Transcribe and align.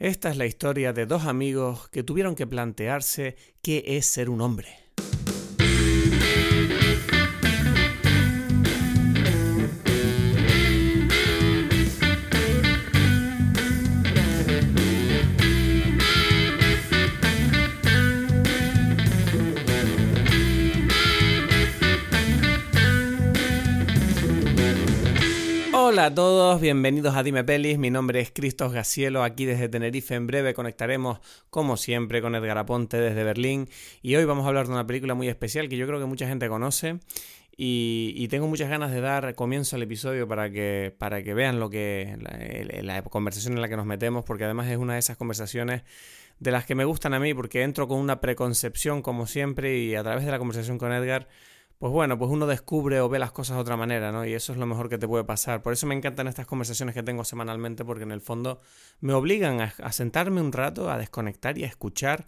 Esta 0.00 0.30
es 0.30 0.38
la 0.38 0.46
historia 0.46 0.94
de 0.94 1.04
dos 1.04 1.26
amigos 1.26 1.90
que 1.90 2.02
tuvieron 2.02 2.34
que 2.34 2.46
plantearse 2.46 3.36
qué 3.60 3.84
es 3.86 4.06
ser 4.06 4.30
un 4.30 4.40
hombre. 4.40 4.89
Hola 26.00 26.06
a 26.06 26.14
todos, 26.14 26.60
bienvenidos 26.62 27.14
a 27.14 27.22
Dime 27.22 27.44
Pelis. 27.44 27.76
Mi 27.76 27.90
nombre 27.90 28.20
es 28.20 28.30
Cristos 28.30 28.72
Gacielo, 28.72 29.22
aquí 29.22 29.44
desde 29.44 29.68
Tenerife. 29.68 30.14
En 30.14 30.26
breve 30.26 30.54
conectaremos, 30.54 31.20
como 31.50 31.76
siempre, 31.76 32.22
con 32.22 32.34
Edgar 32.34 32.56
Aponte 32.56 32.96
desde 32.96 33.22
Berlín. 33.22 33.68
Y 34.00 34.16
hoy 34.16 34.24
vamos 34.24 34.46
a 34.46 34.48
hablar 34.48 34.66
de 34.66 34.72
una 34.72 34.86
película 34.86 35.12
muy 35.12 35.28
especial 35.28 35.68
que 35.68 35.76
yo 35.76 35.86
creo 35.86 36.00
que 36.00 36.06
mucha 36.06 36.26
gente 36.26 36.48
conoce. 36.48 37.00
Y, 37.54 38.26
tengo 38.28 38.46
muchas 38.46 38.70
ganas 38.70 38.92
de 38.92 39.02
dar 39.02 39.34
comienzo 39.34 39.76
al 39.76 39.82
episodio 39.82 40.26
para 40.26 40.50
que, 40.50 40.94
para 40.96 41.22
que 41.22 41.34
vean 41.34 41.60
lo 41.60 41.68
que 41.68 42.16
la, 42.82 43.02
conversación 43.02 43.52
en 43.52 43.60
la 43.60 43.68
que 43.68 43.76
nos 43.76 43.84
metemos, 43.84 44.24
porque 44.24 44.44
además 44.44 44.68
es 44.68 44.78
una 44.78 44.94
de 44.94 45.00
esas 45.00 45.18
conversaciones 45.18 45.82
de 46.38 46.50
las 46.50 46.64
que 46.64 46.74
me 46.74 46.86
gustan 46.86 47.12
a 47.12 47.20
mí, 47.20 47.34
porque 47.34 47.62
entro 47.62 47.88
con 47.88 47.98
una 47.98 48.22
preconcepción, 48.22 49.02
como 49.02 49.26
siempre, 49.26 49.76
y 49.76 49.94
a 49.96 50.02
través 50.02 50.24
de 50.24 50.30
la 50.30 50.38
conversación 50.38 50.78
con 50.78 50.94
Edgar 50.94 51.28
pues 51.80 51.94
bueno, 51.94 52.18
pues 52.18 52.30
uno 52.30 52.46
descubre 52.46 53.00
o 53.00 53.08
ve 53.08 53.18
las 53.18 53.32
cosas 53.32 53.56
de 53.56 53.62
otra 53.62 53.74
manera, 53.74 54.12
¿no? 54.12 54.26
Y 54.26 54.34
eso 54.34 54.52
es 54.52 54.58
lo 54.58 54.66
mejor 54.66 54.90
que 54.90 54.98
te 54.98 55.08
puede 55.08 55.24
pasar. 55.24 55.62
Por 55.62 55.72
eso 55.72 55.86
me 55.86 55.94
encantan 55.94 56.28
estas 56.28 56.44
conversaciones 56.46 56.94
que 56.94 57.02
tengo 57.02 57.24
semanalmente, 57.24 57.86
porque 57.86 58.02
en 58.02 58.10
el 58.12 58.20
fondo 58.20 58.60
me 59.00 59.14
obligan 59.14 59.62
a, 59.62 59.92
sentarme 59.92 60.42
un 60.42 60.52
rato, 60.52 60.90
a 60.90 60.98
desconectar 60.98 61.56
y 61.56 61.64
a 61.64 61.66
escuchar 61.66 62.26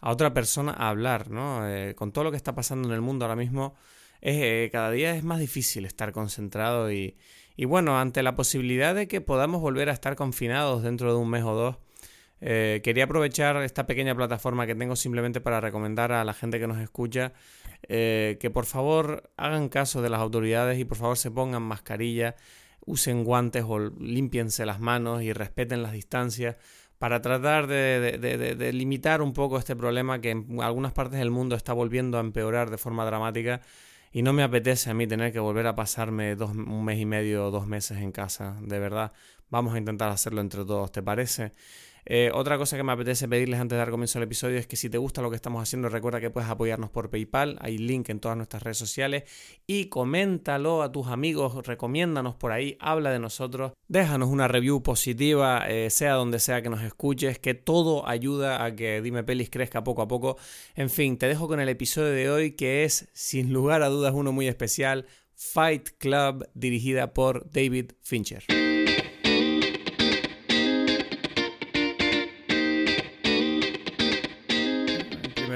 a 0.00 0.10
otra 0.10 0.34
persona 0.34 0.72
a 0.72 0.88
hablar, 0.88 1.30
¿no? 1.30 1.68
Eh, 1.68 1.94
con 1.94 2.10
todo 2.10 2.24
lo 2.24 2.32
que 2.32 2.36
está 2.36 2.56
pasando 2.56 2.88
en 2.88 2.94
el 2.94 3.00
mundo 3.00 3.24
ahora 3.24 3.36
mismo, 3.36 3.76
eh, 4.20 4.68
cada 4.72 4.90
día 4.90 5.14
es 5.14 5.22
más 5.22 5.38
difícil 5.38 5.84
estar 5.84 6.10
concentrado 6.10 6.90
y, 6.90 7.16
y 7.56 7.66
bueno, 7.66 8.00
ante 8.00 8.24
la 8.24 8.34
posibilidad 8.34 8.96
de 8.96 9.06
que 9.06 9.20
podamos 9.20 9.60
volver 9.60 9.90
a 9.90 9.92
estar 9.92 10.16
confinados 10.16 10.82
dentro 10.82 11.12
de 11.12 11.20
un 11.20 11.30
mes 11.30 11.44
o 11.44 11.54
dos, 11.54 11.76
eh, 12.40 12.80
quería 12.84 13.04
aprovechar 13.04 13.56
esta 13.62 13.86
pequeña 13.86 14.14
plataforma 14.14 14.66
que 14.66 14.74
tengo 14.74 14.96
simplemente 14.96 15.40
para 15.40 15.60
recomendar 15.60 16.12
a 16.12 16.24
la 16.24 16.34
gente 16.34 16.60
que 16.60 16.66
nos 16.68 16.78
escucha 16.78 17.32
eh, 17.82 18.36
que 18.40 18.50
por 18.50 18.66
favor 18.66 19.30
hagan 19.36 19.68
caso 19.68 20.02
de 20.02 20.10
las 20.10 20.20
autoridades 20.20 20.78
y 20.78 20.84
por 20.84 20.98
favor 20.98 21.16
se 21.16 21.30
pongan 21.30 21.62
mascarilla, 21.62 22.36
usen 22.84 23.24
guantes 23.24 23.64
o 23.66 23.78
limpiense 23.78 24.66
las 24.66 24.80
manos 24.80 25.22
y 25.22 25.32
respeten 25.32 25.82
las 25.82 25.92
distancias 25.92 26.56
para 26.98 27.22
tratar 27.22 27.66
de, 27.68 28.70
limitar 28.72 29.22
un 29.22 29.32
poco 29.32 29.58
este 29.58 29.76
problema 29.76 30.20
que 30.20 30.30
en 30.30 30.60
algunas 30.60 30.92
partes 30.92 31.18
del 31.18 31.30
mundo 31.30 31.54
está 31.54 31.72
volviendo 31.72 32.18
a 32.18 32.20
empeorar 32.20 32.70
de 32.70 32.78
forma 32.78 33.04
dramática 33.04 33.60
y 34.10 34.22
no 34.22 34.32
me 34.32 34.42
apetece 34.42 34.90
a 34.90 34.94
mí 34.94 35.06
tener 35.06 35.32
que 35.32 35.38
volver 35.38 35.66
a 35.66 35.76
pasarme 35.76 36.34
un 36.34 36.84
mes 36.84 36.98
y 36.98 37.06
medio 37.06 37.46
o 37.46 37.50
dos 37.50 37.66
meses 37.66 37.98
en 37.98 38.10
casa, 38.10 38.56
de 38.60 38.78
verdad. 38.78 39.12
Vamos 39.50 39.74
a 39.74 39.78
intentar 39.78 40.10
hacerlo 40.10 40.40
entre 40.40 40.64
todos, 40.64 40.90
¿te 40.90 41.02
parece? 41.02 41.52
Eh, 42.04 42.30
otra 42.32 42.58
cosa 42.58 42.76
que 42.76 42.82
me 42.82 42.92
apetece 42.92 43.28
pedirles 43.28 43.60
antes 43.60 43.76
de 43.76 43.78
dar 43.78 43.90
comienzo 43.90 44.18
al 44.18 44.24
episodio 44.24 44.58
es 44.58 44.66
que 44.66 44.76
si 44.76 44.88
te 44.88 44.98
gusta 44.98 45.22
lo 45.22 45.30
que 45.30 45.36
estamos 45.36 45.62
haciendo, 45.62 45.88
recuerda 45.88 46.20
que 46.20 46.30
puedes 46.30 46.48
apoyarnos 46.48 46.90
por 46.90 47.10
PayPal, 47.10 47.58
hay 47.60 47.78
link 47.78 48.08
en 48.08 48.20
todas 48.20 48.36
nuestras 48.36 48.62
redes 48.62 48.78
sociales 48.78 49.24
y 49.66 49.86
coméntalo 49.86 50.82
a 50.82 50.92
tus 50.92 51.08
amigos, 51.08 51.66
recomiéndanos 51.66 52.34
por 52.34 52.52
ahí, 52.52 52.76
habla 52.80 53.10
de 53.10 53.18
nosotros, 53.18 53.72
déjanos 53.88 54.28
una 54.28 54.48
review 54.48 54.82
positiva, 54.82 55.68
eh, 55.68 55.90
sea 55.90 56.14
donde 56.14 56.38
sea 56.38 56.62
que 56.62 56.70
nos 56.70 56.82
escuches, 56.82 57.38
que 57.38 57.54
todo 57.54 58.08
ayuda 58.08 58.64
a 58.64 58.74
que 58.74 59.02
Dime 59.02 59.24
Pelis 59.24 59.50
crezca 59.50 59.84
poco 59.84 60.02
a 60.02 60.08
poco. 60.08 60.38
En 60.74 60.90
fin, 60.90 61.18
te 61.18 61.26
dejo 61.26 61.48
con 61.48 61.60
el 61.60 61.68
episodio 61.68 62.12
de 62.12 62.30
hoy 62.30 62.52
que 62.52 62.84
es, 62.84 63.08
sin 63.12 63.52
lugar 63.52 63.82
a 63.82 63.88
dudas, 63.88 64.14
uno 64.14 64.32
muy 64.32 64.48
especial, 64.48 65.06
Fight 65.34 65.90
Club, 65.98 66.48
dirigida 66.54 67.14
por 67.14 67.50
David 67.50 67.92
Fincher. 68.00 68.44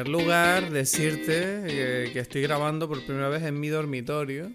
Lugar, 0.01 0.71
decirte 0.71 1.65
que, 2.13 2.19
estoy 2.19 2.43
grabando 2.43 2.89
por 2.89 3.05
primera 3.05 3.29
vez 3.29 3.43
en 3.43 3.61
mi 3.61 3.69
dormitorio. 3.69 4.51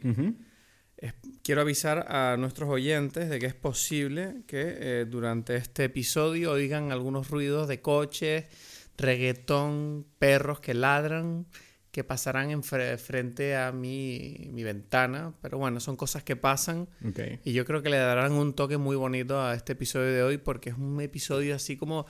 quiero 1.43 1.61
avisar 1.61 2.11
a 2.11 2.37
nuestros 2.37 2.69
oyentes 2.69 3.29
de 3.29 3.39
que 3.39 3.45
es 3.45 3.53
posible 3.53 4.41
que 4.47 4.77
eh, 4.79 5.05
durante 5.07 5.55
este 5.55 5.85
episodio 5.85 6.51
oigan 6.51 6.91
algunos 6.91 7.29
ruidos 7.29 7.67
de 7.67 7.81
coches, 7.81 8.45
reggaetón, 8.97 10.07
perros 10.17 10.59
que 10.59 10.73
ladran, 10.73 11.45
que 11.91 12.03
pasarán 12.03 12.51
en 12.51 12.63
frente 12.63 13.55
a 13.55 13.71
mi, 13.71 14.49
mi, 14.51 14.63
ventana. 14.63 15.33
Pero 15.41 15.57
bueno, 15.57 15.79
son 15.79 15.95
cosas 15.95 16.23
que 16.23 16.35
pasan. 16.35 16.87
Y 17.43 17.53
yo 17.53 17.65
creo 17.65 17.81
que 17.81 17.89
le 17.89 17.97
darán 17.97 18.33
un 18.33 18.53
toque 18.53 18.77
muy 18.77 18.95
bonito 18.95 19.41
a 19.41 19.55
este 19.55 19.73
episodio 19.73 20.13
de 20.13 20.21
hoy 20.21 20.37
porque 20.37 20.69
es 20.69 20.77
un 20.77 21.01
episodio 21.01 21.55
así 21.55 21.75
como 21.75 22.05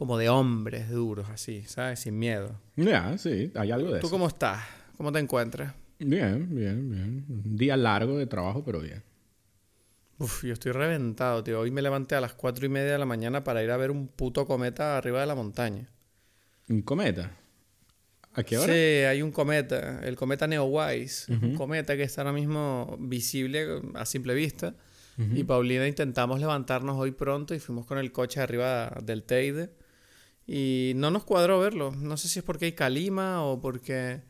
como 0.00 0.16
de 0.16 0.30
hombres 0.30 0.88
duros, 0.88 1.28
así, 1.28 1.62
¿sabes? 1.64 2.00
Sin 2.00 2.18
miedo. 2.18 2.58
Ya, 2.74 3.18
sí, 3.18 3.52
hay 3.54 3.70
algo 3.70 3.90
de 3.90 3.98
eso. 3.98 4.06
¿Tú 4.06 4.10
cómo 4.10 4.28
estás? 4.28 4.64
¿Cómo 4.96 5.12
te 5.12 5.18
encuentras? 5.18 5.74
Bien, 5.98 6.48
bien, 6.56 6.90
bien. 6.90 7.26
Un 7.28 7.54
día 7.58 7.76
largo 7.76 8.16
de 8.16 8.26
trabajo, 8.26 8.64
pero 8.64 8.80
bien. 8.80 9.02
Uf, 10.16 10.42
yo 10.42 10.54
estoy 10.54 10.72
reventado, 10.72 11.44
tío. 11.44 11.60
Hoy 11.60 11.70
me 11.70 11.82
levanté 11.82 12.14
a 12.14 12.22
las 12.22 12.32
cuatro 12.32 12.64
y 12.64 12.70
media 12.70 12.92
de 12.92 12.98
la 12.98 13.04
mañana 13.04 13.44
para 13.44 13.62
ir 13.62 13.70
a 13.70 13.76
ver 13.76 13.90
un 13.90 14.08
puto 14.08 14.46
cometa 14.46 14.96
arriba 14.96 15.20
de 15.20 15.26
la 15.26 15.34
montaña. 15.34 15.90
¿Un 16.70 16.80
cometa? 16.80 17.36
¿A 18.32 18.42
qué 18.42 18.56
hora? 18.56 18.72
Sí, 18.72 19.04
hay 19.04 19.20
un 19.20 19.32
cometa, 19.32 20.00
el 20.02 20.16
cometa 20.16 20.46
Neowise. 20.46 21.30
Un 21.30 21.56
cometa 21.56 21.94
que 21.94 22.04
está 22.04 22.22
ahora 22.22 22.32
mismo 22.32 22.96
visible 22.98 23.82
a 23.92 24.06
simple 24.06 24.32
vista. 24.32 24.74
Y 25.18 25.44
Paulina 25.44 25.86
intentamos 25.86 26.40
levantarnos 26.40 26.96
hoy 26.96 27.10
pronto 27.10 27.54
y 27.54 27.58
fuimos 27.58 27.84
con 27.84 27.98
el 27.98 28.12
coche 28.12 28.40
arriba 28.40 28.96
del 29.02 29.24
Teide 29.24 29.78
y 30.52 30.94
no 30.96 31.12
nos 31.12 31.22
cuadró 31.22 31.60
verlo. 31.60 31.92
No 31.92 32.16
sé 32.16 32.26
si 32.28 32.40
es 32.40 32.44
porque 32.44 32.64
hay 32.64 32.72
calima 32.72 33.44
o 33.44 33.60
porque 33.60 34.22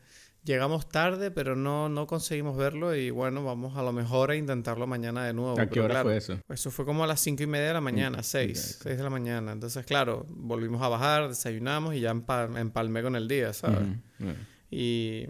llegamos 0.43 0.87
tarde, 0.87 1.31
pero 1.31 1.55
no, 1.55 1.89
no 1.89 2.05
conseguimos 2.05 2.55
verlo. 2.55 2.95
Y 2.95 3.09
bueno, 3.09 3.43
vamos 3.43 3.75
a 3.75 3.81
lo 3.81 3.91
mejor 3.91 4.29
a 4.29 4.35
intentarlo 4.35 4.85
mañana 4.85 5.25
de 5.25 5.33
nuevo. 5.33 5.59
¿A 5.59 5.65
qué 5.65 5.79
hora 5.79 6.03
fue 6.03 6.17
eso? 6.17 6.37
Eso 6.47 6.69
fue 6.69 6.85
como 6.85 7.03
a 7.03 7.07
las 7.07 7.21
cinco 7.21 7.41
y 7.41 7.47
media 7.47 7.69
de 7.69 7.73
la 7.73 7.81
mañana, 7.81 8.19
mm, 8.19 8.23
seis, 8.23 8.77
seis 8.83 8.97
de 8.97 9.03
la 9.03 9.09
mañana. 9.09 9.51
Entonces, 9.51 9.83
claro, 9.83 10.27
volvimos 10.29 10.83
a 10.83 10.89
bajar, 10.89 11.27
desayunamos 11.27 11.95
y 11.95 12.01
ya 12.01 12.11
empalmé 12.11 13.01
con 13.01 13.15
el 13.15 13.27
día, 13.27 13.51
¿sabes? 13.53 13.87
Y. 14.69 15.25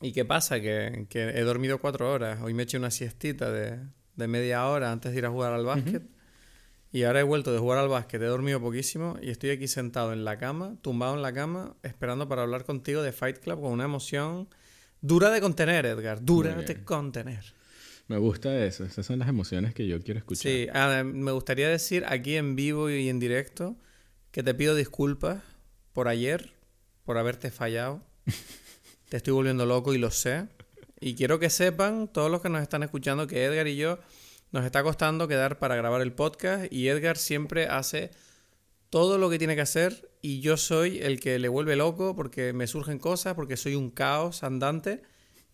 ¿Y 0.00 0.12
qué 0.12 0.24
pasa? 0.24 0.62
Que, 0.62 1.08
que, 1.10 1.28
he 1.28 1.42
dormido 1.42 1.78
cuatro 1.78 2.10
horas. 2.10 2.40
Hoy 2.40 2.54
me 2.54 2.62
eché 2.62 2.78
una 2.78 2.90
siestita 2.90 3.50
de, 3.50 3.80
de 4.16 4.28
media 4.28 4.66
hora 4.66 4.92
antes 4.92 5.12
de 5.12 5.18
ir 5.18 5.26
a 5.26 5.30
jugar 5.30 5.52
al 5.52 5.66
básquet. 5.66 6.04
Y 6.92 7.04
ahora 7.04 7.20
he 7.20 7.22
vuelto 7.22 7.52
de 7.52 7.58
jugar 7.58 7.78
al 7.78 7.88
básquet, 7.88 8.20
he 8.20 8.26
dormido 8.26 8.60
poquísimo 8.60 9.16
y 9.22 9.30
estoy 9.30 9.50
aquí 9.50 9.68
sentado 9.68 10.12
en 10.12 10.24
la 10.24 10.38
cama, 10.38 10.76
tumbado 10.82 11.14
en 11.14 11.22
la 11.22 11.32
cama, 11.32 11.76
esperando 11.84 12.28
para 12.28 12.42
hablar 12.42 12.64
contigo 12.64 13.02
de 13.02 13.12
Fight 13.12 13.38
Club 13.38 13.60
con 13.60 13.70
una 13.70 13.84
emoción 13.84 14.48
dura 15.00 15.30
de 15.30 15.40
contener, 15.40 15.86
Edgar, 15.86 16.24
dura 16.24 16.54
de 16.56 16.84
contener. 16.84 17.54
Me 18.08 18.18
gusta 18.18 18.64
eso, 18.64 18.84
esas 18.84 19.06
son 19.06 19.20
las 19.20 19.28
emociones 19.28 19.72
que 19.72 19.86
yo 19.86 20.02
quiero 20.02 20.18
escuchar. 20.18 20.50
Sí, 20.50 20.66
ah, 20.74 21.04
me 21.04 21.30
gustaría 21.30 21.68
decir 21.68 22.04
aquí 22.08 22.34
en 22.34 22.56
vivo 22.56 22.90
y 22.90 23.08
en 23.08 23.20
directo 23.20 23.76
que 24.32 24.42
te 24.42 24.52
pido 24.52 24.74
disculpas 24.74 25.40
por 25.92 26.08
ayer, 26.08 26.52
por 27.04 27.18
haberte 27.18 27.52
fallado. 27.52 28.02
te 29.08 29.16
estoy 29.16 29.32
volviendo 29.32 29.64
loco 29.64 29.94
y 29.94 29.98
lo 29.98 30.10
sé. 30.10 30.48
Y 31.00 31.14
quiero 31.14 31.38
que 31.38 31.50
sepan, 31.50 32.08
todos 32.08 32.32
los 32.32 32.42
que 32.42 32.48
nos 32.48 32.62
están 32.62 32.82
escuchando, 32.82 33.28
que 33.28 33.44
Edgar 33.44 33.68
y 33.68 33.76
yo 33.76 34.00
nos 34.52 34.64
está 34.64 34.82
costando 34.82 35.28
quedar 35.28 35.58
para 35.58 35.76
grabar 35.76 36.00
el 36.00 36.12
podcast 36.12 36.72
y 36.72 36.88
Edgar 36.88 37.16
siempre 37.16 37.66
hace 37.66 38.10
todo 38.90 39.18
lo 39.18 39.30
que 39.30 39.38
tiene 39.38 39.54
que 39.54 39.60
hacer 39.60 40.10
y 40.20 40.40
yo 40.40 40.56
soy 40.56 40.98
el 40.98 41.20
que 41.20 41.38
le 41.38 41.48
vuelve 41.48 41.76
loco 41.76 42.16
porque 42.16 42.52
me 42.52 42.66
surgen 42.66 42.98
cosas, 42.98 43.34
porque 43.34 43.56
soy 43.56 43.76
un 43.76 43.90
caos 43.90 44.42
andante 44.42 45.02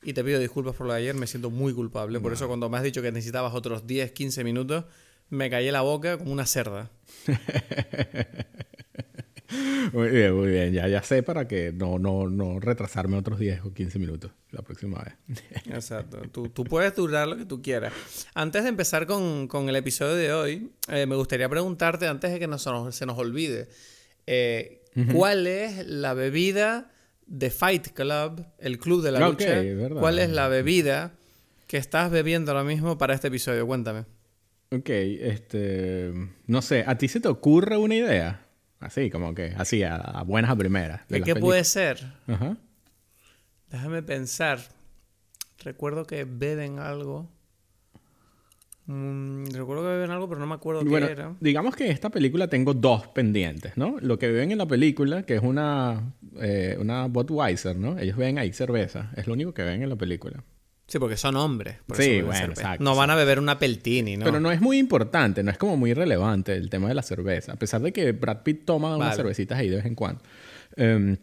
y 0.03 0.15
te 0.15 0.25
pido 0.25 0.39
disculpas 0.39 0.75
por 0.75 0.87
lo 0.87 0.95
de 0.95 1.01
ayer, 1.01 1.15
me 1.15 1.27
siento 1.27 1.51
muy 1.51 1.75
culpable. 1.75 2.21
Por 2.21 2.33
eso 2.33 2.49
cuando 2.49 2.71
me 2.71 2.79
has 2.79 2.83
dicho 2.83 3.03
que 3.03 3.13
necesitabas 3.13 3.55
otros 3.55 3.87
10, 3.87 4.13
15 4.13 4.45
minutos, 4.45 4.85
me 5.29 5.51
callé 5.51 5.73
la 5.73 5.83
boca 5.83 6.17
como 6.17 6.33
una 6.33 6.47
cerda. 6.47 6.91
Muy 9.93 10.09
bien, 10.09 10.35
muy 10.35 10.49
bien. 10.49 10.73
Ya, 10.73 10.89
ya 10.89 11.03
sé 11.03 11.23
para 11.23 11.47
que 11.47 11.73
no, 11.73 11.99
no, 11.99 12.29
no 12.29 12.59
retrasarme 12.61 13.17
otros 13.17 13.39
10 13.39 13.65
o 13.65 13.73
15 13.73 13.99
minutos 13.99 14.33
la 14.51 14.63
próxima 14.63 15.03
vez. 15.03 15.41
Exacto. 15.67 16.23
Tú, 16.33 16.49
tú, 16.49 16.65
puedes 16.65 16.95
durar 16.95 17.29
lo 17.29 17.37
que 17.37 17.45
tú 17.45 17.63
quieras. 17.63 17.93
Antes 18.35 18.65
de 18.65 18.69
empezar 18.69 19.07
con, 19.07 19.49
con 19.49 19.69
el 19.69 19.77
episodio 19.77 20.15
de 20.15 20.33
hoy, 20.33 20.71
eh, 20.89 21.07
me 21.07 21.17
gustaría 21.17 21.49
preguntarte, 21.49 22.07
antes 22.07 22.33
de 22.33 22.39
que 22.39 22.47
no 22.47 22.59
se 22.59 22.71
nos, 22.71 23.19
olvide, 23.19 23.69
eh, 24.27 24.83
¿cuál 25.13 25.47
es 25.47 25.87
la 25.87 26.15
bebida 26.15 26.91
de 27.27 27.51
Fight 27.51 27.89
Club, 27.89 28.45
el 28.59 28.79
club 28.79 29.03
de 29.03 29.13
la 29.13 29.29
lucha? 29.29 29.63
¿Cuál 29.99 30.19
es 30.19 30.31
la 30.31 30.49
bebida 30.49 31.15
que 31.67 31.77
estás 31.77 32.11
bebiendo 32.11 32.53
ahora 32.53 32.65
mismo 32.65 32.99
para 32.99 33.15
este 33.15 33.29
episodio? 33.29 33.67
Cuéntame. 33.67 34.05
Ok, 34.73 34.89
este. 34.89 36.13
No 36.47 36.61
sé, 36.61 36.85
¿a 36.87 36.99
ti 36.99 37.07
se 37.07 37.21
te 37.21 37.29
ocurre 37.29 37.77
una 37.77 37.95
idea? 37.95 38.46
Así, 38.81 39.11
como 39.11 39.35
que, 39.35 39.55
así, 39.57 39.83
a, 39.83 39.97
a 39.97 40.23
buenas 40.23 40.51
a 40.51 40.57
primeras. 40.57 41.07
¿De 41.09 41.19
la 41.21 41.25
qué 41.25 41.35
peli- 41.35 41.45
puede 41.47 41.65
ser? 41.65 42.05
Ajá. 42.27 42.57
Déjame 43.71 44.03
pensar. 44.03 44.61
Recuerdo 45.65 46.07
que 46.07 46.25
beben 46.25 46.79
algo. 46.79 47.29
Mm, 48.87 49.47
recuerdo 49.53 49.83
que 49.83 49.89
beben 49.89 50.11
algo, 50.13 50.29
pero 50.29 50.39
no 50.41 50.47
me 50.47 50.55
acuerdo 50.55 50.85
Bueno, 50.85 51.07
qué 51.07 51.13
era. 51.13 51.35
digamos 51.41 51.75
que 51.75 51.87
en 51.87 51.91
esta 51.93 52.09
película 52.11 52.47
tengo 52.49 52.73
dos 52.73 53.09
pendientes, 53.09 53.77
¿no? 53.77 53.97
Lo 54.01 54.17
que 54.19 54.31
ven 54.31 54.53
en 54.53 54.59
la 54.59 54.67
película, 54.67 55.25
que 55.25 55.35
es 55.37 55.43
una, 55.43 56.13
eh, 56.41 56.77
una 56.79 57.07
Budweiser, 57.07 57.77
¿no? 57.77 57.99
Ellos 57.99 58.17
ven 58.17 58.39
ahí 58.39 58.53
cerveza. 58.53 59.11
Es 59.17 59.27
lo 59.27 59.33
único 59.33 59.53
que 59.53 59.63
ven 59.63 59.83
en 59.83 59.89
la 59.89 59.97
película. 59.97 60.45
Sí, 60.89 60.99
porque 61.01 61.17
son 61.17 61.35
hombres. 61.37 61.79
por 61.87 61.97
Sí, 61.97 62.21
bueno, 62.23 62.53
exacto, 62.53 62.85
No 62.85 62.95
van 62.95 63.11
a 63.11 63.15
beber 63.17 63.39
una 63.41 63.59
peltini, 63.59 64.17
¿no? 64.17 64.25
Pero 64.25 64.39
no 64.39 64.53
es 64.53 64.61
muy 64.61 64.79
importante, 64.79 65.43
no 65.43 65.51
es 65.51 65.59
como 65.59 65.77
muy 65.77 65.93
relevante 65.95 66.55
el 66.55 66.71
tema 66.71 66.87
de 66.89 66.95
la 66.95 67.03
cerveza. 67.03 67.53
A 67.53 67.57
pesar 67.57 67.81
de 67.83 67.93
que 67.93 68.13
Brad 68.13 68.43
Pitt 68.45 68.65
toma 68.65 68.97
unas 68.97 69.09
cervecitas 69.17 69.59
ahí 69.59 69.69
de 69.69 69.77
vez 69.77 69.87
en 69.87 69.95
cuando. 69.97 70.23
Em, 70.77 71.17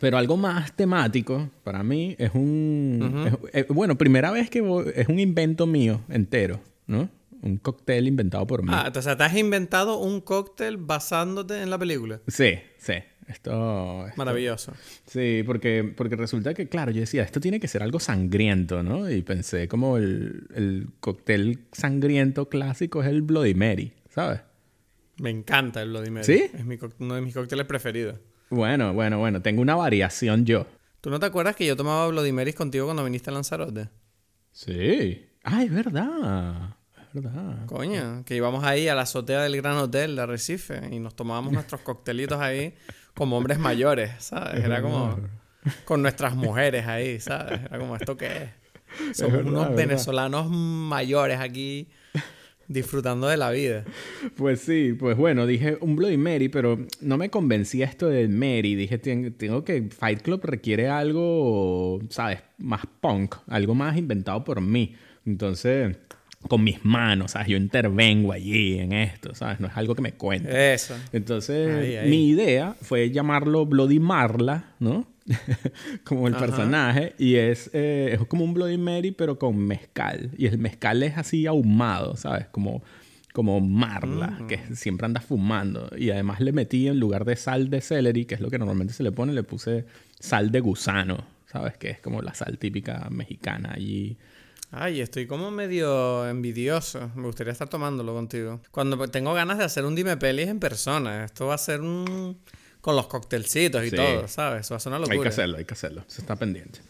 pero 0.00 0.16
algo 0.16 0.38
más 0.38 0.72
temático 0.74 1.50
para 1.62 1.82
mí 1.82 2.16
es 2.18 2.30
un... 2.34 3.24
es- 3.52 3.64
eh, 3.64 3.66
bueno, 3.68 3.98
primera 3.98 4.30
vez 4.30 4.48
que 4.48 4.62
voy- 4.62 4.90
es 4.94 5.08
un 5.08 5.18
invento 5.20 5.66
mío 5.66 6.00
entero, 6.08 6.60
¿no? 6.86 7.10
Un 7.42 7.58
cóctel 7.58 8.06
inventado 8.08 8.46
por 8.46 8.62
mí. 8.62 8.68
Ah, 8.72 8.84
entonces 8.86 9.14
te 9.16 9.24
has 9.24 9.36
inventado 9.36 9.98
un 9.98 10.20
cóctel 10.22 10.76
basándote 10.78 11.60
en 11.60 11.68
la 11.70 11.76
película. 11.78 12.20
Sí, 12.28 12.54
sí. 12.78 12.94
Esto... 13.28 14.04
esto- 14.06 14.16
Maravilloso. 14.16 14.72
Sí, 15.06 15.42
porque, 15.46 15.92
porque 15.96 16.16
resulta 16.16 16.54
que, 16.54 16.68
claro, 16.68 16.90
yo 16.90 17.00
decía, 17.00 17.22
esto 17.22 17.40
tiene 17.40 17.60
que 17.60 17.68
ser 17.68 17.82
algo 17.82 18.00
sangriento, 18.00 18.82
¿no? 18.82 19.08
Y 19.10 19.22
pensé 19.22 19.68
como 19.68 19.96
el, 19.96 20.46
el 20.54 20.88
cóctel 21.00 21.60
sangriento 21.72 22.48
clásico 22.48 23.02
es 23.02 23.08
el 23.08 23.22
Bloody 23.22 23.54
Mary, 23.54 23.92
¿sabes? 24.10 24.40
Me 25.18 25.30
encanta 25.30 25.82
el 25.82 25.90
Bloody 25.90 26.10
Mary. 26.10 26.24
¿Sí? 26.24 26.50
Es 26.52 26.64
mi 26.64 26.78
uno 26.98 27.14
de 27.14 27.20
mis 27.20 27.34
cócteles 27.34 27.66
preferidos. 27.66 28.16
Bueno, 28.50 28.92
bueno, 28.92 29.18
bueno, 29.18 29.40
tengo 29.40 29.62
una 29.62 29.76
variación 29.76 30.44
yo. 30.44 30.66
¿Tú 31.00 31.10
no 31.10 31.18
te 31.20 31.26
acuerdas 31.26 31.56
que 31.56 31.66
yo 31.66 31.76
tomaba 31.76 32.08
Bloody 32.08 32.32
Marys 32.32 32.54
contigo 32.54 32.84
cuando 32.86 33.04
viniste 33.04 33.30
a 33.30 33.32
Lanzarote? 33.32 33.88
Sí. 34.50 35.26
Ah, 35.44 35.62
es 35.64 35.72
verdad. 35.72 36.76
Es 37.14 37.22
verdad. 37.22 37.66
Coño, 37.66 38.24
que 38.24 38.36
íbamos 38.36 38.64
ahí 38.64 38.88
a 38.88 38.94
la 38.94 39.02
azotea 39.02 39.42
del 39.42 39.56
Gran 39.56 39.76
Hotel 39.78 40.16
de 40.16 40.22
Arrecife 40.22 40.80
y 40.90 40.98
nos 40.98 41.14
tomábamos 41.16 41.52
nuestros 41.52 41.80
coctelitos 41.80 42.40
ahí 42.40 42.74
como 43.14 43.36
hombres 43.36 43.58
mayores, 43.58 44.10
¿sabes? 44.18 44.64
Era 44.64 44.80
como 44.82 45.18
con 45.84 46.02
nuestras 46.02 46.34
mujeres 46.34 46.86
ahí, 46.86 47.20
¿sabes? 47.20 47.60
Era 47.60 47.78
como, 47.78 47.96
¿esto 47.96 48.16
qué 48.16 48.26
es? 48.26 49.16
Somos 49.16 49.32
verdad, 49.38 49.50
unos 49.52 49.62
verdad. 49.68 49.76
venezolanos 49.76 50.50
mayores 50.50 51.38
aquí 51.40 51.88
disfrutando 52.68 53.26
de 53.28 53.36
la 53.36 53.50
vida. 53.50 53.84
Pues 54.36 54.60
sí, 54.60 54.94
pues 54.98 55.16
bueno, 55.16 55.46
dije 55.46 55.76
un 55.80 55.94
Bloody 55.96 56.16
Mary, 56.16 56.48
pero 56.48 56.78
no 57.00 57.16
me 57.18 57.28
convencía 57.30 57.84
esto 57.86 58.08
del 58.08 58.28
Mary. 58.30 58.74
Dije, 58.74 58.98
"Tien- 59.00 59.34
tengo 59.36 59.64
que 59.64 59.82
Fight 59.90 60.22
Club 60.22 60.40
requiere 60.44 60.88
algo, 60.88 62.00
¿sabes? 62.08 62.40
Más 62.58 62.82
punk, 63.00 63.36
algo 63.48 63.74
más 63.74 63.96
inventado 63.96 64.42
por 64.44 64.60
mí. 64.60 64.94
Entonces, 65.26 65.96
con 66.48 66.64
mis 66.64 66.84
manos, 66.84 67.32
¿sabes? 67.32 67.48
Yo 67.48 67.56
intervengo 67.56 68.32
allí 68.32 68.78
en 68.78 68.92
esto, 68.92 69.34
¿sabes? 69.34 69.60
No 69.60 69.68
es 69.68 69.76
algo 69.76 69.94
que 69.94 70.02
me 70.02 70.12
cuente. 70.12 70.74
Eso. 70.74 70.94
Entonces, 71.12 71.68
Ahí, 71.84 71.96
ahí. 71.96 72.10
mi 72.10 72.28
idea 72.28 72.74
fue 72.82 73.10
llamarlo 73.10 73.64
Bloody 73.66 73.98
Marla, 74.00 74.64
¿no? 74.80 75.06
como 76.04 76.26
el 76.28 76.34
Ajá. 76.34 76.46
personaje. 76.46 77.14
Y 77.18 77.36
es, 77.36 77.70
eh, 77.72 78.18
es 78.20 78.26
como 78.26 78.44
un 78.44 78.54
Bloody 78.54 78.76
Mary, 78.78 79.12
pero 79.12 79.38
con 79.38 79.56
mezcal. 79.56 80.30
Y 80.36 80.46
el 80.46 80.58
mezcal 80.58 81.02
es 81.02 81.16
así 81.16 81.46
ahumado, 81.46 82.16
¿sabes? 82.16 82.46
Como, 82.48 82.82
como 83.32 83.60
Marla, 83.60 84.38
Mm. 84.40 84.46
que 84.48 84.58
siempre 84.74 85.06
anda 85.06 85.20
fumando. 85.20 85.90
Y 85.96 86.10
además 86.10 86.40
le 86.40 86.52
metí, 86.52 86.88
en 86.88 86.98
lugar 86.98 87.24
de 87.24 87.36
sal 87.36 87.70
de 87.70 87.80
celery, 87.80 88.24
que 88.24 88.34
es 88.34 88.40
lo 88.40 88.50
que 88.50 88.58
normalmente 88.58 88.92
se 88.94 89.02
le 89.04 89.12
pone, 89.12 89.32
le 89.32 89.42
puse 89.44 89.84
sal 90.18 90.50
de 90.50 90.60
gusano, 90.60 91.24
¿sabes? 91.46 91.76
Que 91.76 91.90
es 91.90 92.00
como 92.00 92.20
la 92.20 92.34
sal 92.34 92.58
típica 92.58 93.08
mexicana 93.10 93.72
allí. 93.74 94.16
Ay, 94.74 95.02
estoy 95.02 95.26
como 95.26 95.50
medio 95.50 96.26
envidioso. 96.26 97.10
Me 97.14 97.24
gustaría 97.24 97.52
estar 97.52 97.68
tomándolo 97.68 98.14
contigo. 98.14 98.60
Cuando 98.70 98.96
tengo 99.08 99.34
ganas 99.34 99.58
de 99.58 99.64
hacer 99.64 99.84
un 99.84 99.94
dime 99.94 100.16
pelis 100.16 100.48
en 100.48 100.58
persona. 100.60 101.24
Esto 101.26 101.46
va 101.48 101.54
a 101.54 101.58
ser 101.58 101.82
un... 101.82 102.38
con 102.80 102.96
los 102.96 103.06
coctelcitos 103.06 103.84
y 103.84 103.90
Sí. 103.90 103.96
todo, 103.96 104.26
¿sabes? 104.28 104.62
Eso 104.62 104.74
va 104.74 104.76
a 104.78 104.80
ser 104.80 104.90
una 104.90 104.98
locura. 105.00 105.14
Hay 105.16 105.22
que 105.22 105.28
hacerlo, 105.28 105.58
hay 105.58 105.64
que 105.66 105.74
hacerlo. 105.74 106.04
Eso 106.08 106.22
está 106.22 106.36
pendiente. 106.36 106.80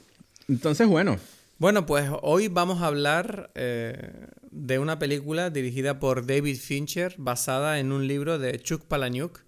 Entonces, 0.48 0.86
bueno, 0.86 1.18
Bueno, 1.58 1.84
pues 1.84 2.08
hoy 2.22 2.46
vamos 2.48 2.82
a 2.82 2.86
hablar 2.86 3.50
eh, 3.56 4.26
de 4.50 4.78
una 4.78 4.98
película 4.98 5.50
dirigida 5.50 5.98
por 5.98 6.24
David 6.26 6.56
Fincher 6.58 7.14
basada 7.18 7.78
en 7.80 7.90
un 7.92 8.06
libro 8.08 8.38
de 8.38 8.60
Chuck 8.60 8.84
Palahniuk 8.86 9.44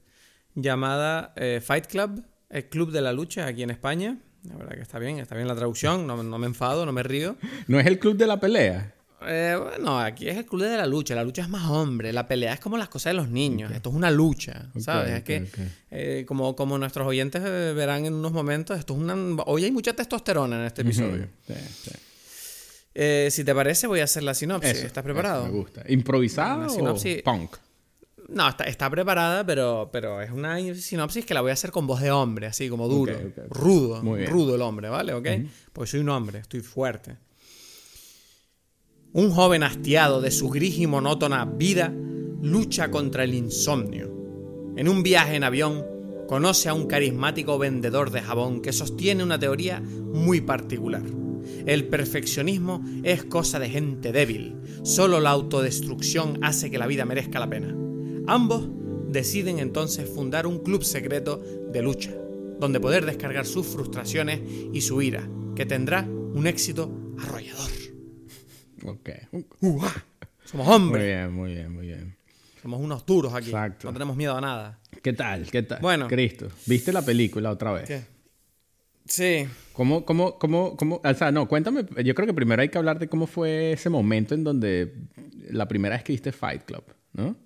llamada 0.54 1.32
eh, 1.36 1.60
Fight 1.64 1.86
Club, 1.86 2.24
el 2.50 2.68
Club 2.68 2.90
de 2.92 3.00
la 3.00 3.12
Lucha 3.12 3.46
aquí 3.46 3.62
en 3.62 3.70
España. 3.70 4.18
La 4.48 4.56
verdad 4.56 4.74
que 4.74 4.82
está 4.82 4.98
bien, 4.98 5.18
está 5.18 5.34
bien 5.34 5.48
la 5.48 5.54
traducción, 5.54 6.06
no, 6.06 6.22
no 6.22 6.38
me 6.38 6.46
enfado, 6.46 6.84
no 6.84 6.92
me 6.92 7.02
río. 7.02 7.36
no 7.66 7.80
es 7.80 7.86
el 7.86 7.98
club 7.98 8.16
de 8.16 8.26
la 8.26 8.38
pelea. 8.40 8.94
Eh, 9.26 9.58
no, 9.80 9.98
aquí 9.98 10.28
es 10.28 10.36
el 10.36 10.44
club 10.44 10.62
de 10.62 10.76
la 10.76 10.86
lucha. 10.86 11.14
La 11.14 11.24
lucha 11.24 11.42
es 11.42 11.48
más 11.48 11.68
hombre. 11.70 12.12
La 12.12 12.28
pelea 12.28 12.52
es 12.52 12.60
como 12.60 12.76
las 12.76 12.88
cosas 12.88 13.12
de 13.12 13.14
los 13.14 13.28
niños. 13.30 13.72
Esto 13.72 13.90
es 13.90 13.94
una 13.94 14.10
lucha, 14.10 14.70
¿sabes? 14.78 15.12
Es 15.12 15.22
que, 15.22 15.46
eh, 15.90 16.24
como, 16.26 16.54
como 16.54 16.76
nuestros 16.78 17.06
oyentes 17.06 17.42
eh, 17.44 17.72
verán 17.74 18.04
en 18.04 18.14
unos 18.14 18.32
momentos, 18.32 18.78
esto 18.78 18.94
es 18.94 19.00
una... 19.00 19.14
Hoy 19.46 19.64
hay 19.64 19.72
mucha 19.72 19.94
testosterona 19.94 20.56
en 20.60 20.64
este 20.66 20.82
episodio. 20.82 21.28
Sí, 21.46 21.54
sí. 21.84 21.90
Eh, 22.94 23.28
si 23.30 23.44
te 23.44 23.54
parece, 23.54 23.86
voy 23.86 24.00
a 24.00 24.04
hacer 24.04 24.22
la 24.22 24.34
sinopsis. 24.34 24.72
Eso, 24.72 24.86
¿Estás 24.86 25.02
preparado? 25.02 25.44
me 25.46 25.50
gusta. 25.50 25.82
¿Improvisada 25.88 26.70
Una 26.70 26.92
o 26.92 26.96
punk? 27.24 27.56
No, 28.28 28.48
está, 28.48 28.64
está 28.64 28.88
preparada, 28.90 29.44
pero, 29.44 29.90
pero 29.92 30.20
es 30.22 30.30
una 30.30 30.56
sinopsis 30.74 31.26
que 31.26 31.34
la 31.34 31.40
voy 31.40 31.50
a 31.50 31.54
hacer 31.54 31.70
con 31.70 31.86
voz 31.86 32.00
de 32.00 32.10
hombre, 32.10 32.46
así 32.46 32.68
como 32.68 32.88
duro, 32.88 33.14
rudo, 33.50 34.00
rudo 34.26 34.54
el 34.54 34.62
hombre, 34.62 34.88
¿vale? 34.88 35.12
¿Ok? 35.12 35.28
Porque 35.72 35.90
soy 35.90 36.00
un 36.00 36.08
hombre, 36.08 36.38
estoy 36.40 36.60
fuerte. 36.60 37.16
Un 39.12 39.30
joven 39.30 39.62
hastiado 39.62 40.20
de 40.20 40.30
su 40.30 40.48
gris 40.48 40.78
y 40.78 40.86
monótona 40.86 41.44
vida 41.44 41.92
lucha 42.42 42.90
contra 42.90 43.24
el 43.24 43.34
insomnio. 43.34 44.12
En 44.76 44.88
un 44.88 45.02
viaje 45.02 45.36
en 45.36 45.44
avión, 45.44 45.86
conoce 46.26 46.68
a 46.68 46.74
un 46.74 46.86
carismático 46.86 47.58
vendedor 47.58 48.10
de 48.10 48.22
jabón 48.22 48.60
que 48.60 48.72
sostiene 48.72 49.22
una 49.22 49.38
teoría 49.38 49.80
muy 49.80 50.40
particular. 50.40 51.02
El 51.66 51.86
perfeccionismo 51.88 52.84
es 53.02 53.24
cosa 53.24 53.58
de 53.58 53.70
gente 53.70 54.12
débil. 54.12 54.56
Solo 54.82 55.20
la 55.20 55.30
autodestrucción 55.30 56.38
hace 56.42 56.70
que 56.70 56.78
la 56.78 56.86
vida 56.86 57.04
merezca 57.04 57.38
la 57.38 57.48
pena. 57.48 57.83
Ambos 58.26 58.68
deciden 59.08 59.58
entonces 59.58 60.08
fundar 60.08 60.46
un 60.46 60.58
club 60.60 60.82
secreto 60.82 61.38
de 61.70 61.82
lucha, 61.82 62.12
donde 62.58 62.80
poder 62.80 63.04
descargar 63.04 63.46
sus 63.46 63.66
frustraciones 63.66 64.40
y 64.72 64.80
su 64.80 65.02
ira, 65.02 65.28
que 65.54 65.66
tendrá 65.66 66.02
un 66.02 66.46
éxito 66.46 67.14
arrollador. 67.18 67.70
Ok. 68.86 69.10
¡Uah! 69.60 69.92
Somos 70.44 70.66
Muy 70.66 70.74
hombres, 70.76 71.04
bien, 71.06 71.32
muy 71.32 71.52
bien, 71.54 71.72
muy 71.72 71.86
bien. 71.86 72.16
somos 72.60 72.80
unos 72.80 73.06
duros 73.06 73.32
aquí. 73.34 73.46
Exacto. 73.46 73.88
No 73.88 73.92
tenemos 73.92 74.16
miedo 74.16 74.36
a 74.36 74.40
nada. 74.40 74.78
¿Qué 75.02 75.12
tal? 75.12 75.50
¿Qué 75.50 75.62
tal? 75.62 75.80
Bueno. 75.80 76.06
Cristo, 76.08 76.48
¿viste 76.66 76.92
la 76.92 77.02
película 77.02 77.50
otra 77.50 77.72
vez? 77.72 77.86
¿Qué? 77.88 78.02
Sí. 79.06 79.46
¿Cómo, 79.72 80.04
cómo, 80.04 80.38
cómo, 80.38 80.76
cómo? 80.76 81.00
O 81.04 81.14
sea, 81.14 81.30
no, 81.30 81.46
cuéntame. 81.48 81.84
Yo 82.04 82.14
creo 82.14 82.26
que 82.26 82.34
primero 82.34 82.60
hay 82.62 82.68
que 82.68 82.78
hablar 82.78 82.98
de 82.98 83.08
cómo 83.08 83.26
fue 83.26 83.72
ese 83.72 83.90
momento 83.90 84.34
en 84.34 84.44
donde 84.44 84.94
la 85.50 85.66
primera 85.68 85.94
vez 85.96 86.04
que 86.04 86.12
viste 86.12 86.32
Fight 86.32 86.62
Club, 86.64 86.84
¿no? 87.12 87.36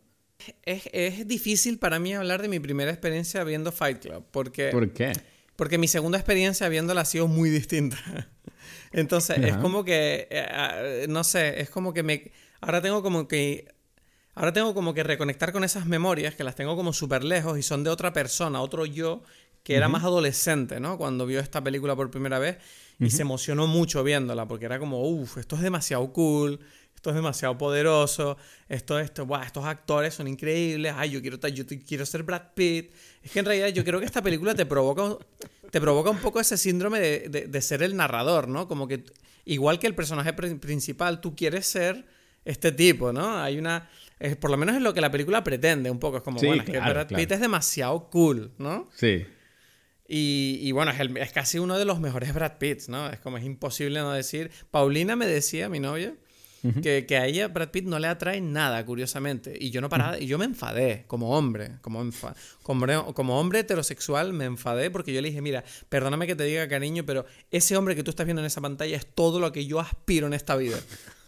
Es, 0.64 0.88
es 0.92 1.26
difícil 1.26 1.78
para 1.78 1.98
mí 1.98 2.14
hablar 2.14 2.42
de 2.42 2.48
mi 2.48 2.60
primera 2.60 2.90
experiencia 2.90 3.42
viendo 3.44 3.72
Fight 3.72 4.00
Club, 4.00 4.24
porque, 4.30 4.70
¿Por 4.70 4.92
qué? 4.92 5.12
porque 5.56 5.78
mi 5.78 5.88
segunda 5.88 6.18
experiencia 6.18 6.68
viéndola 6.68 7.02
ha 7.02 7.04
sido 7.04 7.26
muy 7.26 7.50
distinta. 7.50 7.98
Entonces, 8.92 9.38
es 9.38 9.56
como 9.56 9.84
que, 9.84 10.28
eh, 10.30 10.46
ah, 10.50 11.06
no 11.08 11.24
sé, 11.24 11.60
es 11.60 11.70
como 11.70 11.92
que 11.92 12.02
me... 12.02 12.30
Ahora 12.60 12.80
tengo 12.80 13.02
como 13.02 13.28
que... 13.28 13.66
Ahora 14.34 14.52
tengo 14.52 14.72
como 14.72 14.94
que 14.94 15.02
reconectar 15.02 15.52
con 15.52 15.64
esas 15.64 15.86
memorias 15.86 16.36
que 16.36 16.44
las 16.44 16.54
tengo 16.54 16.76
como 16.76 16.92
súper 16.92 17.24
lejos 17.24 17.58
y 17.58 17.62
son 17.62 17.82
de 17.82 17.90
otra 17.90 18.12
persona, 18.12 18.60
otro 18.60 18.86
yo 18.86 19.22
que 19.64 19.74
era 19.74 19.88
más 19.88 20.04
adolescente, 20.04 20.80
¿no? 20.80 20.96
Cuando 20.96 21.26
vio 21.26 21.40
esta 21.40 21.62
película 21.62 21.94
por 21.94 22.10
primera 22.10 22.38
vez 22.38 22.56
y 22.98 23.10
se 23.10 23.22
emocionó 23.22 23.66
mucho 23.66 24.02
viéndola 24.02 24.48
porque 24.48 24.64
era 24.64 24.78
como, 24.78 25.02
uff, 25.02 25.36
esto 25.36 25.56
es 25.56 25.62
demasiado 25.62 26.10
cool, 26.12 26.60
esto 26.98 27.10
es 27.10 27.14
demasiado 27.16 27.56
poderoso, 27.56 28.36
esto, 28.68 28.98
esto, 28.98 29.24
buah, 29.24 29.44
estos 29.44 29.64
actores 29.64 30.14
son 30.14 30.26
increíbles, 30.26 30.92
ay, 30.96 31.10
yo 31.10 31.20
quiero, 31.22 31.38
yo 31.46 31.64
quiero 31.86 32.04
ser 32.04 32.24
Brad 32.24 32.42
Pitt. 32.56 32.92
Es 33.22 33.30
que 33.30 33.38
en 33.38 33.44
realidad 33.44 33.68
yo 33.68 33.84
creo 33.84 34.00
que 34.00 34.06
esta 34.06 34.20
película 34.20 34.52
te 34.56 34.66
provoca, 34.66 35.16
te 35.70 35.80
provoca 35.80 36.10
un 36.10 36.18
poco 36.18 36.40
ese 36.40 36.56
síndrome 36.56 36.98
de, 36.98 37.28
de- 37.28 37.46
de 37.46 37.62
ser 37.62 37.84
el 37.84 37.94
narrador, 37.94 38.48
¿no? 38.48 38.66
Como 38.66 38.88
que, 38.88 39.04
igual 39.44 39.78
que 39.78 39.86
el 39.86 39.94
personaje 39.94 40.32
pri- 40.32 40.56
principal, 40.56 41.20
tú 41.20 41.36
quieres 41.36 41.66
ser 41.66 42.04
este 42.44 42.72
tipo, 42.72 43.12
¿no? 43.12 43.38
Hay 43.40 43.58
una... 43.58 43.88
es- 44.18 44.34
por 44.36 44.50
lo 44.50 44.56
menos 44.56 44.74
es 44.74 44.82
lo 44.82 44.92
que 44.92 45.00
la 45.00 45.12
película 45.12 45.44
pretende 45.44 45.92
un 45.92 46.00
poco. 46.00 46.16
Es 46.16 46.24
como, 46.24 46.40
Sí, 46.40 46.46
bueno, 46.46 46.64
es 46.64 46.68
que 46.68 46.78
Brad 46.80 47.06
claro. 47.06 47.16
Pitt 47.16 47.30
es 47.30 47.40
demasiado 47.40 48.10
cool, 48.10 48.50
¿no? 48.58 48.88
Sí. 48.96 49.24
Y, 50.08 50.58
y 50.62 50.72
bueno, 50.72 50.90
es, 50.90 50.98
el- 50.98 51.16
es 51.16 51.30
casi 51.32 51.58
uno 51.60 51.78
de 51.78 51.84
los 51.84 52.00
mejores 52.00 52.34
Brad 52.34 52.58
Pitts, 52.58 52.88
¿no? 52.88 53.08
Es 53.10 53.20
como 53.20 53.36
es 53.38 53.44
imposible 53.44 54.00
no 54.00 54.10
decir. 54.12 54.50
Paulina 54.72 55.14
me 55.14 55.26
decía, 55.26 55.68
mi 55.68 55.78
novia, 55.80 56.14
que, 56.82 57.06
que, 57.06 57.16
a 57.16 57.26
ella 57.26 57.48
Brad 57.48 57.70
Pitt 57.70 57.84
no 57.84 57.98
le 57.98 58.08
atrae 58.08 58.40
nada, 58.40 58.84
curiosamente. 58.84 59.56
Y 59.58 59.70
yo 59.70 59.80
no 59.80 59.88
paraba, 59.88 60.18
y 60.18 60.26
yo 60.26 60.38
me 60.38 60.44
enfadé 60.44 61.04
como 61.06 61.36
hombre, 61.36 61.72
como, 61.82 62.04
como, 62.62 63.14
como, 63.14 63.40
hombre 63.40 63.60
heterosexual 63.60 64.32
me 64.32 64.44
enfadé 64.44 64.90
porque 64.90 65.12
yo 65.12 65.20
le 65.20 65.28
dije, 65.28 65.40
mira, 65.40 65.64
perdóname 65.88 66.26
que 66.26 66.34
te 66.34 66.44
diga 66.44 66.68
cariño, 66.68 67.04
pero 67.06 67.26
ese 67.50 67.76
hombre 67.76 67.94
que 67.94 68.02
tú 68.02 68.10
estás 68.10 68.26
viendo 68.26 68.42
en 68.42 68.46
esa 68.46 68.60
pantalla 68.60 68.96
es 68.96 69.06
todo 69.06 69.40
lo 69.40 69.52
que 69.52 69.66
yo 69.66 69.80
aspiro 69.80 70.26
en 70.26 70.34
esta 70.34 70.56
vida. 70.56 70.78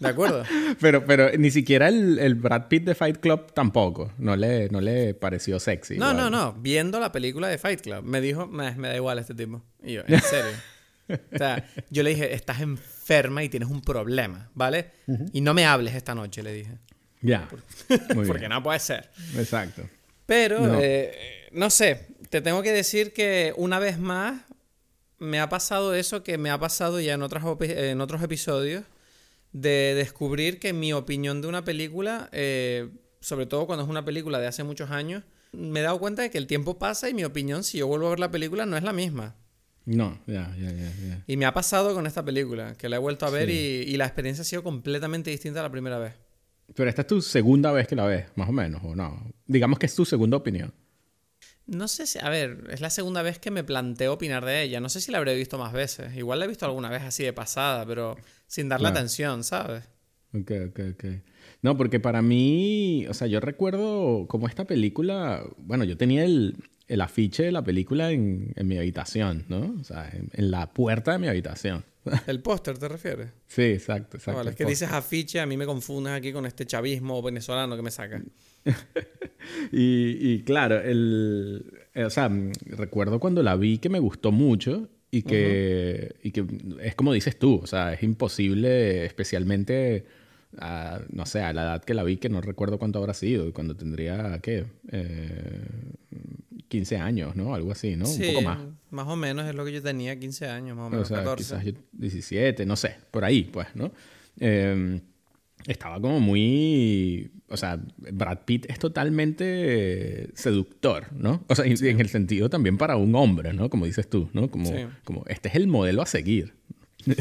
¿De 0.01 0.09
acuerdo? 0.09 0.45
pero, 0.81 1.05
pero 1.05 1.31
ni 1.39 1.51
siquiera 1.51 1.89
el, 1.89 2.19
el, 2.19 2.35
Brad 2.35 2.69
Pitt 2.69 2.85
de 2.85 2.95
Fight 2.95 3.19
Club 3.19 3.53
tampoco. 3.53 4.13
No 4.19 4.35
le, 4.35 4.69
no 4.71 4.81
le 4.81 5.15
pareció 5.15 5.61
sexy. 5.61 5.99
No, 5.99 6.15
no, 6.15 6.31
no. 6.31 6.55
Viendo 6.55 6.99
la 6.99 7.13
película 7.13 7.49
de 7.49 7.59
Fight 7.59 7.83
Club, 7.83 8.03
me 8.03 8.21
dijo, 8.21 8.47
me, 8.47 8.75
me 8.77 8.89
da 8.89 8.97
igual 8.97 9.19
este 9.19 9.35
tipo. 9.35 9.63
Y 9.83 9.95
yo, 9.95 10.03
en 10.07 10.21
serio. 10.23 10.53
o 11.35 11.39
sea, 11.39 11.69
yo 11.91 12.03
le 12.03 12.11
dije, 12.11 12.35
estás 12.35 12.61
enferma 13.11 13.43
y 13.43 13.49
tienes 13.49 13.69
un 13.69 13.83
problema, 13.83 14.51
¿vale? 14.55 14.93
Y 15.33 15.41
no 15.41 15.53
me 15.53 15.67
hables 15.67 15.95
esta 15.95 16.15
noche, 16.15 16.43
le 16.43 16.53
dije. 16.53 16.79
Ya. 17.21 17.49
Porque 18.27 18.49
no 18.49 18.63
puede 18.63 18.79
ser. 18.79 19.11
Exacto. 19.37 19.83
Pero, 20.27 20.61
no. 20.61 20.79
Eh, 20.81 21.49
no 21.53 21.71
sé, 21.71 22.07
te 22.29 22.41
tengo 22.41 22.63
que 22.63 22.73
decir 22.73 23.13
que 23.13 23.53
una 23.57 23.79
vez 23.79 23.99
más 23.99 24.43
me 25.19 25.41
ha 25.41 25.49
pasado 25.49 25.95
eso 25.95 26.23
que 26.23 26.39
me 26.39 26.51
ha 26.51 26.59
pasado 26.59 27.01
ya 27.01 27.15
en, 27.15 27.23
otras, 27.23 27.45
en 27.61 28.01
otros 28.01 28.23
episodios 28.23 28.85
de 29.53 29.95
descubrir 29.97 30.61
que 30.61 30.73
mi 30.73 30.93
opinión 30.93 31.43
de 31.43 31.49
una 31.49 31.65
película, 31.65 32.29
eh, 32.33 32.89
sobre 33.21 33.47
todo 33.47 33.67
cuando 33.67 33.85
es 33.85 33.91
una 33.91 34.05
película 34.05 34.39
de 34.39 34.47
hace 34.47 34.63
muchos 34.63 34.91
años, 34.91 35.25
me 35.53 35.81
he 35.81 35.83
dado 35.83 35.99
cuenta 35.99 36.23
de 36.23 36.31
que 36.31 36.39
el 36.39 36.47
tiempo 36.47 36.79
pasa 36.79 37.09
y 37.09 37.15
mi 37.15 37.25
opinión, 37.25 37.65
si 37.65 37.79
yo 37.79 37.89
vuelvo 37.89 38.07
a 38.07 38.11
ver 38.11 38.21
la 38.21 38.31
película, 38.31 38.67
no 38.67 38.77
es 38.77 38.85
la 38.85 38.93
misma. 38.93 39.35
No, 39.87 40.21
ya, 40.27 40.55
ya, 40.59 40.71
ya. 40.73 41.25
Y 41.27 41.37
me 41.37 41.47
ha 41.47 41.55
pasado 41.55 41.95
con 41.95 42.07
esta 42.07 42.25
película, 42.25 42.75
que 42.75 42.89
la 42.89 42.97
he 42.97 42.99
vuelto 42.99 43.27
a 43.27 43.31
ver 43.31 43.51
y, 43.51 43.85
y, 43.87 43.97
la 43.97 44.07
experiencia 44.07 44.43
ha 44.43 44.45
sido 44.45 44.63
completamente 44.63 45.31
distinta 45.31 45.61
a 45.61 45.63
la 45.63 45.71
primera 45.71 45.99
vez. 45.99 46.15
Pero 46.75 46.89
esta 46.89 47.03
es 47.03 47.09
tu 47.09 47.21
segunda 47.21 47.73
vez 47.73 47.89
que 47.89 47.97
la 47.97 48.05
ves, 48.05 48.27
más 48.37 48.49
o 48.49 48.53
menos, 48.53 48.83
¿o 48.85 48.95
no? 48.95 49.33
Digamos 49.47 49.79
que 49.79 49.87
es 49.87 49.95
tu 49.95 50.05
segunda 50.05 50.37
opinión. 50.37 50.73
No 51.67 51.89
sé 51.89 52.07
si, 52.07 52.19
a 52.19 52.29
ver, 52.29 52.67
es 52.71 52.81
la 52.81 52.91
segunda 52.91 53.23
vez 53.23 53.39
que 53.39 53.51
me 53.51 53.65
planteo 53.65 54.13
opinar 54.13 54.45
de 54.45 54.63
ella. 54.63 54.81
No 54.81 54.89
sé 54.89 55.01
si 55.01 55.13
la 55.13 55.19
habré 55.19 55.37
visto 55.37 55.57
más 55.57 55.73
veces. 55.73 56.17
Igual 56.17 56.41
la 56.41 56.45
he 56.45 56.49
visto 56.49 56.67
alguna 56.67 56.91
vez 56.91 57.03
así 57.03 57.23
de 57.23 57.33
pasada, 57.33 57.87
pero 57.87 58.17
sin 58.47 58.69
darle 58.69 58.89
claro. 58.89 58.99
atención, 58.99 59.45
¿sabes? 59.45 59.85
Ok, 60.35 60.51
ok, 60.69 60.81
ok. 60.95 61.05
No, 61.63 61.77
porque 61.77 62.01
para 62.01 62.23
mí, 62.23 63.07
o 63.09 63.15
sea, 63.15 63.27
yo 63.27 63.41
recuerdo 63.41 64.27
como 64.29 64.49
esta 64.49 64.65
película, 64.65 65.45
bueno, 65.59 65.85
yo 65.85 65.97
tenía 65.97 66.25
el, 66.25 66.57
el 66.91 67.01
afiche 67.01 67.45
de 67.45 67.53
la 67.53 67.63
película 67.63 68.11
en, 68.11 68.53
en, 68.57 68.67
mi 68.67 68.77
habitación, 68.77 69.45
¿no? 69.49 69.77
O 69.81 69.85
sea, 69.85 70.11
en, 70.13 70.29
en 70.33 70.51
la 70.51 70.73
puerta 70.73 71.13
de 71.13 71.19
mi 71.19 71.29
habitación. 71.29 71.85
¿El 72.27 72.41
póster 72.41 72.79
te 72.79 72.89
refieres? 72.89 73.29
Sí, 73.47 73.63
exacto, 73.63 74.17
exacto. 74.17 74.39
Vale, 74.39 74.51
es 74.51 74.57
que 74.57 74.65
dices 74.65 74.91
afiche, 74.91 75.41
a 75.41 75.47
mí 75.47 75.57
me 75.57 75.67
confundes 75.67 76.13
aquí 76.13 76.33
con 76.33 76.47
este 76.47 76.67
chavismo 76.67 77.23
venezolano 77.23 77.77
que 77.77 77.83
me 77.83 77.91
saca. 77.91 78.23
y, 79.73 80.33
y, 80.33 80.43
claro, 80.43 80.81
el, 80.81 81.65
o 81.95 82.11
sea, 82.11 82.31
recuerdo 82.67 83.21
cuando 83.21 83.43
la 83.43 83.57
vi 83.57 83.79
que 83.79 83.89
me 83.89 83.99
gustó 83.99 84.33
mucho 84.33 84.89
y 85.11 85.23
que, 85.23 86.09
uh 86.11 86.15
-huh. 86.15 86.17
y 86.23 86.31
que 86.33 86.45
es 86.83 86.95
como 86.95 87.13
dices 87.13 87.39
tú, 87.39 87.61
o 87.63 87.67
sea, 87.67 87.93
es 87.93 88.03
imposible, 88.03 89.05
especialmente, 89.05 90.07
a, 90.59 91.01
no 91.11 91.27
sé, 91.27 91.43
a 91.43 91.53
la 91.53 91.63
edad 91.63 91.85
que 91.85 91.95
la 91.95 92.03
vi, 92.03 92.17
que 92.17 92.29
no 92.29 92.41
recuerdo 92.41 92.79
cuánto 92.79 92.99
habrá 92.99 93.15
sido, 93.15 93.53
cuando 93.53 93.77
tendría, 93.77 94.39
¿qué? 94.43 94.65
Eh, 94.91 95.65
15 96.71 96.97
años, 96.99 97.35
¿no? 97.35 97.55
Algo 97.55 97.73
así, 97.73 97.97
¿no? 97.97 98.07
Sí, 98.07 98.29
Un 98.29 98.35
poco 98.35 98.43
más. 98.43 98.59
Más 98.91 99.07
o 99.09 99.17
menos 99.17 99.47
es 99.47 99.55
lo 99.55 99.65
que 99.65 99.73
yo 99.73 99.83
tenía, 99.83 100.19
15 100.19 100.49
años, 100.49 100.77
más 100.77 100.87
o 100.87 100.91
menos, 100.91 101.11
o 101.11 101.15
sea, 101.15 101.19
14. 101.25 101.43
Quizás 101.43 101.65
yo 101.65 101.73
17, 101.93 102.65
no 102.65 102.77
sé, 102.77 102.97
por 103.11 103.25
ahí, 103.25 103.43
pues, 103.43 103.67
¿no? 103.75 103.93
Eh, 104.39 105.01
estaba 105.67 106.01
como 106.01 106.21
muy... 106.21 107.31
O 107.49 107.57
sea, 107.57 107.81
Brad 107.97 108.39
Pitt 108.45 108.71
es 108.71 108.79
totalmente 108.79 110.31
seductor, 110.35 111.13
¿no? 111.13 111.45
O 111.49 111.55
sea, 111.57 111.65
sí. 111.77 111.89
en 111.89 112.01
el 112.01 112.09
sentido 112.09 112.49
también 112.49 112.79
para 112.79 112.97
un 112.97 113.15
hombre, 113.17 113.53
¿no? 113.53 113.69
Como 113.69 113.87
dices 113.87 114.09
tú, 114.09 114.31
¿no? 114.33 114.49
Como, 114.51 114.67
sí. 114.67 114.87
como 115.03 115.25
este 115.27 115.49
es 115.49 115.57
el 115.57 115.67
modelo 115.67 116.03
a 116.03 116.07
seguir. 116.07 116.55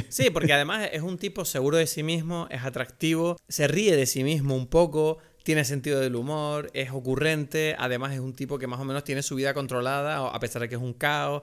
Sí, 0.10 0.29
porque 0.29 0.53
además 0.53 0.89
es 0.91 1.01
un 1.01 1.18
tipo 1.18 1.46
seguro 1.46 1.77
de 1.77 1.88
sí 1.88 2.03
mismo, 2.03 2.48
es 2.51 2.63
atractivo, 2.63 3.38
se 3.48 3.68
ríe 3.68 3.96
de 3.96 4.06
sí 4.06 4.24
mismo 4.24 4.56
un 4.56 4.68
poco, 4.68 5.18
tiene 5.50 5.65
sentido 5.65 6.00
del 6.00 6.15
humor, 6.15 6.70
es 6.75 6.91
ocurrente, 6.91 7.75
además 7.79 8.13
es 8.13 8.20
un 8.20 8.36
tipo 8.36 8.60
que 8.60 8.68
más 8.68 8.79
o 8.79 8.86
menos 8.86 9.03
tiene 9.03 9.24
su 9.24 9.34
vida 9.34 9.56
controlada, 9.56 10.27
a 10.27 10.39
pesar 10.39 10.62
de 10.62 10.70
que 10.70 10.75
es 10.75 10.82
un 10.82 10.94
caos, 10.94 11.41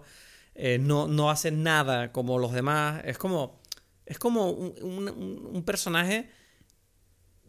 eh, 0.54 0.78
no, 0.78 1.08
no 1.08 1.28
hace 1.28 1.50
nada 1.50 2.12
como 2.12 2.38
los 2.38 2.52
demás, 2.52 3.02
es 3.04 3.18
como, 3.18 3.60
es 4.04 4.16
como 4.20 4.52
un, 4.52 4.80
un, 4.80 5.48
un 5.54 5.64
personaje 5.64 6.30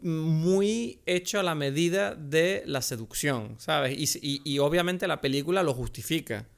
muy 0.00 1.00
hecho 1.06 1.38
a 1.38 1.44
la 1.44 1.54
medida 1.54 2.16
de 2.16 2.64
la 2.66 2.82
seducción, 2.82 3.54
¿sabes? 3.60 3.96
Y, 3.96 4.18
y, 4.20 4.42
y 4.44 4.58
obviamente 4.58 5.06
la 5.06 5.20
película 5.20 5.62
lo 5.62 5.74
justifica. 5.74 6.48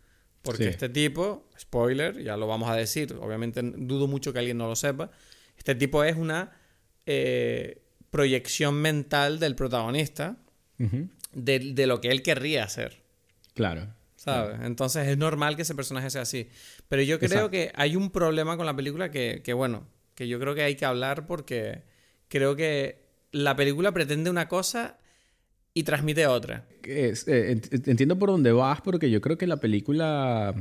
Porque 0.40 0.62
sí. 0.62 0.68
este 0.70 0.88
tipo, 0.88 1.46
spoiler, 1.60 2.22
ya 2.22 2.38
lo 2.38 2.46
vamos 2.46 2.70
a 2.70 2.74
decir, 2.74 3.14
obviamente 3.20 3.60
dudo 3.62 4.06
mucho 4.06 4.32
que 4.32 4.38
alguien 4.38 4.56
no 4.56 4.66
lo 4.66 4.76
sepa, 4.76 5.10
este 5.58 5.74
tipo 5.74 6.02
es 6.04 6.16
una 6.16 6.56
eh, 7.04 7.82
proyección 8.10 8.74
mental 8.74 9.38
del 9.38 9.54
protagonista 9.54 10.36
uh 10.78 10.84
-huh. 10.84 11.08
de, 11.32 11.58
de, 11.58 11.86
lo 11.86 12.00
que 12.00 12.08
él 12.08 12.22
querría 12.22 12.64
hacer. 12.64 13.02
Claro. 13.54 13.94
¿Sabes? 14.16 14.50
Claro. 14.50 14.66
Entonces 14.66 15.08
es 15.08 15.16
normal 15.16 15.56
que 15.56 15.62
ese 15.62 15.74
personaje 15.74 16.10
sea 16.10 16.22
así. 16.22 16.48
Pero 16.88 17.02
yo 17.02 17.18
creo 17.18 17.30
Exacto. 17.30 17.50
que 17.50 17.72
hay 17.74 17.96
un 17.96 18.10
problema 18.10 18.56
con 18.56 18.66
la 18.66 18.76
película 18.76 19.10
que, 19.10 19.40
que, 19.42 19.52
bueno, 19.52 19.86
que 20.14 20.28
yo 20.28 20.38
creo 20.38 20.54
que 20.54 20.62
hay 20.62 20.74
que 20.74 20.84
hablar 20.84 21.26
porque 21.26 21.82
creo 22.28 22.56
que 22.56 23.06
la 23.32 23.56
película 23.56 23.92
pretende 23.92 24.28
una 24.28 24.48
cosa 24.48 24.98
y 25.72 25.84
transmite 25.84 26.26
otra. 26.26 26.66
Es, 26.82 27.26
eh, 27.28 27.60
entiendo 27.70 28.18
por 28.18 28.30
dónde 28.30 28.52
vas 28.52 28.80
porque 28.80 29.10
yo 29.10 29.20
creo 29.20 29.38
que 29.38 29.46
la 29.46 29.58
película 29.58 30.54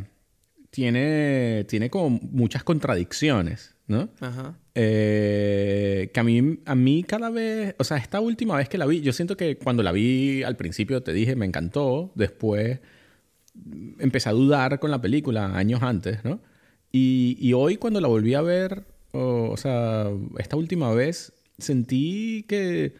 tiene, 0.69 1.65
tiene 1.67 1.89
como 1.89 2.09
muchas 2.09 2.63
contradicciones, 2.63 3.75
¿no? 3.89 4.07
Ajá. 4.21 4.55
Eh, 4.75 6.11
que 6.13 6.19
a 6.19 6.23
mí, 6.23 6.59
a 6.65 6.75
mí 6.75 7.03
cada 7.03 7.29
vez, 7.29 7.75
o 7.79 7.83
sea, 7.83 7.97
esta 7.97 8.21
última 8.21 8.55
vez 8.55 8.69
que 8.69 8.77
la 8.77 8.85
vi, 8.85 9.01
yo 9.01 9.11
siento 9.11 9.35
que 9.35 9.57
cuando 9.57 9.83
la 9.83 9.91
vi 9.91 10.43
al 10.43 10.55
principio 10.55 11.03
te 11.03 11.11
dije, 11.11 11.35
me 11.35 11.45
encantó, 11.45 12.11
después 12.15 12.79
empecé 13.99 14.29
a 14.29 14.33
dudar 14.33 14.79
con 14.79 14.91
la 14.91 15.01
película 15.01 15.57
años 15.57 15.81
antes, 15.83 16.23
¿no? 16.23 16.39
Y, 16.91 17.35
y 17.39 17.53
hoy 17.53 17.75
cuando 17.77 17.99
la 17.99 18.07
volví 18.07 18.35
a 18.35 18.41
ver, 18.41 18.85
o, 19.11 19.49
o 19.51 19.57
sea, 19.57 20.07
esta 20.37 20.55
última 20.55 20.93
vez, 20.93 21.33
sentí 21.57 22.45
que 22.47 22.93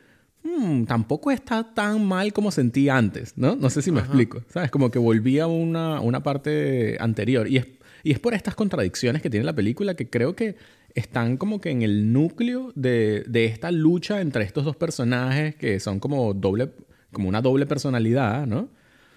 hmm, 0.44 0.84
tampoco 0.84 1.32
está 1.32 1.74
tan 1.74 2.06
mal 2.06 2.34
como 2.34 2.52
sentí 2.52 2.90
antes, 2.90 3.38
¿no? 3.38 3.56
No 3.56 3.70
sé 3.70 3.82
si 3.84 3.92
me 3.92 4.00
Ajá. 4.00 4.08
explico, 4.08 4.44
¿sabes? 4.50 4.72
Como 4.72 4.90
que 4.92 5.00
volví 5.00 5.40
a 5.40 5.48
una, 5.48 6.02
una 6.02 6.24
parte 6.24 6.98
anterior. 7.00 7.48
Y 7.48 7.58
es, 7.58 7.68
y 8.04 8.12
es 8.12 8.20
por 8.20 8.34
estas 8.34 8.56
contradicciones 8.56 9.22
que 9.22 9.30
tiene 9.30 9.46
la 9.46 9.54
película 9.54 9.94
que 9.96 10.10
creo 10.10 10.36
que 10.36 10.56
están 10.96 11.38
como 11.38 11.62
que 11.62 11.72
en 11.72 11.82
el 11.82 12.12
núcleo 12.12 12.72
de, 12.76 13.24
de 13.28 13.46
esta 13.46 13.72
lucha 13.72 14.22
entre 14.22 14.44
estos 14.44 14.66
dos 14.66 14.76
personajes 14.76 15.56
que 15.56 15.80
son 15.80 16.00
como 16.00 16.34
doble, 16.34 16.72
como 17.12 17.30
una 17.30 17.42
doble 17.42 17.66
personalidad, 17.66 18.48
¿no? 18.48 18.70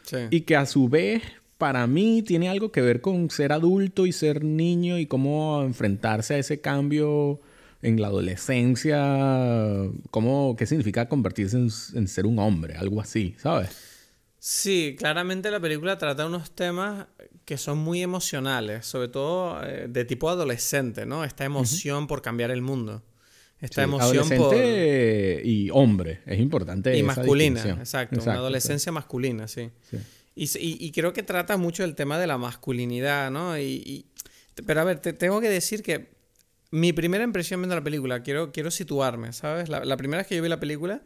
Sí. 0.02 0.17
Y 0.31 0.41
que 0.43 0.57
a 0.57 0.67
su 0.67 0.88
vez 0.88 1.23
para 1.59 1.87
mí 1.87 2.23
tiene 2.23 2.49
algo 2.49 2.73
que 2.73 2.81
ver 2.81 3.00
con 3.00 3.31
ser 3.31 3.52
adulto 3.52 4.07
y 4.07 4.12
ser 4.12 4.43
niño 4.43 4.99
y 4.99 5.07
cómo 5.07 5.62
enfrentarse 5.62 6.35
a 6.35 6.38
ese 6.38 6.61
cambio 6.61 7.41
en 7.83 8.00
la 8.00 8.09
adolescencia, 8.09 9.88
cómo, 10.11 10.57
qué 10.57 10.67
significa 10.67 11.09
convertirse 11.09 11.57
en, 11.57 11.69
en, 11.95 12.09
ser 12.09 12.26
un 12.26 12.38
hombre, 12.38 12.75
algo 12.75 13.00
así, 13.00 13.35
¿sabes? 13.38 13.76
Sí, 14.38 14.97
claramente 14.99 15.52
la 15.52 15.61
película 15.61 15.99
trata 15.99 16.26
unos 16.26 16.50
temas 16.50 17.07
que 17.45 17.59
son 17.59 17.79
muy 17.79 18.03
emocionales, 18.03 18.87
sobre 18.87 19.09
todo 19.09 19.63
eh, 19.65 19.87
de 19.89 20.05
tipo 20.05 20.31
adolescente, 20.31 21.07
¿no? 21.07 21.25
Esta 21.25 21.45
emoción 21.45 22.03
uh 22.03 22.05
-huh. 22.05 22.09
por 22.09 22.23
cambiar 22.23 22.51
el 22.51 22.63
mundo. 22.63 23.03
Esta 23.61 23.83
sí, 23.83 23.85
emoción 23.85 24.25
adolescente 24.25 25.37
por... 25.39 25.47
y 25.47 25.71
hombre, 25.71 26.21
es 26.27 26.41
importante. 26.41 26.97
Y 26.97 27.03
masculina, 27.05 27.61
exacto, 27.61 28.17
exacto, 28.17 28.23
Una 28.23 28.35
adolescencia 28.35 28.91
masculina, 28.91 29.47
sí. 29.47 29.71
sí. 29.89 29.99
Y, 30.35 30.45
y, 30.59 30.87
y, 30.87 30.93
creo 30.93 31.13
que 31.13 31.23
trata 31.23 31.57
mucho 31.57 31.85
el 31.85 31.95
tema 31.95 32.19
de 32.19 32.27
la 32.27 32.39
masculinidad, 32.39 33.31
¿no? 33.31 33.59
Y, 33.59 34.07
pero 34.67 34.81
a 34.81 34.85
ver, 34.85 34.99
te 34.99 35.13
tengo 35.13 35.41
que 35.41 35.49
decir 35.49 35.83
que 35.83 36.11
mi 36.71 36.93
primera 36.93 37.23
impresión 37.23 37.61
viendo 37.61 37.77
la 37.77 37.85
película, 37.85 38.23
quiero, 38.23 38.51
quiero 38.51 38.71
situarme, 38.71 39.33
¿sabes? 39.33 39.69
La, 39.69 39.85
la, 39.85 39.97
primera 39.97 40.19
vez 40.23 40.27
que 40.27 40.35
yo 40.37 40.43
vi 40.43 40.49
la 40.49 40.59
película, 40.59 41.03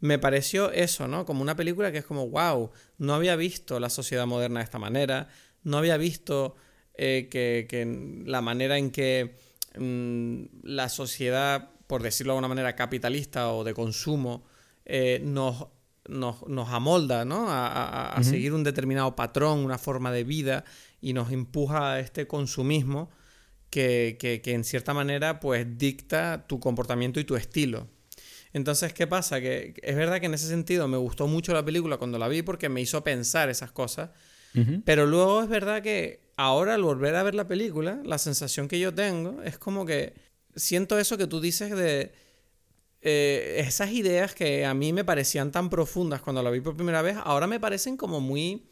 me 0.00 0.18
pareció 0.18 0.72
eso, 0.72 1.08
¿no? 1.08 1.24
Como 1.24 1.40
una 1.40 1.56
película 1.56 1.92
que 1.92 1.98
es 1.98 2.04
como, 2.04 2.28
wow, 2.28 2.70
no 2.98 3.14
había 3.14 3.36
visto 3.36 3.80
la 3.80 3.88
sociedad 3.88 4.26
moderna 4.26 4.60
de 4.60 4.64
esta 4.64 4.78
manera, 4.78 5.28
no 5.64 5.78
había 5.78 5.96
visto 5.96 6.56
eh, 6.94 7.28
que, 7.30 7.66
que, 7.68 8.22
la 8.26 8.40
manera 8.40 8.78
en 8.78 8.90
que 8.90 9.34
mmm, 9.78 10.44
la 10.62 10.88
sociedad, 10.88 11.70
por 11.86 12.02
decirlo 12.02 12.32
de 12.32 12.36
alguna 12.38 12.48
manera, 12.48 12.76
capitalista 12.76 13.52
o 13.52 13.64
de 13.64 13.74
consumo, 13.74 14.44
eh, 14.84 15.20
nos, 15.24 15.66
nos, 16.06 16.46
nos, 16.46 16.68
amolda, 16.68 17.24
¿no? 17.24 17.50
A, 17.50 17.66
a, 17.66 18.12
a 18.12 18.20
uh 18.20 18.22
-huh. 18.22 18.24
seguir 18.24 18.52
un 18.52 18.62
determinado 18.64 19.16
patrón, 19.16 19.58
una 19.60 19.78
forma 19.78 20.12
de 20.12 20.24
vida, 20.24 20.64
y 21.00 21.12
nos 21.12 21.32
empuja 21.32 21.94
a 21.94 22.00
este 22.00 22.26
consumismo 22.26 23.10
que, 23.70 24.16
que, 24.20 24.40
que, 24.40 24.52
en 24.52 24.62
cierta 24.62 24.94
manera 24.94 25.40
pues 25.40 25.66
dicta 25.76 26.46
tu 26.46 26.60
comportamiento 26.60 27.18
y 27.18 27.24
tu 27.24 27.34
estilo. 27.34 27.88
Entonces, 28.52 28.92
¿qué 28.92 29.08
pasa? 29.08 29.40
Que 29.40 29.74
es 29.82 29.96
verdad 29.96 30.20
que 30.20 30.26
en 30.26 30.34
ese 30.34 30.46
sentido 30.46 30.86
me 30.86 30.96
gustó 30.96 31.26
mucho 31.26 31.52
la 31.52 31.64
película 31.64 31.96
cuando 31.96 32.18
la 32.18 32.28
vi 32.28 32.42
porque 32.42 32.68
me 32.68 32.80
hizo 32.80 33.02
pensar 33.02 33.50
esas 33.50 33.72
cosas. 33.72 34.10
Pero 34.84 35.06
luego 35.06 35.42
es 35.42 35.48
verdad 35.48 35.82
que 35.82 36.20
ahora 36.36 36.74
al 36.74 36.82
volver 36.82 37.16
a 37.16 37.22
ver 37.22 37.34
la 37.34 37.48
película, 37.48 38.00
la 38.04 38.18
sensación 38.18 38.68
que 38.68 38.78
yo 38.78 38.94
tengo 38.94 39.42
es 39.42 39.58
como 39.58 39.84
que 39.84 40.14
siento 40.54 40.98
eso 40.98 41.18
que 41.18 41.26
tú 41.26 41.40
dices 41.40 41.70
de 41.70 42.12
eh, 43.02 43.56
esas 43.66 43.90
ideas 43.90 44.34
que 44.34 44.64
a 44.64 44.72
mí 44.72 44.92
me 44.92 45.04
parecían 45.04 45.50
tan 45.52 45.68
profundas 45.70 46.22
cuando 46.22 46.42
la 46.42 46.50
vi 46.50 46.60
por 46.60 46.76
primera 46.76 47.02
vez, 47.02 47.16
ahora 47.22 47.46
me 47.46 47.60
parecen 47.60 47.96
como 47.96 48.20
muy 48.20 48.70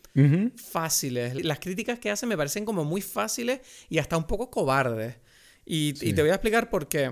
fáciles. 0.56 1.44
Las 1.44 1.58
críticas 1.58 1.98
que 1.98 2.10
hacen 2.10 2.28
me 2.28 2.36
parecen 2.36 2.64
como 2.64 2.84
muy 2.84 3.00
fáciles 3.00 3.60
y 3.88 3.98
hasta 3.98 4.16
un 4.16 4.26
poco 4.26 4.50
cobardes. 4.50 5.16
Y, 5.64 5.94
y 6.00 6.12
te 6.12 6.22
voy 6.22 6.30
a 6.30 6.34
explicar 6.34 6.70
por 6.70 6.88
qué. 6.88 7.10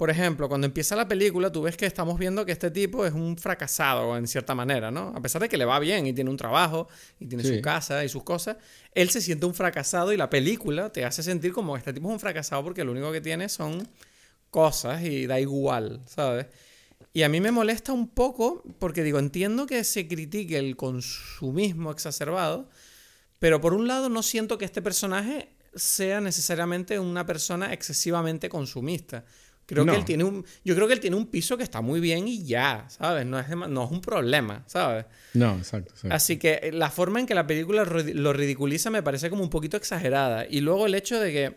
Por 0.00 0.08
ejemplo, 0.08 0.48
cuando 0.48 0.66
empieza 0.66 0.96
la 0.96 1.06
película, 1.06 1.52
tú 1.52 1.60
ves 1.60 1.76
que 1.76 1.84
estamos 1.84 2.18
viendo 2.18 2.46
que 2.46 2.52
este 2.52 2.70
tipo 2.70 3.04
es 3.04 3.12
un 3.12 3.36
fracasado 3.36 4.16
en 4.16 4.26
cierta 4.26 4.54
manera, 4.54 4.90
¿no? 4.90 5.12
A 5.14 5.20
pesar 5.20 5.42
de 5.42 5.48
que 5.50 5.58
le 5.58 5.66
va 5.66 5.78
bien 5.78 6.06
y 6.06 6.14
tiene 6.14 6.30
un 6.30 6.38
trabajo 6.38 6.88
y 7.18 7.26
tiene 7.26 7.44
su 7.44 7.60
casa 7.60 8.02
y 8.02 8.08
sus 8.08 8.22
cosas, 8.22 8.56
él 8.94 9.10
se 9.10 9.20
siente 9.20 9.44
un 9.44 9.52
fracasado 9.52 10.10
y 10.14 10.16
la 10.16 10.30
película 10.30 10.90
te 10.90 11.04
hace 11.04 11.22
sentir 11.22 11.52
como 11.52 11.76
este 11.76 11.92
tipo 11.92 12.08
es 12.08 12.14
un 12.14 12.18
fracasado 12.18 12.64
porque 12.64 12.82
lo 12.82 12.92
único 12.92 13.12
que 13.12 13.20
tiene 13.20 13.50
son 13.50 13.86
cosas 14.50 15.02
y 15.02 15.26
da 15.26 15.38
igual, 15.38 16.00
¿sabes? 16.06 16.46
Y 17.12 17.22
a 17.22 17.28
mí 17.28 17.42
me 17.42 17.52
molesta 17.52 17.92
un 17.92 18.08
poco 18.08 18.62
porque 18.78 19.02
digo, 19.02 19.18
entiendo 19.18 19.66
que 19.66 19.84
se 19.84 20.08
critique 20.08 20.56
el 20.56 20.76
consumismo 20.78 21.90
exacerbado, 21.90 22.70
pero 23.38 23.60
por 23.60 23.74
un 23.74 23.86
lado 23.86 24.08
no 24.08 24.22
siento 24.22 24.56
que 24.56 24.64
este 24.64 24.80
personaje 24.80 25.50
sea 25.74 26.22
necesariamente 26.22 26.98
una 26.98 27.26
persona 27.26 27.74
excesivamente 27.74 28.48
consumista. 28.48 29.26
Creo 29.70 29.86
que 29.86 29.94
él 29.94 30.04
tiene 30.04 30.24
un, 30.24 30.44
yo 30.64 30.74
creo 30.74 30.88
que 30.88 30.94
él 30.94 31.00
tiene 31.00 31.16
un 31.16 31.26
piso 31.26 31.56
que 31.56 31.62
está 31.62 31.80
muy 31.80 32.00
bien 32.00 32.26
y 32.26 32.42
ya, 32.44 32.86
¿sabes? 32.88 33.24
No 33.24 33.38
es, 33.38 33.48
no 33.48 33.84
es 33.84 33.90
un 33.92 34.00
problema, 34.00 34.64
¿sabes? 34.66 35.04
No, 35.34 35.58
exacto, 35.58 35.94
Así 36.10 36.38
que 36.38 36.58
eh, 36.60 36.72
la 36.72 36.90
forma 36.90 37.20
en 37.20 37.26
que 37.26 37.36
la 37.36 37.46
película 37.46 37.84
lo 37.84 38.32
ridiculiza 38.32 38.90
me 38.90 39.04
parece 39.04 39.30
como 39.30 39.44
un 39.44 39.48
poquito 39.50 39.76
exagerada. 39.76 40.44
Y 40.50 40.60
luego 40.60 40.86
el 40.86 40.96
hecho 40.96 41.20
de 41.20 41.32
que 41.32 41.56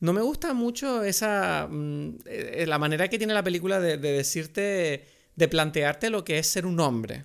no 0.00 0.12
me 0.12 0.20
gusta 0.20 0.52
mucho 0.52 1.04
esa, 1.04 1.68
mm, 1.70 2.18
eh, 2.26 2.64
la 2.66 2.78
manera 2.80 3.06
que 3.06 3.18
tiene 3.18 3.34
la 3.34 3.44
película 3.44 3.78
de, 3.78 3.98
decirte, 3.98 5.06
de 5.36 5.48
plantearte 5.48 6.10
lo 6.10 6.24
que 6.24 6.38
es 6.38 6.46
ser 6.48 6.66
un 6.66 6.80
hombre, 6.80 7.24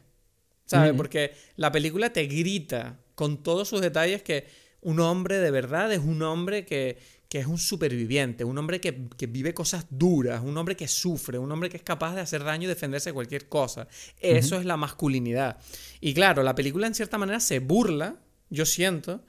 ¿sabes? 0.65 0.93
Porque 0.93 1.33
la 1.55 1.71
película 1.71 2.13
te 2.13 2.27
grita 2.27 2.99
con 3.15 3.41
todos 3.41 3.67
sus 3.67 3.81
detalles 3.81 4.21
que 4.21 4.45
un 4.81 4.99
hombre 4.99 5.39
de 5.39 5.49
verdad 5.49 5.91
es 5.91 5.99
un 5.99 6.21
hombre 6.21 6.65
que 6.65 6.97
que 7.33 7.39
es 7.39 7.47
un 7.47 7.57
superviviente, 7.57 8.43
un 8.43 8.55
hombre 8.59 8.79
que, 8.79 8.91
vive 9.27 9.55
cosas 9.55 9.87
duras, 9.89 10.43
un 10.43 10.55
hombre 10.55 10.75
que 10.75 10.87
sufre, 10.87 11.39
un 11.39 11.51
hombre 11.51 11.67
que 11.67 11.77
es 11.77 11.81
capaz 11.81 12.13
de 12.13 12.21
hacer 12.21 12.43
daño 12.43 12.65
y 12.65 12.67
defenderse 12.67 13.09
de 13.09 13.15
cualquier 13.15 13.49
cosa. 13.49 13.87
Eso 14.19 14.55
es 14.59 14.65
la 14.65 14.77
masculinidad. 14.77 15.57
Y 15.99 16.13
claro, 16.13 16.43
la 16.43 16.53
película 16.53 16.85
en 16.85 16.93
cierta 16.93 17.17
manera 17.17 17.39
se 17.39 17.57
burla, 17.57 18.17
yo 18.51 18.67
siento, 18.67 19.25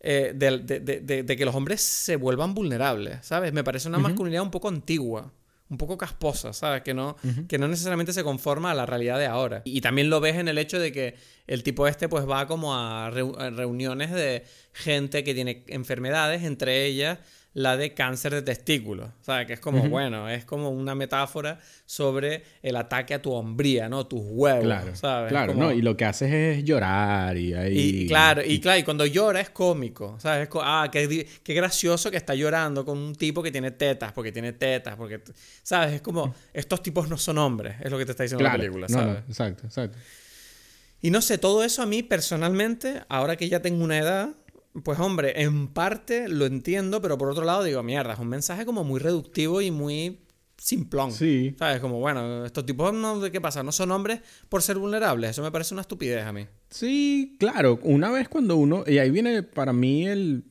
eh, 0.00 0.32
de, 0.34 1.36
que 1.36 1.44
los 1.44 1.54
hombres 1.54 1.82
se 1.82 2.16
vuelvan 2.16 2.54
vulnerables, 2.54 3.18
¿sabes? 3.20 3.52
Me 3.52 3.62
parece 3.62 3.86
una 3.86 3.98
masculinidad 3.98 4.44
un 4.44 4.50
poco 4.50 4.68
antigua 4.68 5.30
un 5.68 5.78
poco 5.78 5.96
casposa, 5.96 6.52
¿sabes? 6.52 6.82
Que 6.82 6.92
no, 6.92 7.16
que 7.48 7.56
no 7.56 7.66
necesariamente 7.66 8.12
se 8.12 8.22
conforma 8.22 8.72
a 8.72 8.74
la 8.74 8.84
realidad 8.84 9.18
de 9.18 9.24
ahora. 9.24 9.62
Y, 9.64 9.80
también 9.80 10.10
lo 10.10 10.20
ves 10.20 10.36
en 10.36 10.48
el 10.48 10.58
hecho 10.58 10.78
de 10.78 10.92
que 10.92 11.16
el 11.46 11.62
tipo 11.62 11.86
este 11.86 12.10
pues 12.10 12.28
va 12.28 12.46
como 12.46 12.74
a 12.74 13.10
reuniones 13.10 14.10
de 14.10 14.44
gente 14.74 15.24
que 15.24 15.32
tiene 15.32 15.64
enfermedades, 15.68 16.42
entre 16.42 16.84
ellas 16.84 17.20
la 17.54 17.76
de 17.76 17.92
cáncer 17.92 18.32
de 18.32 18.42
testículos. 18.42 19.10
sea, 19.20 19.46
Que 19.46 19.54
es 19.54 19.60
como, 19.60 19.88
bueno, 19.88 20.28
es 20.28 20.44
como 20.44 20.70
una 20.70 20.94
metáfora 20.94 21.58
sobre 21.84 22.42
el 22.62 22.76
ataque 22.76 23.14
a 23.14 23.20
tu 23.20 23.32
hombría, 23.32 23.88
¿no? 23.88 24.06
Tus 24.06 24.22
huevos, 24.24 24.64
claro, 24.64 24.96
¿sabes? 24.96 25.30
Claro, 25.30 25.54
¿no? 25.54 25.72
Y 25.72 25.82
lo 25.82 25.96
que 25.96 26.04
haces 26.04 26.32
es 26.32 26.64
llorar 26.64 27.36
y 27.36 27.52
ahí... 27.52 27.78
Y, 27.78 28.06
claro, 28.06 28.42
y, 28.44 28.58
claro, 28.60 28.78
y 28.78 28.82
cuando 28.82 29.04
llora 29.04 29.40
es 29.40 29.50
cómico, 29.50 30.16
¿sabes? 30.18 30.48
ah, 30.62 30.88
qué, 30.90 31.26
qué, 31.42 31.54
gracioso 31.54 32.10
que 32.10 32.16
está 32.16 32.34
llorando 32.34 32.84
con 32.84 32.96
un 32.96 33.14
tipo 33.14 33.42
que 33.42 33.50
tiene 33.50 33.72
tetas, 33.72 34.12
porque 34.12 34.32
tiene 34.32 34.52
tetas, 34.52 34.96
porque... 34.96 35.20
¿Sabes? 35.62 35.94
Es 35.94 36.00
como, 36.00 36.34
estos 36.54 36.82
tipos 36.82 37.08
no 37.08 37.18
son 37.18 37.38
hombres, 37.38 37.76
es 37.82 37.90
lo 37.90 37.98
que 37.98 38.06
te 38.06 38.12
está 38.12 38.22
diciendo 38.22 38.44
la 38.44 38.52
película, 38.52 38.88
¿sabes? 38.88 39.18
exacto, 39.28 39.66
exacto. 39.66 39.98
Y 41.02 41.10
no 41.10 41.20
sé, 41.20 41.36
todo 41.36 41.64
eso 41.64 41.82
a 41.82 41.86
mí 41.86 42.04
personalmente, 42.04 43.02
ahora 43.08 43.36
que 43.36 43.48
ya 43.48 43.60
tengo 43.60 43.82
una 43.82 43.98
edad, 43.98 44.30
pues 44.84 44.98
hombre, 44.98 45.42
en 45.42 45.68
parte 45.68 46.28
lo 46.28 46.46
entiendo, 46.46 47.02
pero 47.02 47.18
por 47.18 47.28
otro 47.28 47.44
lado 47.44 47.62
digo, 47.62 47.82
mierda, 47.82 48.14
es 48.14 48.18
un 48.18 48.28
mensaje 48.28 48.64
como 48.64 48.84
muy 48.84 49.00
reductivo 49.00 49.60
y 49.60 49.70
muy 49.70 50.20
simplón. 50.56 51.12
Sí. 51.12 51.54
¿Sabes? 51.58 51.80
Como, 51.80 51.98
bueno, 51.98 52.46
estos 52.46 52.64
tipos, 52.64 52.94
no, 52.94 53.20
¿qué 53.30 53.40
pasa? 53.40 53.62
¿No 53.62 53.72
son 53.72 53.90
hombres 53.90 54.20
por 54.48 54.62
ser 54.62 54.78
vulnerables? 54.78 55.30
Eso 55.30 55.42
me 55.42 55.50
parece 55.50 55.74
una 55.74 55.82
estupidez 55.82 56.24
a 56.24 56.32
mí. 56.32 56.46
Sí, 56.70 57.36
claro. 57.38 57.80
Una 57.82 58.10
vez 58.10 58.28
cuando 58.28 58.56
uno... 58.56 58.84
Y 58.86 58.98
ahí 58.98 59.10
viene 59.10 59.42
para 59.42 59.72
mí 59.72 60.06
el, 60.06 60.44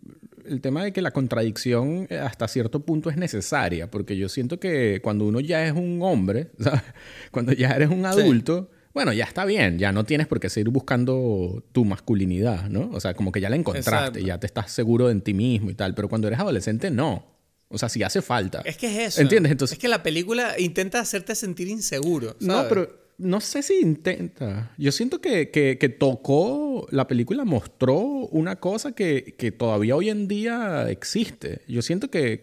el 0.46 0.62
tema 0.62 0.84
de 0.84 0.92
que 0.92 1.02
la 1.02 1.12
contradicción 1.12 2.08
eh, 2.10 2.18
hasta 2.18 2.48
cierto 2.48 2.82
punto 2.82 3.10
es 3.10 3.18
necesaria, 3.18 3.90
porque 3.90 4.18
yo 4.18 4.30
siento 4.30 4.60
que 4.60 5.00
cuando 5.02 5.26
uno 5.26 5.40
ya 5.40 5.66
es 5.66 5.74
un 5.74 6.00
hombre, 6.02 6.52
¿sabes? 6.60 6.84
cuando 7.32 7.54
ya 7.54 7.72
eres 7.72 7.90
un 7.90 8.06
adulto 8.06 8.70
bueno, 8.93 9.13
ya 9.13 9.23
está 9.23 9.45
bien, 9.45 9.80
ya 9.80 9.91
no 9.91 10.04
tienes 10.04 10.27
por 10.27 10.39
qué 10.39 10.49
seguir 10.49 10.69
buscando 10.69 11.63
tu 11.71 11.86
masculinidad, 11.86 12.69
¿no? 12.69 12.89
O 12.91 12.99
sea, 12.99 13.13
como 13.13 13.32
que 13.32 13.39
ya 13.39 13.49
la 13.49 13.56
encontraste, 13.56 14.23
ya 14.23 14.39
te 14.39 14.47
estás 14.47 14.71
seguro 14.71 15.08
de 15.08 15.19
ti 15.21 15.34
mismo 15.34 15.69
y 15.69 15.75
tal, 15.75 15.93
pero 15.95 16.10
cuando 16.10 16.27
eres 16.27 16.39
adolescente, 16.39 16.91
no. 16.91 17.25
O 17.69 17.77
sea, 17.77 17.88
si 17.88 18.04
hace 18.04 18.21
falta. 18.21 18.62
Es 18.65 18.77
que 18.77 18.88
es 18.88 19.13
eso. 19.13 19.21
¿Entiendes? 19.21 19.54
Entonces, 19.54 19.77
es 19.77 19.80
que 19.80 19.88
la 19.88 20.04
película 20.04 20.56
intenta 20.60 20.99
hacerte 20.99 21.36
sentir 21.36 21.69
inseguro. 21.69 22.36
No, 22.41 22.65
pero 22.67 23.13
no 23.17 23.39
sé 23.39 23.63
si 23.63 23.80
intenta. 23.80 24.73
Yo 24.77 24.91
siento 24.91 25.21
que, 25.21 25.51
que, 25.51 25.89
tocó, 25.89 26.86
la 26.91 27.08
película 27.08 27.45
mostró 27.45 27.99
una 27.99 28.58
cosa 28.58 28.91
que, 28.91 29.36
que, 29.38 29.54
todavía 29.54 29.95
hoy 29.95 30.10
en 30.10 30.27
día 30.27 30.89
existe. 30.89 31.62
Yo 31.67 31.82
siento 31.82 32.10
que, 32.10 32.41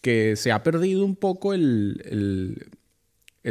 que 0.00 0.36
se 0.36 0.50
ha 0.50 0.64
perdido 0.64 1.04
un 1.04 1.14
poco 1.14 1.54
el 1.54 2.02
el 2.06 2.70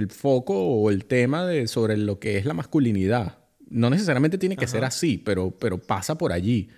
foco 0.10 0.54
o 0.54 0.89
el 0.89 1.06
tema 1.06 1.45
de, 1.45 1.67
sobre 1.67 1.97
lo 1.97 2.19
que 2.19 2.38
es 2.38 2.45
la 2.45 2.54
masculinidad. 2.54 3.39
No 3.69 3.89
necesariamente 3.89 4.38
tiene 4.38 4.56
que 4.56 4.67
ser 4.67 4.84
así, 4.84 5.17
pero, 5.17 5.52
pero 5.52 5.78
pasa 5.78 6.17
por 6.17 6.32
allí. 6.32 6.69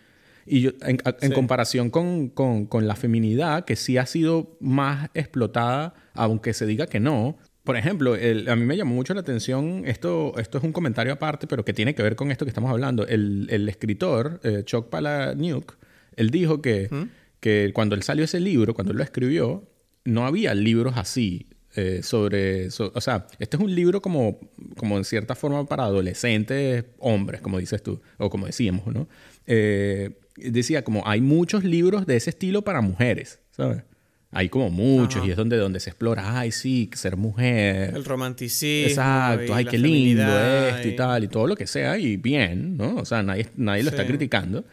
Y 0.46 0.62
yo, 0.62 0.72
en, 0.82 1.32
comparación 1.32 1.90
con, 1.90 2.30
con, 2.30 2.88
la 2.88 2.96
feminidad, 2.96 3.64
que 3.64 3.76
sí 3.76 3.98
ha 3.98 4.06
sido 4.06 4.58
más 4.60 5.10
explotada, 5.14 5.94
aunque 6.14 6.54
se 6.54 6.66
diga 6.66 6.88
que 6.88 7.00
no. 7.00 7.38
Por 7.64 7.78
ejemplo, 7.78 8.16
a 8.16 8.56
mí 8.56 8.66
me 8.66 8.76
llamó 8.76 8.96
mucho 8.96 9.14
la 9.14 9.22
atención, 9.22 9.84
esto, 9.86 10.34
esto 10.38 10.58
es 10.58 10.64
un 10.64 10.74
comentario 10.74 11.14
aparte, 11.14 11.46
pero 11.48 11.64
que 11.64 11.74
tiene 11.74 11.94
que 11.94 12.02
ver 12.02 12.16
con 12.16 12.32
esto 12.32 12.44
que 12.44 12.50
estamos 12.50 12.72
hablando. 12.72 13.06
El, 13.08 13.48
el 13.52 13.70
escritor, 13.70 14.40
eh, 14.44 14.64
Chuck 14.66 14.90
Palahniuk, 14.90 15.78
él 16.16 16.32
dijo 16.32 16.62
que, 16.62 16.90
que 17.40 17.72
cuando 17.74 17.96
él 17.96 18.04
salió 18.04 18.26
ese 18.26 18.40
libro, 18.40 18.74
cuando 18.74 18.92
él 18.92 18.98
lo 18.98 19.04
escribió, 19.04 19.70
no 20.04 20.26
había 20.26 20.56
libros 20.56 20.96
así 20.98 21.51
eh, 21.76 22.02
sobre, 22.04 22.68
o 22.68 23.02
sea, 23.02 23.28
este 23.40 23.58
es 23.58 23.64
un 23.64 23.74
libro 23.74 24.02
como, 24.02 24.40
como 24.78 24.98
en 24.98 25.06
cierta 25.06 25.36
forma 25.36 25.66
para 25.66 25.86
adolescentes 25.86 26.86
hombres, 27.00 27.42
como 27.42 27.60
dices 27.60 27.82
tú, 27.82 28.02
o 28.18 28.30
como 28.30 28.46
decíamos, 28.46 28.88
¿no? 28.88 29.08
Eh, 29.48 30.12
decía 30.36 30.84
como 30.84 31.08
hay 31.08 31.22
muchos 31.22 31.64
libros 31.64 32.06
de 32.06 32.18
ese 32.18 32.32
estilo 32.32 32.64
para 32.64 32.82
mujeres, 32.82 33.40
¿sabes? 33.52 33.84
Hay 34.34 34.48
como 34.48 34.70
muchos 34.70 35.26
y 35.26 35.32
es 35.32 35.36
donde, 35.36 35.58
donde 35.58 35.82
se 35.82 35.90
explora, 35.90 36.40
ay, 36.40 36.52
sí, 36.52 36.90
ser 36.94 37.18
mujer. 37.18 37.94
El 37.94 38.06
romanticismo. 38.06 38.88
Exacto, 38.88 39.54
ay, 39.54 39.66
qué 39.66 39.78
lindo 39.78 40.24
esto 40.24 40.88
y... 40.88 40.96
tal, 40.96 41.24
y 41.26 41.28
todo 41.28 41.48
lo 41.48 41.56
que 41.56 41.68
sea, 41.68 41.98
y 41.98 42.16
bien, 42.16 42.78
¿no? 42.78 42.96
O 42.96 43.06
sea, 43.06 43.24
nadie, 43.24 43.50
nadie 43.58 43.84
lo 43.84 43.90
está 43.90 44.08
criticando. 44.08 44.64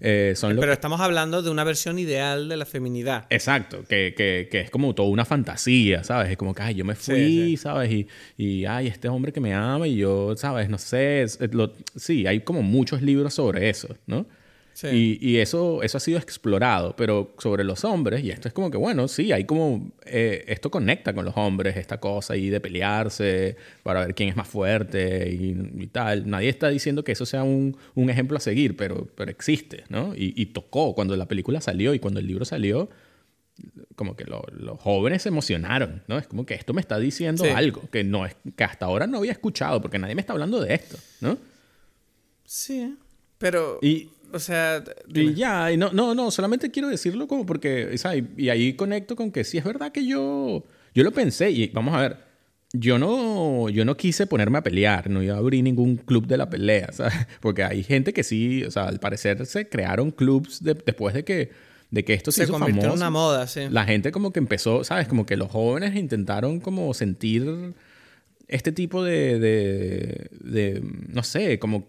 Eh, 0.00 0.34
Pero 0.40 0.72
estamos 0.72 1.00
hablando 1.00 1.42
de 1.42 1.50
una 1.50 1.64
versión 1.64 1.98
ideal 1.98 2.48
de 2.48 2.56
la 2.56 2.66
feminidad. 2.66 3.26
Exacto, 3.30 3.84
que, 3.88 4.14
que, 4.16 4.48
que, 4.50 4.60
es 4.60 4.70
como 4.70 4.94
toda 4.94 5.08
una 5.08 5.24
fantasía, 5.24 6.04
¿sabes? 6.04 6.30
Es 6.30 6.36
como 6.36 6.54
que, 6.54 6.62
ay, 6.62 6.74
yo 6.74 6.84
me 6.84 6.94
fui, 6.94 7.56
¿sabes? 7.56 7.90
Y, 7.92 8.08
y, 8.36 8.64
ay, 8.64 8.86
este 8.88 9.08
hombre 9.08 9.32
que 9.32 9.40
me 9.40 9.54
ama 9.54 9.86
y 9.88 9.96
yo, 9.96 10.36
¿sabes? 10.36 10.68
No 10.68 10.78
sé. 10.78 11.26
sí, 11.96 12.26
hay 12.26 12.40
como 12.40 12.62
muchos 12.62 13.02
libros 13.02 13.34
sobre 13.34 13.68
eso, 13.68 13.96
¿no? 14.06 14.26
Y, 14.82 15.36
eso, 15.36 15.82
eso 15.82 15.98
ha 15.98 16.00
sido 16.00 16.18
explorado, 16.18 16.96
pero 16.96 17.32
sobre 17.38 17.62
los 17.62 17.84
hombres, 17.84 18.24
y 18.24 18.30
esto 18.30 18.48
es 18.48 18.54
como 18.54 18.70
que, 18.72 18.76
bueno, 18.76 19.06
sí, 19.06 19.30
hay 19.30 19.44
como, 19.44 19.92
eh, 20.04 20.44
esto 20.48 20.70
conecta 20.70 21.14
con 21.14 21.24
los 21.24 21.36
hombres, 21.36 21.76
esta 21.76 22.00
cosa 22.00 22.34
ahí 22.34 22.50
de 22.50 22.60
pelearse 22.60 23.56
para 23.84 24.00
ver 24.00 24.14
quién 24.16 24.28
es 24.28 24.36
más 24.36 24.48
fuerte 24.48 25.30
y, 25.30 25.86
tal. 25.92 26.28
Nadie 26.28 26.48
está 26.48 26.70
diciendo 26.70 27.04
que 27.04 27.12
eso 27.12 27.24
sea 27.24 27.44
un, 27.44 27.76
un 27.94 28.10
ejemplo 28.10 28.36
a 28.36 28.40
seguir, 28.40 28.76
pero, 28.76 29.06
pero 29.14 29.30
existe, 29.30 29.84
¿no? 29.88 30.12
Y, 30.16 30.46
tocó 30.46 30.94
cuando 30.94 31.16
la 31.16 31.26
película 31.26 31.60
salió 31.60 31.94
y 31.94 32.00
cuando 32.00 32.20
el 32.20 32.26
libro 32.26 32.44
salió, 32.44 32.88
como 33.94 34.16
que 34.16 34.24
los 34.24 34.80
jóvenes 34.80 35.22
se 35.22 35.28
emocionaron, 35.28 36.02
¿no? 36.08 36.18
Es 36.18 36.26
como 36.26 36.44
que 36.44 36.54
esto 36.54 36.74
me 36.74 36.80
está 36.80 36.98
diciendo 36.98 37.44
algo 37.54 37.88
que, 37.90 38.02
no 38.02 38.26
es, 38.26 38.36
que 38.56 38.64
hasta 38.64 38.86
ahora 38.86 39.06
no 39.06 39.18
había 39.18 39.32
escuchado, 39.32 39.80
porque 39.80 39.98
nadie 39.98 40.16
me 40.16 40.20
está 40.20 40.32
hablando 40.32 40.60
de 40.60 40.74
esto, 40.74 40.98
¿no? 41.20 41.38
Sí, 42.44 42.96
pero... 43.38 43.78
Y, 43.80 44.08
o 44.34 44.38
sea. 44.40 44.82
Y 45.14 45.34
ya, 45.34 45.70
y 45.72 45.76
no, 45.76 45.92
no, 45.92 46.14
no, 46.14 46.30
solamente 46.30 46.70
quiero 46.70 46.88
decirlo 46.88 47.28
como 47.28 47.46
porque, 47.46 47.96
¿sabes? 47.98 48.24
Y 48.36 48.48
ahí 48.48 48.74
conecto 48.74 49.14
con 49.14 49.30
que 49.30 49.44
sí 49.44 49.58
es 49.58 49.64
verdad 49.64 49.92
que 49.92 50.04
yo, 50.06 50.64
yo 50.92 51.04
lo 51.04 51.12
pensé 51.12 51.50
y 51.50 51.68
vamos 51.68 51.94
a 51.94 52.00
ver. 52.00 52.16
yo 52.72 52.98
no, 52.98 53.68
yo 53.70 53.84
no 53.84 53.96
quise 53.96 54.26
ponerme 54.26 54.58
a 54.58 54.62
pelear, 54.62 55.08
no 55.08 55.22
iba 55.22 55.36
a 55.36 55.38
abrir 55.38 55.62
ningún 55.62 55.96
club 55.96 56.26
de 56.26 56.36
la 56.36 56.50
pelea, 56.50 56.88
¿sabes? 56.92 57.14
Porque 57.40 57.62
hay 57.62 57.84
gente 57.84 58.12
que 58.12 58.24
sí, 58.24 58.64
o 58.64 58.70
sea, 58.70 58.86
al 58.86 58.98
parecer 58.98 59.46
se 59.46 59.68
crearon 59.68 60.10
clubs 60.10 60.62
después 60.62 61.14
de 61.14 61.24
que, 61.24 61.52
de 61.90 62.04
que 62.04 62.14
esto 62.14 62.32
se, 62.32 62.46
se 62.46 62.52
convirtió 62.52 62.86
en 62.86 62.90
una 62.90 63.10
moda, 63.10 63.46
sí. 63.46 63.60
La 63.70 63.84
gente 63.84 64.10
como 64.10 64.32
que 64.32 64.40
empezó, 64.40 64.82
¿sabes? 64.82 65.06
Como 65.06 65.26
que 65.26 65.36
los 65.36 65.50
jóvenes 65.50 65.94
intentaron 65.94 66.58
como 66.58 66.92
sentir 66.92 67.74
este 68.48 68.72
tipo 68.72 69.04
de, 69.04 69.38
de, 69.38 70.28
de 70.40 70.82
no 71.08 71.22
sé, 71.22 71.58
como 71.58 71.86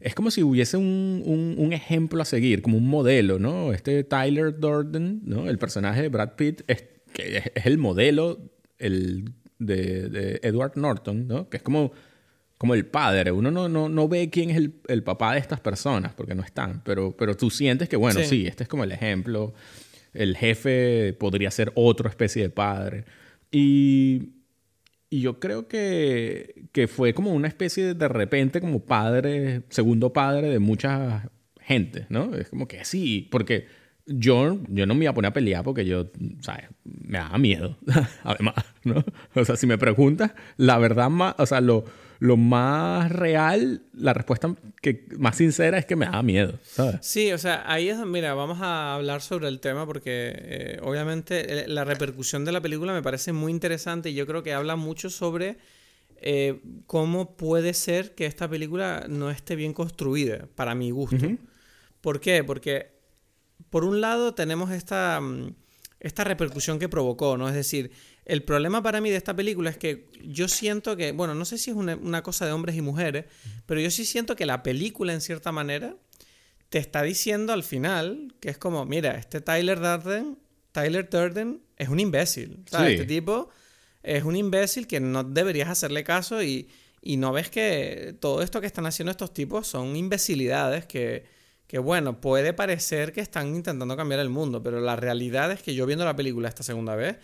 es 0.00 0.14
como 0.14 0.30
si 0.30 0.42
hubiese 0.42 0.76
un, 0.76 1.22
un, 1.24 1.54
un, 1.58 1.72
ejemplo 1.72 2.22
a 2.22 2.24
seguir, 2.24 2.62
como 2.62 2.76
un 2.76 2.88
modelo, 2.88 3.38
¿no? 3.38 3.72
Este 3.72 4.04
Tyler 4.04 4.58
Durden, 4.58 5.22
¿no? 5.24 5.48
El 5.48 5.58
personaje 5.58 6.02
de 6.02 6.08
Brad 6.08 6.34
Pitt 6.36 6.62
es, 6.68 6.84
que 7.12 7.38
es, 7.38 7.66
el 7.66 7.78
modelo 7.78 8.38
el, 8.78 9.32
de, 9.58 10.08
de, 10.08 10.40
Edward 10.42 10.76
Norton, 10.76 11.26
¿no? 11.26 11.48
Que 11.48 11.56
es 11.56 11.62
como, 11.64 11.92
como 12.58 12.74
el 12.74 12.86
padre. 12.86 13.32
Uno 13.32 13.50
no, 13.50 13.68
no, 13.68 13.88
no 13.88 14.08
ve 14.08 14.30
quién 14.30 14.50
es 14.50 14.56
el, 14.56 14.74
el, 14.86 15.02
papá 15.02 15.32
de 15.32 15.40
estas 15.40 15.60
personas, 15.60 16.14
porque 16.14 16.36
no 16.36 16.44
están, 16.44 16.80
pero, 16.84 17.16
pero 17.16 17.36
tú 17.36 17.50
sientes 17.50 17.88
que, 17.88 17.96
bueno, 17.96 18.20
sí. 18.20 18.26
sí, 18.26 18.46
este 18.46 18.62
es 18.62 18.68
como 18.68 18.84
el 18.84 18.92
ejemplo. 18.92 19.52
El 20.14 20.36
jefe 20.36 21.12
podría 21.18 21.50
ser 21.50 21.72
otra 21.74 22.08
especie 22.08 22.42
de 22.42 22.50
padre. 22.50 23.04
Y 23.50 24.37
y 25.10 25.20
yo 25.20 25.40
creo 25.40 25.68
que, 25.68 26.66
que 26.72 26.88
fue 26.88 27.14
como 27.14 27.32
una 27.32 27.48
especie 27.48 27.84
de, 27.84 27.94
de 27.94 28.08
repente 28.08 28.60
como 28.60 28.80
padre, 28.80 29.62
segundo 29.70 30.12
padre 30.12 30.50
de 30.50 30.58
mucha 30.58 31.30
gente, 31.60 32.06
¿no? 32.08 32.34
Es 32.34 32.48
como 32.48 32.68
que 32.68 32.84
sí, 32.84 33.28
porque 33.30 33.66
yo, 34.06 34.58
yo 34.68 34.86
no 34.86 34.94
me 34.94 35.04
iba 35.04 35.10
a 35.10 35.14
poner 35.14 35.30
a 35.30 35.34
pelear 35.34 35.64
porque 35.64 35.84
yo, 35.84 36.10
¿sabes? 36.40 36.66
Me 36.84 37.18
daba 37.18 37.38
miedo, 37.38 37.78
además, 38.24 38.54
¿no? 38.84 39.04
O 39.34 39.44
sea, 39.44 39.56
si 39.56 39.66
me 39.66 39.78
preguntas, 39.78 40.32
la 40.56 40.78
verdad 40.78 41.10
más, 41.10 41.34
o 41.38 41.46
sea, 41.46 41.60
lo, 41.60 41.84
lo 42.18 42.36
más 42.36 43.12
real, 43.12 43.82
la 43.92 44.12
respuesta 44.12 44.54
que 44.82 45.06
más 45.16 45.36
sincera 45.36 45.78
es 45.78 45.86
que 45.86 45.96
me 45.96 46.06
da 46.06 46.22
miedo, 46.22 46.58
¿sabes? 46.64 46.98
Sí, 47.02 47.32
o 47.32 47.38
sea, 47.38 47.62
ahí 47.70 47.88
es, 47.88 47.98
mira, 47.98 48.34
vamos 48.34 48.58
a 48.60 48.94
hablar 48.94 49.22
sobre 49.22 49.48
el 49.48 49.60
tema 49.60 49.86
porque 49.86 50.32
eh, 50.34 50.80
obviamente 50.82 51.64
eh, 51.64 51.68
la 51.68 51.84
repercusión 51.84 52.44
de 52.44 52.52
la 52.52 52.60
película 52.60 52.92
me 52.92 53.02
parece 53.02 53.32
muy 53.32 53.52
interesante 53.52 54.10
y 54.10 54.14
yo 54.14 54.26
creo 54.26 54.42
que 54.42 54.52
habla 54.52 54.74
mucho 54.74 55.10
sobre 55.10 55.58
eh, 56.20 56.60
cómo 56.86 57.36
puede 57.36 57.72
ser 57.74 58.14
que 58.16 58.26
esta 58.26 58.48
película 58.48 59.06
no 59.08 59.30
esté 59.30 59.54
bien 59.54 59.72
construida, 59.72 60.48
para 60.56 60.74
mi 60.74 60.90
gusto. 60.90 61.26
¿Por 62.00 62.20
qué? 62.20 62.42
Porque, 62.42 62.92
por 63.70 63.84
un 63.84 64.00
lado, 64.00 64.34
tenemos 64.34 64.72
esta, 64.72 65.20
mm, 65.20 65.54
esta 66.00 66.24
repercusión 66.24 66.80
que 66.80 66.88
provocó, 66.88 67.36
¿no? 67.36 67.48
Es 67.48 67.54
decir, 67.54 67.92
el 68.28 68.42
problema 68.42 68.82
para 68.82 69.00
mí 69.00 69.08
de 69.08 69.16
esta 69.16 69.34
película 69.34 69.70
es 69.70 69.78
que 69.78 70.06
yo 70.22 70.48
siento 70.48 70.98
que, 70.98 71.12
bueno, 71.12 71.34
no 71.34 71.46
sé 71.46 71.56
si 71.56 71.70
es 71.70 71.76
una, 71.76 72.22
cosa 72.22 72.44
de 72.44 72.52
hombres 72.52 72.76
y 72.76 72.82
mujeres, 72.82 73.24
pero 73.64 73.80
yo 73.80 73.90
sí 73.90 74.04
siento 74.04 74.36
que 74.36 74.44
la 74.44 74.62
película, 74.62 75.14
en 75.14 75.22
cierta 75.22 75.50
manera, 75.50 75.96
te 76.68 76.76
está 76.76 77.02
diciendo 77.02 77.54
al 77.54 77.64
final 77.64 78.34
que 78.38 78.50
es 78.50 78.58
como, 78.58 78.84
mira, 78.84 79.16
este 79.16 79.40
Tyler 79.40 79.80
Durden, 79.80 80.38
Tyler 80.72 81.08
Durden 81.08 81.62
es 81.78 81.88
un 81.88 82.00
imbécil. 82.00 82.62
¿sabes? 82.70 82.92
Este 82.92 83.06
tipo 83.06 83.48
es 84.02 84.22
un 84.24 84.36
imbécil 84.36 84.86
que 84.86 85.00
no 85.00 85.24
deberías 85.24 85.70
hacerle 85.70 86.04
caso 86.04 86.42
y, 86.42 86.68
y, 87.00 87.16
no 87.16 87.32
ves 87.32 87.48
que 87.48 88.14
todo 88.20 88.42
esto 88.42 88.60
que 88.60 88.66
están 88.66 88.84
haciendo 88.84 89.10
estos 89.10 89.32
tipos 89.32 89.66
son 89.66 89.96
imbecilidades 89.96 90.84
que, 90.84 91.24
que, 91.66 91.78
bueno, 91.78 92.20
puede 92.20 92.52
parecer 92.52 93.14
que 93.14 93.22
están 93.22 93.56
intentando 93.56 93.96
cambiar 93.96 94.20
el 94.20 94.28
mundo, 94.28 94.62
pero 94.62 94.80
la 94.80 94.96
realidad 94.96 95.50
es 95.50 95.62
que 95.62 95.74
yo 95.74 95.86
viendo 95.86 96.04
la 96.04 96.14
película 96.14 96.46
esta 96.50 96.62
segunda 96.62 96.94
vez, 96.94 97.16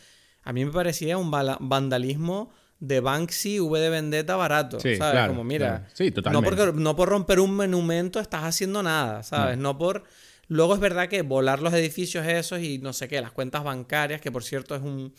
a 0.45 0.53
mí 0.53 0.65
me 0.65 0.71
parecía 0.71 1.17
un 1.19 1.31
vandalismo 1.31 2.51
de 2.79 3.01
Banksy 3.01 3.61
V 3.61 3.81
de 3.81 3.89
Vendetta 3.89 4.37
barato, 4.37 4.79
¿sabes? 4.79 5.29
Como 5.29 5.43
mira, 5.43 5.89
sí, 5.95 6.11
totalmente. 6.11 6.57
No, 6.57 6.73
no 6.73 6.97
por 6.97 7.09
romper 7.09 7.41
un 7.41 7.57
monumento 7.57 8.21
estás 8.21 8.45
haciendo 8.45 8.83
nada, 8.83 9.23
¿sabes? 9.23 9.59
No. 9.59 9.79
por... 9.79 10.05
Luego 10.49 10.75
es 10.75 10.81
verdad 10.81 11.09
que 11.09 11.23
volar 11.23 11.63
los 11.63 11.73
edificios 11.73 12.27
esos 12.27 12.61
y 12.61 12.79
no 12.79 12.93
sé 12.93 13.09
qué, 13.09 13.19
las 13.23 13.33
cuentas 13.33 13.65
bancarias, 13.65 14.21
que 14.21 14.31
por 14.31 14.45
cierto 14.45 14.75
es 14.75 14.83
un, 14.83 15.15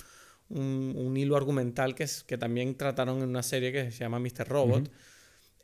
un, 0.50 1.18
hilo 1.18 1.36
argumental 1.36 1.96
que, 1.96 2.04
es, 2.04 2.24
que 2.24 2.38
también 2.38 2.76
trataron 2.76 3.18
en 3.18 3.30
una 3.30 3.42
serie 3.42 3.72
que 3.72 3.92
se 3.92 4.00
llama 4.00 4.20
Mr. 4.20 4.48
Robot. 4.48 4.92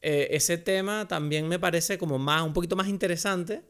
Eh, 0.01 0.29
ese 0.31 0.57
tema 0.57 1.07
también 1.07 1.47
me 1.47 1.59
parece 1.59 1.99
como 1.99 2.17
más, 2.17 2.41
un 2.41 2.53
poquito 2.53 2.75
más 2.75 2.87
interesante 2.87 3.61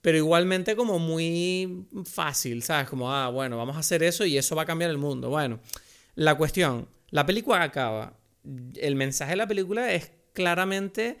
pero 0.00 0.16
igualmente 0.16 0.76
como 0.76 0.98
muy 0.98 1.86
fácil, 2.04 2.62
¿sabes? 2.62 2.88
Como, 2.88 3.12
ah, 3.12 3.28
bueno, 3.28 3.56
vamos 3.56 3.76
a 3.76 3.80
hacer 3.80 4.02
eso 4.02 4.24
y 4.24 4.38
eso 4.38 4.54
va 4.54 4.62
a 4.62 4.66
cambiar 4.66 4.90
el 4.90 4.98
mundo. 4.98 5.28
Bueno, 5.28 5.60
la 6.14 6.36
cuestión, 6.36 6.88
la 7.10 7.26
película 7.26 7.62
acaba. 7.62 8.16
El 8.76 8.94
mensaje 8.94 9.32
de 9.32 9.36
la 9.36 9.46
película 9.46 9.92
es 9.92 10.12
claramente, 10.32 11.18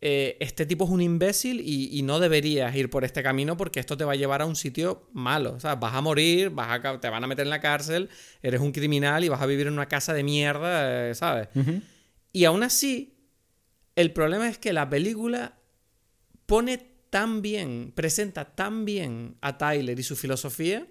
eh, 0.00 0.36
este 0.40 0.64
tipo 0.64 0.84
es 0.84 0.90
un 0.90 1.02
imbécil 1.02 1.60
y, 1.60 2.00
no 2.02 2.20
deberías 2.20 2.74
ir 2.74 2.88
por 2.88 3.04
este 3.04 3.22
camino 3.22 3.56
porque 3.56 3.80
esto 3.80 3.96
te 3.96 4.04
va 4.04 4.12
a 4.12 4.16
llevar 4.16 4.42
a 4.42 4.46
un 4.46 4.56
sitio 4.56 5.08
malo. 5.12 5.54
O 5.54 5.60
sea, 5.60 5.74
vas 5.74 5.94
a 5.94 6.00
morir, 6.00 6.50
vas 6.50 6.84
a, 6.84 7.00
te 7.00 7.08
van 7.10 7.24
a 7.24 7.26
meter 7.26 7.46
en 7.46 7.50
la 7.50 7.60
cárcel, 7.60 8.08
eres 8.42 8.60
un 8.60 8.72
criminal 8.72 9.24
y 9.24 9.28
vas 9.28 9.42
a 9.42 9.46
vivir 9.46 9.66
en 9.66 9.74
una 9.74 9.86
casa 9.86 10.14
de 10.14 10.22
mierda, 10.22 11.10
eh, 11.10 11.14
¿sabes? 11.14 11.48
Y 12.32 12.44
aún 12.44 12.62
así, 12.62 13.18
el 13.96 14.12
problema 14.12 14.48
es 14.48 14.56
que 14.56 14.72
la 14.72 14.88
película 14.88 15.58
pone 16.46 16.89
tan 17.10 17.42
bien, 17.42 17.92
presenta 17.94 18.44
tan 18.44 18.84
bien 18.84 19.36
a 19.40 19.58
Tyler 19.58 19.98
y 19.98 20.02
su 20.02 20.16
filosofía, 20.16 20.86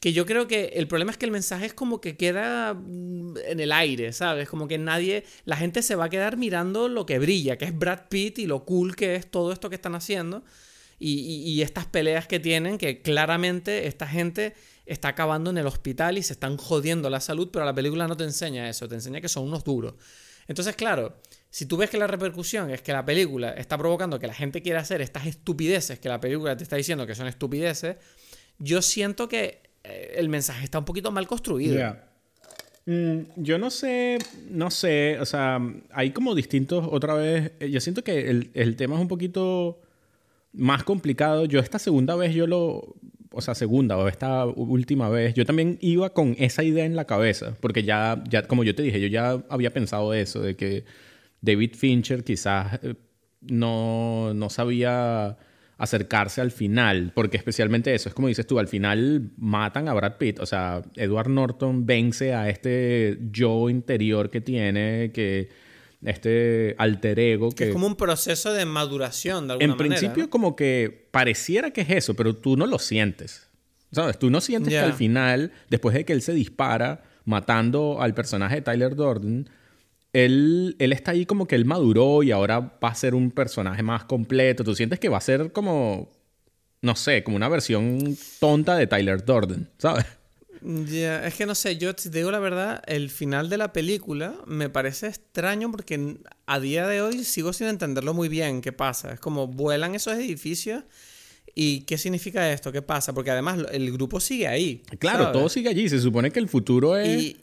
que 0.00 0.12
yo 0.12 0.26
creo 0.26 0.46
que 0.46 0.66
el 0.74 0.86
problema 0.86 1.10
es 1.10 1.18
que 1.18 1.26
el 1.26 1.32
mensaje 1.32 1.66
es 1.66 1.74
como 1.74 2.00
que 2.00 2.16
queda 2.16 2.74
mm, 2.74 3.36
en 3.46 3.60
el 3.60 3.72
aire, 3.72 4.12
¿sabes? 4.12 4.48
Como 4.48 4.68
que 4.68 4.78
nadie, 4.78 5.24
la 5.44 5.56
gente 5.56 5.82
se 5.82 5.96
va 5.96 6.04
a 6.04 6.08
quedar 6.08 6.36
mirando 6.36 6.88
lo 6.88 7.06
que 7.06 7.18
brilla, 7.18 7.58
que 7.58 7.64
es 7.64 7.76
Brad 7.76 8.08
Pitt 8.08 8.38
y 8.38 8.46
lo 8.46 8.64
cool 8.64 8.94
que 8.94 9.16
es 9.16 9.30
todo 9.30 9.52
esto 9.52 9.68
que 9.68 9.76
están 9.76 9.94
haciendo. 9.94 10.44
Y, 11.00 11.62
estas 11.62 11.86
peleas 11.86 12.26
que 12.26 12.40
tienen, 12.40 12.76
que 12.76 13.02
claramente 13.02 13.86
esta 13.86 14.08
gente 14.08 14.54
está 14.84 15.08
acabando 15.08 15.50
en 15.50 15.58
el 15.58 15.66
hospital 15.68 16.18
y 16.18 16.24
se 16.24 16.32
están 16.32 16.56
jodiendo 16.56 17.08
la 17.08 17.20
salud, 17.20 17.50
pero 17.52 17.64
la 17.64 17.72
película 17.72 18.08
no 18.08 18.16
te 18.16 18.24
enseña 18.24 18.68
eso, 18.68 18.88
te 18.88 18.96
enseña 18.96 19.20
que 19.20 19.28
son 19.28 19.44
unos 19.44 19.62
duros. 19.62 19.94
Entonces, 20.48 20.74
claro, 20.74 21.20
si 21.50 21.66
tú 21.66 21.76
ves 21.76 21.90
que 21.90 21.98
la 21.98 22.06
repercusión 22.06 22.70
es 22.70 22.82
que 22.82 22.92
la 22.92 23.04
película 23.04 23.50
está 23.52 23.78
provocando 23.78 24.18
que 24.18 24.26
la 24.26 24.34
gente 24.34 24.62
quiera 24.62 24.80
hacer 24.80 25.00
estas 25.00 25.26
estupideces 25.26 25.98
que 25.98 26.08
la 26.08 26.20
película 26.20 26.56
te 26.56 26.62
está 26.62 26.76
diciendo 26.76 27.06
que 27.06 27.14
son 27.14 27.26
estupideces, 27.26 27.96
yo 28.58 28.82
siento 28.82 29.28
que 29.28 29.62
eh, 29.84 30.14
el 30.16 30.28
mensaje 30.28 30.64
está 30.64 30.78
un 30.78 30.84
poquito 30.84 31.10
mal 31.10 31.26
construido. 31.26 31.96
Mm, 32.86 33.20
yo 33.36 33.58
no 33.58 33.70
sé, 33.70 34.18
no 34.50 34.70
sé, 34.70 35.18
o 35.20 35.26
sea, 35.26 35.60
hay 35.90 36.10
como 36.10 36.34
distintos, 36.34 36.86
otra 36.90 37.14
vez, 37.14 37.52
eh, 37.60 37.70
yo 37.70 37.80
siento 37.80 38.02
que 38.02 38.30
el, 38.30 38.50
el 38.54 38.76
tema 38.76 38.96
es 38.96 39.00
un 39.00 39.08
poquito 39.08 39.80
más 40.52 40.84
complicado. 40.84 41.44
Yo 41.44 41.60
esta 41.60 41.78
segunda 41.78 42.16
vez 42.16 42.34
yo 42.34 42.46
lo, 42.46 42.96
o 43.30 43.40
sea, 43.40 43.54
segunda 43.54 43.96
o 43.96 44.08
esta 44.08 44.46
última 44.46 45.08
vez, 45.08 45.34
yo 45.34 45.44
también 45.44 45.78
iba 45.80 46.10
con 46.10 46.34
esa 46.38 46.62
idea 46.62 46.84
en 46.84 46.96
la 46.96 47.04
cabeza, 47.04 47.56
porque 47.60 47.84
ya, 47.84 48.22
ya 48.28 48.46
como 48.46 48.64
yo 48.64 48.74
te 48.74 48.82
dije, 48.82 49.00
yo 49.00 49.08
ya 49.08 49.42
había 49.48 49.72
pensado 49.72 50.14
eso, 50.14 50.40
de 50.40 50.56
que 50.56 50.84
David 51.40 51.74
Fincher 51.74 52.24
quizás 52.24 52.80
eh, 52.82 52.94
no, 53.42 54.32
no 54.34 54.50
sabía 54.50 55.36
acercarse 55.78 56.40
al 56.40 56.50
final, 56.50 57.12
porque 57.14 57.36
especialmente 57.36 57.94
eso, 57.94 58.08
es 58.08 58.14
como 58.14 58.26
dices 58.26 58.46
tú, 58.46 58.58
al 58.58 58.66
final 58.66 59.30
matan 59.36 59.88
a 59.88 59.94
Brad 59.94 60.16
Pitt, 60.18 60.40
o 60.40 60.46
sea, 60.46 60.82
Edward 60.96 61.28
Norton 61.28 61.86
vence 61.86 62.34
a 62.34 62.48
este 62.48 63.18
yo 63.30 63.70
interior 63.70 64.28
que 64.28 64.40
tiene, 64.40 65.12
que 65.12 65.48
este 66.04 66.74
alter 66.78 67.18
ego 67.18 67.50
que, 67.50 67.68
es 67.68 67.72
como 67.72 67.86
un 67.86 67.96
proceso 67.96 68.52
de 68.52 68.64
maduración 68.64 69.48
de 69.48 69.54
alguna 69.54 69.72
en 69.72 69.76
principio 69.76 70.30
como 70.30 70.54
que 70.54 71.08
pareciera 71.10 71.72
que 71.72 71.80
es 71.80 71.90
eso 71.90 72.14
pero 72.14 72.36
tú 72.36 72.56
no 72.56 72.66
lo 72.66 72.78
sientes 72.78 73.48
sabes 73.90 74.16
tú 74.16 74.30
no 74.30 74.40
sientes 74.40 74.72
que 74.72 74.78
al 74.78 74.92
final 74.92 75.50
después 75.68 75.96
de 75.96 76.04
que 76.04 76.12
él 76.12 76.22
se 76.22 76.34
dispara 76.34 77.02
matando 77.24 78.00
al 78.00 78.14
personaje 78.14 78.56
de 78.56 78.62
Tyler 78.62 78.94
Durden 78.94 79.50
él, 80.12 80.76
él 80.78 80.92
está 80.92 81.12
ahí 81.12 81.26
como 81.26 81.46
que 81.46 81.54
él 81.54 81.64
maduró 81.64 82.22
y 82.22 82.30
ahora 82.30 82.60
va 82.60 82.88
a 82.88 82.94
ser 82.94 83.14
un 83.14 83.30
personaje 83.30 83.82
más 83.82 84.04
completo. 84.04 84.64
Tú 84.64 84.74
sientes 84.74 84.98
que 84.98 85.08
va 85.08 85.18
a 85.18 85.22
ser 85.22 85.52
como, 85.52 86.10
no 86.82 86.96
sé, 86.96 87.22
como 87.22 87.36
una 87.36 87.48
versión 87.48 88.16
tonta 88.40 88.76
de 88.76 88.86
Tyler 88.86 89.24
Durden, 89.24 89.68
¿sabes? 89.78 90.06
Ya, 90.60 91.24
es 91.24 91.34
que 91.34 91.46
no 91.46 91.54
sé, 91.54 91.76
yo 91.76 91.94
te 91.94 92.10
digo 92.10 92.32
la 92.32 92.40
verdad, 92.40 92.82
el 92.86 93.10
final 93.10 93.48
de 93.48 93.58
la 93.58 93.72
película 93.72 94.34
me 94.46 94.68
parece 94.68 95.06
extraño 95.06 95.70
porque 95.70 96.16
a 96.46 96.58
día 96.58 96.86
de 96.88 97.00
hoy 97.00 97.22
sigo 97.22 97.52
sin 97.52 97.68
entenderlo 97.68 98.12
muy 98.12 98.28
bien 98.28 98.60
qué 98.60 98.72
pasa. 98.72 99.12
Es 99.12 99.20
como 99.20 99.46
vuelan 99.46 99.94
esos 99.94 100.14
edificios 100.14 100.82
y 101.54 101.82
qué 101.82 101.96
significa 101.96 102.52
esto, 102.52 102.72
qué 102.72 102.82
pasa, 102.82 103.12
porque 103.12 103.30
además 103.30 103.58
el 103.70 103.92
grupo 103.92 104.18
sigue 104.18 104.48
ahí. 104.48 104.82
Claro, 104.98 105.30
todo 105.30 105.48
sigue 105.48 105.68
allí, 105.68 105.88
se 105.88 106.00
supone 106.00 106.32
que 106.32 106.40
el 106.40 106.48
futuro 106.48 106.96
es 106.96 107.36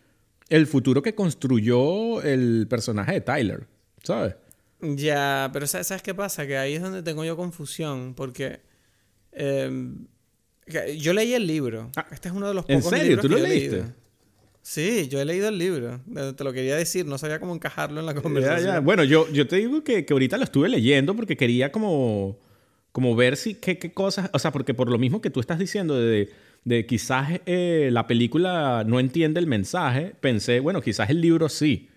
el 0.50 0.68
futuro 0.68 1.02
que 1.02 1.16
construyó 1.16 2.22
el 2.22 2.68
personaje 2.70 3.14
de 3.14 3.22
Tyler, 3.22 3.68
¿sabes? 4.04 4.36
Ya, 4.82 5.50
pero 5.54 5.66
¿sabes 5.68 6.02
qué 6.02 6.14
pasa? 6.14 6.46
Que 6.46 6.58
ahí 6.58 6.76
es 6.76 6.82
donde 6.82 7.02
tengo 7.02 7.24
yo 7.24 7.36
confusión, 7.36 8.14
porque 8.14 8.60
em, 9.32 10.06
yo 10.98 11.14
leí 11.14 11.34
el 11.34 11.48
libro. 11.48 11.92
Ah, 11.96 12.08
este 12.12 12.30
es 12.30 12.36
uno 12.36 12.48
de 12.48 12.54
los 12.54 12.66
pocos 12.66 12.92
¿En 12.94 13.00
serio? 13.00 13.20
¿Tú 13.20 13.30
lo 13.30 13.38
leíste? 13.38 13.86
Sí, 14.62 15.08
yo 15.10 15.22
he 15.22 15.26
leído 15.26 15.48
el 15.48 15.60
libro. 15.60 16.02
Te 16.36 16.44
lo 16.44 16.52
quería 16.52 16.76
decir, 16.76 17.06
no 17.06 17.20
sabía 17.20 17.40
cómo 17.40 17.54
encajarlo 17.54 18.00
en 18.00 18.06
la 18.08 18.16
conversación. 18.16 18.84
Bueno, 18.84 19.04
yo, 19.04 19.32
yo 19.32 19.48
te 19.48 19.58
digo 19.58 19.84
que, 19.84 20.06
que, 20.06 20.14
ahorita 20.14 20.38
lo 20.38 20.44
estuve 20.44 20.70
leyendo 20.70 21.16
porque 21.16 21.38
quería 21.38 21.72
como, 21.72 22.40
como 22.92 23.16
ver 23.16 23.38
si 23.38 23.54
qué, 23.56 23.78
qué, 23.78 23.94
cosas, 23.94 24.30
o 24.34 24.40
sea, 24.40 24.52
porque 24.52 24.74
por 24.74 24.90
lo 24.90 24.98
mismo 24.98 25.22
que 25.22 25.30
tú 25.30 25.40
estás 25.40 25.60
diciendo 25.60 26.00
de, 26.00 26.32
de 26.66 26.86
quizás 26.86 27.40
eh, 27.46 27.90
la 27.92 28.08
película 28.08 28.84
no 28.86 29.00
entiende 29.00 29.40
el 29.40 29.48
mensaje, 29.48 30.14
pensé, 30.20 30.60
bueno, 30.60 30.82
quizás 30.82 31.10
el 31.10 31.22
libro 31.22 31.48
sí. 31.48 31.90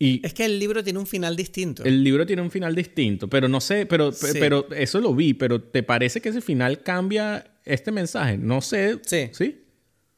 Y 0.00 0.20
es 0.26 0.34
que 0.34 0.44
el 0.44 0.58
libro 0.58 0.82
tiene 0.82 0.98
un 0.98 1.06
final 1.06 1.36
distinto. 1.36 1.84
El 1.84 2.02
libro 2.02 2.26
tiene 2.26 2.42
un 2.42 2.50
final 2.50 2.74
distinto, 2.74 3.28
pero 3.28 3.48
no 3.48 3.60
sé, 3.60 3.86
pero, 3.86 4.10
pero 4.32 4.68
eso 4.72 5.00
lo 5.00 5.14
vi, 5.14 5.32
pero 5.32 5.62
¿te 5.62 5.84
parece 5.84 6.20
que 6.20 6.30
ese 6.30 6.40
final 6.40 6.82
cambia 6.82 7.52
este 7.64 7.92
mensaje? 7.92 8.36
No 8.36 8.60
sé. 8.60 8.98
Sí. 9.06 9.30
¿Sí? 9.32 9.62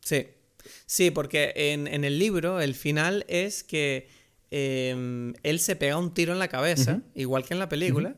Sí. 0.01 0.27
Sí, 0.87 1.11
porque 1.11 1.53
en, 1.55 1.87
el 1.87 2.19
libro 2.19 2.61
el 2.61 2.75
final 2.75 3.27
es 3.29 3.63
que 3.63 4.09
em, 4.51 5.35
él 5.43 5.61
se 5.61 5.77
pega 5.77 5.99
un 5.99 6.15
tiro 6.15 6.33
en 6.33 6.39
la 6.39 6.49
cabeza, 6.49 7.03
igual 7.15 7.45
que 7.45 7.53
en 7.53 7.61
la 7.61 7.69
película. 7.69 8.17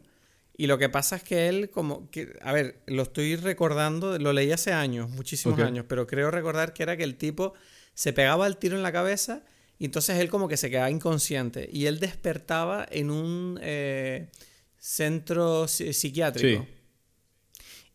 Y 0.60 0.66
lo 0.66 0.76
que 0.76 0.88
pasa 0.88 1.14
es 1.14 1.22
que 1.22 1.48
él, 1.48 1.70
como 1.70 2.10
que, 2.10 2.36
a 2.42 2.52
ver, 2.52 2.82
lo 2.86 3.04
estoy 3.04 3.36
recordando, 3.36 4.18
lo 4.18 4.32
leí 4.32 4.50
hace 4.50 4.72
años, 4.72 5.08
muchísimos 5.08 5.56
años, 5.60 5.86
pero 5.88 6.08
creo 6.08 6.32
recordar 6.32 6.72
que 6.72 6.82
era 6.82 6.96
que 6.96 7.04
el 7.04 7.14
tipo 7.14 7.54
se 7.94 8.12
pegaba 8.12 8.44
el 8.48 8.56
tiro 8.56 8.76
en 8.76 8.82
la 8.82 8.90
cabeza 8.90 9.44
y 9.78 9.84
entonces 9.84 10.18
él 10.18 10.28
como 10.28 10.48
que 10.48 10.56
se 10.56 10.68
quedaba 10.68 10.90
inconsciente 10.90 11.68
y 11.72 11.86
él 11.86 12.00
despertaba 12.00 12.84
en 12.90 13.12
un 13.12 13.60
eh, 13.62 14.30
centro 14.78 15.68
psiquiátrico. 15.68 16.66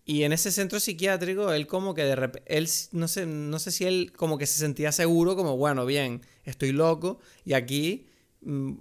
Y 0.05 0.23
en 0.23 0.31
ese 0.31 0.49
centro 0.49 0.79
psiquiátrico, 0.79 1.51
él 1.51 1.67
como 1.67 1.93
que 1.93 2.05
de 2.05 2.15
repente, 2.15 2.57
él 2.57 2.69
no 2.93 3.09
sé, 3.09 3.25
no 3.25 3.59
sé 3.59 3.71
si 3.71 3.83
él 3.83 4.13
como 4.15 4.37
que 4.37 4.45
se 4.45 4.59
sentía 4.59 4.93
seguro, 4.93 5.35
como, 5.35 5.57
bueno, 5.57 5.85
bien, 5.85 6.21
estoy 6.45 6.71
loco 6.71 7.19
y 7.43 7.53
aquí 7.53 8.07
mm, 8.41 8.71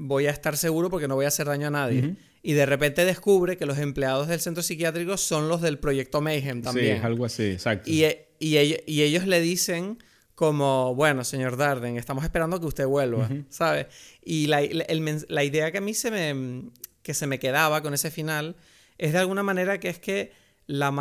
voy 0.00 0.26
a 0.26 0.30
estar 0.30 0.56
seguro 0.56 0.88
porque 0.88 1.06
no 1.06 1.16
voy 1.16 1.26
a 1.26 1.28
hacer 1.28 1.48
daño 1.48 1.66
a 1.66 1.70
nadie. 1.70 2.16
Y 2.42 2.52
de 2.52 2.66
repente 2.66 3.04
descubre 3.04 3.56
que 3.56 3.66
los 3.66 3.78
empleados 3.78 4.28
del 4.28 4.40
centro 4.40 4.62
psiquiátrico 4.62 5.16
son 5.16 5.48
los 5.48 5.60
del 5.60 5.78
proyecto 5.78 6.20
Mayhem 6.20 6.62
también. 6.62 6.86
Sí, 6.86 6.92
es 6.98 7.04
algo 7.04 7.24
así, 7.24 7.44
exacto. 7.44 7.90
Y, 7.90 8.04
y, 8.38 8.56
y 8.86 9.02
ellos 9.02 9.26
le 9.26 9.40
dicen 9.40 9.98
como, 10.36 10.94
bueno, 10.94 11.24
señor 11.24 11.56
Darden, 11.56 11.96
estamos 11.96 12.22
esperando 12.22 12.60
que 12.60 12.66
usted 12.66 12.86
vuelva, 12.86 13.28
¿sabes? 13.48 13.86
Y 14.22 14.46
la, 14.48 14.60
la, 14.60 15.44
idea 15.44 15.72
que 15.72 15.78
a 15.78 15.80
mí 15.80 15.94
se 15.94 16.10
me, 16.10 16.70
que 17.02 17.14
se 17.14 17.26
me 17.26 17.38
quedaba 17.38 17.82
con 17.82 17.94
ese 17.94 18.10
final 18.10 18.54
es 18.98 19.12
de 19.12 19.18
alguna 19.18 19.42
manera 19.42 19.80
que 19.80 19.88
es 19.88 19.98
que 19.98 20.32
la, 20.66 20.94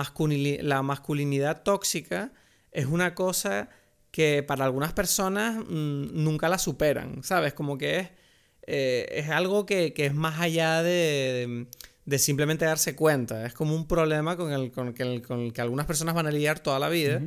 la 0.61 0.81
masculinidad 0.83 1.63
tóxica 1.63 2.31
es 2.71 2.85
una 2.85 3.13
cosa 3.13 3.69
que 4.09 4.41
para 4.41 4.63
algunas 4.63 4.93
personas 4.93 5.57
mm, 5.57 6.23
nunca 6.23 6.47
la 6.47 6.57
superan, 6.57 7.21
¿sabes? 7.21 7.53
Como 7.53 7.77
que 7.77 7.99
es, 7.99 8.09
eh, 8.67 9.07
es 9.11 9.29
algo 9.29 9.65
que, 9.65 9.93
es 9.95 10.13
más 10.13 10.39
allá 10.39 10.81
de, 10.81 11.67
simplemente 12.17 12.65
darse 12.65 12.95
cuenta. 12.95 13.45
Es 13.45 13.53
como 13.53 13.75
un 13.75 13.87
problema 13.87 14.35
con 14.37 14.51
el, 14.51 14.71
con, 14.71 14.93
el, 14.97 15.21
con 15.21 15.51
que 15.51 15.61
algunas 15.61 15.85
personas 15.85 16.15
van 16.15 16.27
a 16.27 16.31
lidiar 16.31 16.59
toda 16.59 16.79
la 16.79 16.89
vida 16.89 17.21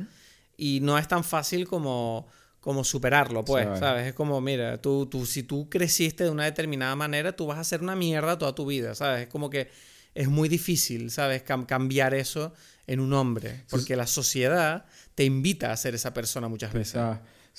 y 0.57 0.79
no 0.81 0.97
es 0.97 1.07
tan 1.07 1.23
fácil 1.23 1.67
como, 1.67 2.27
como 2.59 2.83
superarlo, 2.83 3.45
pues, 3.45 3.67
¿sabes? 3.79 4.07
Es 4.07 4.13
como, 4.13 4.41
mira, 4.41 4.81
tú, 4.81 5.05
tú, 5.05 5.25
si 5.25 5.43
tú 5.43 5.69
creciste 5.69 6.25
de 6.25 6.29
una 6.29 6.45
determinada 6.45 6.95
manera, 6.95 7.31
tú 7.31 7.47
vas 7.47 7.57
a 7.57 7.63
ser 7.63 7.81
una 7.81 7.95
mierda 7.95 8.37
toda 8.37 8.53
tu 8.53 8.65
vida, 8.65 8.95
¿sabes? 8.95 9.23
Es 9.23 9.27
como 9.27 9.49
que 9.49 9.69
es 10.13 10.27
muy 10.27 10.49
difícil, 10.49 11.11
¿sabes? 11.11 11.43
cambiar 11.43 12.13
eso 12.13 12.53
en 12.87 12.99
un 12.99 13.13
hombre, 13.13 13.63
porque 13.69 13.95
la 13.95 14.07
sociedad 14.07 14.85
te 15.15 15.23
invita 15.23 15.71
a 15.71 15.77
ser 15.77 15.95
esa 15.95 16.13
persona 16.13 16.47
muchas 16.47 16.73
veces. 16.73 16.99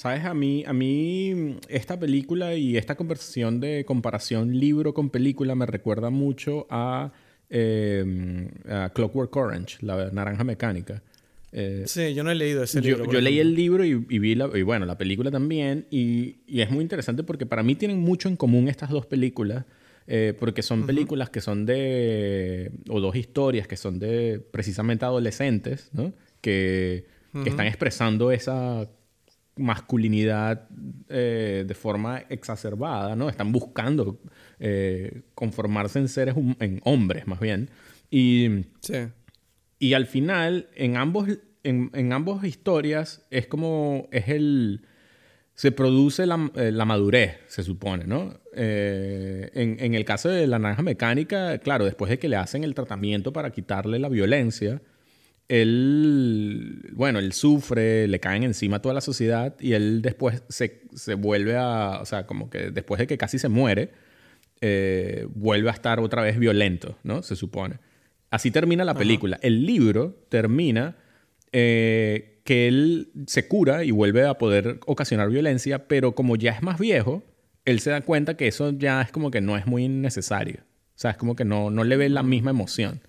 Sabes, 0.01 0.25
a 0.25 0.33
mí, 0.33 0.65
a 0.67 0.73
mí 0.73 1.59
esta 1.69 2.01
película 2.01 2.55
y 2.55 2.79
esta 2.79 2.95
conversación 2.95 3.61
de 3.61 3.85
comparación 3.85 4.59
libro 4.59 4.95
con 4.95 5.11
película 5.11 5.55
me 5.55 5.67
recuerda 5.67 6.09
mucho 6.09 6.67
a, 6.71 7.13
em, 7.51 8.49
Clockwork 8.95 9.37
Orange, 9.37 9.77
la 9.83 10.11
naranja 10.11 10.43
mecánica. 10.43 11.03
Eh, 11.53 11.83
sí, 11.85 12.15
yo 12.15 12.25
no 12.25 12.31
he 12.31 12.35
leído 12.35 12.63
ese 12.63 12.81
libro. 12.81 13.13
Yo, 13.13 13.21
leí 13.21 13.41
el 13.41 13.55
libro 13.55 13.85
y, 13.85 13.95
vi 13.97 14.35
la, 14.35 14.49
y 14.55 14.63
bueno, 14.63 14.87
la 14.87 14.97
película 14.97 15.31
también, 15.31 15.85
y, 15.91 16.37
y, 16.47 16.63
es 16.63 16.71
muy 16.71 16.81
interesante 16.81 17.23
porque 17.23 17.45
para 17.45 17.63
mí 17.63 17.75
tienen 17.75 17.99
mucho 17.99 18.31
en 18.31 18.37
común 18.37 18.69
estas 18.69 18.89
dos 18.89 19.05
películas. 19.05 19.67
Eh, 20.07 20.35
porque 20.41 20.63
son 20.63 20.87
películas 20.87 21.29
que 21.29 21.43
son 21.43 21.67
de, 21.67 22.73
o 22.89 23.01
dos 23.01 23.17
historias 23.17 23.69
que 23.69 23.77
son 23.77 23.99
de 23.99 24.41
precisamente 24.51 25.05
adolescentes, 25.05 25.91
¿no? 25.93 26.15
Que, 26.41 27.05
están 27.45 27.67
expresando 27.67 28.33
esa 28.33 28.89
masculinidad 29.61 30.69
eh, 31.09 31.65
de 31.67 31.75
forma 31.75 32.25
exacerbada, 32.29 33.15
¿no? 33.15 33.29
Están 33.29 33.53
buscando 33.53 34.21
eh, 34.59 35.23
conformarse 35.35 35.99
en 35.99 36.09
seres, 36.09 36.35
en 36.59 36.81
hombres 36.85 37.27
más 37.27 37.41
bien. 37.41 37.71
Y, 38.11 38.49
y 39.79 39.95
al 39.95 40.07
final, 40.07 40.69
en 40.75 40.97
ambos, 40.97 41.29
en, 41.63 41.91
en 41.95 42.13
ambos 42.13 42.45
historias, 42.45 43.25
es 43.31 43.47
como, 43.47 44.09
es 44.11 44.29
el 44.29 44.83
se 45.61 45.73
produce 45.73 46.25
la, 46.25 46.51
eh, 46.55 46.73
la, 46.73 46.87
madurez, 46.87 47.37
se 47.47 47.63
supone, 47.63 48.07
¿no? 48.07 48.33
Eh, 48.55 49.51
en, 49.53 49.77
en, 49.79 49.95
el 49.95 50.07
caso 50.07 50.31
de 50.31 50.47
la 50.47 50.59
naranja 50.59 50.81
mecánica, 50.81 51.59
claro, 51.59 51.85
después 51.85 52.09
de 52.09 52.19
que 52.19 52.31
le 52.31 52.37
hacen 52.37 52.65
el 52.65 52.75
tratamiento 52.75 53.35
para 53.35 53.51
quitarle 53.51 53.99
la 53.99 54.09
violencia, 54.09 54.81
él, 55.51 56.93
bueno, 56.93 57.19
él 57.19 57.33
sufre, 57.33 58.07
le 58.07 58.21
caen 58.21 58.45
encima 58.45 58.81
toda 58.81 58.95
la 58.95 59.01
sociedad 59.01 59.57
y 59.59 59.73
él 59.73 60.01
después 60.01 60.45
se, 60.49 60.83
se 60.95 61.15
vuelve 61.15 61.57
a, 61.57 61.99
o 62.01 62.05
sea, 62.07 62.25
como 62.25 62.49
que 62.49 62.71
después 62.71 63.01
de 63.01 63.09
que 63.09 63.19
casi 63.19 63.41
se 63.41 63.49
muere, 63.49 63.91
eh, 64.61 65.27
vuelve 65.35 65.69
a 65.69 65.73
estar 65.73 65.99
otra 65.99 66.23
vez 66.23 66.39
violento, 66.39 66.97
¿no? 67.03 67.23
Se 67.23 67.35
supone. 67.35 67.81
Así 68.31 68.53
termina 68.53 68.85
la 68.85 68.95
película. 68.95 69.41
El 69.43 69.67
libro 69.67 70.25
termina 70.29 70.97
que 71.51 72.69
él 72.69 73.11
se 73.27 73.49
cura 73.49 73.83
y 73.83 73.91
vuelve 73.91 74.25
a 74.25 74.35
poder 74.35 74.79
ocasionar 74.87 75.31
violencia, 75.31 75.89
pero 75.89 76.15
como 76.15 76.37
ya 76.37 76.53
es 76.53 76.63
más 76.63 76.79
viejo, 76.79 77.25
él 77.65 77.81
se 77.81 77.91
da 77.91 78.03
cuenta 78.03 78.37
que 78.37 78.47
eso 78.47 78.71
ya 78.71 79.03
es 79.03 79.11
como 79.11 79.33
que 79.33 79.41
no 79.41 79.57
es 79.57 79.67
muy 79.67 79.89
necesario. 79.89 80.61
O 80.61 80.99
sea, 81.01 81.11
es 81.11 81.17
como 81.17 81.35
que 81.35 81.45
no, 81.45 81.73
no 81.73 81.83
le 81.83 81.97
ve 81.97 82.09
la 82.09 82.23
misma 82.23 82.51
emoción. 82.51 83.01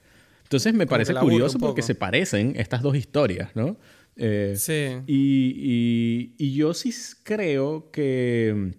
Entonces 0.51 0.73
me 0.73 0.85
parece 0.85 1.13
curioso 1.13 1.57
porque 1.59 1.81
se 1.81 1.95
parecen 1.95 2.55
estas 2.57 2.81
dos 2.81 2.97
historias, 2.97 3.55
¿no? 3.55 3.77
Eh, 4.17 4.55
sí. 4.57 4.97
Y, 5.07 6.35
y, 6.37 6.53
yo 6.53 6.73
sí 6.73 6.93
creo 7.23 7.89
que, 7.89 8.73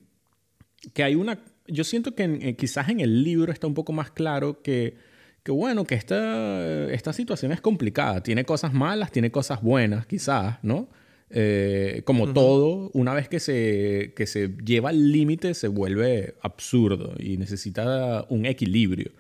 que 0.92 1.02
hay 1.02 1.14
una... 1.14 1.42
Yo 1.66 1.84
siento 1.84 2.14
que 2.14 2.24
eh, 2.24 2.56
quizás 2.56 2.90
en 2.90 3.00
el 3.00 3.24
libro 3.24 3.50
está 3.50 3.66
un 3.66 3.72
poco 3.72 3.92
más 3.92 4.10
claro 4.10 4.60
que 4.60 4.96
que 5.42 5.50
bueno, 5.50 5.84
que 5.84 5.94
esta, 5.94 6.92
esta 6.92 7.12
situación 7.12 7.52
es 7.52 7.60
complicada. 7.60 8.22
Tiene 8.22 8.44
cosas 8.44 8.72
malas, 8.72 9.10
tiene 9.10 9.30
cosas 9.30 9.60
buenas, 9.62 10.06
quizás, 10.06 10.58
¿no? 10.62 10.88
Eh, 11.30 12.02
como 12.04 12.32
todo, 12.32 12.90
una 12.92 13.14
vez 13.14 13.28
que 13.28 13.40
se, 13.40 14.12
que 14.14 14.26
se 14.26 14.48
lleva 14.62 14.90
al 14.90 15.10
límite, 15.10 15.54
se 15.54 15.68
vuelve 15.68 16.34
absurdo 16.42 17.14
y 17.18 17.38
necesita 17.38 18.26
un 18.28 18.44
equilibrio. 18.44 19.12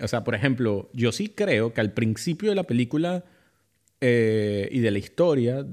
O 0.00 0.08
sea, 0.08 0.24
por 0.24 0.34
ejemplo, 0.34 0.90
yo 0.92 1.12
sí 1.12 1.28
creo 1.28 1.72
que 1.72 1.80
al 1.80 1.92
principio 1.92 2.50
de 2.50 2.56
la 2.56 2.64
película 2.64 3.24
eh, 4.00 4.68
y 4.70 4.80
de 4.80 4.90
la 4.90 4.98
historia 4.98 5.66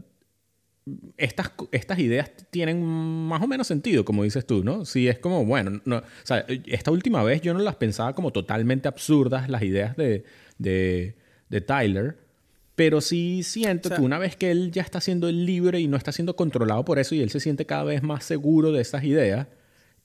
estas, 1.17 1.51
estas 1.71 1.99
ideas 1.99 2.31
tienen 2.49 2.83
más 2.83 3.41
o 3.41 3.47
menos 3.47 3.67
sentido, 3.67 4.03
como 4.03 4.23
dices 4.23 4.45
tú, 4.45 4.63
¿no? 4.63 4.85
Sí, 4.85 5.07
es 5.07 5.17
como, 5.19 5.45
bueno, 5.45 5.81
no, 5.85 5.97
o 5.97 6.03
sea, 6.23 6.45
esta 6.65 6.91
última 6.91 7.23
vez 7.23 7.41
yo 7.41 7.53
no 7.53 7.59
las 7.59 7.75
pensaba 7.75 8.13
como 8.13 8.31
totalmente 8.31 8.87
absurdas 8.87 9.49
las 9.49 9.63
ideas 9.63 9.95
de, 9.95 10.25
de, 10.57 11.15
de 11.49 11.61
Tyler, 11.61 12.17
pero 12.75 13.01
sí 13.01 13.43
siento 13.43 13.89
que 13.89 14.01
una 14.01 14.17
vez 14.17 14.35
que 14.35 14.51
él 14.51 14.71
ya 14.71 14.81
está 14.81 14.99
siendo 14.99 15.31
libre 15.31 15.79
y 15.79 15.87
no 15.87 15.95
está 15.95 16.11
siendo 16.11 16.35
controlado 16.35 16.83
por 16.83 16.99
eso 16.99 17.15
y 17.15 17.21
él 17.21 17.29
se 17.29 17.39
siente 17.39 17.65
cada 17.65 17.83
vez 17.83 18.03
más 18.03 18.23
seguro 18.25 18.71
de 18.71 18.81
esas 18.81 19.03
ideas 19.03 19.47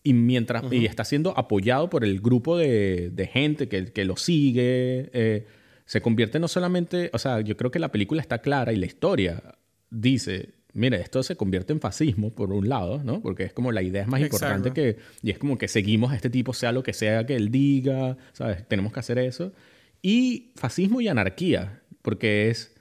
y 0.08 0.14
mientras 0.14 0.64
y 0.72 0.86
está 0.86 1.04
siendo 1.04 1.36
apoyado 1.36 1.90
por 1.90 2.02
el 2.02 2.20
grupo 2.20 2.56
de, 2.56 3.10
de 3.10 3.26
gente 3.26 3.68
que, 3.68 3.92
que, 3.92 4.06
lo 4.06 4.16
sigue, 4.16 5.10
eh, 5.12 5.46
se 5.84 6.00
convierte 6.00 6.38
no 6.40 6.48
solamente, 6.48 7.10
o 7.12 7.18
sea, 7.18 7.42
yo 7.42 7.58
creo 7.58 7.70
que 7.70 7.78
la 7.78 7.92
película 7.92 8.22
está 8.22 8.38
clara 8.38 8.72
y 8.72 8.76
la 8.76 8.86
historia 8.86 9.42
dice, 9.90 10.54
mire, 10.72 10.98
esto 11.02 11.22
se 11.22 11.36
convierte 11.36 11.74
en 11.74 11.80
fascismo 11.82 12.30
por 12.30 12.54
un 12.54 12.70
lado, 12.70 13.02
¿no? 13.04 13.20
Porque 13.20 13.42
es 13.42 13.52
como 13.52 13.70
la 13.70 13.82
idea 13.82 14.00
es 14.00 14.08
más 14.08 14.22
importante 14.22 14.72
que, 14.72 14.96
y 15.22 15.30
es 15.30 15.36
como 15.36 15.58
que 15.58 15.68
seguimos 15.68 16.10
a 16.10 16.16
este 16.16 16.30
tipo, 16.30 16.54
sea 16.54 16.72
lo 16.72 16.82
que 16.82 16.94
sea 16.94 17.26
que 17.26 17.36
él 17.36 17.50
diga, 17.50 18.16
¿sabes? 18.32 18.66
Tenemos 18.66 18.94
que 18.94 19.00
hacer 19.00 19.18
eso. 19.18 19.52
Y 20.00 20.52
fascismo 20.56 21.02
y 21.02 21.08
anarquía, 21.08 21.82
porque 22.00 22.48
es, 22.48 22.74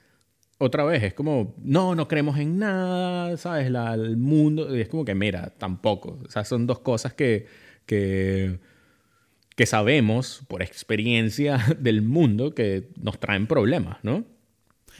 otra 0.58 0.84
vez, 0.84 1.04
es 1.04 1.14
como, 1.14 1.54
no, 1.62 1.94
no 1.94 2.08
creemos 2.08 2.36
en 2.38 2.58
nada, 2.58 3.36
¿sabes? 3.36 3.70
La, 3.70 3.94
el 3.94 4.16
mundo, 4.16 4.76
y 4.76 4.80
es 4.80 4.88
como 4.88 5.04
que, 5.04 5.14
mira, 5.14 5.54
tampoco. 5.56 6.18
O 6.26 6.30
sea, 6.30 6.44
son 6.44 6.66
dos 6.66 6.80
cosas 6.80 7.14
que, 7.14 7.46
que, 7.86 8.58
que 9.54 9.66
sabemos 9.66 10.42
por 10.48 10.62
experiencia 10.62 11.64
del 11.78 12.02
mundo 12.02 12.54
que 12.54 12.90
nos 13.00 13.20
traen 13.20 13.46
problemas, 13.46 13.98
¿no? 14.02 14.24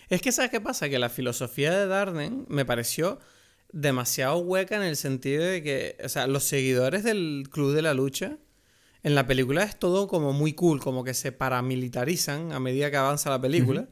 Es 0.09 0.23
que, 0.23 0.31
¿sabes 0.31 0.51
qué 0.51 0.61
pasa? 0.61 0.89
Que 0.89 0.99
la 0.99 1.09
filosofía 1.09 1.77
de 1.77 1.87
Darden 1.87 2.47
me 2.49 2.65
pareció 2.65 3.19
demasiado 3.73 4.39
hueca 4.39 4.77
en 4.77 4.83
el 4.83 4.97
sentido 4.97 5.45
de 5.45 5.63
que, 5.63 5.97
o 6.03 6.09
sea, 6.09 6.27
los 6.27 6.45
seguidores 6.45 7.03
del 7.03 7.49
Club 7.51 7.75
de 7.75 7.83
la 7.83 7.95
Lucha, 7.95 8.39
en 9.03 9.15
la 9.15 9.27
película 9.27 9.65
es 9.65 9.79
todo 9.79 10.09
como 10.09 10.33
muy 10.33 10.53
cool, 10.55 10.81
como 10.81 11.05
que 11.05 11.15
se 11.15 11.33
paramilitarizan 11.33 12.53
a 12.53 12.61
medida 12.61 12.91
que 12.91 12.97
avanza 12.97 13.29
la 13.31 13.41
película, 13.41 13.89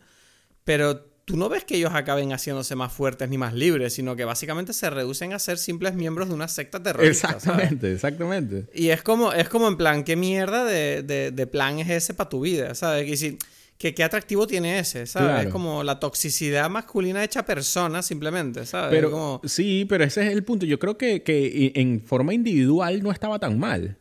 pero 0.65 1.16
tú 1.27 1.37
no 1.37 1.49
ves 1.49 1.65
que 1.65 1.77
ellos 1.77 1.91
acaben 1.93 2.33
haciéndose 2.33 2.77
más 2.77 2.93
fuertes 2.93 3.29
ni 3.29 3.37
más 3.37 3.53
libres, 3.53 3.93
sino 3.93 4.15
que 4.15 4.25
básicamente 4.25 4.73
se 4.73 4.89
reducen 4.89 5.33
a 5.33 5.41
ser 5.41 5.59
simples 5.59 5.95
miembros 5.95 6.29
de 6.29 6.35
una 6.35 6.47
secta 6.47 6.81
terrorista. 6.81 7.33
Exactamente, 7.33 7.93
exactamente. 7.93 8.67
Y 8.73 8.89
es 8.89 9.03
como, 9.03 9.33
es 9.33 9.49
como 9.49 9.67
en 9.67 9.77
plan, 9.77 10.05
¿qué 10.05 10.15
mierda 10.15 10.65
de, 10.65 11.03
de, 11.03 11.47
plan 11.49 11.81
es 11.81 11.91
ese 11.91 12.15
para 12.15 12.31
tu 12.31 12.41
vida? 12.41 12.77
¿Sabes? 12.77 13.09
Y 13.09 13.17
si, 13.17 13.39
que 13.77 13.93
qué 13.93 14.05
atractivo 14.05 14.47
tiene 14.47 14.79
ese, 14.79 15.07
¿sabes? 15.07 15.47
Es 15.47 15.53
como 15.53 15.83
la 15.83 15.99
toxicidad 15.99 16.71
masculina 16.71 17.25
hecha 17.25 17.45
persona, 17.45 18.03
simplemente, 18.03 18.65
¿sabes? 18.65 18.91
Pero, 18.91 19.41
Sí, 19.45 19.85
pero 19.89 20.05
ese 20.05 20.25
es 20.29 20.33
el 20.33 20.45
punto. 20.45 20.65
Yo 20.65 20.79
creo 20.79 20.97
que, 20.97 21.25
que 21.25 21.73
en 21.75 22.01
forma 22.03 22.35
individual 22.35 23.03
no 23.03 23.11
estaba 23.11 23.41
tan 23.41 23.59
mal. 23.59 23.99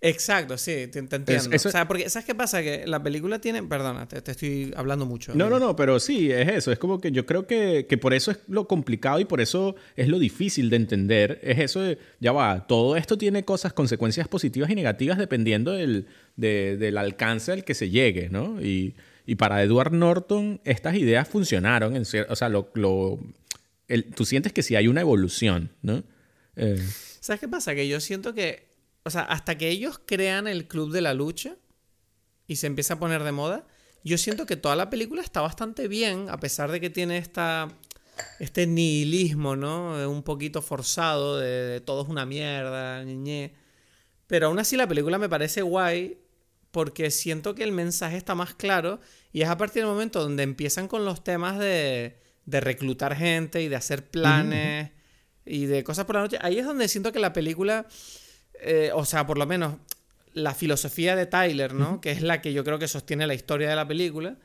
Exacto, 0.00 0.56
sí, 0.56 0.86
te, 0.86 1.00
entiendo. 1.00 1.50
O 1.52 1.58
sea, 1.58 1.88
porque 1.88 2.08
¿sabes 2.08 2.24
qué 2.24 2.34
pasa? 2.34 2.62
Que 2.62 2.86
la 2.86 3.02
película 3.02 3.40
tiene... 3.40 3.64
Perdona, 3.64 4.06
te, 4.06 4.18
estoy 4.30 4.72
hablando 4.76 5.06
mucho. 5.06 5.34
No, 5.34 5.50
no, 5.50 5.58
no, 5.58 5.74
pero 5.74 5.98
sí, 5.98 6.30
es 6.30 6.48
eso. 6.48 6.70
Es 6.70 6.78
como 6.78 7.00
que 7.00 7.10
yo 7.10 7.26
creo 7.26 7.48
que, 7.48 7.86
que, 7.88 7.98
por 7.98 8.14
eso 8.14 8.30
es 8.30 8.38
lo 8.46 8.68
complicado 8.68 9.18
y 9.18 9.24
por 9.24 9.40
eso 9.40 9.74
es 9.96 10.06
lo 10.06 10.20
difícil 10.20 10.70
de 10.70 10.76
entender. 10.76 11.40
Es 11.42 11.58
eso 11.58 11.80
de, 11.80 11.98
ya 12.20 12.30
va, 12.30 12.66
todo 12.68 12.96
esto 12.96 13.18
tiene 13.18 13.44
cosas, 13.44 13.72
consecuencias 13.72 14.28
positivas 14.28 14.70
y 14.70 14.76
negativas 14.76 15.18
dependiendo 15.18 15.72
del, 15.72 16.06
del 16.36 16.96
alcance 16.96 17.50
al 17.50 17.64
que 17.64 17.74
se 17.74 17.90
llegue, 17.90 18.28
¿no? 18.28 18.62
Y, 18.62 18.94
y 19.26 19.34
para 19.34 19.62
Edward 19.64 19.92
Norton 19.92 20.60
estas 20.64 20.94
ideas 20.94 21.26
funcionaron. 21.26 21.96
En, 21.96 22.02
o 22.02 22.36
sea, 22.36 22.48
lo, 22.48 22.70
lo 22.74 23.18
el, 23.88 24.04
tú 24.04 24.24
sientes 24.24 24.52
que 24.52 24.62
sí 24.62 24.76
hay 24.76 24.86
una 24.86 25.00
evolución, 25.00 25.70
¿no? 25.82 26.04
Eh. 26.56 26.80
¿Sabes 27.20 27.40
qué 27.40 27.48
pasa? 27.48 27.74
Que 27.74 27.88
yo 27.88 28.00
siento 28.00 28.32
que 28.32 28.67
o 29.04 29.10
sea, 29.10 29.22
hasta 29.22 29.56
que 29.56 29.68
ellos 29.68 30.00
crean 30.04 30.46
el 30.46 30.68
club 30.68 30.92
de 30.92 31.00
la 31.00 31.14
lucha 31.14 31.56
y 32.46 32.56
se 32.56 32.66
empieza 32.66 32.94
a 32.94 32.98
poner 32.98 33.22
de 33.22 33.32
moda, 33.32 33.66
yo 34.04 34.18
siento 34.18 34.46
que 34.46 34.56
toda 34.56 34.76
la 34.76 34.90
película 34.90 35.22
está 35.22 35.40
bastante 35.40 35.88
bien, 35.88 36.28
a 36.30 36.38
pesar 36.38 36.70
de 36.70 36.80
que 36.80 36.90
tiene 36.90 37.18
esta, 37.18 37.68
este 38.38 38.66
nihilismo, 38.66 39.56
¿no? 39.56 40.10
Un 40.10 40.22
poquito 40.22 40.62
forzado 40.62 41.38
de, 41.38 41.80
todo 41.80 42.02
es 42.02 42.08
una 42.08 42.26
mierda, 42.26 43.04
ñe, 43.04 43.54
Pero 44.26 44.48
aún 44.48 44.58
así 44.58 44.76
la 44.76 44.88
película 44.88 45.18
me 45.18 45.28
parece 45.28 45.62
guay 45.62 46.18
porque 46.70 47.10
siento 47.10 47.54
que 47.54 47.64
el 47.64 47.72
mensaje 47.72 48.16
está 48.16 48.34
más 48.34 48.54
claro 48.54 49.00
y 49.32 49.42
es 49.42 49.48
a 49.48 49.56
partir 49.56 49.82
del 49.82 49.90
momento 49.90 50.22
donde 50.22 50.42
empiezan 50.42 50.86
con 50.86 51.04
los 51.04 51.24
temas 51.24 51.58
de, 51.58 52.20
de 52.44 52.60
reclutar 52.60 53.16
gente 53.16 53.62
y 53.62 53.68
de 53.68 53.76
hacer 53.76 54.08
planes 54.08 54.90
y 55.44 55.66
de 55.66 55.82
cosas 55.82 56.04
por 56.04 56.16
la 56.16 56.22
noche. 56.22 56.38
Ahí 56.40 56.58
es 56.58 56.66
donde 56.66 56.88
siento 56.88 57.12
que 57.12 57.18
la 57.18 57.32
película 57.32 57.86
eh, 58.60 58.90
o 58.94 59.04
sea, 59.04 59.26
por 59.26 59.38
lo 59.38 59.46
menos 59.46 59.74
la 60.34 60.54
filosofía 60.54 61.16
de 61.16 61.26
Tyler, 61.26 61.74
¿no? 61.74 62.00
Que 62.00 62.10
es 62.10 62.22
la 62.22 62.40
que 62.40 62.52
yo 62.52 62.64
creo 62.64 62.78
que 62.78 62.88
sostiene 62.88 63.26
la 63.26 63.34
historia 63.34 63.68
de 63.68 63.76
la 63.76 63.86
película. 63.86 64.36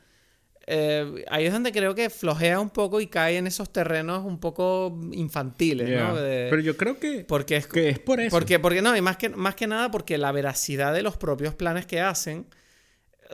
Eh, 0.66 1.24
ahí 1.30 1.44
es 1.44 1.52
donde 1.52 1.72
creo 1.72 1.94
que 1.94 2.08
flojea 2.08 2.58
un 2.58 2.70
poco 2.70 3.00
y 3.00 3.06
cae 3.06 3.36
en 3.36 3.46
esos 3.46 3.70
terrenos 3.70 4.24
un 4.24 4.40
poco 4.40 4.98
infantiles, 5.12 5.88
¿no? 6.00 6.14
Pero 6.14 6.60
yo 6.60 6.76
creo 6.76 6.98
que, 6.98 7.24
porque 7.28 7.56
es, 7.56 7.66
que 7.66 7.90
es 7.90 7.98
por 7.98 8.20
eso. 8.20 8.30
Porque, 8.30 8.58
porque 8.58 8.80
no, 8.80 8.96
y 8.96 9.02
más 9.02 9.18
que, 9.18 9.28
más 9.28 9.54
que 9.54 9.66
nada 9.66 9.90
porque 9.90 10.16
la 10.16 10.32
veracidad 10.32 10.94
de 10.94 11.02
los 11.02 11.16
propios 11.16 11.54
planes 11.54 11.86
que 11.86 12.00
hacen 12.00 12.46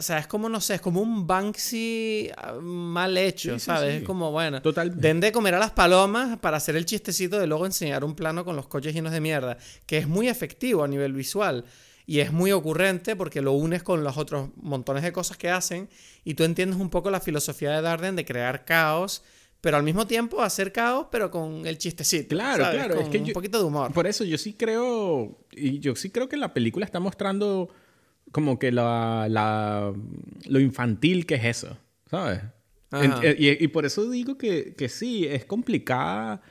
o 0.01 0.03
sea, 0.03 0.17
es 0.17 0.27
como, 0.27 0.49
no 0.49 0.63
sé, 0.63 0.77
es 0.77 0.81
como 0.81 1.03
un 1.03 1.27
Banksy 1.27 2.31
ah, 2.35 2.55
mal 2.55 3.19
hecho, 3.19 3.59
¿sabes? 3.59 3.97
Es 3.97 4.03
como, 4.03 4.33
bueno, 4.33 4.63
Totalmente. 4.63 5.07
den 5.07 5.21
de 5.21 5.31
comer 5.31 5.55
a 5.55 5.59
las 5.59 5.73
palomas 5.73 6.39
para 6.39 6.57
hacer 6.57 6.75
el 6.75 6.87
chistecito 6.87 7.39
de 7.39 7.47
luego 7.47 7.67
enseñar 7.67 8.03
un 8.03 8.15
plano 8.15 8.43
con 8.43 8.57
los 8.57 8.67
coches 8.67 8.95
llenos 8.95 9.13
de 9.13 9.21
mierda, 9.21 9.59
que 9.85 9.99
es 9.99 10.09
muy 10.09 10.29
efectivo 10.29 10.85
a 10.85 10.89
nivel 10.89 11.13
visual 11.13 11.67
y 12.07 12.21
es 12.21 12.33
muy 12.33 12.51
ocurrente 12.51 13.15
porque 13.15 13.43
lo 13.43 13.53
unes 13.53 13.83
con 13.83 14.03
los 14.03 14.17
otros 14.17 14.49
montones 14.57 15.03
de 15.03 15.13
cosas 15.13 15.37
que 15.37 15.51
hacen 15.51 15.91
y 16.25 16.33
tú 16.33 16.45
entiendes 16.45 16.81
un 16.81 16.89
poco 16.89 17.11
la 17.11 17.21
filosofía 17.21 17.71
de 17.73 17.83
Darden 17.83 18.17
de 18.17 18.25
crear 18.25 18.65
caos 18.65 19.23
pero 19.61 19.77
al 19.77 19.83
mismo 19.83 20.07
tiempo 20.07 20.41
hacer 20.41 20.73
caos, 20.73 21.09
pero 21.11 21.31
con 21.31 21.67
el 21.67 21.77
chistecito. 21.77 22.35
Claro, 22.35 22.65
claro. 22.73 22.99
es 22.99 23.11
que 23.11 23.19
un 23.19 23.33
poquito 23.33 23.59
de 23.59 23.65
humor. 23.65 23.93
Por 23.93 24.07
eso 24.07 24.25
yo 24.25 24.39
sí 24.39 24.55
creo, 24.55 25.39
y 25.53 25.81
yo 25.81 25.95
sí 25.97 26.09
creo 26.09 26.31
que 26.31 26.39
la 26.39 26.55
película 26.55 26.87
está 26.87 26.99
mostrando 26.99 27.69
como 28.33 28.59
que 28.59 28.73
la, 28.73 29.27
la, 29.29 29.93
lo 30.47 30.61
infantil 30.61 31.27
que 31.27 31.37
es 31.37 31.45
eso, 31.45 31.79
¿sabes? 32.11 32.41
Eh, 32.93 33.57
y, 33.61 33.69
por 33.69 33.87
eso 33.87 34.11
digo 34.11 34.37
que, 34.37 34.75
que, 34.75 34.89
sí, 34.89 35.27
es 35.27 35.45
complicada. 35.45 36.43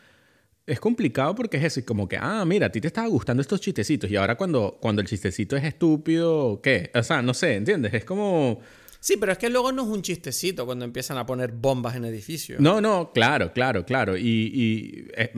Es 0.65 0.79
complicado 0.79 1.33
porque 1.33 1.57
es 1.57 1.63
eso, 1.63 1.79
y 1.79 1.83
como 1.83 2.07
que, 2.07 2.17
ah, 2.17 2.45
mira, 2.45 2.67
a 2.67 2.71
ti 2.71 2.79
te 2.79 2.87
estaba 2.87 3.07
gustando 3.07 3.41
estos 3.41 3.59
chistecitos 3.59 4.09
y 4.09 4.15
ahora 4.15 4.35
cuando, 4.35 4.77
cuando 4.79 5.01
el 5.01 5.07
chistecito 5.07 5.57
es 5.57 5.63
estúpido, 5.63 6.61
¿qué? 6.61 6.91
O 6.93 7.01
sea, 7.01 7.21
no 7.21 7.33
sé, 7.33 7.55
¿entiendes? 7.55 7.93
Es 7.93 8.05
como... 8.05 8.61
Sí, 9.01 9.15
pero 9.17 9.31
es 9.31 9.37
que 9.37 9.49
luego 9.49 9.71
no 9.71 9.83
es 9.83 9.87
un 9.87 10.01
chistecito 10.01 10.65
cuando 10.65 10.85
empiezan 10.85 11.17
a 11.17 11.25
poner 11.25 11.53
bombas 11.53 11.95
en 11.95 12.05
edificios. 12.05 12.59
No, 12.59 12.81
no, 12.81 13.11
claro, 13.13 13.51
claro, 13.53 13.85
claro. 13.85 14.15
Y, 14.17 14.51
y 14.53 15.07
eh, 15.15 15.33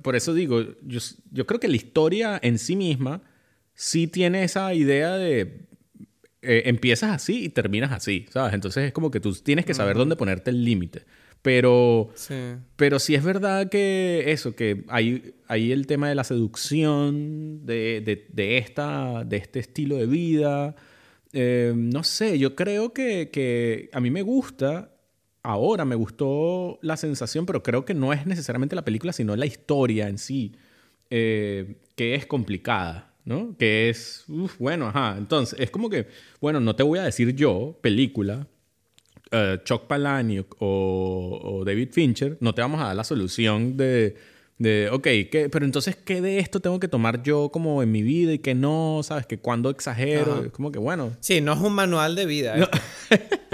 por 0.00 0.16
eso 0.16 0.32
digo, 0.32 0.62
yo, 0.82 1.00
yo 1.30 1.46
creo 1.46 1.60
que 1.60 1.68
la 1.68 1.76
historia 1.76 2.38
en 2.40 2.58
sí 2.58 2.76
misma 2.76 3.20
sí 3.74 4.06
tiene 4.06 4.44
esa 4.44 4.72
idea 4.74 5.16
de 5.16 5.69
eh, 6.42 6.62
empiezas 6.66 7.10
así 7.10 7.44
y 7.44 7.48
terminas 7.50 7.92
así, 7.92 8.26
¿sabes? 8.30 8.54
Entonces 8.54 8.84
es 8.84 8.92
como 8.92 9.10
que 9.10 9.20
tú 9.20 9.34
tienes 9.34 9.66
que 9.66 9.74
saber 9.74 9.96
dónde 9.96 10.16
ponerte 10.16 10.50
el 10.50 10.64
límite. 10.64 11.04
Pero 11.42 12.10
sí. 12.14 12.34
pero 12.76 12.98
sí 12.98 13.14
es 13.14 13.24
verdad 13.24 13.70
que 13.70 14.24
eso, 14.26 14.54
que 14.54 14.84
hay, 14.88 15.34
hay 15.48 15.72
el 15.72 15.86
tema 15.86 16.08
de 16.08 16.14
la 16.14 16.24
seducción, 16.24 17.64
de, 17.64 18.26
de, 18.30 18.58
esta, 18.58 19.24
de 19.24 19.38
este 19.38 19.58
estilo 19.58 19.96
de 19.96 20.06
vida. 20.06 20.76
Eh, 21.32 21.72
no 21.74 22.04
sé, 22.04 22.38
yo 22.38 22.54
creo 22.54 22.92
que, 22.92 23.30
que 23.30 23.88
a 23.92 24.00
mí 24.00 24.10
me 24.10 24.22
gusta, 24.22 24.92
ahora 25.42 25.84
me 25.84 25.94
gustó 25.94 26.78
la 26.82 26.96
sensación, 26.96 27.46
pero 27.46 27.62
creo 27.62 27.84
que 27.84 27.94
no 27.94 28.12
es 28.12 28.26
necesariamente 28.26 28.76
la 28.76 28.84
película, 28.84 29.12
sino 29.12 29.34
la 29.36 29.46
historia 29.46 30.08
en 30.08 30.18
sí, 30.18 30.56
eh, 31.08 31.76
que 31.96 32.14
es 32.14 32.26
complicada. 32.26 33.09
¿No? 33.30 33.56
Que 33.56 33.88
es, 33.88 34.24
bueno, 34.58 34.88
ajá. 34.88 35.14
Entonces, 35.16 35.58
es 35.60 35.70
como 35.70 35.88
que, 35.88 36.08
bueno, 36.40 36.58
no 36.58 36.74
te 36.74 36.82
voy 36.82 36.98
a 36.98 37.04
decir 37.04 37.32
yo, 37.36 37.78
película, 37.80 38.48
uh, 39.32 39.56
Chuck 39.62 39.86
Palahniuk 39.86 40.56
o, 40.58 41.62
David 41.64 41.90
Fincher, 41.92 42.36
no 42.40 42.52
te 42.54 42.60
vamos 42.60 42.80
a 42.80 42.86
dar 42.86 42.96
la 42.96 43.04
solución 43.04 43.76
de, 43.76 44.16
de 44.58 44.90
ok, 44.90 45.04
¿qué, 45.30 45.48
pero 45.48 45.64
entonces, 45.64 45.94
¿qué 45.94 46.20
de 46.20 46.40
esto 46.40 46.58
tengo 46.58 46.80
que 46.80 46.88
tomar 46.88 47.22
yo 47.22 47.50
como 47.50 47.84
en 47.84 47.92
mi 47.92 48.02
vida 48.02 48.32
y 48.32 48.40
qué 48.40 48.56
no? 48.56 49.00
¿Sabes? 49.04 49.26
Que 49.26 49.38
cuando 49.38 49.70
exagero, 49.70 50.46
es 50.46 50.50
como 50.50 50.72
que, 50.72 50.80
bueno. 50.80 51.12
Sí, 51.20 51.40
no 51.40 51.52
es 51.52 51.60
un 51.60 51.72
manual 51.72 52.16
de 52.16 52.26
vida. 52.26 52.68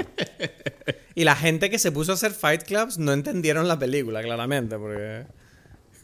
y 1.15 1.25
la 1.25 1.37
gente 1.37 1.69
que 1.69 1.79
se 1.79 1.93
puso 1.93 2.13
a 2.13 2.15
hacer 2.15 2.33
Fight 2.33 2.63
Clubs 2.63 2.97
no 2.97 3.13
entendieron 3.13 3.69
la 3.69 3.79
película, 3.79 4.23
claramente, 4.23 4.79
porque... 4.79 5.27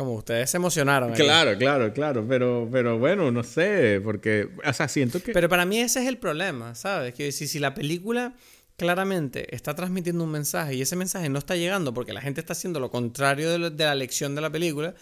Como 0.04 0.16
ustedes 0.16 0.50
se 0.50 0.56
emocionaron. 0.56 1.12
Claro, 1.12 1.56
claro, 1.56 1.92
claro. 1.92 2.26
Pero, 2.28 2.68
pero 2.72 2.98
bueno, 2.98 3.30
no 3.30 3.44
sé, 3.44 4.00
porque, 4.02 4.48
o 4.64 4.72
sea, 4.72 4.88
siento 4.88 5.22
que... 5.22 5.32
Pero 5.32 5.48
para 5.48 5.64
mí 5.64 5.78
ese 5.78 6.02
es 6.02 6.08
el 6.08 6.18
problema, 6.18 6.74
¿sabes? 6.74 7.14
Que 7.14 7.30
si, 7.30 7.46
si 7.46 7.60
la 7.60 7.72
película 7.72 8.34
claramente 8.76 9.54
está 9.54 9.76
transmitiendo 9.76 10.24
un 10.24 10.30
mensaje 10.30 10.74
y 10.74 10.82
ese 10.82 10.96
mensaje 10.96 11.28
no 11.28 11.38
está 11.38 11.54
llegando 11.54 11.94
porque 11.94 12.12
la 12.12 12.20
gente 12.20 12.40
está 12.40 12.52
haciendo 12.52 12.80
lo 12.80 12.90
contrario 12.90 13.52
de, 13.52 13.84
la 13.84 13.94
lección 13.94 14.34
de 14.34 14.40
la 14.40 14.50
película, 14.50 14.94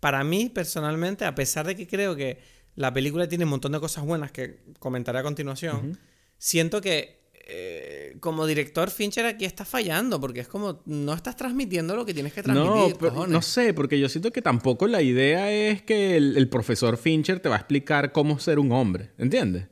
para 0.00 0.24
mí 0.24 0.48
personalmente, 0.48 1.26
a 1.26 1.34
pesar 1.34 1.66
de 1.66 1.76
que 1.76 1.86
creo 1.86 2.16
que 2.16 2.38
la 2.76 2.94
película 2.94 3.28
tiene 3.28 3.44
un 3.44 3.50
montón 3.50 3.72
de 3.72 3.80
cosas 3.80 4.04
buenas 4.04 4.32
que 4.32 4.60
comentaré 4.78 5.18
a 5.18 5.22
continuación, 5.22 5.98
siento 6.38 6.80
que 6.80 7.15
eh, 7.48 8.16
como 8.18 8.44
director 8.44 8.90
Fincher 8.90 9.24
aquí 9.24 9.44
está 9.44 9.64
fallando 9.64 10.20
porque 10.20 10.40
es 10.40 10.48
como 10.48 10.82
no 10.84 11.14
estás 11.14 11.36
transmitiendo 11.36 11.94
lo 11.94 12.04
que 12.04 12.12
tienes 12.12 12.32
que 12.32 12.42
transmitir. 12.42 12.96
No, 13.12 13.28
no 13.28 13.40
sé, 13.40 13.72
porque 13.72 14.00
yo 14.00 14.08
siento 14.08 14.32
que 14.32 14.42
tampoco 14.42 14.88
la 14.88 15.00
idea 15.00 15.52
es 15.52 15.80
que 15.82 16.16
el, 16.16 16.48
profesor 16.48 16.96
Fincher 16.96 17.38
te 17.38 17.48
va 17.48 17.54
a 17.54 17.58
explicar 17.58 18.10
cómo 18.10 18.40
ser 18.40 18.58
un 18.58 18.72
hombre, 18.72 19.10
¿entiendes? 19.16 19.66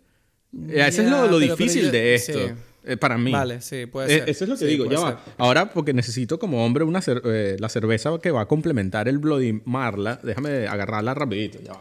Ese 0.69 1.03
es 1.03 1.11
lo, 1.11 1.39
difícil 1.41 1.91
de 1.91 2.15
esto. 2.15 2.39
Eh, 2.85 2.97
para 2.97 3.19
mí. 3.19 3.33
Vale, 3.33 3.61
sí, 3.61 3.87
puede 3.87 4.15
eh, 4.15 4.19
ser. 4.21 4.31
eso 4.31 4.45
es 4.45 4.51
lo 4.51 4.57
que 4.57 4.67
digo. 4.67 4.89
Ya 4.89 5.01
va. 5.01 5.25
Ahora, 5.37 5.73
porque 5.73 5.93
necesito 5.93 6.39
como 6.39 6.65
hombre 6.65 6.85
una 6.85 7.01
la 7.05 7.69
cerveza 7.69 8.17
que 8.23 8.31
va 8.31 8.43
a 8.43 8.47
complementar 8.47 9.09
el 9.09 9.19
Bloody 9.19 9.63
Marla. 9.65 10.21
Déjame 10.23 10.69
agarrarla 10.69 11.15
rapidito. 11.15 11.59
Ya 11.61 11.73
va. 11.73 11.79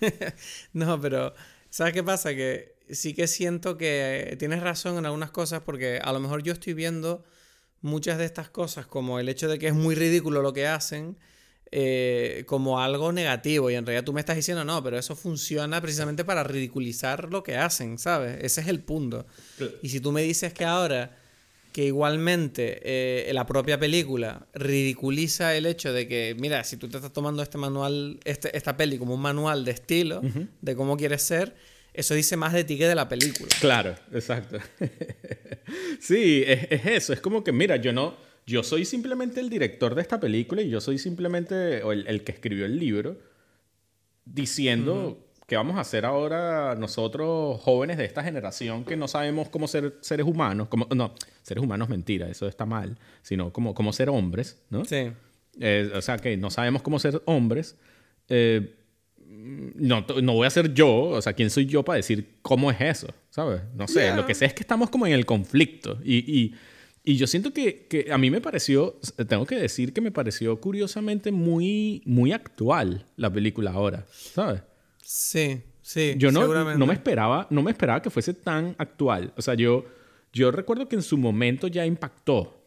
no, 0.74 1.00
pero 1.00 1.32
¿sabes 1.70 1.94
qué 1.94 2.02
pasa? 2.02 2.34
Que 2.34 2.74
sí 2.92 3.14
que 3.14 3.26
siento 3.26 3.76
que 3.76 4.36
tienes 4.38 4.60
razón 4.60 4.98
en 4.98 5.06
algunas 5.06 5.30
cosas 5.30 5.62
porque 5.62 6.00
a 6.02 6.12
lo 6.12 6.20
mejor 6.20 6.42
yo 6.42 6.52
estoy 6.52 6.74
viendo 6.74 7.24
muchas 7.80 8.18
de 8.18 8.24
estas 8.24 8.50
cosas 8.50 8.86
como 8.86 9.18
el 9.18 9.28
hecho 9.28 9.48
de 9.48 9.58
que 9.58 9.68
es 9.68 9.74
muy 9.74 9.94
ridículo 9.94 10.42
lo 10.42 10.52
que 10.52 10.66
hacen. 10.66 11.16
Eh, 11.72 12.42
como 12.48 12.80
algo 12.80 13.12
negativo 13.12 13.70
y 13.70 13.76
en 13.76 13.86
realidad 13.86 14.02
tú 14.02 14.12
me 14.12 14.18
estás 14.18 14.34
diciendo 14.34 14.64
no, 14.64 14.82
pero 14.82 14.98
eso 14.98 15.14
funciona 15.14 15.80
precisamente 15.80 16.24
para 16.24 16.42
ridiculizar 16.42 17.30
lo 17.30 17.44
que 17.44 17.56
hacen, 17.56 17.96
¿sabes? 17.96 18.38
Ese 18.42 18.62
es 18.62 18.66
el 18.66 18.80
punto. 18.80 19.24
Y 19.80 19.90
si 19.90 20.00
tú 20.00 20.10
me 20.10 20.20
dices 20.22 20.52
que 20.52 20.64
ahora 20.64 21.16
que 21.72 21.84
igualmente 21.84 22.80
eh, 22.82 23.32
la 23.32 23.46
propia 23.46 23.78
película 23.78 24.46
ridiculiza 24.52 25.54
el 25.54 25.66
hecho 25.66 25.92
de 25.92 26.08
que, 26.08 26.36
mira, 26.38 26.64
si 26.64 26.76
tú 26.76 26.88
te 26.88 26.96
estás 26.96 27.12
tomando 27.12 27.42
este 27.42 27.58
manual, 27.58 28.18
este, 28.24 28.56
esta 28.56 28.76
peli 28.76 28.98
como 28.98 29.14
un 29.14 29.20
manual 29.20 29.64
de 29.64 29.70
estilo, 29.70 30.20
de 30.60 30.76
cómo 30.76 30.96
quieres 30.96 31.22
ser, 31.22 31.54
eso 31.92 32.14
dice 32.14 32.36
más 32.36 32.52
de 32.52 32.64
ti 32.64 32.78
que 32.78 32.86
de 32.86 32.94
la 32.94 33.08
película. 33.08 33.48
Claro, 33.60 33.96
exacto. 34.12 34.58
sí, 36.00 36.44
es, 36.46 36.86
eso. 36.86 37.12
Es 37.12 37.20
como 37.20 37.42
que, 37.42 37.52
mira, 37.52 37.76
yo 37.76 37.92
no. 37.92 38.14
Yo 38.46 38.62
soy 38.62 38.84
simplemente 38.84 39.40
el 39.40 39.50
director 39.50 39.94
de 39.94 40.02
esta 40.02 40.18
película 40.18 40.62
y 40.62 40.70
yo 40.70 40.80
soy 40.80 40.98
simplemente 40.98 41.82
el, 41.82 42.24
que 42.24 42.32
escribió 42.32 42.64
el 42.64 42.78
libro 42.78 43.18
diciendo 44.24 45.28
que 45.46 45.56
vamos 45.56 45.76
a 45.76 45.80
hacer 45.80 46.04
ahora 46.04 46.74
nosotros 46.74 47.60
jóvenes 47.60 47.98
de 47.98 48.06
esta 48.06 48.24
generación 48.24 48.84
que 48.84 48.96
no 48.96 49.08
sabemos 49.08 49.50
cómo 49.50 49.68
ser 49.68 49.98
seres 50.00 50.26
humanos, 50.26 50.68
como, 50.68 50.88
no, 50.94 51.14
seres 51.42 51.62
humanos 51.62 51.88
mentira, 51.88 52.28
eso 52.28 52.48
está 52.48 52.66
mal, 52.66 52.98
sino 53.22 53.52
como, 53.52 53.74
cómo 53.74 53.92
ser 53.92 54.08
hombres, 54.08 54.60
¿no? 54.70 54.84
Sí. 54.84 55.12
Eh, 55.60 55.92
o 55.94 56.00
sea, 56.00 56.16
que 56.16 56.36
no 56.36 56.50
sabemos 56.50 56.82
cómo 56.82 56.98
ser 56.98 57.22
hombres. 57.26 57.76
Eh, 58.28 58.79
no, 59.30 60.04
no 60.22 60.32
voy 60.34 60.46
a 60.46 60.50
ser 60.50 60.74
yo, 60.74 60.92
o 60.92 61.22
sea, 61.22 61.32
¿quién 61.32 61.50
soy 61.50 61.66
yo 61.66 61.84
para 61.84 61.96
decir 61.96 62.38
cómo 62.42 62.70
es 62.70 62.80
eso? 62.80 63.08
¿Sabes? 63.30 63.62
No 63.74 63.86
sé, 63.86 64.14
lo 64.14 64.26
que 64.26 64.34
sé 64.34 64.46
es 64.46 64.54
que 64.54 64.62
estamos 64.62 64.90
como 64.90 65.06
en 65.06 65.12
el 65.12 65.24
conflicto 65.24 65.98
y, 66.04 66.18
y, 66.18 66.54
y 67.04 67.16
yo 67.16 67.26
siento 67.26 67.52
que, 67.52 67.86
que, 67.86 68.12
a 68.12 68.18
mí 68.18 68.30
me 68.30 68.40
pareció, 68.40 68.98
tengo 69.28 69.46
que 69.46 69.56
decir 69.56 69.92
que 69.92 70.00
me 70.00 70.10
pareció 70.10 70.60
curiosamente 70.60 71.30
muy, 71.30 72.02
muy 72.04 72.32
actual 72.32 73.06
la 73.16 73.32
película 73.32 73.70
ahora, 73.70 74.04
¿sabes? 74.10 74.62
Sí, 75.02 75.62
sí. 75.80 76.14
Yo 76.18 76.32
no, 76.32 76.46
no, 76.76 76.86
me 76.86 76.92
esperaba, 76.92 77.46
no 77.50 77.62
me 77.62 77.70
esperaba 77.70 78.02
que 78.02 78.10
fuese 78.10 78.34
tan 78.34 78.74
actual. 78.78 79.32
O 79.36 79.42
sea, 79.42 79.54
yo, 79.54 79.86
yo 80.32 80.50
recuerdo 80.50 80.88
que 80.88 80.96
en 80.96 81.02
su 81.02 81.16
momento 81.16 81.68
ya 81.68 81.86
impactó. 81.86 82.59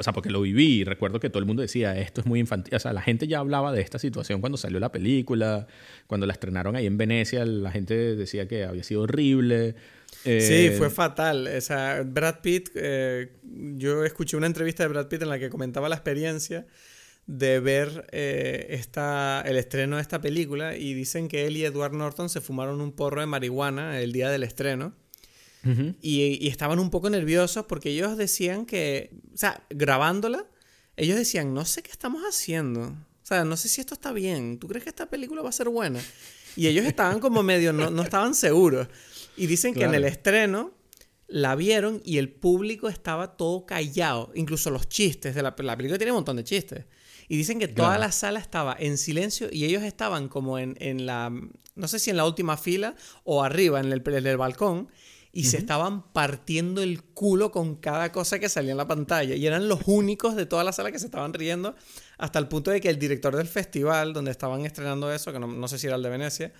O 0.00 0.02
sea, 0.02 0.14
porque 0.14 0.30
lo 0.30 0.40
viví 0.40 0.80
y 0.80 0.84
recuerdo 0.84 1.20
que 1.20 1.28
todo 1.28 1.40
el 1.40 1.44
mundo 1.44 1.60
decía, 1.60 1.98
esto 1.98 2.22
es 2.22 2.26
muy 2.26 2.40
infantil. 2.40 2.74
O 2.74 2.78
sea, 2.78 2.94
la 2.94 3.02
gente 3.02 3.28
ya 3.28 3.38
hablaba 3.38 3.70
de 3.70 3.82
esta 3.82 3.98
situación 3.98 4.40
cuando 4.40 4.56
salió 4.56 4.80
la 4.80 4.90
película, 4.90 5.66
cuando 6.06 6.26
la 6.26 6.32
estrenaron 6.32 6.74
ahí 6.74 6.86
en 6.86 6.96
Venecia, 6.96 7.44
la 7.44 7.70
gente 7.70 8.16
decía 8.16 8.48
que 8.48 8.64
había 8.64 8.82
sido 8.82 9.02
horrible. 9.02 9.74
sí, 10.24 10.30
eh, 10.68 10.74
fue 10.78 10.88
fatal. 10.88 11.46
O 11.54 11.60
sea, 11.60 12.02
Brad 12.02 12.40
Pitt, 12.40 12.70
eh, 12.76 13.32
yo 13.42 14.06
escuché 14.06 14.38
una 14.38 14.46
entrevista 14.46 14.84
de 14.84 14.88
Brad 14.88 15.08
Pitt 15.08 15.20
en 15.20 15.28
la 15.28 15.38
que 15.38 15.50
comentaba 15.50 15.90
la 15.90 15.96
experiencia 15.96 16.66
de 17.26 17.60
ver 17.60 18.06
eh, 18.10 18.68
esta, 18.70 19.42
el 19.44 19.58
estreno 19.58 19.96
de 19.96 20.02
esta 20.02 20.22
película 20.22 20.76
y 20.76 20.94
dicen 20.94 21.28
que 21.28 21.46
él 21.46 21.58
y 21.58 21.64
Edward 21.66 21.92
Norton 21.92 22.30
se 22.30 22.40
fumaron 22.40 22.80
un 22.80 22.92
porro 22.92 23.20
de 23.20 23.26
marihuana 23.26 24.00
el 24.00 24.12
día 24.12 24.30
del 24.30 24.44
estreno. 24.44 24.94
Y, 26.00 26.48
estaban 26.48 26.78
un 26.78 26.90
poco 26.90 27.10
nerviosos 27.10 27.66
porque 27.66 27.90
ellos 27.90 28.16
decían 28.16 28.66
que, 28.66 29.10
o 29.34 29.36
sea, 29.36 29.62
grabándola, 29.70 30.46
ellos 30.96 31.16
decían, 31.16 31.54
no 31.54 31.64
sé 31.64 31.82
qué 31.82 31.90
estamos 31.90 32.22
haciendo. 32.22 32.82
O 32.82 33.26
sea, 33.30 33.44
no 33.44 33.56
sé 33.56 33.68
si 33.68 33.80
esto 33.80 33.94
está 33.94 34.12
bien. 34.12 34.58
¿Tú 34.58 34.68
crees 34.68 34.84
que 34.84 34.90
esta 34.90 35.06
película 35.06 35.42
va 35.42 35.50
a 35.50 35.52
ser 35.52 35.68
buena? 35.68 36.00
Y 36.56 36.66
ellos 36.66 36.84
estaban 36.84 37.20
como 37.20 37.42
medio, 37.42 37.72
no, 37.72 37.90
no 37.90 38.02
estaban 38.02 38.34
seguros. 38.34 38.88
Y 39.36 39.46
dicen 39.46 39.74
que 39.74 39.84
en 39.84 39.94
el 39.94 40.04
estreno 40.04 40.72
la 41.30 41.54
vieron 41.54 42.02
y 42.04 42.18
el 42.18 42.28
público 42.28 42.88
estaba 42.88 43.36
todo 43.36 43.64
callado. 43.64 44.32
Incluso 44.34 44.70
los 44.70 44.88
chistes 44.88 45.34
de 45.34 45.42
la, 45.42 45.54
la 45.56 45.76
película 45.76 45.98
tiene 45.98 46.12
un 46.12 46.18
montón 46.18 46.36
de 46.36 46.44
chistes. 46.44 46.84
Y 47.28 47.36
dicen 47.36 47.60
que 47.60 47.68
toda 47.68 47.96
la 47.96 48.10
sala 48.10 48.40
estaba 48.40 48.76
en 48.76 48.98
silencio 48.98 49.48
y 49.52 49.64
ellos 49.64 49.84
estaban 49.84 50.28
como 50.28 50.58
en, 50.58 50.76
en, 50.80 51.06
la, 51.06 51.30
no 51.76 51.88
sé 51.88 52.00
si 52.00 52.10
en 52.10 52.16
la 52.16 52.26
última 52.26 52.56
fila 52.56 52.96
o 53.22 53.44
arriba, 53.44 53.78
en 53.78 53.92
el, 53.92 54.02
en 54.04 54.26
el 54.26 54.36
balcón, 54.36 54.88
y 55.32 55.44
se 55.44 55.58
estaban 55.58 56.12
partiendo 56.12 56.82
el 56.82 57.02
culo 57.02 57.52
con 57.52 57.76
cada 57.76 58.10
cosa 58.10 58.38
que 58.38 58.48
salía 58.48 58.72
en 58.72 58.76
la 58.76 58.88
pantalla. 58.88 59.36
Y 59.36 59.46
eran 59.46 59.68
los 59.68 59.82
únicos 59.86 60.34
de 60.34 60.46
toda 60.46 60.64
la 60.64 60.72
sala 60.72 60.90
que 60.90 60.98
se 60.98 61.06
estaban 61.06 61.32
riendo, 61.32 61.76
hasta 62.18 62.38
el 62.38 62.48
punto 62.48 62.70
de 62.70 62.80
que 62.80 62.88
el 62.88 62.98
director 62.98 63.36
del 63.36 63.46
festival, 63.46 64.12
donde 64.12 64.32
estaban 64.32 64.66
estrenando 64.66 65.12
eso, 65.12 65.32
que 65.32 65.38
no, 65.38 65.46
no 65.46 65.68
sé 65.68 65.78
si 65.78 65.86
era 65.86 65.96
el 65.96 66.02
de 66.02 66.10
Venecia, 66.10 66.52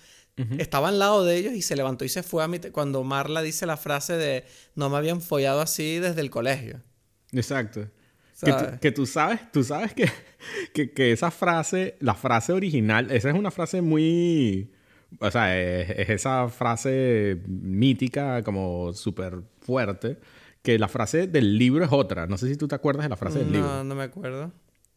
estaba 0.59 0.89
al 0.89 0.99
lado 0.99 1.25
de 1.25 1.37
ellos 1.37 1.53
y 1.53 1.61
se 1.61 1.77
levantó 1.77 2.07
y 2.07 2.09
se 2.09 2.23
fue 2.23 2.43
a 2.43 2.49
mí 2.49 2.59
cuando 2.73 3.05
Marla 3.05 3.43
dice 3.43 3.67
la 3.67 3.77
frase 3.77 4.15
de 4.15 4.47
no 4.75 4.89
me 4.89 4.97
habían 4.97 5.21
follado 5.21 5.61
así 5.61 5.99
desde 5.99 6.23
el 6.23 6.31
colegio. 6.31 6.81
Exacto. 7.33 7.89
Que 8.81 8.91
tú, 8.91 9.05
sabes, 9.05 9.53
tú 9.53 9.63
sabes 9.63 9.93
que, 9.93 10.11
que, 10.93 11.13
esa 11.13 11.31
frase, 11.31 11.97
la 12.01 12.15
frase 12.15 12.53
original, 12.53 13.11
esa 13.11 13.29
es 13.29 13.35
una 13.35 13.51
frase 13.51 13.83
muy... 13.83 14.73
O 15.19 15.31
sea, 15.31 15.59
es, 15.59 16.09
esa 16.09 16.49
frase 16.49 17.41
mítica, 17.47 18.43
como 18.43 18.93
súper 18.93 19.41
fuerte, 19.61 20.19
que 20.63 20.79
la 20.79 20.89
frase 20.89 21.27
del 21.27 21.59
libro 21.59 21.85
es 21.85 21.93
otra. 21.93 22.27
No 22.27 22.39
sé 22.39 22.49
si 22.49 22.57
tú 22.57 22.69
te 22.69 22.75
acuerdas 22.75 23.05
de 23.05 23.11
la 23.11 23.17
frase 23.17 23.41
del 23.41 23.53
libro. 23.53 23.69
No, 23.69 23.85
no 23.85 23.95
me 23.95 24.05
acuerdo. 24.05 24.53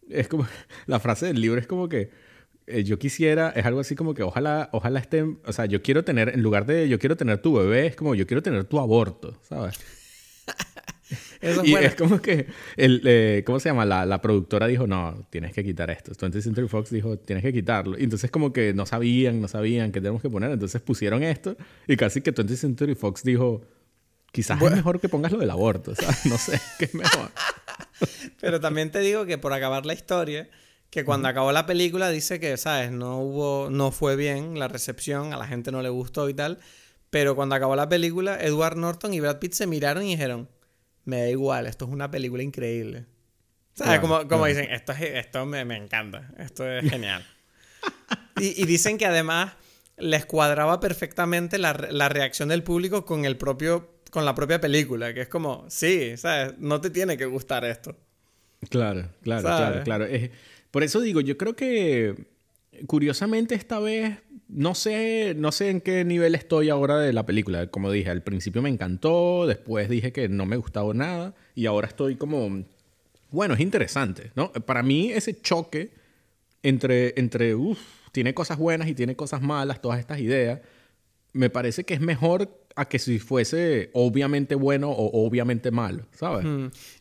Es 0.09 0.27
como, 0.27 0.45
la 0.85 0.99
frase 0.99 1.27
del 1.27 1.41
libro 1.41 1.59
es 1.59 1.67
como 1.67 1.89
que 1.89 2.11
eh, 2.67 2.83
yo 2.83 2.99
quisiera, 2.99 3.49
es 3.49 3.65
algo 3.65 3.79
así 3.79 3.95
como 3.95 4.13
que 4.13 4.23
ojalá, 4.23 4.69
ojalá 4.71 4.99
estén, 4.99 5.39
o 5.45 5.51
sea, 5.51 5.65
yo 5.65 5.81
quiero 5.81 6.03
tener, 6.03 6.29
en 6.29 6.41
lugar 6.41 6.65
de 6.65 6.87
yo 6.87 6.99
quiero 6.99 7.17
tener 7.17 7.41
tu 7.41 7.55
bebé, 7.55 7.87
es 7.87 7.95
como 7.95 8.15
yo 8.15 8.25
quiero 8.25 8.41
tener 8.41 8.63
tu 8.65 8.79
aborto, 8.79 9.37
¿sabes? 9.41 9.79
Y 11.63 11.75
es 11.75 11.95
como 11.95 12.21
que, 12.21 12.47
el, 12.77 13.01
eh, 13.05 13.43
¿cómo 13.45 13.59
se 13.59 13.69
llama? 13.69 13.85
La, 13.85 14.05
la, 14.05 14.21
productora 14.21 14.67
dijo, 14.67 14.87
no, 14.87 15.27
tienes 15.29 15.53
que 15.53 15.63
quitar 15.63 15.89
esto. 15.89 16.11
20th 16.11 16.41
Century 16.41 16.67
Fox 16.67 16.89
dijo, 16.89 17.17
tienes 17.17 17.43
que 17.43 17.53
quitarlo. 17.53 17.97
Y 17.97 18.03
entonces 18.03 18.31
como 18.31 18.53
que 18.53 18.73
no 18.73 18.85
sabían, 18.85 19.41
no 19.41 19.47
sabían 19.47 19.91
qué 19.91 19.99
tenemos 19.99 20.21
que 20.21 20.29
poner. 20.29 20.51
Entonces 20.51 20.81
pusieron 20.81 21.23
esto 21.23 21.55
y 21.87 21.95
casi 21.97 22.21
que 22.21 22.33
20th 22.33 22.55
Century 22.55 22.95
Fox 22.95 23.23
dijo, 23.23 23.61
quizás 24.31 24.61
es 24.61 24.71
mejor 24.71 24.99
que 24.99 25.09
pongas 25.09 25.31
lo 25.31 25.39
del 25.39 25.49
aborto, 25.49 25.95
¿sabes? 25.95 26.25
No 26.25 26.37
sé, 26.37 26.59
qué 26.79 26.85
es 26.85 26.95
mejor. 26.95 27.29
Pero 28.41 28.59
también 28.59 28.91
te 28.91 28.99
digo 28.99 29.25
que 29.25 29.37
por 29.37 29.53
acabar 29.53 29.85
la 29.85 29.93
historia, 29.93 30.49
que 30.89 31.05
cuando 31.05 31.27
acabó 31.27 31.51
la 31.51 31.65
película 31.65 32.09
dice 32.09 32.39
que, 32.39 32.57
¿sabes? 32.57 32.91
No 32.91 33.19
hubo, 33.19 33.69
no 33.69 33.91
fue 33.91 34.15
bien 34.15 34.59
la 34.59 34.67
recepción, 34.67 35.33
a 35.33 35.37
la 35.37 35.47
gente 35.47 35.71
no 35.71 35.81
le 35.81 35.89
gustó 35.89 36.29
y 36.29 36.33
tal. 36.33 36.59
Pero 37.09 37.35
cuando 37.35 37.53
acabó 37.53 37.75
la 37.75 37.87
película, 37.87 38.39
Edward 38.41 38.75
Norton 38.75 39.13
y 39.13 39.19
Brad 39.19 39.37
Pitt 39.37 39.53
se 39.53 39.67
miraron 39.67 40.03
y 40.03 40.11
dijeron, 40.11 40.49
me 41.05 41.21
da 41.21 41.29
igual, 41.29 41.67
esto 41.67 41.85
es 41.85 41.91
una 41.91 42.09
película 42.09 42.43
increíble. 42.43 43.05
¿Sabes? 43.73 43.99
como, 43.99 44.27
como 44.27 44.45
dicen, 44.45 44.71
esto, 44.71 44.91
es, 44.91 45.01
esto 45.01 45.45
me, 45.45 45.65
me, 45.65 45.75
encanta, 45.77 46.31
esto 46.37 46.69
es 46.69 46.89
genial. 46.89 47.25
y, 48.39 48.61
y, 48.61 48.65
dicen 48.65 48.97
que 48.97 49.05
además 49.05 49.53
les 49.97 50.25
cuadraba 50.25 50.79
perfectamente 50.79 51.57
la, 51.57 51.73
la, 51.89 52.07
reacción 52.07 52.49
del 52.49 52.63
público 52.63 53.03
con 53.05 53.25
el 53.25 53.37
propio 53.37 53.93
con 54.11 54.25
la 54.25 54.35
propia 54.35 54.61
película, 54.61 55.11
que 55.11 55.21
es 55.21 55.27
como, 55.27 55.65
sí, 55.69 56.15
¿sabes? 56.17 56.53
No 56.59 56.79
te 56.79 56.91
tiene 56.91 57.17
que 57.17 57.25
gustar 57.25 57.65
esto. 57.65 57.97
Claro, 58.69 59.09
claro, 59.23 59.41
claro, 59.41 59.83
claro. 59.83 60.07
por 60.69 60.83
eso 60.83 61.01
digo, 61.01 61.19
yo 61.19 61.35
creo 61.35 61.55
que 61.55 62.27
curiosamente 62.87 63.55
esta 63.55 63.79
vez 63.79 64.17
no 64.53 64.75
sé, 64.75 65.33
no 65.35 65.51
sé 65.51 65.69
en 65.69 65.81
qué 65.81 66.05
nivel 66.05 66.35
estoy 66.35 66.69
ahora 66.69 66.99
de 66.99 67.11
la 67.11 67.25
película. 67.25 67.67
Como 67.67 67.91
dije, 67.91 68.09
al 68.09 68.21
principio 68.21 68.61
me 68.61 68.69
encantó, 68.69 69.47
después 69.47 69.89
dije 69.89 70.11
que 70.11 70.29
no 70.29 70.45
me 70.45 70.57
gustaba 70.57 70.93
nada 70.93 71.33
y 71.55 71.65
ahora 71.65 71.87
estoy 71.87 72.15
como, 72.15 72.63
bueno, 73.31 73.55
es 73.55 73.59
interesante, 73.59 74.31
¿no? 74.35 74.51
Para 74.51 74.83
mí 74.83 75.11
ese 75.11 75.39
choque 75.41 75.91
entre, 76.61 77.19
entre 77.19 77.55
uff, 77.55 77.79
tiene 78.11 78.33
cosas 78.33 78.57
buenas 78.57 78.87
y 78.87 78.93
tiene 78.93 79.15
cosas 79.15 79.41
malas, 79.41 79.81
todas 79.81 79.99
estas 79.99 80.19
ideas, 80.19 80.61
me 81.33 81.49
parece 81.49 81.83
que 81.83 81.95
es 81.95 82.01
mejor 82.01 82.63
a 82.75 82.85
que 82.87 82.99
si 82.99 83.19
fuese 83.19 83.89
obviamente 83.93 84.55
bueno 84.55 84.91
o 84.91 85.25
obviamente 85.25 85.71
malo, 85.71 86.05
¿sabes? 86.11 86.45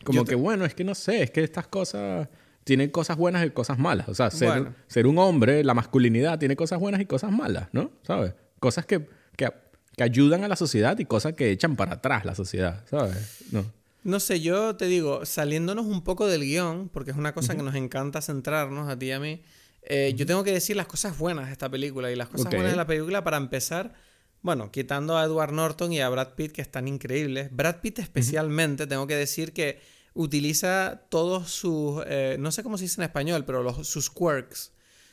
Como 0.03 0.25
que, 0.25 0.35
bueno, 0.35 0.65
es 0.65 0.73
que 0.73 0.83
no 0.83 0.95
sé, 0.95 1.23
es 1.23 1.31
que 1.31 1.43
estas 1.43 1.67
cosas 1.67 2.27
tiene 2.63 2.91
cosas 2.91 3.17
buenas 3.17 3.45
y 3.45 3.49
cosas 3.49 3.77
malas. 3.79 4.07
O 4.09 4.15
sea, 4.15 4.31
ser, 4.31 4.73
ser 4.87 5.07
un 5.07 5.17
hombre, 5.17 5.63
la 5.63 5.73
masculinidad, 5.73 6.39
tiene 6.39 6.55
cosas 6.55 6.79
buenas 6.79 7.01
y 7.01 7.05
cosas 7.05 7.31
malas, 7.31 7.69
¿no? 7.71 7.91
¿Sabes? 8.03 8.33
Cosas 8.59 8.85
que, 8.85 9.07
que, 9.35 9.49
que, 9.95 10.03
ayudan 10.03 10.43
a 10.43 10.47
la 10.47 10.55
sociedad 10.55 10.97
y 10.99 11.05
cosas 11.05 11.33
que 11.33 11.51
echan 11.51 11.75
para 11.75 11.93
atrás 11.93 12.25
la 12.25 12.35
sociedad, 12.35 12.83
¿sabes? 12.89 13.45
No. 13.51 13.65
No 14.03 14.19
sé, 14.19 14.41
yo 14.41 14.75
te 14.75 14.85
digo, 14.85 15.25
saliéndonos 15.25 15.85
un 15.85 16.03
poco 16.03 16.27
del 16.27 16.41
guion, 16.41 16.89
porque 16.89 17.11
es 17.11 17.17
una 17.17 17.33
cosa 17.33 17.55
que 17.55 17.63
nos 17.63 17.75
encanta 17.75 18.21
centrarnos 18.21 18.89
a 18.89 18.99
ti 18.99 19.07
y 19.07 19.11
a 19.11 19.19
mí, 19.19 19.41
eh, 19.83 20.13
yo 20.15 20.25
tengo 20.25 20.43
que 20.43 20.51
decir 20.51 20.75
las 20.75 20.87
cosas 20.87 21.17
buenas 21.17 21.47
de 21.47 21.53
esta 21.53 21.69
película. 21.69 22.11
Y 22.11 22.15
las 22.15 22.29
cosas 22.29 22.51
buenas 22.51 22.71
de 22.71 22.77
la 22.77 22.85
película, 22.85 23.23
para 23.23 23.37
empezar, 23.37 23.93
bueno, 24.41 24.71
quitando 24.71 25.17
a 25.17 25.23
Edward 25.23 25.53
Norton 25.53 25.93
y 25.93 26.01
a 26.01 26.09
Brad 26.09 26.35
Pitt, 26.35 26.51
que 26.51 26.61
están 26.61 26.87
increíbles. 26.87 27.49
Brad 27.55 27.77
Pitt 27.81 27.99
especialmente, 27.99 28.87
tengo 28.87 29.07
que 29.07 29.15
decir 29.15 29.53
que 29.53 29.79
utiliza 30.13 31.05
todos 31.09 31.51
sus, 31.51 32.03
eh, 32.07 32.37
no 32.39 32.51
sé 32.51 32.63
cómo 32.63 32.77
se 32.77 32.85
dice 32.85 33.01
en 33.01 33.05
español, 33.05 33.45
pero 33.45 33.63
los, 33.63 33.87
sus 33.87 34.09
quirks, 34.09 34.71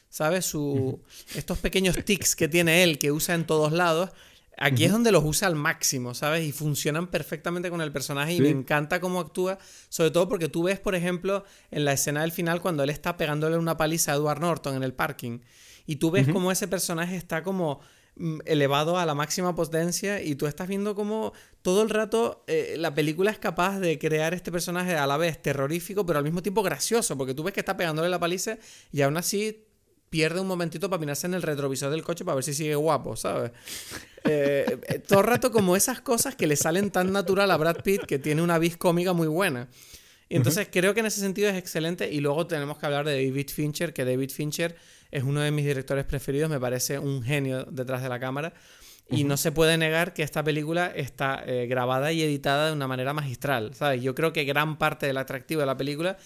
¿sabes? 0.08 0.46
Su, 0.46 1.02
estos 1.34 1.58
pequeños 1.58 1.96
tics 2.04 2.36
que 2.36 2.48
tiene 2.48 2.82
él, 2.82 2.98
que 2.98 3.12
usa 3.12 3.34
en 3.34 3.46
todos 3.46 3.72
lados. 3.72 4.10
Aquí 4.62 4.84
es 4.84 4.92
donde 4.92 5.10
los 5.10 5.24
usa 5.24 5.48
al 5.48 5.54
máximo, 5.54 6.12
¿sabes? 6.12 6.44
Y 6.44 6.52
funcionan 6.52 7.06
perfectamente 7.06 7.70
con 7.70 7.80
el 7.80 7.92
personaje 7.92 8.34
y 8.34 8.40
me 8.42 8.50
encanta 8.50 9.00
cómo 9.00 9.18
actúa, 9.18 9.58
sobre 9.88 10.10
todo 10.10 10.28
porque 10.28 10.48
tú 10.48 10.64
ves, 10.64 10.78
por 10.78 10.94
ejemplo, 10.94 11.44
en 11.70 11.86
la 11.86 11.94
escena 11.94 12.20
del 12.20 12.30
final 12.30 12.60
cuando 12.60 12.82
él 12.82 12.90
está 12.90 13.16
pegándole 13.16 13.56
una 13.56 13.78
paliza 13.78 14.12
a 14.12 14.16
Edward 14.16 14.40
Norton 14.40 14.76
en 14.76 14.82
el 14.82 14.92
parking 14.92 15.38
y 15.86 15.96
tú 15.96 16.10
ves 16.10 16.28
cómo 16.28 16.52
ese 16.52 16.68
personaje 16.68 17.16
está 17.16 17.42
como 17.42 17.80
elevado 18.44 18.98
a 18.98 19.06
la 19.06 19.14
máxima 19.14 19.54
potencia 19.54 20.22
y 20.22 20.34
tú 20.34 20.46
estás 20.46 20.68
viendo 20.68 20.94
cómo 20.94 21.32
todo 21.62 21.82
el 21.82 21.90
rato 21.90 22.44
eh, 22.46 22.74
la 22.76 22.94
película 22.94 23.30
es 23.30 23.38
capaz 23.38 23.78
de 23.80 23.98
crear 23.98 24.34
este 24.34 24.52
personaje 24.52 24.94
a 24.94 25.06
la 25.06 25.16
vez 25.16 25.40
terrorífico, 25.40 26.04
pero 26.04 26.18
al 26.18 26.24
mismo 26.24 26.42
tiempo 26.42 26.62
gracioso, 26.62 27.16
porque 27.16 27.34
tú 27.34 27.42
ves 27.42 27.54
que 27.54 27.60
está 27.60 27.76
pegándole 27.76 28.08
la 28.08 28.18
paliza 28.18 28.58
y 28.92 29.02
aún 29.02 29.16
así 29.16 29.66
pierde 30.10 30.40
un 30.40 30.48
momentito 30.48 30.90
para 30.90 31.00
mirarse 31.00 31.28
en 31.28 31.34
el 31.34 31.42
retrovisor 31.42 31.90
del 31.90 32.02
coche 32.02 32.24
para 32.24 32.34
ver 32.34 32.44
si 32.44 32.52
sigue 32.52 32.74
guapo, 32.74 33.16
¿sabes? 33.16 33.52
Eh, 34.24 34.78
eh, 34.88 34.98
todo 34.98 35.20
el 35.20 35.26
rato 35.26 35.50
como 35.52 35.76
esas 35.76 36.00
cosas 36.00 36.34
que 36.34 36.46
le 36.46 36.56
salen 36.56 36.90
tan 36.90 37.12
natural 37.12 37.50
a 37.50 37.56
Brad 37.56 37.82
Pitt 37.82 38.02
que 38.02 38.18
tiene 38.18 38.42
una 38.42 38.58
vis 38.58 38.76
cómica 38.76 39.12
muy 39.12 39.28
buena. 39.28 39.68
Y 40.28 40.36
entonces 40.36 40.68
creo 40.70 40.94
que 40.94 41.00
en 41.00 41.06
ese 41.06 41.20
sentido 41.20 41.48
es 41.48 41.56
excelente. 41.56 42.10
Y 42.10 42.20
luego 42.20 42.46
tenemos 42.46 42.78
que 42.78 42.86
hablar 42.86 43.04
de 43.04 43.14
David 43.14 43.48
Fincher, 43.48 43.92
que 43.92 44.04
David 44.04 44.30
Fincher 44.30 44.76
es 45.10 45.22
uno 45.22 45.40
de 45.40 45.50
mis 45.50 45.64
directores 45.64 46.04
preferidos, 46.04 46.50
me 46.50 46.60
parece 46.60 46.98
un 46.98 47.22
genio 47.22 47.64
detrás 47.64 48.02
de 48.02 48.08
la 48.08 48.20
cámara. 48.20 48.52
Y 49.12 49.24
no 49.24 49.36
se 49.36 49.50
puede 49.50 49.76
negar 49.76 50.14
que 50.14 50.22
esta 50.22 50.44
película 50.44 50.86
está 50.86 51.42
eh, 51.44 51.66
grabada 51.66 52.12
y 52.12 52.22
editada 52.22 52.68
de 52.68 52.72
una 52.72 52.86
manera 52.86 53.12
magistral, 53.12 53.74
¿sabes? 53.74 54.00
Yo 54.02 54.14
creo 54.14 54.32
que 54.32 54.44
gran 54.44 54.78
parte 54.78 55.06
del 55.06 55.16
atractivo 55.16 55.60
de 55.62 55.66
la 55.66 55.76
película 55.76 56.16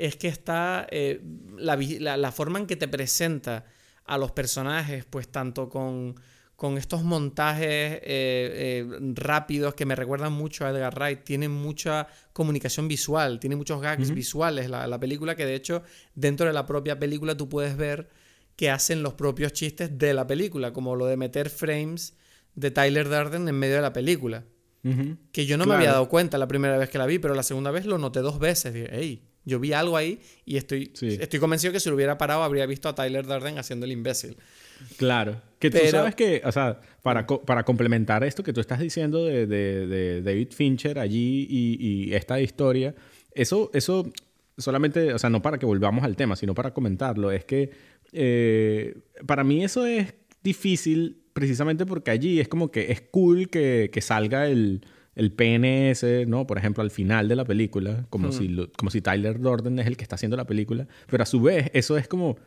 es 0.00 0.16
que 0.16 0.28
está 0.28 0.86
eh, 0.90 1.20
la, 1.58 2.32
forma 2.32 2.58
en 2.58 2.66
que 2.66 2.76
te 2.76 2.88
presenta 2.88 3.66
a 4.06 4.16
los 4.16 4.32
personajes, 4.32 5.04
pues 5.04 5.28
tanto 5.28 5.68
con, 5.68 6.14
con 6.56 6.78
estos 6.78 7.04
montajes 7.04 7.66
eh, 7.66 8.00
eh, 8.02 8.86
rápidos 9.14 9.74
que 9.74 9.84
me 9.84 9.94
recuerdan 9.94 10.32
mucho 10.32 10.64
a 10.64 10.70
Edgar 10.70 10.94
Wright, 10.94 11.22
tiene 11.22 11.50
mucha 11.50 12.06
comunicación 12.32 12.88
visual, 12.88 13.38
tiene 13.38 13.56
muchos 13.56 13.80
gags 13.82 14.10
visuales 14.12 14.70
la, 14.70 14.86
la, 14.86 14.98
película, 14.98 15.36
que 15.36 15.44
de 15.44 15.54
hecho 15.54 15.82
dentro 16.14 16.46
de 16.46 16.54
la 16.54 16.64
propia 16.64 16.98
película 16.98 17.36
tú 17.36 17.50
puedes 17.50 17.76
ver 17.76 18.08
que 18.60 18.68
hacen 18.68 19.02
los 19.02 19.14
propios 19.14 19.54
chistes 19.54 19.98
de 19.98 20.12
la 20.12 20.26
película, 20.26 20.74
como 20.74 20.94
lo 20.94 21.06
de 21.06 21.16
meter 21.16 21.48
frames 21.48 22.14
de 22.54 22.70
Tyler 22.70 23.08
Durden 23.08 23.48
en 23.48 23.54
medio 23.54 23.76
de 23.76 23.80
la 23.80 23.94
película. 23.94 24.44
Que 25.32 25.46
yo 25.46 25.56
no 25.56 25.64
me 25.64 25.76
había 25.76 25.92
dado 25.92 26.10
cuenta 26.10 26.36
la 26.36 26.46
primera 26.46 26.76
vez 26.76 26.90
que 26.90 26.98
la 26.98 27.06
vi, 27.06 27.18
pero 27.18 27.34
la 27.34 27.42
segunda 27.42 27.70
vez 27.70 27.86
lo 27.86 27.96
noté 27.96 28.20
dos 28.20 28.38
veces. 28.38 28.74
Dije, 28.74 28.90
hey, 28.92 29.22
yo 29.46 29.60
vi 29.60 29.72
algo 29.72 29.96
ahí 29.96 30.20
y 30.44 30.58
estoy, 30.58 30.92
estoy 31.00 31.40
convencido 31.40 31.72
que 31.72 31.80
si 31.80 31.88
lo 31.88 31.94
hubiera 31.94 32.18
parado 32.18 32.42
habría 32.42 32.66
visto 32.66 32.86
a 32.90 32.94
Tyler 32.94 33.26
Durden 33.26 33.56
haciendo 33.56 33.86
el 33.86 33.92
imbécil. 33.92 34.36
Claro. 34.98 35.40
Que 35.58 35.70
tú 35.70 35.78
sabes 35.90 36.14
que, 36.14 36.42
o 36.44 36.52
sea, 36.52 36.82
para, 37.00 37.26
para 37.26 37.62
complementar 37.64 38.24
esto 38.24 38.42
que 38.42 38.52
tú 38.52 38.60
estás 38.60 38.78
diciendo 38.78 39.24
de, 39.24 39.46
de, 39.46 40.20
David 40.20 40.48
Fincher 40.50 40.98
allí 40.98 41.46
y, 41.48 42.12
esta 42.12 42.38
historia, 42.38 42.94
eso, 43.32 43.70
eso 43.72 44.12
solamente, 44.58 45.14
o 45.14 45.18
sea, 45.18 45.30
no 45.30 45.40
para 45.40 45.56
que 45.58 45.64
volvamos 45.64 46.04
al 46.04 46.14
tema, 46.14 46.36
sino 46.36 46.54
para 46.54 46.74
comentarlo, 46.74 47.30
es 47.30 47.46
que 47.46 47.70
eh, 48.12 48.98
para 49.26 49.44
mí 49.44 49.64
eso 49.64 49.86
es 49.86 50.14
difícil 50.42 51.22
precisamente 51.32 51.86
porque 51.86 52.10
allí 52.10 52.40
es 52.40 52.48
como 52.48 52.70
que 52.70 52.92
es 52.92 53.00
cool 53.00 53.48
que, 53.48 53.90
que 53.92 54.00
salga 54.00 54.46
el 54.46 54.82
el 55.20 55.32
PNS, 55.32 56.26
¿no? 56.26 56.46
Por 56.46 56.58
ejemplo, 56.58 56.82
al 56.82 56.90
final 56.90 57.28
de 57.28 57.36
la 57.36 57.44
película, 57.44 58.06
como, 58.10 58.28
hmm. 58.28 58.32
si, 58.32 58.56
como 58.76 58.90
si 58.90 59.00
Tyler 59.00 59.40
Dorden 59.40 59.78
es 59.78 59.86
el 59.86 59.96
que 59.96 60.02
está 60.02 60.14
haciendo 60.14 60.36
la 60.36 60.46
película, 60.46 60.86
pero 61.08 61.22
a 61.22 61.26
su 61.26 61.42
vez 61.42 61.70
eso 61.74 61.98
es 61.98 62.08
como, 62.08 62.38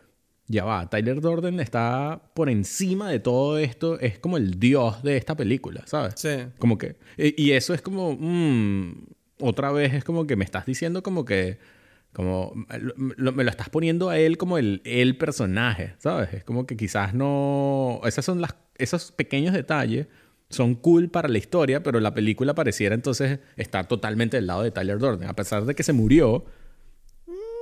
ya 0.47 0.63
va, 0.65 0.89
Tyler 0.89 1.21
Dorden 1.21 1.59
está 1.59 2.31
por 2.33 2.49
encima 2.49 3.09
de 3.09 3.19
todo 3.19 3.57
esto, 3.57 3.99
es 3.99 4.17
como 4.17 4.37
el 4.37 4.59
dios 4.59 5.03
de 5.03 5.17
esta 5.17 5.35
película, 5.35 5.83
¿sabes? 5.85 6.15
Sí. 6.17 6.29
Como 6.57 6.77
que, 6.77 6.95
y 7.17 7.51
eso 7.51 7.73
es 7.73 7.81
como, 7.81 8.17
mmm, 8.19 9.05
otra 9.39 9.71
vez 9.71 9.93
es 9.93 10.03
como 10.03 10.25
que 10.25 10.35
me 10.35 10.45
estás 10.45 10.65
diciendo 10.65 11.03
como 11.03 11.25
que, 11.25 11.59
como, 12.13 12.53
me 12.95 13.43
lo 13.43 13.49
estás 13.49 13.69
poniendo 13.69 14.09
a 14.09 14.17
él 14.17 14.37
como 14.37 14.57
el, 14.57 14.81
el 14.85 15.17
personaje, 15.17 15.95
¿sabes? 15.97 16.33
Es 16.33 16.43
como 16.43 16.65
que 16.65 16.77
quizás 16.77 17.13
no, 17.13 18.01
esas 18.05 18.23
son 18.23 18.39
las, 18.39 18.55
esos 18.77 19.11
pequeños 19.11 19.53
detalles 19.53 20.07
son 20.49 20.75
cool 20.75 21.09
para 21.09 21.27
la 21.27 21.37
historia, 21.37 21.83
pero 21.83 21.99
la 21.99 22.13
película 22.13 22.53
pareciera 22.53 22.95
entonces 22.95 23.39
estar 23.57 23.87
totalmente 23.87 24.37
del 24.37 24.47
lado 24.47 24.61
de 24.61 24.71
Tyler 24.71 24.99
Durden. 24.99 25.27
A 25.27 25.35
pesar 25.35 25.65
de 25.65 25.75
que 25.75 25.83
se 25.83 25.93
murió, 25.93 26.45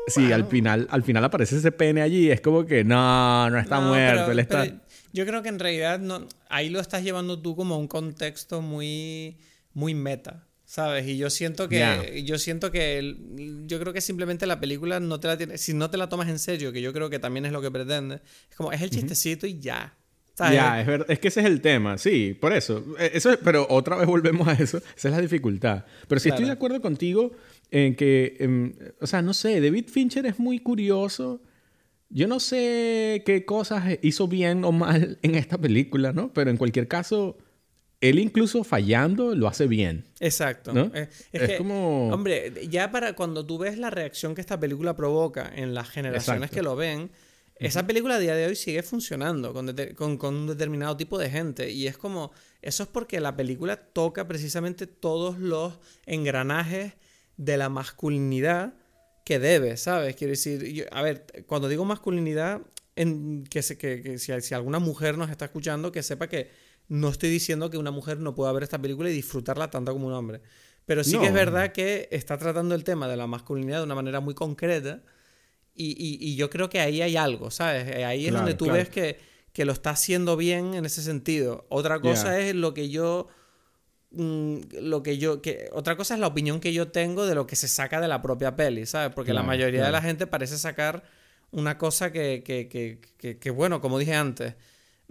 sí, 0.07 0.31
al 0.31 0.45
final, 0.45 0.87
al 0.91 1.03
final 1.03 1.23
aparece 1.23 1.57
ese 1.57 1.71
pene 1.71 2.01
allí, 2.01 2.29
es 2.29 2.41
como 2.41 2.65
que 2.65 2.83
no, 2.83 3.49
no 3.49 3.57
está 3.57 3.79
muerto, 3.79 4.31
él 4.31 4.39
está... 4.39 4.65
yo 5.13 5.25
creo 5.25 5.41
que 5.41 5.49
en 5.49 5.59
realidad 5.59 5.99
no, 5.99 6.27
ahí 6.49 6.69
lo 6.69 6.79
estás 6.79 7.03
llevando 7.03 7.41
tú 7.41 7.55
como 7.55 7.75
a 7.75 7.77
un 7.77 7.87
contexto 7.87 8.61
muy, 8.61 9.37
muy 9.73 9.95
meta. 9.95 10.45
¿Sabes? 10.71 11.05
Y 11.05 11.17
yo 11.17 11.29
siento 11.29 11.67
que. 11.67 12.23
Yo 12.25 12.39
siento 12.39 12.71
que. 12.71 13.17
yo 13.65 13.77
creo 13.77 13.91
que 13.91 13.99
simplemente 13.99 14.45
la 14.45 14.61
película 14.61 15.01
no 15.01 15.19
te 15.19 15.27
la 15.27 15.35
tiene. 15.37 15.57
Si 15.57 15.73
no 15.73 15.89
te 15.89 15.97
la 15.97 16.07
tomas 16.07 16.29
en 16.29 16.39
serio, 16.39 16.71
que 16.71 16.81
yo 16.81 16.93
creo 16.93 17.09
que 17.09 17.19
también 17.19 17.45
es 17.45 17.51
lo 17.51 17.61
que 17.61 17.69
pretende. 17.69 18.21
Es 18.49 18.55
como, 18.55 18.71
es 18.71 18.81
el 18.81 18.89
chistecito 18.89 19.45
y 19.45 19.59
ya. 19.59 19.97
Ya, 20.39 20.79
es, 20.79 20.87
verdad, 20.87 21.11
es 21.11 21.19
que 21.19 21.27
ese 21.27 21.41
es 21.41 21.45
el 21.45 21.59
tema, 21.59 21.97
sí, 21.97 22.37
por 22.39 22.53
eso. 22.53 22.85
E, 22.97 23.11
eso 23.15 23.37
pero 23.43 23.67
otra 23.69 23.97
vez 23.97 24.07
volvemos 24.07 24.47
a 24.47 24.53
eso, 24.53 24.77
esa 24.77 25.09
es 25.09 25.13
la 25.13 25.19
dificultad. 25.19 25.83
Pero 26.07 26.21
sí 26.21 26.29
estoy 26.29 26.45
de 26.45 26.51
acuerdo 26.51 26.81
contigo 26.81 27.33
en 27.69 27.93
que, 27.93 28.37
em, 28.39 28.73
o 29.01 29.07
sea, 29.07 29.21
no 29.21 29.33
sé, 29.33 29.59
David 29.59 29.89
Fincher 29.89 30.25
es 30.25 30.39
muy 30.39 30.59
curioso. 30.59 31.41
Yo 32.09 32.29
no 32.29 32.39
sé 32.39 33.23
qué 33.25 33.43
cosas 33.43 33.99
hizo 34.03 34.29
bien 34.29 34.63
o 34.63 34.71
mal 34.71 35.19
en 35.21 35.35
esta 35.35 35.57
película, 35.57 36.13
¿no? 36.13 36.31
Pero 36.31 36.49
en 36.49 36.55
cualquier 36.55 36.87
caso, 36.87 37.37
él 38.01 38.17
incluso 38.17 38.63
fallando 38.63 39.35
lo 39.35 39.47
hace 39.47 39.67
bien. 39.67 40.05
Exacto. 40.19 40.73
¿no? 40.73 40.91
Eh, 40.93 41.07
es, 41.31 41.57
como... 41.57 42.09
Hombre, 42.09 42.67
ya 42.67 42.91
para 42.91 43.13
cuando 43.13 43.45
tú 43.45 43.59
ves 43.59 43.77
la 43.77 43.91
reacción 43.91 44.33
que 44.33 44.41
esta 44.41 44.59
película 44.59 44.95
provoca 44.95 45.51
en 45.55 45.75
las 45.75 45.89
generaciones 45.89 46.49
que 46.49 46.63
lo 46.63 46.75
ven, 46.75 47.11
esa 47.55 47.85
película 47.85 48.15
a 48.15 48.19
día 48.19 48.33
de 48.33 48.47
hoy 48.47 48.55
sigue 48.55 48.81
funcionando 48.81 49.53
con, 49.53 49.75
con, 50.17 50.35
un 50.35 50.47
determinado 50.47 50.97
tipo 50.97 51.19
de 51.19 51.29
gente. 51.29 51.69
Y 51.69 51.85
es 51.85 51.95
como, 51.95 52.31
eso 52.63 52.81
es 52.81 52.89
porque 52.89 53.19
la 53.19 53.35
película 53.35 53.77
toca 53.77 54.27
precisamente 54.27 54.87
todos 54.87 55.37
los 55.37 55.77
engranajes 56.07 56.93
de 57.37 57.57
la 57.57 57.69
masculinidad 57.69 58.73
que 59.23 59.37
debe, 59.37 59.77
¿sabes? 59.77 60.15
Quiero 60.15 60.31
decir, 60.31 60.87
a 60.91 61.03
ver, 61.03 61.27
cuando 61.45 61.69
digo 61.69 61.85
masculinidad, 61.85 62.61
en, 62.95 63.43
que, 63.43 63.61
que, 63.61 64.01
que 64.01 64.17
si, 64.17 64.41
si, 64.41 64.53
alguna 64.55 64.79
mujer 64.79 65.19
nos 65.19 65.29
está 65.29 65.45
escuchando, 65.45 65.91
que 65.91 66.01
sepa 66.01 66.27
que 66.27 66.49
no 66.91 67.07
estoy 67.07 67.29
diciendo 67.29 67.69
que 67.69 67.77
una 67.77 67.89
mujer 67.89 68.19
no 68.19 68.35
pueda 68.35 68.51
ver 68.51 68.63
esta 68.63 68.77
película 68.77 69.09
y 69.09 69.13
disfrutarla 69.13 69.69
tanto 69.69 69.93
como 69.93 70.07
un 70.07 70.13
hombre. 70.13 70.41
Pero 70.85 71.05
sí 71.05 71.17
que 71.17 71.27
es 71.27 71.33
verdad 71.33 71.71
que 71.71 72.09
está 72.11 72.37
tratando 72.37 72.75
el 72.75 72.83
tema 72.83 73.07
de 73.07 73.15
la 73.15 73.27
masculinidad 73.27 73.77
de 73.77 73.85
una 73.85 73.95
manera 73.95 74.19
muy 74.19 74.33
concreta 74.33 75.01
y, 75.73 76.35
yo 76.35 76.49
creo 76.49 76.67
que 76.69 76.81
ahí 76.81 77.01
hay 77.01 77.15
algo, 77.15 77.49
¿sabes? 77.49 77.87
Eh, 77.87 78.03
ahí 78.03 78.27
es 78.27 78.33
donde 78.33 78.55
tú 78.55 78.69
ves 78.69 78.89
que, 78.89 79.17
lo 79.63 79.71
está 79.71 79.91
haciendo 79.91 80.35
bien 80.35 80.73
en 80.73 80.85
ese 80.85 81.01
sentido. 81.01 81.65
Otra 81.69 82.01
cosa 82.01 82.37
es 82.39 82.55
lo 82.55 82.73
que 82.73 82.89
yo. 82.89 83.29
Mm, 84.11 84.57
lo 84.81 85.01
que 85.01 85.17
yo. 85.17 85.41
Que, 85.41 85.69
otra 85.71 85.95
cosa 85.95 86.15
es 86.15 86.19
la 86.19 86.27
opinión 86.27 86.59
que 86.59 86.73
yo 86.73 86.89
tengo 86.89 87.25
de 87.25 87.35
lo 87.35 87.47
que 87.47 87.55
se 87.55 87.69
saca 87.69 88.01
de 88.01 88.09
la 88.09 88.21
propia 88.21 88.57
peli, 88.57 88.85
¿sabes? 88.85 89.15
Porque 89.15 89.33
la 89.33 89.43
mayoría 89.43 89.85
de 89.85 89.91
la 89.93 90.01
gente 90.01 90.27
parece 90.27 90.57
sacar 90.57 91.03
una 91.51 91.77
cosa 91.77 92.11
que, 92.11 92.43
que, 92.43 93.49
bueno, 93.51 93.79
como 93.79 93.97
dije 93.97 94.13
antes, 94.13 94.55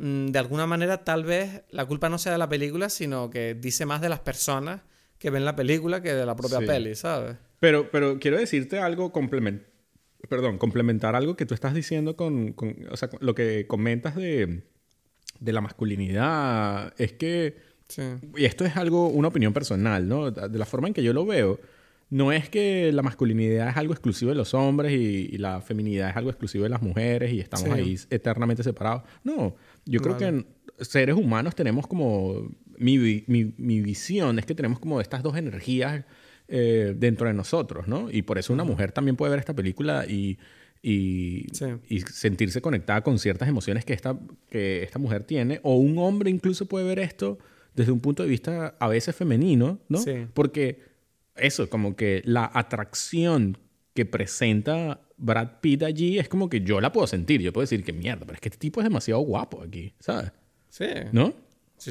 de 0.01 0.39
alguna 0.39 0.67
manera 0.67 1.05
tal 1.05 1.25
vez 1.25 1.63
la 1.71 1.85
culpa 1.85 2.09
no 2.09 2.19
sea 2.19 2.33
de 2.33 2.39
la 2.39 2.49
película, 2.49 2.89
sino 2.89 3.29
que 3.29 3.55
dice 3.55 3.85
más 3.85 4.01
de 4.01 4.09
las 4.09 4.21
personas 4.21 4.83
que 5.19 5.29
ven 5.31 5.45
la 5.45 5.55
película 5.55 6.01
que 6.01 6.15
de 6.15 6.25
la 6.25 6.35
propia 6.35 6.61
peli, 6.61 6.95
¿sabes? 6.95 7.37
Pero, 7.59 7.91
pero 7.91 8.19
quiero 8.19 8.39
decirte 8.39 8.79
algo 8.79 9.13
complementario 9.13 9.71
perdón, 10.29 10.59
complementar 10.59 11.17
algo 11.17 11.37
que 11.37 11.47
tú 11.47 11.55
estás 11.55 11.75
diciendo 11.75 12.17
con, 12.17 12.55
o 12.91 12.97
sea, 12.97 13.09
lo 13.21 13.35
que 13.35 13.67
comentas 13.67 14.17
de, 14.17 14.63
de 15.39 15.53
la 15.53 15.61
masculinidad, 15.61 16.95
es 16.99 17.13
que, 17.13 17.57
y 18.37 18.45
esto 18.45 18.65
es 18.65 18.77
algo, 18.77 19.09
una 19.09 19.29
opinión 19.29 19.53
personal, 19.53 20.09
¿no? 20.09 20.31
De 20.31 20.59
la 20.59 20.67
forma 20.67 20.89
en 20.89 20.95
que 20.95 21.03
yo 21.03 21.13
lo 21.13 21.25
veo, 21.25 21.59
no 22.11 22.33
es 22.33 22.49
que 22.49 22.93
la 22.93 23.03
masculinidad 23.03 23.69
es 23.71 23.77
algo 23.77 23.93
exclusivo 23.93 24.31
de 24.31 24.37
los 24.37 24.53
hombres 24.53 24.93
y, 24.93 25.39
la 25.39 25.61
feminidad 25.61 26.11
es 26.11 26.17
algo 26.17 26.31
exclusivo 26.31 26.65
de 26.65 26.71
las 26.71 26.83
mujeres 26.83 27.33
y 27.33 27.41
estamos 27.41 27.71
ahí 27.71 27.97
eternamente 28.11 28.63
separados. 28.63 29.05
No, 29.25 29.55
yo 29.87 30.01
creo 30.01 30.17
que 30.17 30.45
seres 30.81 31.15
humanos 31.15 31.55
tenemos 31.55 31.87
como, 31.87 32.51
mi, 32.77 33.25
mi, 33.27 33.55
mi 33.57 33.81
visión 33.81 34.39
es 34.39 34.47
que 34.47 34.55
tenemos 34.55 34.81
como 34.81 35.01
estas 35.01 35.23
dos 35.23 35.37
energías 35.37 36.05
eh, 36.53 36.97
dentro 36.97 37.29
de 37.29 37.33
nosotros, 37.33 37.87
¿no? 37.87 38.11
Y 38.11 38.23
por 38.23 38.37
eso 38.37 38.53
una 38.53 38.65
mujer 38.65 38.91
también 38.91 39.15
puede 39.15 39.31
ver 39.31 39.39
esta 39.39 39.55
película 39.55 40.05
y, 40.05 40.37
y, 40.83 41.47
sentirse 42.11 42.61
conectada 42.61 43.03
con 43.03 43.21
ciertas 43.21 43.49
emociones 43.49 43.85
que 43.85 43.93
esta, 43.93 44.19
que 44.49 44.83
esta 44.83 44.99
mujer 44.99 45.23
tiene, 45.23 45.61
o 45.63 45.77
un 45.77 45.97
hombre 45.99 46.29
incluso 46.29 46.67
puede 46.67 46.85
ver 46.85 46.99
esto 46.99 47.39
desde 47.77 47.93
un 47.93 48.01
punto 48.01 48.25
de 48.25 48.29
vista 48.29 48.75
a 48.81 48.89
veces 48.89 49.15
femenino, 49.15 49.79
¿no? 49.89 50.01
Porque 50.35 50.90
eso, 51.37 51.69
como 51.69 51.97
que 51.97 52.23
la 52.25 52.51
atracción 52.53 53.59
que 53.95 54.07
presenta 54.07 55.01
Brad 55.17 55.61
Pitt 55.61 55.83
allí 55.83 56.19
es 56.19 56.29
como 56.29 56.49
que 56.49 56.61
yo 56.63 56.81
la 56.81 56.93
puedo 56.93 57.07
sentir, 57.07 57.41
yo 57.41 57.53
puedo 57.53 57.63
decir 57.63 57.85
que 57.85 57.93
mierda, 57.93 58.21
pero 58.21 58.35
es 58.35 58.41
que 58.41 58.49
este 58.49 58.59
tipo 58.59 58.81
es 58.81 58.85
demasiado 58.85 59.21
guapo 59.21 59.63
aquí, 59.63 59.93
¿sabes? 60.01 60.33
Sí. 60.69 60.87
¿No? 61.13 61.35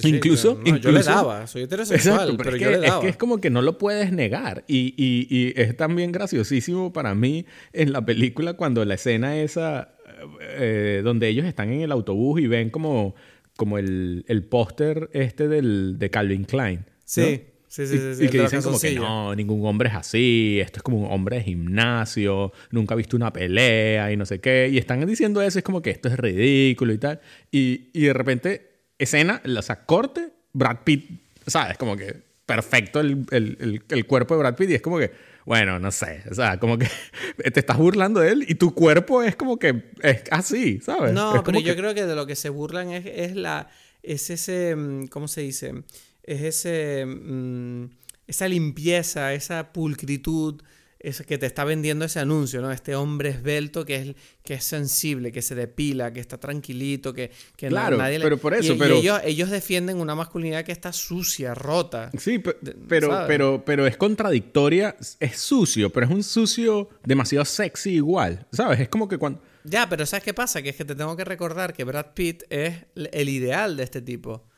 incluso, 0.04 0.64
yo 0.64 0.92
le 0.92 1.02
daba, 1.02 1.48
soy 1.48 1.64
heterosexual, 1.64 2.38
pero, 2.38 2.56
yo 2.56 2.70
le 2.70 2.78
daba. 2.78 2.98
Es 2.98 3.02
que 3.02 3.10
es 3.10 3.18
como 3.18 3.42
que 3.42 3.50
no 3.50 3.64
lo 3.64 3.80
puedes 3.80 4.12
negar. 4.12 4.64
Y, 4.68 4.94
y, 4.96 5.28
y, 5.30 5.54
es 5.60 5.76
también 5.76 6.12
graciosísimo 6.12 6.94
para 6.94 7.16
mí 7.16 7.48
en 7.74 7.92
la 7.92 8.06
película 8.06 8.54
cuando 8.54 8.86
la 8.86 8.94
escena 8.94 9.40
esa, 9.40 9.96
eh, 10.42 11.02
donde 11.04 11.28
ellos 11.28 11.46
están 11.46 11.72
en 11.72 11.82
el 11.82 11.92
autobús 11.92 12.40
y 12.40 12.46
ven 12.46 12.70
como 12.70 13.16
como 13.60 13.78
el, 13.78 14.24
el 14.30 14.44
póster 14.46 15.10
este 15.12 15.50
del, 15.50 16.00
de 16.00 16.10
Calvin 16.10 16.46
Klein. 16.46 16.86
Sí. 17.04 17.42
Sí, 17.70 17.86
sí, 17.86 18.00
sí, 18.16 18.26
y, 18.26 18.30
que 18.30 18.42
dicen 18.42 18.64
como 18.64 18.80
que 18.80 18.96
no, 18.96 19.36
ningún 19.36 19.64
hombre 19.64 19.90
es 19.90 19.96
así, 19.96 20.60
esto 20.60 20.80
es 20.80 20.84
como 20.84 21.06
un 21.06 21.12
hombre 21.12 21.38
de 21.38 21.44
gimnasio, 21.44 22.52
nunca 22.72 22.96
ha 22.96 22.98
visto 22.98 23.16
una 23.16 23.32
pelea 23.32 24.12
y 24.12 24.18
no 24.18 24.26
sé 24.26 24.40
qué. 24.40 24.70
Y 24.72 24.80
están 24.80 25.06
diciendo 25.06 25.40
eso, 25.44 25.60
es 25.60 25.64
como 25.64 25.84
que 25.84 25.92
esto 25.92 26.08
es 26.08 26.18
ridículo 26.18 26.94
y 26.94 26.98
tal. 26.98 27.22
Y, 27.52 27.90
y 27.94 28.06
de 28.06 28.14
repente, 28.14 28.72
escena, 28.98 29.40
o 29.46 29.62
sea, 29.62 29.86
corte, 29.86 30.30
Brad 30.52 30.78
Pitt, 30.84 31.12
¿sabes? 31.46 31.78
Como 31.78 31.96
que 31.96 32.28
perfecto 32.48 33.00
el, 33.00 33.28
el, 33.30 33.84
el, 33.88 34.06
cuerpo 34.08 34.34
de 34.34 34.40
Brad 34.40 34.56
Pitt 34.56 34.72
y 34.72 34.74
es 34.74 34.82
como 34.82 34.98
que, 34.98 35.12
bueno, 35.46 35.78
no 35.78 35.92
sé, 35.92 36.24
o 36.32 36.34
sea, 36.34 36.60
como 36.60 36.80
que 36.80 36.88
te 37.54 37.60
estás 37.60 37.78
burlando 37.78 38.20
de 38.20 38.32
él 38.32 38.46
y 38.48 38.56
tu 38.56 38.74
cuerpo 38.74 39.22
es 39.22 39.36
como 39.36 39.60
que 39.60 39.92
es 40.02 40.24
así, 40.32 40.80
¿sabes? 40.80 41.14
No, 41.14 41.44
pero 41.44 41.60
yo 41.60 41.76
creo 41.76 41.94
que 41.94 42.08
de 42.08 42.16
lo 42.16 42.26
que 42.26 42.36
se 42.36 42.50
burlan 42.50 42.90
es, 42.90 43.06
es 43.06 43.36
la, 43.36 43.70
es 44.02 44.32
ese, 44.32 44.76
mm, 44.76 45.06
¿cómo 45.10 45.28
se 45.28 45.42
dice? 45.42 45.84
Es 46.24 46.42
ese, 46.42 47.06
mm, 47.06 47.86
esa 48.28 48.48
limpieza, 48.48 49.34
esa 49.34 49.72
pulcritud 49.74 50.62
es 51.00 51.22
que 51.22 51.38
te 51.38 51.46
está 51.46 51.64
vendiendo 51.64 52.04
ese 52.04 52.20
anuncio, 52.20 52.62
¿no? 52.62 52.72
Este 52.72 52.94
hombre 52.94 53.30
esbelto 53.30 53.86
que 53.86 53.96
es, 53.96 54.16
que 54.44 54.56
es 54.56 54.64
sensible, 54.66 55.32
que 55.32 55.42
se 55.42 55.56
depila, 55.56 56.12
que 56.12 56.20
está 56.20 56.38
tranquilito, 56.38 57.14
que, 57.14 57.32
que 57.56 57.70
claro, 57.70 57.98
nadie 57.98 58.20
le... 58.20 58.26
pero 58.26 58.38
por 58.38 58.54
eso, 58.54 58.76
pero... 58.78 58.96
ellos, 58.96 59.22
ellos, 59.24 59.50
defienden 59.50 60.02
una 60.02 60.14
masculinidad 60.14 60.66
que 60.66 60.74
está 60.74 60.92
sucia, 60.92 61.56
rota. 61.56 62.12
Sí, 62.18 62.40
pero, 62.40 63.24
pero, 63.28 63.64
pero, 63.66 63.88
es 63.88 63.96
contradictoria, 63.96 64.98
es 65.20 65.38
sucio, 65.38 65.90
pero 65.90 66.06
es 66.06 66.12
un 66.12 66.24
sucio 66.24 66.90
demasiado 67.06 67.46
sexy 67.46 67.92
igual, 67.92 68.46
¿sabes? 68.52 68.82
Es 68.82 68.90
como 68.90 69.08
que 69.08 69.18
cuando... 69.18 69.42
Ya, 69.64 69.88
pero 69.88 70.06
¿sabes 70.06 70.24
qué 70.24 70.34
pasa? 70.34 70.62
Que 70.62 70.70
es 70.70 70.76
que 70.76 70.86
te 70.86 70.96
tengo 70.96 71.16
que 71.16 71.24
recordar 71.24 71.74
que 71.74 71.86
Brad 71.86 72.08
Pitt 72.14 72.44
es 72.50 72.76
el 72.96 73.30
ideal 73.30 73.78
de 73.78 73.84
este 73.84 74.02
tipo. 74.02 74.49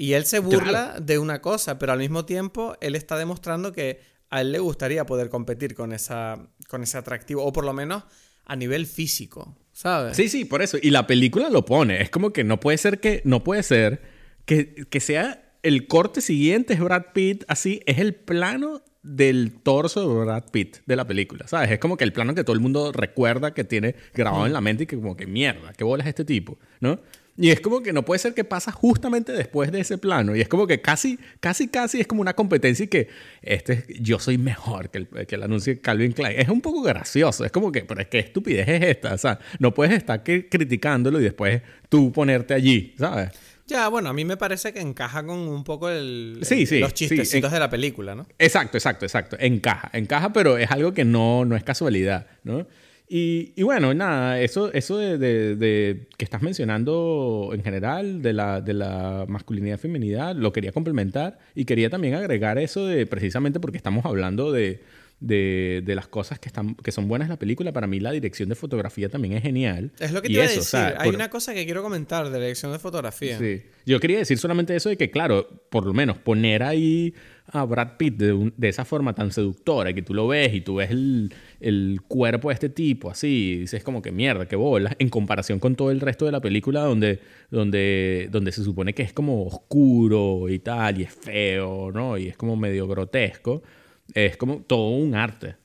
Y 0.00 0.14
él 0.14 0.24
se 0.24 0.38
burla 0.38 0.98
de 0.98 1.18
una 1.18 1.42
cosa, 1.42 1.78
pero 1.78 1.92
al 1.92 1.98
mismo 1.98 2.24
tiempo 2.24 2.74
él 2.80 2.96
está 2.96 3.18
demostrando 3.18 3.70
que 3.70 4.00
a 4.30 4.40
él 4.40 4.50
le 4.50 4.58
gustaría 4.58 5.04
poder 5.04 5.28
competir 5.28 5.74
con, 5.74 5.92
esa, 5.92 6.38
con 6.68 6.82
ese 6.82 6.96
atractivo, 6.96 7.44
o 7.44 7.52
por 7.52 7.66
lo 7.66 7.74
menos 7.74 8.04
a 8.46 8.56
nivel 8.56 8.86
físico, 8.86 9.58
¿sabes? 9.74 10.16
Sí, 10.16 10.30
sí, 10.30 10.46
por 10.46 10.62
eso. 10.62 10.78
Y 10.80 10.88
la 10.88 11.06
película 11.06 11.50
lo 11.50 11.66
pone. 11.66 12.00
Es 12.00 12.08
como 12.08 12.32
que 12.32 12.44
no 12.44 12.58
puede 12.60 12.78
ser 12.78 12.98
que, 12.98 13.20
no 13.26 13.44
puede 13.44 13.62
ser 13.62 14.00
que, 14.46 14.86
que 14.88 15.00
sea 15.00 15.52
el 15.62 15.86
corte 15.86 16.22
siguiente 16.22 16.72
es 16.72 16.80
Brad 16.80 17.12
Pitt, 17.12 17.44
así, 17.46 17.82
es 17.84 17.98
el 17.98 18.14
plano 18.14 18.80
del 19.02 19.52
torso 19.52 20.00
de 20.08 20.24
Brad 20.24 20.44
Pitt 20.50 20.78
de 20.86 20.96
la 20.96 21.06
película, 21.06 21.46
¿sabes? 21.46 21.70
Es 21.72 21.78
como 21.78 21.98
que 21.98 22.04
el 22.04 22.14
plano 22.14 22.34
que 22.34 22.42
todo 22.42 22.54
el 22.54 22.60
mundo 22.60 22.90
recuerda 22.92 23.52
que 23.52 23.64
tiene 23.64 23.96
grabado 24.14 24.46
en 24.46 24.54
la 24.54 24.62
mente 24.62 24.84
y 24.84 24.86
que 24.86 24.96
como 24.96 25.14
que 25.14 25.26
mierda, 25.26 25.74
qué 25.74 25.84
bola 25.84 26.04
es 26.04 26.08
este 26.08 26.24
tipo, 26.24 26.58
¿no? 26.80 27.00
Y 27.40 27.50
es 27.50 27.62
como 27.62 27.82
que 27.82 27.94
no 27.94 28.04
puede 28.04 28.18
ser 28.18 28.34
que 28.34 28.44
pasa 28.44 28.70
justamente 28.70 29.32
después 29.32 29.72
de 29.72 29.80
ese 29.80 29.96
plano. 29.96 30.36
Y 30.36 30.42
es 30.42 30.48
como 30.48 30.66
que 30.66 30.82
casi, 30.82 31.18
casi, 31.40 31.68
casi 31.68 31.98
es 31.98 32.06
como 32.06 32.20
una 32.20 32.34
competencia 32.34 32.84
y 32.84 32.88
que 32.88 33.08
este, 33.40 33.86
yo 33.98 34.18
soy 34.18 34.36
mejor 34.36 34.90
que 34.90 34.98
el, 34.98 35.08
que 35.26 35.36
el 35.36 35.42
anuncio 35.42 35.72
de 35.72 35.80
Calvin 35.80 36.12
Klein. 36.12 36.38
Es 36.38 36.50
un 36.50 36.60
poco 36.60 36.82
gracioso. 36.82 37.46
Es 37.46 37.50
como 37.50 37.72
que, 37.72 37.80
pero 37.80 38.02
es 38.02 38.08
que 38.08 38.18
estupidez 38.18 38.68
es 38.68 38.82
esta. 38.82 39.14
O 39.14 39.18
sea, 39.18 39.38
no 39.58 39.72
puedes 39.72 39.94
estar 39.94 40.22
criticándolo 40.22 41.18
y 41.18 41.24
después 41.24 41.62
tú 41.88 42.12
ponerte 42.12 42.52
allí, 42.52 42.94
¿sabes? 42.98 43.30
Ya, 43.66 43.88
bueno, 43.88 44.10
a 44.10 44.12
mí 44.12 44.26
me 44.26 44.36
parece 44.36 44.74
que 44.74 44.80
encaja 44.80 45.24
con 45.24 45.38
un 45.38 45.64
poco 45.64 45.88
el, 45.88 46.40
los 46.40 46.92
chistecitos 46.92 47.50
de 47.50 47.58
la 47.58 47.70
película, 47.70 48.14
¿no? 48.14 48.26
Exacto, 48.38 48.76
exacto, 48.76 49.06
exacto. 49.06 49.36
Encaja, 49.40 49.88
encaja, 49.94 50.30
pero 50.34 50.58
es 50.58 50.70
algo 50.70 50.92
que 50.92 51.06
no, 51.06 51.46
no 51.46 51.56
es 51.56 51.64
casualidad, 51.64 52.26
¿no? 52.44 52.66
Y, 53.12 53.60
bueno, 53.64 53.92
nada, 53.92 54.40
eso, 54.40 54.72
eso 54.72 54.96
de, 54.96 56.06
que 56.16 56.24
estás 56.24 56.42
mencionando 56.42 57.50
en 57.52 57.64
general, 57.64 58.22
de 58.22 58.32
la, 58.32 58.60
de 58.60 58.72
la 58.72 59.24
masculinidad 59.26 59.78
y 59.78 59.78
feminidad, 59.78 60.36
lo 60.36 60.52
quería 60.52 60.70
complementar 60.70 61.40
y 61.56 61.64
quería 61.64 61.90
también 61.90 62.14
agregar 62.14 62.56
eso 62.58 62.86
de 62.86 63.06
precisamente 63.06 63.58
porque 63.58 63.78
estamos 63.78 64.04
hablando 64.04 64.52
de, 64.52 64.80
de, 65.18 65.82
las 65.94 66.06
cosas 66.06 66.38
que, 66.38 66.48
están, 66.48 66.76
que 66.76 66.92
son 66.92 67.08
buenas 67.08 67.26
en 67.26 67.30
la 67.30 67.38
película, 67.38 67.72
para 67.72 67.88
mí 67.88 67.98
la 67.98 68.12
dirección 68.12 68.48
de 68.48 68.54
fotografía 68.54 69.08
también 69.08 69.34
es 69.34 69.42
genial. 69.42 69.90
Es 69.98 70.12
lo 70.12 70.22
que 70.22 70.28
te 70.28 70.34
iba 70.34 70.44
a 70.44 70.48
decir. 70.48 70.80
Hay 70.98 71.10
una 71.10 71.30
cosa 71.30 71.52
que 71.52 71.64
quiero 71.64 71.82
comentar 71.82 72.26
de 72.26 72.38
la 72.38 72.44
dirección 72.44 72.70
de 72.70 72.78
fotografía. 72.78 73.38
Sí. 73.38 73.62
Yo 73.86 73.98
quería 74.00 74.18
decir 74.18 74.38
solamente 74.38 74.74
eso 74.76 74.88
de 74.88 74.96
que, 74.96 75.10
claro, 75.10 75.48
por 75.68 75.84
lo 75.84 75.92
menos 75.92 76.18
poner 76.18 76.62
ahí 76.62 77.12
a 77.52 77.64
Brad 77.64 77.96
Pitt 77.96 78.16
de, 78.16 78.52
de 78.56 78.68
esa 78.68 78.84
forma 78.84 79.14
tan 79.14 79.32
seductora, 79.32 79.92
que 79.92 80.02
tú 80.02 80.14
lo 80.14 80.28
ves 80.28 80.54
y 80.54 80.60
tú 80.60 80.76
ves 80.76 80.90
el 80.90 81.32
el 81.60 82.00
cuerpo 82.08 82.48
de 82.48 82.54
este 82.54 82.68
tipo, 82.70 83.10
así, 83.10 83.58
dices 83.58 83.84
como 83.84 84.00
que 84.00 84.10
mierda, 84.10 84.48
qué 84.48 84.56
bola, 84.56 84.96
en 84.98 85.10
comparación 85.10 85.58
con 85.60 85.76
todo 85.76 85.90
el 85.90 86.00
resto 86.00 86.24
de 86.24 86.32
la 86.32 86.40
película 86.40 86.80
donde, 86.80 87.20
donde, 87.50 88.28
donde 88.30 88.50
se 88.50 88.64
supone 88.64 88.94
que 88.94 89.02
es 89.02 89.12
como 89.12 89.44
oscuro 89.44 90.48
y 90.48 90.58
tal, 90.58 91.00
y 91.00 91.04
es 91.04 91.12
feo, 91.12 91.92
¿no? 91.92 92.16
Y 92.16 92.28
es 92.28 92.36
como 92.36 92.56
medio 92.56 92.88
grotesco, 92.88 93.62
es 94.14 94.38
como 94.38 94.62
todo 94.62 94.88
un 94.88 95.14
arte. 95.14 95.56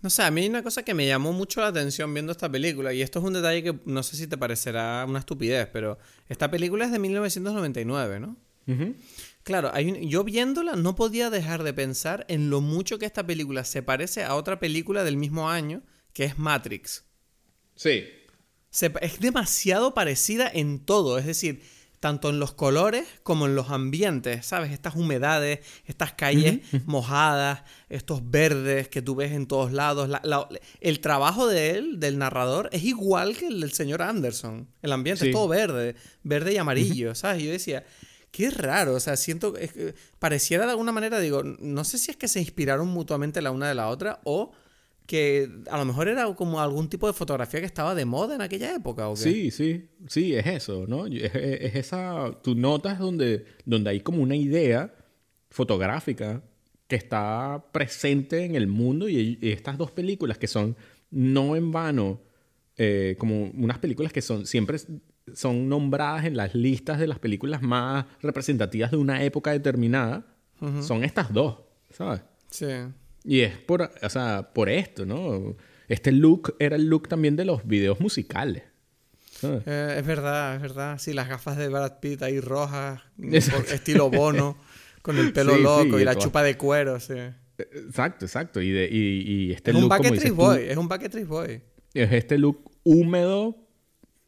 No 0.00 0.08
sé, 0.08 0.22
a 0.22 0.30
mí 0.30 0.40
hay 0.40 0.48
una 0.48 0.62
cosa 0.62 0.82
que 0.82 0.94
me 0.94 1.06
llamó 1.06 1.34
mucho 1.34 1.60
la 1.60 1.66
atención 1.66 2.12
viendo 2.14 2.32
esta 2.32 2.50
película, 2.50 2.94
y 2.94 3.02
esto 3.02 3.18
es 3.18 3.24
un 3.26 3.34
detalle 3.34 3.62
que 3.62 3.78
no 3.84 4.02
sé 4.02 4.16
si 4.16 4.26
te 4.26 4.38
parecerá 4.38 5.04
una 5.06 5.18
estupidez, 5.18 5.68
pero 5.70 5.98
esta 6.30 6.50
película 6.50 6.86
es 6.86 6.92
de 6.92 6.98
1999, 6.98 8.20
¿no? 8.20 8.36
Claro, 9.42 9.72
yo 9.78 10.22
viéndola 10.22 10.76
no 10.76 10.94
podía 10.94 11.30
dejar 11.30 11.62
de 11.62 11.72
pensar 11.72 12.26
en 12.28 12.50
lo 12.50 12.60
mucho 12.60 12.98
que 12.98 13.06
esta 13.06 13.26
película 13.26 13.64
se 13.64 13.82
parece 13.82 14.22
a 14.22 14.34
otra 14.34 14.60
película 14.60 15.02
del 15.02 15.16
mismo 15.16 15.48
año, 15.48 15.82
que 16.12 16.24
es 16.24 16.38
Matrix. 16.38 17.04
Sí. 17.74 18.04
es 19.00 19.20
demasiado 19.20 19.94
parecida 19.94 20.50
en 20.52 20.80
todo, 20.84 21.18
es 21.18 21.24
decir, 21.24 21.62
tanto 22.00 22.30
en 22.30 22.40
los 22.40 22.52
colores 22.52 23.06
como 23.22 23.46
en 23.46 23.54
los 23.54 23.70
ambientes, 23.70 24.46
¿sabes? 24.46 24.72
Estas 24.72 24.96
humedades, 24.96 25.60
estas 25.84 26.14
calles 26.14 26.60
mojadas, 26.86 27.62
estos 27.90 28.30
verdes 28.30 28.88
que 28.88 29.02
tú 29.02 29.14
ves 29.14 29.32
en 29.32 29.46
todos 29.46 29.70
lados. 29.70 30.10
el 30.80 31.00
trabajo 31.00 31.46
de 31.46 31.70
él, 31.72 32.00
del 32.00 32.18
narrador, 32.18 32.70
es 32.72 32.84
igual 32.84 33.36
que 33.36 33.48
el 33.48 33.60
del 33.60 33.72
señor 33.72 34.00
Anderson. 34.00 34.66
El 34.80 34.92
ambiente 34.92 35.26
es 35.26 35.32
todo 35.32 35.46
verde, 35.46 35.94
verde 36.22 36.54
y 36.54 36.56
amarillo, 36.56 37.14
¿sabes? 37.14 37.42
yo 37.42 37.50
decía, 37.50 37.84
Qué 38.30 38.50
raro, 38.50 38.94
o 38.94 39.00
sea, 39.00 39.16
siento, 39.16 39.52
que 39.54 39.94
pareciera 40.18 40.64
de 40.64 40.70
alguna 40.70 40.92
manera, 40.92 41.18
digo, 41.18 41.42
no 41.42 41.84
sé 41.84 41.98
si 41.98 42.12
es 42.12 42.16
que 42.16 42.28
se 42.28 42.40
inspiraron 42.40 42.88
mutuamente 42.88 43.42
la 43.42 43.50
una 43.50 43.68
de 43.68 43.74
la 43.74 43.88
otra 43.88 44.20
o 44.24 44.52
que 45.10 45.50
a 45.68 45.76
lo 45.76 45.84
mejor 45.84 46.06
era 46.06 46.32
como 46.36 46.60
algún 46.60 46.88
tipo 46.88 47.08
de 47.08 47.12
fotografía 47.12 47.58
que 47.58 47.66
estaba 47.66 47.96
de 47.96 48.04
moda 48.04 48.36
en 48.36 48.42
aquella 48.42 48.72
época. 48.72 49.08
¿o? 49.08 49.16
Sí, 49.16 49.50
sí, 49.50 49.88
sí, 50.06 50.36
es 50.36 50.46
eso, 50.46 50.86
¿no? 50.86 51.06
Es, 51.06 51.34
esa, 51.34 52.38
tú 52.44 52.54
notas 52.54 53.00
donde, 53.00 53.44
donde 53.64 53.90
hay 53.90 54.00
como 54.00 54.22
una 54.22 54.36
idea 54.36 54.94
fotográfica 55.50 56.44
que 56.86 56.94
está 56.94 57.64
presente 57.72 58.44
en 58.44 58.54
el 58.54 58.68
mundo 58.68 59.08
y, 59.08 59.36
estas 59.42 59.76
dos 59.78 59.90
películas 59.90 60.38
que 60.38 60.46
son 60.46 60.76
no 61.10 61.56
en 61.56 61.72
vano 61.72 62.20
eh, 62.76 63.16
como 63.18 63.50
unas 63.50 63.80
películas 63.80 64.12
que 64.12 64.22
son 64.22 64.46
siempre 64.46 64.78
son 65.34 65.68
nombradas 65.68 66.24
en 66.24 66.36
las 66.36 66.54
listas 66.54 66.98
de 66.98 67.06
las 67.06 67.18
películas 67.18 67.62
más 67.62 68.06
representativas 68.22 68.90
de 68.90 68.96
una 68.96 69.22
época 69.24 69.52
determinada, 69.52 70.26
son 70.82 71.04
estas 71.04 71.32
dos, 71.32 71.58
¿sabes? 71.90 72.20
Sí. 72.50 72.66
Y 73.24 73.40
es 73.40 73.56
por, 73.56 73.90
o 74.02 74.08
sea, 74.08 74.50
por 74.52 74.68
esto, 74.68 75.06
¿no? 75.06 75.56
Este 75.88 76.12
look 76.12 76.54
era 76.58 76.76
el 76.76 76.86
look 76.86 77.08
también 77.08 77.36
de 77.36 77.44
los 77.44 77.66
videos 77.66 78.00
musicales. 78.00 78.64
Eh, 79.42 79.96
es 79.98 80.06
verdad, 80.06 80.56
es 80.56 80.62
verdad. 80.62 80.98
Sí, 80.98 81.12
las 81.12 81.28
gafas 81.28 81.56
de 81.56 81.68
Brad 81.68 81.98
Pitt 82.00 82.22
ahí 82.22 82.40
rojas, 82.40 83.00
estilo 83.72 84.10
bono, 84.10 84.56
con 85.02 85.18
el 85.18 85.32
pelo 85.32 85.56
loco 85.56 85.98
y 85.98 86.04
la 86.04 86.14
chupa 86.16 86.42
de 86.42 86.56
cuero, 86.56 87.00
sí. 87.00 87.14
Exacto, 87.58 88.24
exacto. 88.24 88.60
Y, 88.60 88.70
de, 88.70 88.88
y, 88.90 89.52
este 89.52 89.70
es 89.70 89.76
look. 89.76 89.92
Un 89.92 89.96
como 89.98 90.34
boy, 90.34 90.62
es 90.68 90.76
un 90.76 90.88
bucket 90.88 91.26
boy. 91.26 91.62
Es 91.94 92.12
este 92.12 92.38
look 92.38 92.70
húmedo, 92.84 93.56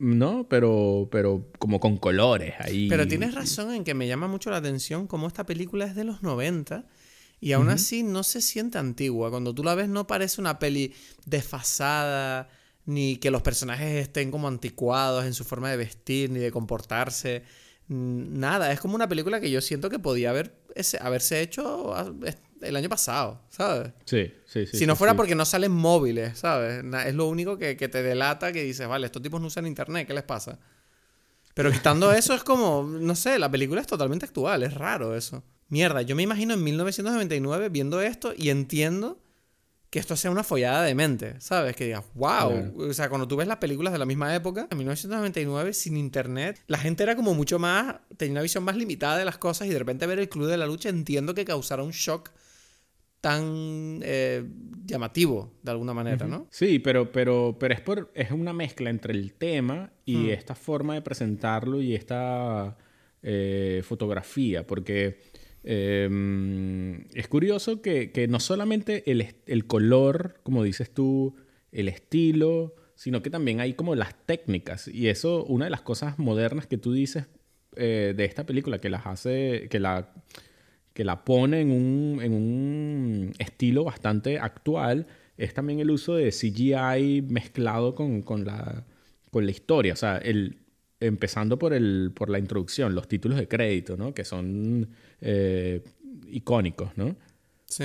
¿no? 0.02 0.48
Pero, 0.48 1.08
pero 1.10 1.46
como 1.58 1.78
con 1.78 1.96
colores 1.96 2.54
ahí. 2.58 2.88
Pero 2.88 3.06
tienes 3.06 3.34
razón 3.34 3.72
en 3.72 3.84
que 3.84 3.94
me 3.94 4.08
llama 4.08 4.26
mucho 4.26 4.50
la 4.50 4.56
atención 4.56 5.06
cómo 5.06 5.28
esta 5.28 5.46
película 5.46 5.84
es 5.84 5.94
de 5.94 6.04
los 6.04 6.22
90 6.22 6.84
y 7.40 7.52
aún 7.52 7.70
así 7.70 8.02
no 8.02 8.24
se 8.24 8.40
siente 8.40 8.78
antigua. 8.78 9.30
Cuando 9.30 9.54
tú 9.54 9.62
la 9.62 9.74
ves 9.74 9.88
no 9.88 10.06
parece 10.06 10.40
una 10.40 10.58
peli 10.58 10.92
desfasada, 11.24 12.48
ni 12.84 13.16
que 13.16 13.30
los 13.30 13.42
personajes 13.42 13.94
estén 13.94 14.32
como 14.32 14.48
anticuados 14.48 15.24
en 15.24 15.34
su 15.34 15.44
forma 15.44 15.70
de 15.70 15.76
vestir, 15.76 16.30
ni 16.30 16.40
de 16.40 16.50
comportarse. 16.50 17.44
Nada, 17.88 18.72
es 18.72 18.80
como 18.80 18.96
una 18.96 19.08
película 19.08 19.40
que 19.40 19.50
yo 19.50 19.60
siento 19.60 19.88
que 19.88 20.00
podía 20.00 20.30
haber, 20.30 20.56
haberse 21.00 21.42
hecho 21.42 21.94
el 22.62 22.76
año 22.76 22.88
pasado, 22.88 23.40
¿sabes? 23.48 23.92
Sí, 24.04 24.32
sí, 24.46 24.66
sí. 24.66 24.78
Si 24.78 24.86
no 24.86 24.96
fuera 24.96 25.14
porque 25.14 25.34
no 25.34 25.44
salen 25.44 25.72
móviles, 25.72 26.38
¿sabes? 26.38 26.84
Es 27.06 27.14
lo 27.14 27.26
único 27.26 27.58
que, 27.58 27.74
te 27.74 28.02
delata 28.02 28.52
que 28.52 28.62
dices, 28.62 28.88
vale, 28.88 29.06
estos 29.06 29.22
tipos 29.22 29.40
no 29.40 29.48
usan 29.48 29.66
internet, 29.66 30.06
¿qué 30.06 30.14
les 30.14 30.24
pasa? 30.24 30.58
Pero 31.54 31.70
quitando 31.70 32.12
eso 32.14 32.34
es 32.34 32.44
como, 32.44 32.82
no 32.84 33.14
sé, 33.14 33.38
la 33.38 33.50
película 33.50 33.80
es 33.80 33.86
totalmente 33.86 34.26
actual, 34.26 34.62
es 34.62 34.74
raro 34.74 35.16
eso. 35.16 35.42
Mierda, 35.68 36.02
yo 36.02 36.14
me 36.16 36.22
imagino 36.22 36.54
en 36.54 36.62
1999 36.62 37.68
viendo 37.70 38.00
esto 38.00 38.34
y 38.36 38.50
entiendo 38.50 39.22
que 39.92 39.98
esto 39.98 40.16
sea 40.16 40.30
una 40.30 40.42
follada 40.42 40.84
de 40.84 40.94
mente, 40.94 41.38
¿sabes? 41.38 41.76
Que 41.76 41.84
digas, 41.84 42.02
wow. 42.14 42.88
O 42.88 42.94
sea, 42.94 43.10
cuando 43.10 43.28
tú 43.28 43.36
ves 43.36 43.46
las 43.46 43.58
películas 43.58 43.92
de 43.92 43.98
la 43.98 44.06
misma 44.06 44.34
época, 44.34 44.66
en 44.70 44.78
1999, 44.78 45.74
sin 45.74 45.98
internet, 45.98 46.62
la 46.66 46.78
gente 46.78 47.02
era 47.02 47.14
como 47.14 47.34
mucho 47.34 47.58
más, 47.58 47.96
tenía 48.16 48.32
una 48.32 48.40
visión 48.40 48.64
más 48.64 48.74
limitada 48.74 49.18
de 49.18 49.26
las 49.26 49.36
cosas 49.36 49.68
y 49.68 49.70
de 49.70 49.78
repente 49.78 50.06
ver 50.06 50.18
el 50.18 50.30
Club 50.30 50.46
de 50.46 50.56
la 50.56 50.64
Lucha 50.64 50.88
entiendo 50.88 51.34
que 51.34 51.44
causara 51.44 51.82
un 51.82 51.90
shock 51.90 52.30
tan 53.22 54.00
eh, 54.02 54.44
llamativo 54.84 55.54
de 55.62 55.70
alguna 55.70 55.94
manera, 55.94 56.26
¿no? 56.26 56.46
Sí, 56.50 56.78
pero, 56.78 57.10
pero, 57.10 57.56
pero 57.58 57.72
es, 57.72 57.80
por, 57.80 58.10
es 58.14 58.30
una 58.30 58.52
mezcla 58.52 58.90
entre 58.90 59.14
el 59.14 59.32
tema 59.32 59.90
y 60.04 60.16
hmm. 60.16 60.30
esta 60.30 60.54
forma 60.54 60.92
de 60.92 61.00
presentarlo 61.00 61.80
y 61.80 61.94
esta 61.94 62.76
eh, 63.22 63.80
fotografía, 63.82 64.66
porque 64.66 65.18
Em, 65.64 67.06
es 67.14 67.28
curioso 67.28 67.82
que, 67.82 68.26
no 68.28 68.40
solamente 68.40 69.10
el, 69.10 69.66
color, 69.66 70.40
como 70.42 70.64
dices 70.64 70.92
tú, 70.92 71.36
el 71.70 71.88
estilo, 71.88 72.74
sino 72.94 73.22
que 73.22 73.30
también 73.30 73.60
hay 73.60 73.74
como 73.74 73.94
las 73.94 74.14
técnicas. 74.26 74.88
Y 74.88 75.08
eso, 75.08 75.44
una 75.44 75.66
de 75.66 75.70
las 75.70 75.82
cosas 75.82 76.18
modernas 76.18 76.66
que 76.66 76.78
tú 76.78 76.92
dices 76.92 77.26
eh, 77.76 78.14
de 78.16 78.24
esta 78.24 78.44
película, 78.44 78.80
que 78.80 78.90
las 78.90 79.06
hace, 79.06 79.68
que 79.70 79.80
la, 79.80 80.12
que 80.94 81.04
la 81.04 81.24
pone 81.24 81.60
en 81.60 81.70
un, 81.70 82.20
en 82.22 82.32
un 82.32 83.32
estilo 83.38 83.84
bastante 83.84 84.38
actual, 84.38 85.06
es 85.36 85.54
también 85.54 85.80
el 85.80 85.90
uso 85.90 86.14
de 86.14 86.30
CGI 86.30 87.22
mezclado 87.22 87.94
con, 87.94 88.22
con, 88.22 88.44
la, 88.44 88.84
con 89.30 89.44
la 89.44 89.50
historia. 89.50 89.94
O 89.94 89.96
sea, 89.96 90.18
el, 90.18 90.58
empezando 91.00 91.58
por, 91.58 91.72
el, 91.72 92.12
por 92.14 92.28
la 92.30 92.38
introducción, 92.38 92.94
los 92.94 93.08
títulos 93.08 93.38
de 93.38 93.48
crédito, 93.48 93.96
¿no? 93.96 94.14
Que 94.14 94.24
son 94.24 94.88
eh, 95.20 95.82
icónicos, 96.28 96.90
¿no? 96.96 97.16
Sí. 97.66 97.84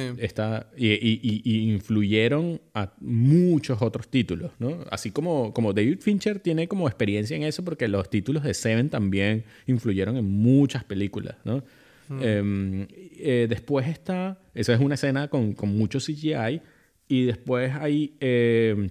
y, 0.75 1.71
influyeron 1.71 2.59
a 2.73 2.93
muchos 2.99 3.81
otros 3.81 4.09
títulos, 4.09 4.51
¿no? 4.59 4.83
Así 4.91 5.11
como, 5.11 5.53
como 5.53 5.71
David 5.71 5.99
Fincher 6.01 6.39
tiene 6.39 6.67
como 6.67 6.89
experiencia 6.89 7.37
en 7.37 7.43
eso 7.43 7.63
porque 7.63 7.87
los 7.87 8.09
títulos 8.09 8.43
de 8.43 8.53
Seven 8.53 8.89
también 8.89 9.45
influyeron 9.65 10.17
en 10.17 10.25
muchas 10.25 10.83
películas, 10.83 11.37
¿no? 11.45 11.63
Hmm. 12.07 12.23
Em, 12.23 12.87
eh, 12.91 13.47
después 13.49 13.87
está, 13.87 14.39
esa 14.53 14.73
es 14.73 14.79
una 14.79 14.95
escena 14.95 15.27
con, 15.27 15.53
con 15.53 15.77
mucho 15.77 15.99
CGI 15.99 16.61
y 17.07 17.25
después 17.25 17.73
hay 17.75 18.15
em, 18.19 18.89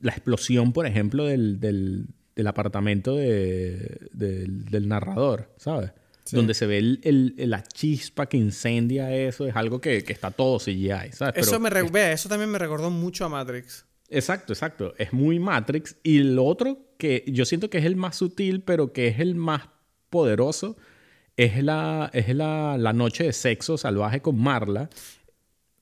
la 0.00 0.12
explosión, 0.12 0.72
por 0.72 0.86
ejemplo, 0.86 1.24
del, 1.24 1.60
del, 1.60 2.06
del 2.34 2.46
apartamento 2.46 3.16
de, 3.16 4.08
del 4.12 4.88
narrador, 4.88 5.50
¿sabes? 5.56 5.92
Donde 6.30 6.54
se 6.54 6.66
ve 6.66 6.78
el, 6.78 7.34
la 7.36 7.62
chispa 7.62 8.26
que 8.26 8.36
incendia 8.36 9.14
eso, 9.14 9.46
es 9.46 9.56
algo 9.56 9.80
que, 9.80 9.96
está 9.96 10.30
todo 10.30 10.58
CGI, 10.58 11.12
¿sabes? 11.12 11.34
Eso, 11.36 11.58
me 11.58 11.68
eso 12.12 12.28
también 12.28 12.50
me 12.50 12.58
recordó 12.58 12.90
mucho 12.90 13.24
a 13.24 13.28
Matrix. 13.28 13.84
Exacto, 14.08 14.52
exacto. 14.52 14.94
Es 14.98 15.12
muy 15.12 15.38
Matrix. 15.38 15.96
Y 16.02 16.18
lo 16.18 16.44
otro 16.44 16.94
que 16.98 17.24
yo 17.26 17.44
siento 17.44 17.70
que 17.70 17.78
es 17.78 17.84
el 17.84 17.96
más 17.96 18.16
sutil, 18.16 18.62
pero 18.62 18.92
que 18.92 19.08
es 19.08 19.18
el 19.18 19.34
más 19.34 19.68
poderoso, 20.10 20.76
es 21.44 21.62
la, 21.62 22.10
es 22.12 22.34
la, 22.34 22.92
noche 22.92 23.24
de 23.24 23.32
sexo 23.32 23.78
salvaje 23.78 24.20
con 24.20 24.40
Marla. 24.40 24.90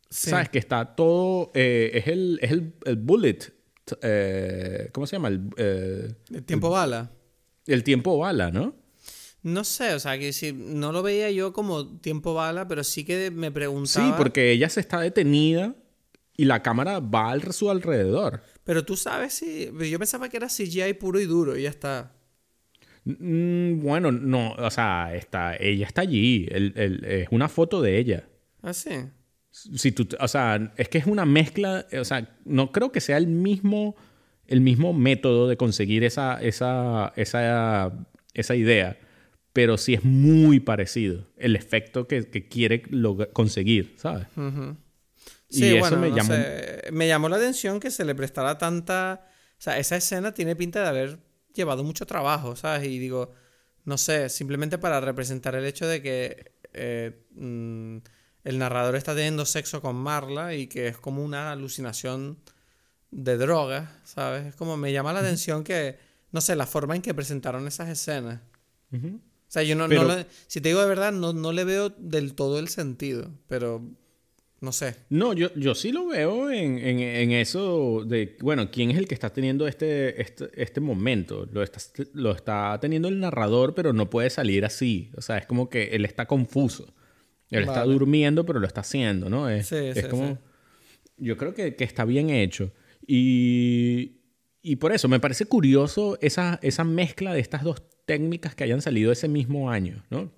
¿Sabes? 0.09 0.49
Que 0.49 0.59
está 0.59 0.97
todo. 0.97 1.53
Eh, 1.55 1.91
es 1.95 2.07
el, 2.09 2.39
es 2.43 2.51
el, 2.51 2.97
bullet. 2.97 3.39
Eh, 4.03 4.91
¿Cómo 4.93 5.07
se 5.07 5.17
llama? 5.17 5.29
El, 5.29 5.51
eh, 5.57 6.15
el 6.33 6.45
tiempo 6.45 6.71
bala. 6.71 7.11
El 7.67 7.85
tiempo 7.85 8.19
bala, 8.19 8.51
¿no? 8.51 8.75
No 9.43 9.65
sé, 9.65 9.95
o 9.95 10.01
sea, 10.01 10.19
que 10.19 10.33
si 10.33 10.53
no 10.53 10.93
lo 10.93 11.03
veía 11.03 11.31
yo 11.31 11.53
como 11.53 11.99
tiempo 11.99 12.35
bala, 12.35 12.69
pero 12.69 12.85
sí 12.85 13.05
que 13.05 13.31
me 13.31 13.51
preguntaba. 13.51 14.07
Sí, 14.07 14.15
porque 14.19 14.53
ella 14.53 14.69
se 14.69 14.81
está 14.81 15.01
detenida 15.01 15.75
y 16.37 16.45
la 16.45 16.63
cámara 16.63 17.01
va 17.01 17.33
a 17.33 17.53
su 17.53 17.71
alrededor. 17.71 18.43
Pero 18.65 18.85
tú 18.85 18.97
sabes 18.97 19.35
si. 19.35 19.71
Yo 19.91 19.99
pensaba 19.99 20.29
que 20.29 20.37
era 20.37 20.49
CGI 20.49 20.95
puro 20.95 21.21
y 21.21 21.27
duro 21.27 21.57
y 21.57 21.63
ya 21.63 21.71
está. 21.71 22.13
Mm, 23.05 23.81
bueno, 23.81 24.13
no, 24.13 24.53
o 24.53 24.71
sea, 24.71 25.15
está, 25.15 25.57
ella 25.57 25.87
está 25.87 26.03
allí. 26.03 26.47
es 26.51 27.29
una 27.31 27.49
foto 27.49 27.83
de 27.83 27.99
ella. 27.99 28.29
Ah, 28.63 28.75
sí. 28.75 28.91
Si 29.51 29.93
tú, 29.93 30.09
o 30.19 30.29
sea, 30.29 30.73
es 30.77 30.89
que 30.89 30.99
es 30.99 31.07
una 31.07 31.25
mezcla. 31.25 31.87
O 31.99 32.05
sea, 32.05 32.37
no 32.45 32.73
creo 32.73 32.93
que 32.93 33.01
sea 33.01 33.17
el 33.17 33.27
mismo, 33.27 33.97
el 34.47 34.61
mismo 34.61 34.93
método 34.93 35.49
de 35.49 35.57
conseguir 35.57 36.05
esa, 36.05 36.41
esa, 36.41 37.13
esa, 37.17 37.93
esa 38.35 38.55
idea 38.55 38.97
pero 39.53 39.77
sí 39.79 39.95
es 39.95 40.05
muy 40.05 40.61
parecido 40.61 41.27
el 41.37 41.57
efecto 41.57 42.07
que, 42.07 42.25
quiere 42.49 42.83
conseguir, 43.33 43.95
¿sabes? 43.97 44.27
Sí, 45.49 45.79
bueno, 45.79 45.97
me, 45.97 46.11
llamó... 46.11 46.35
me 46.93 47.09
llamó 47.09 47.29
la 47.29 47.37
atención 47.37 47.81
que 47.81 47.91
se 47.91 48.05
le 48.05 48.15
prestara 48.15 48.59
tanta... 48.59 49.27
O 49.59 49.63
sea, 49.63 49.79
esa 49.79 49.97
escena 49.97 50.33
tiene 50.33 50.57
pinta 50.57 50.83
de 50.83 50.89
haber 50.89 51.19
llevado 51.61 51.85
mucho 51.85 52.07
trabajo, 52.07 52.57
¿sabes? 52.57 52.87
Y 52.89 52.99
digo, 52.99 53.33
no 53.85 53.99
sé, 53.99 54.29
simplemente 54.29 54.79
para 54.79 55.01
representar 55.01 55.55
el 55.55 55.65
hecho 55.65 55.87
de 55.87 56.03
que 56.03 56.53
eh, 56.73 57.27
mm, 57.33 57.99
el 58.45 58.59
narrador 58.59 58.97
está 58.97 59.15
teniendo 59.15 59.45
sexo 59.47 59.81
con 59.81 59.97
Marla 59.97 60.55
y 60.55 60.67
que 60.67 60.89
es 60.89 60.99
como 60.99 61.25
una 61.25 61.53
alucinación 61.53 62.39
de 63.11 63.37
droga, 63.37 64.01
¿sabes? 64.05 64.47
Es 64.47 64.55
como 64.55 64.77
me 64.77 64.93
llama 64.93 65.13
la 65.13 65.21
atención 65.21 65.65
que, 65.65 65.99
no 66.33 66.41
sé, 66.41 66.57
la 66.57 66.67
forma 66.67 66.97
en 66.97 67.03
que 67.03 67.15
presentaron 67.15 67.67
esas 67.67 67.89
escenas. 67.89 68.41
O 68.93 69.53
sea, 69.53 69.63
yo 69.63 69.75
no, 69.75 69.89
si 70.47 70.61
te 70.61 70.69
digo 70.69 70.81
de 70.81 70.89
verdad, 70.89 71.13
no, 71.13 71.33
no 71.33 71.53
le 71.53 71.65
veo 71.65 71.91
del 71.91 72.35
todo 72.35 72.59
el 72.59 72.69
sentido, 72.69 73.31
pero 73.49 73.83
no 74.61 74.73
sé. 74.73 74.97
No, 75.09 75.33
yo, 75.33 75.53
yo 75.55 75.75
sí 75.75 75.91
lo 75.91 76.07
veo 76.07 76.51
en, 76.51 76.79
en, 76.79 77.33
eso 77.33 78.05
de, 78.05 78.37
bueno, 78.41 78.71
¿quién 78.71 78.91
es 78.91 78.99
el 78.99 79.09
que 79.09 79.15
está 79.15 79.33
teniendo 79.33 79.67
este, 79.67 80.21
este, 80.21 80.51
este 80.55 80.81
momento? 80.81 81.49
Lo 81.51 81.63
está, 81.63 81.81
lo 82.13 82.33
está 82.33 82.79
teniendo 82.79 83.09
el 83.09 83.21
narrador, 83.21 83.75
pero 83.75 83.95
no 83.95 84.11
puede 84.11 84.29
salir 84.29 84.67
así. 84.67 85.11
O 85.17 85.23
sea, 85.23 85.39
es 85.39 85.47
como 85.47 85.71
que 85.71 85.85
él 85.93 86.05
está 86.05 86.27
confuso. 86.27 86.93
Él 87.49 87.63
está 87.63 87.85
durmiendo, 87.85 88.45
pero 88.45 88.61
lo 88.61 88.67
está 88.67 88.83
haciendo, 88.83 89.31
¿no? 89.31 89.49
Es, 89.49 89.69
sí, 89.69 89.77
es 89.77 90.07
como... 90.07 90.39
Yo 91.17 91.37
creo 91.37 91.55
que, 91.55 91.75
que, 91.75 91.85
está 91.85 92.05
bien 92.05 92.31
hecho. 92.31 92.73
Y, 93.07 94.21
y 94.63 94.77
por 94.77 94.93
eso 94.93 95.09
me 95.09 95.21
parece 95.21 95.47
curioso 95.47 96.19
esa, 96.21 96.59
esa 96.63 96.85
mezcla 96.85 97.33
de 97.33 97.41
estas 97.41 97.65
dos 97.65 97.83
técnicas 98.05 98.55
que 98.55 98.65
hayan 98.65 98.83
salido 98.83 99.11
ese 99.11 99.29
mismo 99.29 99.71
año, 99.71 100.05
¿no? 100.11 100.31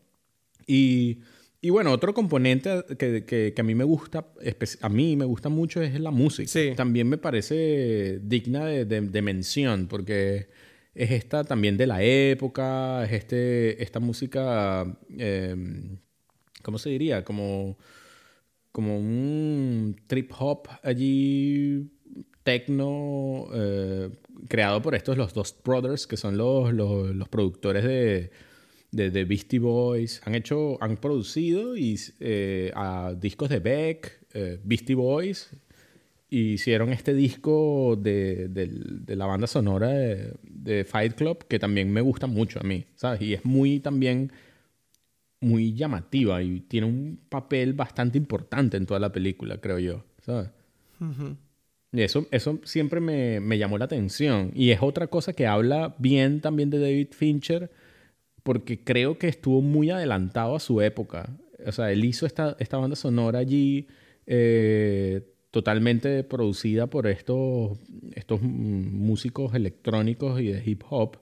Y, 0.67 1.21
y 1.65 1.71
bueno, 1.71 1.93
otro 1.93 2.13
componente 2.13 2.85
que, 2.99 3.25
que, 3.25 3.55
a 3.57 3.63
mí 3.63 3.77
me 3.77 3.85
gusta, 3.85 4.27
a 4.81 4.89
mí 4.89 5.17
me 5.17 5.25
gusta 5.25 5.49
mucho 5.49 5.81
es 5.81 5.99
la 6.01 6.11
música. 6.11 6.49
Sí. 6.49 6.73
También 6.77 7.09
me 7.09 7.19
parece 7.19 8.19
digna 8.21 8.67
de, 8.67 8.85
de, 8.85 9.23
mención 9.23 9.87
porque 9.87 10.49
es 10.93 11.13
esta 11.13 11.45
también 11.45 11.77
de 11.77 11.87
la 11.87 12.03
época, 12.03 13.05
es 13.05 13.13
este, 13.13 13.81
esta 13.81 14.01
música, 14.01 14.99
em, 15.17 15.99
¿cómo 16.63 16.79
se 16.79 16.91
diría? 16.91 17.23
Como, 17.23 17.79
como 18.73 18.99
un 18.99 19.95
trip 20.09 20.33
hop 20.37 20.67
allí, 20.83 21.93
techno, 22.43 23.47
eh, 23.55 24.11
creado 24.49 24.83
por 24.83 24.97
estos, 24.97 25.17
los 25.17 25.33
dos 25.33 25.57
brothers, 25.65 26.09
que 26.09 26.17
son 26.17 26.37
los, 26.37 26.73
los, 26.73 27.29
productores 27.29 27.85
de, 27.85 28.33
de, 28.93 29.25
Beastie 29.25 29.59
Boys. 29.59 30.21
Han 30.25 30.35
hecho, 30.35 30.81
han 30.83 30.97
producido 30.97 31.77
y, 31.77 31.99
eh, 32.21 32.71
a 32.75 33.15
discos 33.19 33.49
de 33.49 33.59
Beck, 33.59 34.21
eh, 34.35 34.61
Beastie 34.63 34.95
Boys. 34.95 35.51
Y 36.29 36.53
hicieron 36.53 36.91
este 36.93 37.13
disco 37.13 37.99
de, 38.01 38.49
de 38.49 39.17
la 39.17 39.27
banda 39.27 39.47
sonora 39.47 39.89
de, 39.89 40.85
Fight 40.85 41.15
Club, 41.15 41.47
que 41.47 41.59
también 41.59 41.93
me 41.93 42.01
gusta 42.01 42.27
mucho 42.27 42.59
a 42.59 42.63
mí, 42.63 42.87
¿sabes? 42.95 43.21
Y 43.21 43.35
es 43.35 43.45
muy 43.45 43.81
también 43.81 44.33
muy 45.41 45.75
llamativa 45.75 46.43
y 46.43 46.61
tiene 46.61 46.87
un 46.87 47.21
papel 47.29 47.75
bastante 47.75 48.17
importante 48.17 48.79
en 48.79 48.87
toda 48.87 49.01
la 49.01 49.13
película, 49.13 49.59
creo 49.59 49.79
yo, 49.79 50.05
¿sabes? 50.25 50.49
Y 51.93 52.01
eso, 52.01 52.27
eso 52.31 52.61
siempre 52.65 53.01
me, 53.01 53.41
me, 53.41 53.59
llamó 53.59 53.77
la 53.77 53.85
atención. 53.85 54.53
Y 54.55 54.71
es 54.71 54.81
otra 54.81 55.09
cosa 55.09 55.35
que 55.35 55.47
habla 55.47 55.95
bien 55.99 56.41
también 56.41 56.71
de 56.71 56.79
David 56.79 57.09
Fincher, 57.11 57.71
porque 58.43 58.83
creo 58.83 59.19
que 59.19 59.29
estuvo 59.29 59.61
muy 59.63 59.91
adelantado 59.91 60.57
a 60.57 60.61
su 60.61 60.81
época. 60.81 61.31
O 61.67 61.73
sea, 61.73 61.93
él 61.93 62.05
hizo 62.05 62.27
esta, 62.27 62.57
esta 62.59 62.77
banda 62.77 62.97
sonora 62.97 63.39
allí 63.39 63.87
eh, 64.27 65.23
totalmente 65.51 66.25
producida 66.25 66.87
por 66.89 67.07
estos, 67.07 67.79
estos 68.15 68.43
músicos 68.43 69.55
electrónicos 69.55 70.41
y 70.41 70.49
de 70.49 70.63
hip 70.65 70.83
hop 70.89 71.19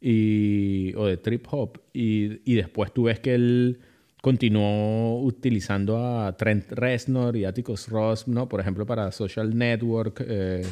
y, 0.00 0.92
o 0.96 1.06
de 1.06 1.16
trip 1.16 1.46
hop. 1.50 1.80
Y, 1.92 2.40
y 2.50 2.54
después 2.54 2.92
tú 2.92 3.04
ves 3.04 3.20
que 3.20 3.34
él 3.34 3.80
continuó 4.26 5.22
utilizando 5.22 5.98
a 6.04 6.36
Trent 6.36 6.72
Reznor 6.72 7.36
y 7.36 7.44
Atticus 7.44 7.88
Ross, 7.88 8.26
¿no? 8.26 8.48
Por 8.48 8.60
ejemplo, 8.60 8.84
para 8.84 9.12
Social 9.12 9.56
Network, 9.56 10.24
eh, 10.26 10.62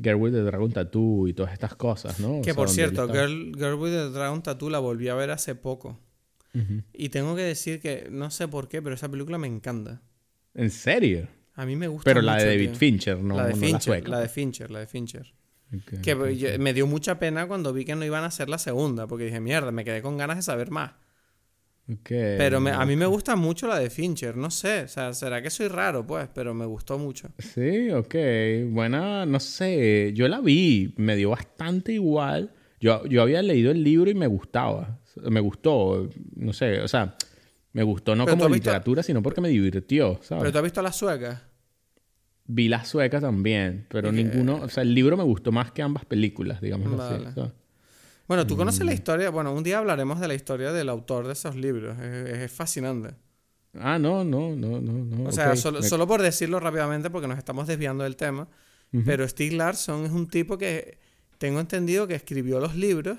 Girl 0.00 0.16
with 0.16 0.32
the 0.32 0.42
Dragon 0.42 0.70
Tattoo 0.72 1.26
y 1.28 1.32
todas 1.34 1.52
estas 1.52 1.74
cosas, 1.74 2.20
¿no? 2.20 2.40
Que 2.42 2.54
por 2.54 2.68
cierto, 2.68 3.06
Girl, 3.08 3.52
Girl, 3.56 3.74
with 3.74 3.90
the 3.90 4.10
Dragon 4.10 4.42
Tattoo 4.42 4.70
la 4.70 4.78
volví 4.78 5.08
a 5.08 5.14
ver 5.14 5.30
hace 5.30 5.54
poco. 5.54 5.98
Y 6.92 7.10
tengo 7.10 7.36
que 7.36 7.42
decir 7.42 7.80
que 7.80 8.08
no 8.10 8.30
sé 8.32 8.48
por 8.48 8.68
qué, 8.68 8.82
pero 8.82 8.94
esa 8.96 9.08
película 9.08 9.38
me 9.38 9.46
encanta. 9.46 10.02
¿En 10.54 10.70
serio? 10.70 11.28
A 11.54 11.64
mí 11.66 11.76
me 11.76 11.86
gusta 11.86 12.04
Pero 12.04 12.20
la 12.22 12.36
de 12.36 12.46
David 12.46 12.70
tío. 12.70 12.76
Fincher, 12.78 13.18
no 13.20 13.36
la 13.36 13.46
de 13.46 13.50
no 13.54 13.56
Fincher, 13.58 13.80
sueca. 13.82 14.08
la 14.10 14.20
de 14.20 14.28
Fincher, 14.28 14.70
la 14.70 14.78
de 14.80 14.86
Fincher. 14.88 15.34
Que 16.02 16.36
yo- 16.36 16.58
me 16.58 16.72
dio 16.72 16.86
mucha 16.86 17.18
pena 17.18 17.46
cuando 17.46 17.72
vi 17.72 17.84
que 17.84 17.94
no 17.94 18.04
iban 18.04 18.24
a 18.24 18.26
hacer 18.28 18.48
la 18.48 18.58
segunda, 18.58 19.06
porque 19.06 19.24
dije, 19.26 19.38
mierda, 19.40 19.70
me 19.70 19.84
quedé 19.84 20.02
con 20.02 20.16
ganas 20.16 20.36
de 20.36 20.42
saber 20.42 20.70
más. 20.70 20.92
Pero 22.06 22.60
me- 22.60 22.70
a 22.70 22.84
mí 22.84 22.96
me 22.96 23.06
gusta 23.06 23.34
mucho 23.34 23.66
la 23.66 23.78
de 23.78 23.88
Fincher, 23.88 24.36
no 24.36 24.50
sé, 24.50 24.82
o 24.82 24.88
sea, 24.88 25.14
será 25.14 25.40
que 25.40 25.48
soy 25.48 25.68
raro, 25.68 26.06
pues, 26.06 26.28
pero 26.34 26.52
me 26.52 26.66
gustó 26.66 26.98
mucho. 26.98 27.28
Sí, 27.38 27.90
ok. 27.90 28.14
Buena, 28.70 29.24
no 29.24 29.40
sé. 29.40 30.12
Yo 30.14 30.28
la 30.28 30.40
vi, 30.40 30.92
me 30.98 31.16
dio 31.16 31.30
bastante 31.30 31.92
igual. 31.94 32.52
Yo, 32.80 33.04
yo 33.06 33.22
había 33.22 33.40
leído 33.42 33.70
el 33.70 33.82
libro 33.82 34.10
y 34.10 34.14
me 34.14 34.26
gustaba. 34.26 34.98
Me 35.22 35.40
gustó, 35.40 36.08
no 36.36 36.52
sé, 36.52 36.80
o 36.80 36.88
sea, 36.88 37.16
me 37.72 37.82
gustó 37.82 38.14
no 38.14 38.24
Pero 38.26 38.36
como 38.36 38.44
visto- 38.48 38.54
literatura, 38.56 39.02
sino 39.02 39.22
porque 39.22 39.40
me 39.40 39.48
divirtió, 39.48 40.20
¿sabes? 40.22 40.42
Pero 40.42 40.52
tú 40.52 40.58
has 40.58 40.64
visto 40.64 40.82
las 40.82 40.94
suecas. 40.96 41.42
Vi 42.50 42.68
las 42.68 42.88
suecas 42.88 43.20
también, 43.22 43.86
pero 43.90 44.10
ninguno, 44.12 44.56
o 44.62 44.68
sea, 44.68 44.82
el 44.82 44.94
libro 44.94 45.16
me 45.16 45.24
gustó 45.24 45.52
más 45.52 45.70
que 45.72 45.82
ambas 45.82 46.04
películas, 46.04 46.60
digamos 46.60 46.96
Vale. 46.96 47.26
así. 47.26 47.34
¿sabes? 47.34 47.52
Bueno, 48.28 48.46
tú 48.46 48.56
conoces 48.56 48.82
Mm. 48.82 48.86
la 48.86 48.92
historia, 48.94 49.30
bueno, 49.30 49.52
un 49.52 49.62
día 49.64 49.78
hablaremos 49.78 50.20
de 50.20 50.28
la 50.28 50.34
historia 50.34 50.70
del 50.72 50.88
autor 50.90 51.26
de 51.26 51.32
esos 51.32 51.56
libros, 51.56 51.98
es, 51.98 52.38
es 52.38 52.52
fascinante. 52.52 53.14
Ah, 53.74 53.98
no, 53.98 54.22
no, 54.24 54.54
no, 54.54 54.80
no, 54.80 54.92
no. 54.92 55.28
O 55.28 55.32
sea, 55.32 55.50
ok. 55.50 55.56
solo, 55.56 55.80
Me- 55.80 55.88
solo 55.88 56.06
por 56.06 56.20
decirlo 56.22 56.60
rápidamente, 56.60 57.10
porque 57.10 57.26
nos 57.28 57.38
estamos 57.38 57.66
desviando 57.66 58.04
del 58.04 58.16
tema, 58.16 58.48
Ujú. 58.92 59.02
pero 59.04 59.26
Stieg 59.28 59.52
Larsson 59.54 60.04
es 60.04 60.12
un 60.12 60.28
tipo 60.28 60.58
que 60.58 60.98
tengo 61.38 61.58
entendido 61.60 62.06
que 62.06 62.14
escribió 62.14 62.60
los 62.60 62.74
libros 62.76 63.18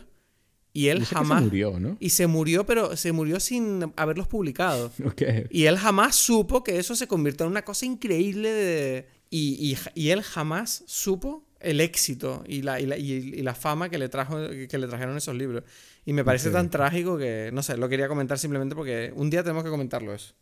y 0.73 0.87
él 0.89 0.99
Dice 0.99 1.15
jamás... 1.15 1.39
se 1.39 1.45
murió, 1.45 1.79
¿no? 1.79 1.97
Y 1.99 2.09
se 2.11 2.27
murió, 2.27 2.65
pero 2.65 2.95
se 2.95 3.11
murió 3.11 3.39
sin 3.39 3.91
haberlos 3.95 4.27
publicado. 4.27 4.91
Ok. 5.05 5.21
Y 5.49 5.65
él 5.65 5.77
jamás 5.77 6.15
supo 6.15 6.63
que 6.63 6.77
eso 6.77 6.95
se 6.95 7.07
convirtió 7.07 7.45
en 7.45 7.51
una 7.53 7.63
cosa 7.63 7.85
increíble 7.87 8.49
de... 8.51 9.07
Y, 9.31 9.73
y, 9.73 9.77
y 9.99 10.09
él 10.09 10.21
jamás 10.23 10.83
supo 10.87 11.43
el 11.59 11.81
éxito 11.81 12.43
y 12.47 12.61
la, 12.61 12.79
y 12.79 12.85
la, 12.85 12.97
y- 12.97 13.11
y 13.11 13.41
la 13.41 13.53
fama 13.55 13.89
que 13.89 13.97
le, 13.97 14.09
trajo, 14.09 14.37
que 14.69 14.77
le 14.77 14.87
trajeron 14.87 15.17
esos 15.17 15.35
libros. 15.35 15.63
Y 16.05 16.13
me 16.13 16.23
parece 16.23 16.49
tan 16.51 16.69
trágico 16.69 17.17
que, 17.17 17.49
no 17.53 17.61
sé, 17.63 17.77
lo 17.77 17.87
quería 17.89 18.07
comentar 18.07 18.39
simplemente 18.39 18.75
porque 18.75 19.11
un 19.15 19.29
día 19.29 19.43
tenemos 19.43 19.63
que 19.63 19.69
comentarlo 19.69 20.13
eso. 20.13 20.33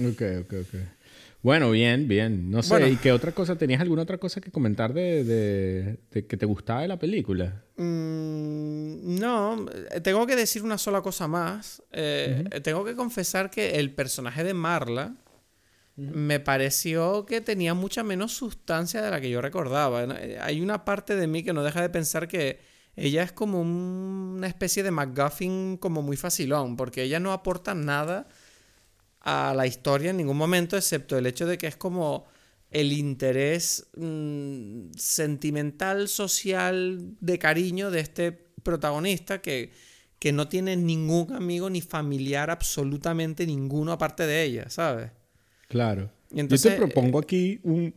Ok, 0.00 0.22
ok, 0.42 0.52
ok. 0.62 0.74
Bueno, 1.42 1.70
bien, 1.70 2.08
bien. 2.08 2.50
No 2.50 2.62
sé, 2.62 2.70
Bueno. 2.70 2.86
¿y 2.88 2.96
qué 2.96 3.12
otra 3.12 3.32
cosa? 3.32 3.56
¿Tenías 3.56 3.80
alguna 3.82 4.02
otra 4.02 4.16
cosa 4.16 4.40
que 4.40 4.50
comentar 4.50 4.94
de, 4.94 5.22
de- 5.24 5.98
de 6.10 6.26
que 6.26 6.36
te 6.38 6.46
gustaba 6.46 6.80
de 6.80 6.88
la 6.88 6.98
película? 6.98 7.62
Mm, 7.76 9.18
no, 9.20 9.66
eh, 9.90 10.00
tengo 10.00 10.26
que 10.26 10.36
decir 10.36 10.62
una 10.62 10.78
sola 10.78 11.02
cosa 11.02 11.28
más. 11.28 11.82
Eh, 11.92 12.44
Tengo 12.62 12.84
que 12.84 12.94
confesar 12.94 13.50
que 13.50 13.72
el 13.78 13.90
personaje 13.92 14.42
de 14.42 14.54
Marla 14.54 15.14
me 15.96 16.40
pareció 16.40 17.24
que 17.26 17.40
tenía 17.40 17.74
mucha 17.74 18.02
menos 18.02 18.32
sustancia 18.32 19.00
de 19.02 19.10
la 19.10 19.20
que 19.20 19.30
yo 19.30 19.40
recordaba. 19.40 20.02
Eh, 20.04 20.38
Hay 20.40 20.60
una 20.60 20.84
parte 20.84 21.14
de 21.16 21.26
mí 21.26 21.42
que 21.44 21.52
no 21.52 21.62
deja 21.62 21.80
de 21.82 21.88
pensar 21.90 22.26
que 22.28 22.60
ella 22.96 23.22
es 23.22 23.32
como 23.32 23.60
un- 23.60 24.34
una 24.38 24.46
especie 24.48 24.82
de 24.82 24.90
McGuffin 24.90 25.76
como 25.78 26.02
muy 26.02 26.16
facilón, 26.16 26.76
porque 26.76 27.02
ella 27.02 27.20
no 27.20 27.32
aporta 27.32 27.74
nada 27.74 28.28
a 29.20 29.54
la 29.56 29.66
historia 29.66 30.10
en 30.10 30.18
ningún 30.18 30.36
momento, 30.36 30.76
excepto 30.76 31.16
el 31.16 31.26
hecho 31.26 31.46
de 31.46 31.58
que 31.58 31.66
es 31.66 31.76
como 31.76 32.26
el 32.70 32.92
interés 32.92 33.86
mm, 33.96 34.90
sentimental, 34.96 36.08
social, 36.08 37.14
de 37.20 37.38
cariño 37.38 37.90
de 37.90 38.00
este 38.00 38.32
protagonista 38.32 39.40
que, 39.40 39.72
que 40.18 40.32
no 40.32 40.48
tiene 40.48 40.76
ningún 40.76 41.32
amigo 41.32 41.70
ni 41.70 41.80
familiar, 41.80 42.50
absolutamente 42.50 43.46
ninguno 43.46 43.92
aparte 43.92 44.26
de 44.26 44.42
ella, 44.42 44.70
¿sabes? 44.70 45.10
Claro. 45.68 46.10
Y 46.30 46.40
entonces, 46.40 46.72
Yo 46.72 46.78
te 46.78 46.84
propongo 46.86 47.18
aquí 47.18 47.60
un, 47.62 47.94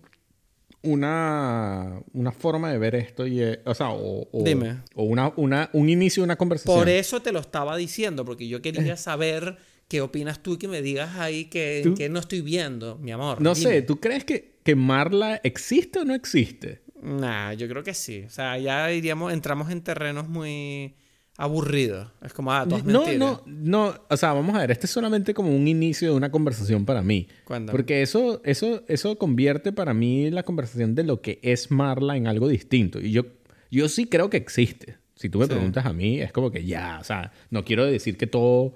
una, 0.84 2.02
una 2.14 2.32
forma 2.32 2.72
de 2.72 2.78
ver 2.78 2.96
esto, 2.96 3.28
y, 3.28 3.42
es- 3.42 3.60
o 3.66 3.74
sea, 3.74 3.90
o, 3.90 4.28
o- 4.32 4.44
Dime. 4.44 4.78
o 4.96 5.04
una, 5.04 5.34
una, 5.36 5.70
un 5.74 5.90
inicio 5.90 6.22
de 6.22 6.26
una 6.26 6.36
conversación. 6.36 6.76
Por 6.78 6.90
eso 6.90 7.22
te 7.22 7.32
lo 7.32 7.40
estaba 7.40 7.76
diciendo, 7.78 8.26
porque 8.26 8.48
yo 8.48 8.62
quería 8.62 8.96
saber 8.98 9.58
qué 9.88 10.02
opinas 10.02 10.42
tú 10.44 10.54
y 10.54 10.58
que 10.58 10.68
me 10.68 10.82
digas 10.82 11.16
ahí 11.18 11.46
que, 11.46 11.94
que 11.98 12.10
no 12.10 12.20
estoy 12.20 12.42
viendo, 12.42 12.98
mi 12.98 13.12
amor. 13.12 13.42
No 13.42 13.54
dime. 13.54 13.70
sé, 13.70 13.82
¿tú 13.82 14.00
crees 14.00 14.24
que, 14.24 14.58
que 14.64 14.76
Marla 14.76 15.40
existe 15.44 16.00
o 16.00 16.06
no 16.06 16.14
existe? 16.14 16.82
Nah, 17.02 17.54
yo 17.54 17.68
creo 17.68 17.84
que 17.84 17.94
sí. 17.94 18.24
O 18.26 18.30
sea, 18.30 18.58
ya 18.58 18.92
iríamos, 18.92 19.32
entramos 19.34 19.70
en 19.72 19.82
terrenos 19.82 20.28
muy 20.28 20.96
aburridos. 21.38 22.10
Es 22.24 22.34
como, 22.34 22.52
ah, 22.52 22.66
todo 22.68 22.80
es 22.80 22.86
No, 22.86 23.02
mentira. 23.06 23.18
no, 23.20 23.42
no, 23.46 23.94
o 24.10 24.18
sea, 24.18 24.34
vamos 24.34 24.56
a 24.56 24.60
ver, 24.60 24.72
este 24.72 24.88
es 24.88 24.92
solamente 24.92 25.34
como 25.34 25.56
un 25.56 25.68
inicio 25.68 26.10
de 26.12 26.16
una 26.18 26.32
conversación 26.32 26.86
para 26.86 27.02
mí. 27.04 27.28
Cuéntame. 27.46 27.72
Porque 27.72 28.02
eso, 28.02 28.42
eso, 28.44 28.84
eso 28.88 29.18
convierte 29.18 29.72
para 29.72 29.94
mí 29.94 30.30
la 30.32 30.44
conversación 30.44 30.96
de 30.96 31.04
lo 31.04 31.22
que 31.22 31.40
es 31.44 31.70
Marla 31.72 32.18
en 32.18 32.28
algo 32.28 32.48
distinto. 32.48 33.00
Y 33.00 33.12
yo, 33.12 33.24
yo 33.70 33.88
sí 33.88 34.06
creo 34.08 34.30
que 34.30 34.38
existe. 34.38 34.98
Si 35.16 35.30
tú 35.30 35.40
me 35.40 35.46
Sí. 35.46 35.52
preguntas 35.52 35.86
a 35.86 35.94
mí, 35.94 36.20
es 36.22 36.32
como 36.32 36.52
que 36.52 36.66
ya, 36.66 36.98
o 37.00 37.04
sea, 37.04 37.32
no 37.52 37.64
quiero 37.64 37.86
decir 37.86 38.18
que 38.18 38.28
todo, 38.28 38.74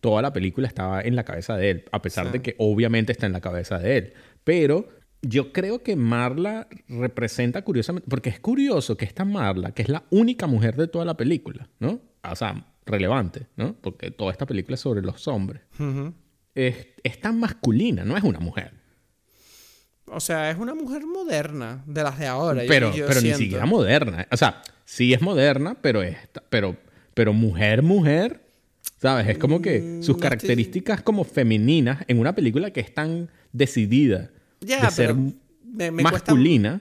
toda 0.00 0.20
la 0.22 0.32
película 0.32 0.66
estaba 0.68 1.00
en 1.02 1.14
la 1.16 1.24
cabeza 1.24 1.56
de 1.56 1.70
él, 1.70 1.84
a 1.92 2.02
pesar 2.02 2.26
Sí. 2.26 2.32
de 2.34 2.42
que 2.42 2.54
obviamente 2.58 3.12
está 3.12 3.26
en 3.26 3.32
la 3.32 3.40
cabeza 3.40 3.78
de 3.78 3.96
él. 3.96 4.12
Pero 4.44 4.88
yo 5.22 5.52
creo 5.52 5.82
que 5.82 5.96
Marla 5.96 6.66
representa 6.88 7.62
curiosamente, 7.62 8.08
porque 8.08 8.30
es 8.30 8.40
curioso 8.40 8.96
que 8.96 9.04
esta 9.04 9.24
Marla, 9.24 9.72
que 9.72 9.82
es 9.82 9.88
la 9.88 10.04
única 10.10 10.46
mujer 10.46 10.76
de 10.76 10.88
toda 10.88 11.04
la 11.04 11.16
película, 11.16 11.68
¿no? 11.78 12.00
O 12.22 12.36
sea, 12.36 12.66
relevante, 12.86 13.46
¿no? 13.56 13.74
Porque 13.74 14.10
toda 14.10 14.32
esta 14.32 14.46
película 14.46 14.74
es 14.74 14.80
sobre 14.80 15.02
los 15.02 15.26
hombres. 15.28 15.62
Es, 16.54 16.88
es 17.02 17.20
tan 17.20 17.38
masculina, 17.38 18.04
no 18.04 18.16
es 18.16 18.22
una 18.24 18.40
mujer. 18.40 18.72
O 20.06 20.18
sea, 20.20 20.50
es 20.50 20.58
una 20.58 20.74
mujer 20.74 21.06
moderna, 21.06 21.84
de 21.86 22.02
las 22.02 22.18
de 22.18 22.26
ahora. 22.26 22.62
yo- 22.64 22.68
pero 22.68 22.94
yo 22.96 23.06
pero 23.06 23.20
ni 23.20 23.32
siquiera 23.34 23.66
moderna. 23.66 24.26
O 24.32 24.36
sea, 24.36 24.62
sí 24.84 25.12
es 25.12 25.20
moderna, 25.22 25.76
pero, 25.80 26.02
es, 26.02 26.16
pero, 26.48 26.76
pero 27.14 27.32
mujer, 27.32 27.82
mujer, 27.82 28.40
¿sabes? 28.96 29.28
Es 29.28 29.38
como 29.38 29.62
que 29.62 29.78
Mm, 29.80 30.02
sus 30.02 30.16
estoy- 30.16 30.20
características 30.22 31.02
como 31.02 31.22
femeninas 31.24 32.04
en 32.08 32.18
una 32.18 32.34
película 32.34 32.72
que 32.72 32.80
es 32.80 32.92
tan 32.92 33.30
decidida 33.52 34.30
Ya, 34.60 34.84
de 34.86 34.90
ser 34.90 35.06
pero 35.14 35.32
me, 35.64 35.90
me 35.90 36.02
cuesta- 36.02 36.32
masculina. 36.32 36.80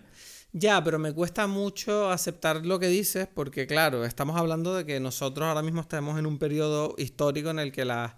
Ya, 0.52 0.84
pero 0.84 0.98
me 0.98 1.14
cuesta 1.14 1.46
mucho 1.46 2.10
aceptar 2.10 2.66
lo 2.66 2.80
que 2.80 2.88
dices 2.88 3.28
porque, 3.32 3.68
claro, 3.68 4.04
estamos 4.04 4.36
hablando 4.38 4.76
de 4.76 4.84
que 4.86 5.00
nosotros 5.00 5.48
ahora 5.48 5.62
mismo 5.62 5.82
estamos 5.82 6.18
en 6.18 6.26
un 6.26 6.40
periodo 6.40 6.96
histórico 6.98 7.52
en 7.52 7.60
el 7.60 7.72
que 7.72 7.86
las- 7.86 8.14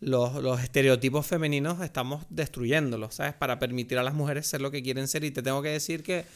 los, 0.00 0.34
los 0.42 0.60
estereotipos 0.62 1.26
femeninos 1.26 1.80
estamos 1.82 2.26
destruyéndolos, 2.30 3.14
¿sabes? 3.16 3.34
Para 3.34 3.58
permitir 3.58 3.98
a 3.98 4.02
las 4.02 4.14
mujeres 4.14 4.46
ser 4.46 4.60
lo 4.60 4.70
que 4.70 4.82
quieren 4.82 5.08
ser. 5.08 5.24
Y 5.24 5.30
te 5.32 5.42
tengo 5.42 5.62
que 5.62 5.70
decir 5.70 6.02
que 6.02 6.26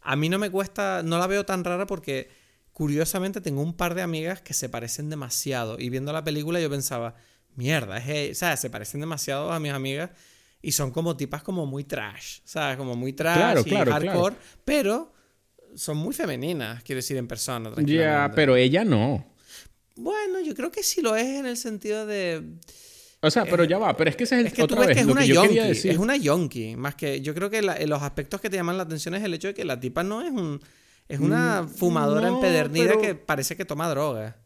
a 0.00 0.16
mí 0.16 0.28
no 0.28 0.38
me 0.38 0.48
cuesta, 0.50 1.02
no 1.04 1.18
la 1.18 1.26
veo 1.26 1.44
tan 1.44 1.62
rara 1.64 1.86
porque, 1.86 2.30
curiosamente, 2.72 3.40
tengo 3.40 3.62
un 3.62 3.74
par 3.74 3.94
de 3.94 4.02
amigas 4.02 4.40
que 4.40 4.54
se 4.54 4.68
parecen 4.68 5.10
demasiado. 5.10 5.76
Y 5.78 5.90
viendo 5.90 6.12
la 6.12 6.24
película 6.24 6.60
yo 6.60 6.70
pensaba, 6.70 7.14
mierda, 7.54 7.98
es, 7.98 8.08
e-", 8.08 8.34
¿sabes? 8.34 8.60
Se 8.60 8.70
parecen 8.70 9.00
demasiado 9.00 9.52
a 9.52 9.60
mis 9.60 9.72
amigas. 9.72 10.10
Y 10.66 10.72
son 10.72 10.90
como 10.90 11.16
tipas 11.16 11.42
como 11.44 11.64
muy 11.64 11.84
trash, 11.84 12.40
¿sabes? 12.44 12.76
Como 12.76 12.96
muy 12.96 13.12
trash 13.12 13.36
Claro, 13.36 13.60
y 13.60 13.64
claro, 13.70 13.92
hardcore, 13.92 14.36
pero 14.64 15.12
son 15.76 15.96
muy 15.96 16.12
femeninas, 16.12 16.82
quiero 16.82 16.96
decir, 16.98 17.16
en 17.16 17.28
persona. 17.28 17.70
Ya, 17.84 18.32
pero 18.34 18.56
ella 18.56 18.84
no. 18.84 19.24
Bueno, 19.94 20.40
yo 20.40 20.54
creo 20.54 20.72
que 20.72 20.82
sí 20.82 21.00
lo 21.02 21.14
es 21.14 21.26
en 21.26 21.46
el 21.46 21.56
sentido 21.56 22.04
de... 22.04 22.42
O 23.22 23.30
sea, 23.30 23.44
pero 23.44 23.62
ya 23.64 23.78
va, 23.78 23.96
pero 23.96 24.10
es 24.10 24.16
que 24.16 24.24
ese 24.24 24.34
es 24.34 24.40
el 24.40 24.46
Es 24.48 24.52
que 24.54 24.62
tú 24.66 24.74
otra 24.74 24.80
ves 24.80 24.88
vez 24.88 24.96
que 24.96 25.00
es 25.02 25.06
una 25.08 25.20
que 25.22 25.28
yonki, 25.28 25.54
decir. 25.54 25.90
es 25.92 25.98
una 25.98 26.16
yonki, 26.16 26.74
más 26.76 26.96
que... 26.96 27.20
Yo 27.20 27.32
creo 27.34 27.48
que 27.48 27.62
la- 27.62 27.78
los 27.86 28.02
aspectos 28.02 28.40
que 28.40 28.50
te 28.50 28.56
llaman 28.56 28.76
la 28.76 28.82
atención 28.82 29.14
es 29.14 29.22
el 29.22 29.32
hecho 29.34 29.46
de 29.48 29.54
que 29.54 29.64
la 29.64 29.78
tipa 29.78 30.02
no 30.02 30.20
es 30.22 30.32
un... 30.32 30.60
Es 31.08 31.20
una 31.20 31.68
fumadora 31.72 32.28
Mm, 32.28 32.32
no, 32.32 32.36
empedernida 32.38 32.86
pero- 32.88 33.00
que 33.00 33.14
parece 33.14 33.56
que 33.56 33.64
toma 33.64 33.88
droga. 33.88 34.36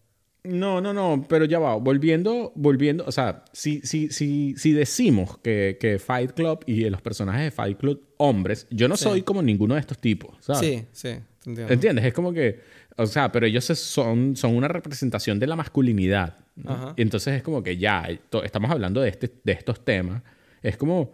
No, 0.43 0.81
no, 0.81 0.95
no, 0.95 1.27
pero 1.29 1.45
ya 1.45 1.59
va, 1.59 1.75
volviendo, 1.77 2.53
volviendo, 2.55 3.05
o 3.07 3.13
sea, 3.13 3.45
si, 3.53 3.81
si, 3.83 4.09
si, 4.09 4.55
si 4.57 4.73
decimos 4.73 5.37
que, 5.39 5.77
que 5.79 5.99
Fight 5.99 6.33
Club 6.33 6.61
y 6.67 6.89
los 6.89 7.03
personajes 7.03 7.45
de 7.45 7.51
Fight 7.51 7.77
Club 7.79 8.03
hombres, 8.17 8.67
yo 8.71 8.89
no 8.89 8.97
Sí. 8.97 9.05
soy 9.05 9.23
como 9.23 9.43
ninguno 9.43 9.75
de 9.75 9.81
estos 9.81 9.99
tipos, 9.99 10.37
¿sabes? 10.41 10.61
Sí, 10.61 10.85
sí, 10.93 11.09
te 11.45 11.51
entiendo. 11.51 11.73
¿Entiendes? 11.75 12.05
Es 12.07 12.15
como 12.15 12.33
que, 12.33 12.61
o 12.97 13.05
sea, 13.07 13.31
pero 13.31 13.45
ellos 13.47 13.65
son, 13.65 14.35
son 14.35 14.57
una 14.57 14.69
representación 14.69 15.39
de 15.39 15.47
la 15.47 15.57
masculinidad. 15.57 16.39
¿no? 16.57 16.71
Ajá. 16.73 16.95
Y 16.97 17.03
entonces 17.03 17.35
es 17.35 17.43
como 17.43 17.63
que 17.63 17.77
ya, 17.77 18.09
estamos 18.43 18.71
hablando 18.71 19.03
de, 19.03 19.11
este, 19.11 19.31
de 19.45 19.53
estos 19.53 19.85
temas. 19.85 20.23
Es 20.63 20.79
como, 20.79 21.13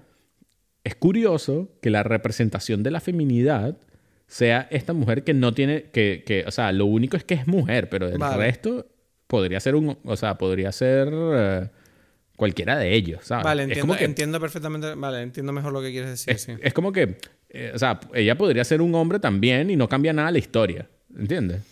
es 0.84 0.94
curioso 0.94 1.68
que 1.82 1.90
la 1.90 2.04
representación 2.04 2.84
de 2.84 2.92
la 2.92 3.00
feminidad 3.00 3.76
sea 4.28 4.68
esta 4.70 4.92
mujer 4.92 5.24
que 5.24 5.34
no 5.34 5.52
tiene, 5.52 5.84
que, 5.92 6.22
que 6.24 6.44
o 6.46 6.50
sea, 6.52 6.70
lo 6.72 6.86
único 6.86 7.16
es 7.16 7.24
que 7.24 7.34
es 7.34 7.46
mujer, 7.48 7.88
pero 7.88 8.08
del 8.08 8.18
Vale. 8.18 8.36
resto 8.36 8.86
podría 9.26 9.60
ser 9.60 9.74
un, 9.74 9.98
o 10.04 10.16
sea, 10.16 10.36
podría 10.38 10.72
ser 10.72 11.08
eh, 11.12 11.68
cualquiera 12.36 12.76
de 12.78 12.94
ellos, 12.94 13.20
¿sabes? 13.24 13.44
Vale, 13.44 13.62
Es 13.62 13.68
entiendo, 13.68 13.86
como 13.88 13.98
que- 13.98 14.04
entiendo 14.04 14.40
perfectamente, 14.40 14.94
vale, 14.94 15.22
entiendo 15.22 15.52
mejor 15.52 15.72
lo 15.72 15.80
que 15.82 15.90
quieres 15.90 16.10
decir, 16.10 16.32
es, 16.34 16.42
sí. 16.42 16.52
es 16.60 16.72
como 16.72 16.92
que, 16.92 17.16
eh, 17.50 17.72
o 17.74 17.78
sea, 17.78 17.98
ella 18.14 18.36
podría 18.36 18.64
ser 18.64 18.80
un 18.82 18.94
hombre 18.94 19.18
también 19.18 19.70
y 19.70 19.76
no 19.76 19.88
cambia 19.88 20.12
nada 20.12 20.30
la 20.30 20.38
historia, 20.38 20.88
¿entiendes? 21.18 21.62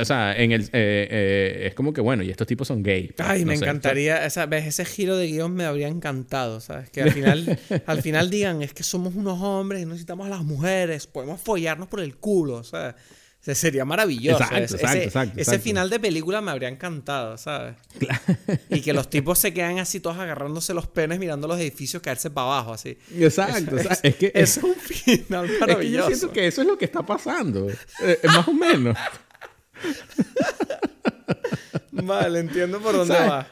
o 0.00 0.04
sea, 0.06 0.34
en 0.34 0.52
el, 0.52 0.62
eh, 0.62 0.68
eh, 0.72 1.66
es 1.66 1.74
como 1.74 1.92
que 1.92 2.00
bueno, 2.00 2.22
y 2.22 2.30
estos 2.30 2.46
tipos 2.46 2.66
son 2.66 2.82
gay. 2.82 3.08
Pues, 3.14 3.28
Ay, 3.28 3.44
me 3.44 3.54
encantaría, 3.54 4.24
esa, 4.24 4.46
¿ves? 4.46 4.64
ese 4.66 4.86
giro 4.86 5.14
de 5.18 5.26
guion 5.26 5.52
me 5.54 5.64
habría 5.66 5.88
encantado, 5.88 6.60
¿sabes? 6.60 6.88
Que 6.88 7.02
al 7.02 7.10
final, 7.10 7.58
al 7.86 8.00
final 8.00 8.30
digan, 8.30 8.62
es 8.62 8.72
que 8.72 8.82
somos 8.82 9.14
unos 9.14 9.38
hombres 9.42 9.82
y 9.82 9.84
necesitamos 9.84 10.26
a 10.26 10.30
las 10.30 10.42
mujeres, 10.42 11.06
podemos 11.06 11.38
follarnos 11.42 11.88
por 11.88 12.00
el 12.00 12.16
culo, 12.16 12.64
¿sabes? 12.64 12.94
Sería 13.52 13.84
maravilloso. 13.84 14.42
Exacto, 14.42 14.76
exacto, 14.76 15.38
ese, 15.38 15.58
final 15.58 15.90
de 15.90 16.00
película 16.00 16.40
me 16.40 16.50
habría 16.50 16.68
encantado, 16.68 17.36
¿sabes? 17.36 17.74
Y 18.70 18.80
que 18.80 18.94
los 18.94 19.10
tipos 19.10 19.38
se 19.38 19.52
quedan 19.52 19.78
así 19.78 20.00
todos 20.00 20.16
agarrándose 20.16 20.72
los 20.72 20.86
penes 20.86 21.18
mirando 21.18 21.46
los 21.46 21.58
edificios 21.58 22.02
caerse 22.02 22.30
para 22.30 22.46
abajo, 22.46 22.72
así. 22.72 22.96
Exacto, 23.14 23.76
es, 23.76 24.16
que 24.16 24.32
es, 24.34 24.56
un 24.56 24.74
final 24.74 25.50
maravilloso. 25.60 25.68
Es 25.74 25.80
que 25.80 25.92
yo 25.92 26.16
siento 26.16 26.32
que 26.32 26.46
eso 26.46 26.62
es 26.62 26.68
lo 26.68 26.78
que 26.78 26.86
está 26.86 27.04
pasando, 27.04 27.68
eh, 28.02 28.20
más 28.24 28.48
o 28.48 28.54
menos. 28.54 28.96
vale, 31.92 32.38
entiendo 32.38 32.80
por 32.80 32.96
dónde 32.96 33.14
va. 33.14 33.46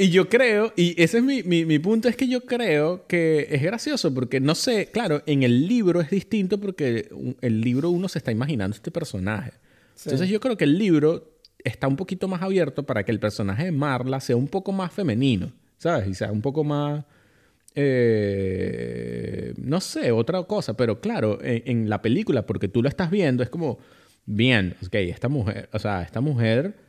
Y 0.00 0.08
yo 0.08 0.30
creo, 0.30 0.72
y 0.76 0.94
ese 1.02 1.18
es 1.18 1.22
mi, 1.22 1.42
mi, 1.42 1.78
punto, 1.78 2.08
es 2.08 2.16
que 2.16 2.26
yo 2.26 2.46
creo 2.46 3.06
que 3.06 3.48
es 3.50 3.60
gracioso 3.60 4.14
porque 4.14 4.40
no 4.40 4.54
sé, 4.54 4.86
claro, 4.86 5.22
en 5.26 5.42
el 5.42 5.68
libro 5.68 6.00
es 6.00 6.08
distinto 6.08 6.58
porque 6.58 7.10
el 7.42 7.60
libro 7.60 7.90
uno 7.90 8.08
se 8.08 8.16
está 8.16 8.32
imaginando 8.32 8.74
este 8.74 8.90
personaje. 8.90 9.52
Entonces 10.02 10.30
yo 10.30 10.40
creo 10.40 10.56
que 10.56 10.64
el 10.64 10.78
libro 10.78 11.36
está 11.62 11.86
un 11.86 11.96
poquito 11.96 12.28
más 12.28 12.40
abierto 12.40 12.84
para 12.84 13.04
que 13.04 13.12
el 13.12 13.20
personaje 13.20 13.64
de 13.66 13.72
Marla 13.72 14.20
sea 14.20 14.36
un 14.36 14.48
poco 14.48 14.72
más 14.72 14.90
femenino, 14.90 15.52
¿sabes? 15.76 16.08
Y 16.08 16.14
sea 16.14 16.32
un 16.32 16.40
poco 16.40 16.64
más... 16.64 17.04
Eh, 17.74 19.52
no 19.58 19.82
sé, 19.82 20.12
otra 20.12 20.42
cosa, 20.44 20.78
pero 20.78 21.02
claro, 21.02 21.44
en, 21.44 21.62
en, 21.66 21.90
la 21.90 22.00
película, 22.00 22.46
porque 22.46 22.68
tú 22.68 22.82
lo 22.82 22.88
estás 22.88 23.10
viendo, 23.10 23.42
es 23.42 23.50
como, 23.50 23.78
bien, 24.24 24.76
ok, 24.82 24.94
esta 24.94 25.28
mujer, 25.28 25.68
o 25.74 25.78
sea, 25.78 26.00
esta 26.00 26.22
mujer 26.22 26.88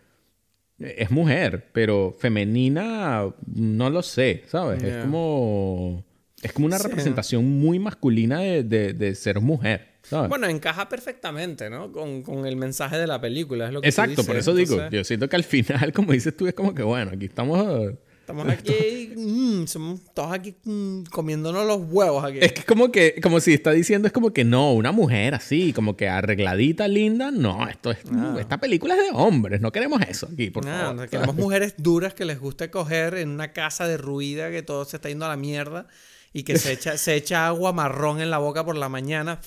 es 0.84 1.11
mujer, 1.11 1.69
pero 1.71 2.15
femenina 2.17 3.25
no 3.55 3.89
lo 3.89 4.01
sé, 4.01 4.43
¿sabes? 4.47 4.84
Es 4.84 5.03
como... 5.03 6.05
Es 6.41 6.53
como 6.53 6.65
una 6.65 6.79
representación 6.79 7.45
muy 7.45 7.77
masculina 7.77 8.39
de, 8.39 9.15
ser 9.15 9.39
mujer. 9.41 9.89
¿sabes? 10.01 10.29
Bueno, 10.29 10.47
encaja 10.47 10.89
perfectamente, 10.89 11.69
¿no? 11.69 11.91
Con, 11.91 12.45
el 12.47 12.55
mensaje 12.55 12.97
de 12.97 13.05
la 13.05 13.21
película. 13.21 13.67
Es 13.67 13.73
lo 13.73 13.82
que 13.82 13.88
Exacto, 13.88 14.23
por 14.23 14.36
eso 14.36 14.55
digo, 14.55 14.89
yo 14.89 15.03
siento 15.03 15.29
que 15.29 15.36
al 15.36 15.43
final, 15.43 15.91
como 15.93 16.13
dices 16.13 16.36
tú, 16.36 16.47
es 16.47 16.55
como 16.55 16.73
que, 16.73 16.82
bueno, 16.82 17.11
aquí 17.13 17.25
estamos 17.25 17.93
Estamos 18.22 18.47
aquí, 18.47 19.13
mm, 19.17 19.65
somos 19.65 19.99
todos 20.13 20.32
aquí 20.32 20.53
mm, 20.63 21.05
comiéndonos 21.05 21.65
los 21.65 21.80
huevos 21.89 22.24
aquí. 22.24 22.38
Es 22.39 22.53
que 22.53 22.63
como 22.63 22.91
que, 22.91 23.19
como 23.22 23.39
si 23.39 23.53
está 23.53 23.72
diciendo, 23.72 24.07
es 24.07 24.13
como 24.13 24.32
que 24.32 24.43
no, 24.43 24.74
una 24.74 24.91
mujer 24.91 25.34
así, 25.34 25.74
como 25.74 25.97
que 25.97 26.07
arregladita, 26.07 26.88
linda, 26.88 27.32
no, 27.32 27.67
esto 27.67 27.89
es, 27.89 27.97
ah. 28.13 28.38
esta 28.39 28.59
película 28.59 28.95
es 28.95 29.01
de 29.01 29.09
hombres, 29.13 29.59
no 29.59 29.72
queremos 29.72 30.01
eso 30.07 30.30
aquí, 30.32 30.51
por 30.51 30.63
favor. 30.63 31.09
queremos 31.09 31.36
mujeres 31.36 31.74
duras 31.78 32.13
que 32.13 32.24
les 32.24 32.39
guste 32.39 32.69
coger 32.69 33.15
en 33.15 33.30
una 33.30 33.53
casa 33.53 33.88
derruida 33.88 34.51
que 34.51 34.61
todo 34.61 34.86
se 34.86 34.97
está 34.97 35.09
yendo 35.09 35.26
a 35.26 35.30
la 35.30 35.38
mierda 35.38 35.88
y 36.32 36.43
que 36.43 36.59
se 36.59 36.74
echa, 36.74 36.97
se 36.97 37.15
echa 37.15 37.47
agua 37.47 37.74
marrón 37.74 38.22
en 38.22 38.30
la 38.30 38.38
boca 38.38 38.63
por 38.63 38.78
la 38.78 38.88
mañana. 38.88 39.41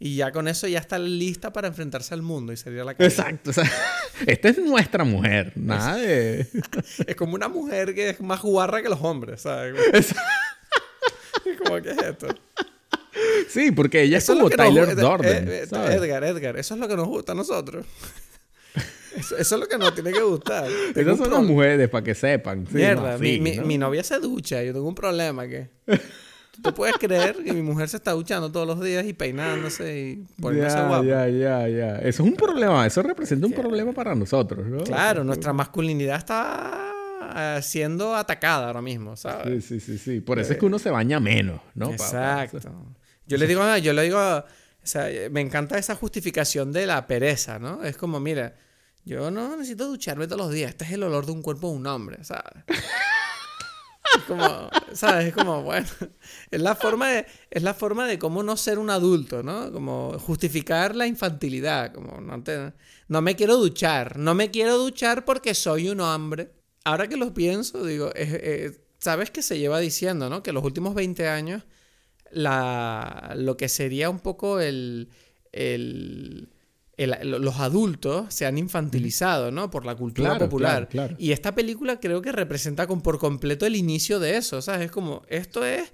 Y 0.00 0.14
ya 0.16 0.30
con 0.30 0.46
eso 0.46 0.68
ya 0.68 0.78
está 0.78 0.98
lista 0.98 1.52
para 1.52 1.66
enfrentarse 1.66 2.14
al 2.14 2.22
mundo 2.22 2.52
y 2.52 2.56
sería 2.56 2.84
la 2.84 2.94
casa. 2.94 3.06
Exacto. 3.06 3.50
O 3.50 3.52
sea, 3.52 3.70
esta 4.26 4.48
es 4.48 4.58
nuestra 4.58 5.04
mujer. 5.04 5.52
Nada 5.56 5.96
de... 5.96 6.46
es 7.06 7.16
como 7.16 7.34
una 7.34 7.48
mujer 7.48 7.94
que 7.94 8.10
es 8.10 8.20
más 8.20 8.40
guarra 8.42 8.80
que 8.80 8.88
los 8.88 9.00
hombres, 9.02 9.42
¿sabes? 9.42 9.74
como, 11.64 11.82
¿qué 11.82 11.90
es 11.90 11.98
esto? 11.98 12.28
Sí, 13.48 13.72
porque 13.72 14.02
ella 14.02 14.18
es 14.18 14.26
como 14.26 14.48
Tyler 14.48 14.94
Durden. 14.94 15.48
Eh, 15.48 15.64
eh, 15.64 15.92
Edgar, 15.92 16.22
Edgar, 16.22 16.56
eso 16.56 16.74
es 16.74 16.80
lo 16.80 16.86
que 16.86 16.94
nos 16.94 17.08
gusta 17.08 17.32
a 17.32 17.34
nosotros. 17.34 17.84
Eso, 19.16 19.36
es 19.36 19.50
lo 19.50 19.66
que 19.66 19.78
nos 19.78 19.92
tiene 19.94 20.12
que 20.12 20.22
gustar. 20.22 20.70
Esas 20.94 21.18
son 21.18 21.30
las 21.32 21.42
mujeres, 21.42 21.88
para 21.88 22.04
que 22.04 22.14
sepan. 22.14 22.68
Mierda, 22.70 23.18
mi, 23.18 23.40
mi, 23.40 23.76
novia 23.76 24.04
se 24.04 24.20
ducha. 24.20 24.62
Yo 24.62 24.72
tengo 24.72 24.86
un 24.86 24.94
problema 24.94 25.48
que... 25.48 25.70
¿Tú 26.62 26.74
puedes 26.74 26.96
creer 26.96 27.36
que 27.36 27.52
mi 27.52 27.62
mujer 27.62 27.88
se 27.88 27.98
está 27.98 28.12
duchando 28.12 28.50
todos 28.50 28.66
los 28.66 28.80
días 28.82 29.04
y 29.06 29.12
peinándose 29.12 29.98
y 29.98 30.40
poniéndose 30.40 30.76
ya, 30.76 31.02
Ya, 31.02 31.28
ya, 31.28 31.68
ya. 31.68 31.98
Eso 31.98 32.22
es 32.22 32.28
un 32.28 32.34
problema. 32.34 32.86
Eso 32.86 33.02
representa 33.02 33.46
un 33.46 33.52
problema 33.52 33.92
para 33.92 34.14
nosotros, 34.14 34.66
¿no? 34.66 34.82
Claro, 34.84 35.24
nuestra 35.24 35.52
masculinidad 35.52 36.16
está 36.16 36.92
eh, 37.36 37.60
siendo 37.62 38.14
atacada 38.16 38.66
ahora 38.66 38.82
mismo, 38.82 39.16
¿sabes? 39.16 39.64
Sí, 39.64 39.80
sí, 39.80 39.98
sí, 39.98 39.98
sí. 39.98 40.20
Por 40.20 40.38
eso 40.38 40.52
es 40.52 40.58
que 40.58 40.66
uno 40.66 40.78
se 40.78 40.90
baña 40.90 41.20
menos, 41.20 41.60
¿no? 41.74 41.90
Exacto. 41.90 42.58
Yo 43.26 43.36
le 43.36 43.46
digo, 43.46 43.76
yo 43.76 43.92
le 43.92 44.02
digo, 44.02 44.18
o 44.18 44.44
sea, 44.82 45.08
me 45.30 45.40
encanta 45.40 45.78
esa 45.78 45.94
justificación 45.94 46.72
de 46.72 46.86
la 46.86 47.06
pereza, 47.06 47.58
¿no? 47.58 47.84
Es 47.84 47.96
como, 47.96 48.18
mira, 48.20 48.54
yo 49.04 49.30
no 49.30 49.56
necesito 49.56 49.86
ducharme 49.86 50.26
todos 50.26 50.40
los 50.40 50.52
días. 50.52 50.70
Este 50.70 50.84
es 50.84 50.92
el 50.92 51.02
olor 51.02 51.26
de 51.26 51.32
un 51.32 51.42
cuerpo 51.42 51.70
de 51.70 51.76
un 51.76 51.86
hombre, 51.86 52.24
¿sabes? 52.24 52.64
Es 54.18 54.24
como, 54.24 54.68
¿sabes? 54.92 55.26
Es 55.28 55.34
como, 55.34 55.62
bueno, 55.62 55.86
es 56.50 56.60
la 56.60 56.74
forma 56.74 57.08
de, 57.08 57.26
es 57.50 57.62
la 57.62 57.74
forma 57.74 58.06
de 58.06 58.18
cómo 58.18 58.42
no 58.42 58.56
ser 58.56 58.78
un 58.78 58.90
adulto, 58.90 59.42
¿no? 59.42 59.72
Como 59.72 60.18
justificar 60.18 60.94
la 60.94 61.06
infantilidad, 61.06 61.92
como 61.92 62.20
no, 62.20 62.42
no 63.08 63.22
me 63.22 63.36
quiero 63.36 63.56
duchar, 63.56 64.18
no 64.18 64.34
me 64.34 64.50
quiero 64.50 64.78
duchar 64.78 65.24
porque 65.24 65.54
soy 65.54 65.88
un 65.88 66.00
hombre. 66.00 66.52
Ahora 66.84 67.08
que 67.08 67.16
lo 67.16 67.34
pienso, 67.34 67.84
digo, 67.84 68.10
¿sabes 68.98 69.30
qué 69.30 69.42
se 69.42 69.58
lleva 69.58 69.78
diciendo, 69.78 70.28
no? 70.28 70.42
Que 70.42 70.52
los 70.52 70.64
últimos 70.64 70.94
20 70.94 71.28
años, 71.28 71.64
la, 72.30 73.34
lo 73.36 73.56
que 73.56 73.68
sería 73.68 74.10
un 74.10 74.20
poco 74.20 74.60
el 74.60 75.08
los 77.06 77.56
adultos 77.60 78.34
se 78.34 78.44
han 78.46 78.58
infantilizado, 78.58 79.50
¿no? 79.50 79.70
Por 79.70 79.86
la 79.86 79.94
cultura 79.94 80.36
popular. 80.38 80.88
Y 81.18 81.32
esta 81.32 81.54
película 81.54 82.00
creo 82.00 82.20
que 82.22 82.32
representa 82.32 82.86
con, 82.86 83.00
por 83.02 83.18
completo 83.18 83.66
el 83.66 83.76
inicio 83.76 84.18
de 84.18 84.36
eso, 84.36 84.60
¿sabes? 84.60 84.86
Es 84.86 84.90
como, 84.90 85.22
esto 85.28 85.64
es 85.64 85.92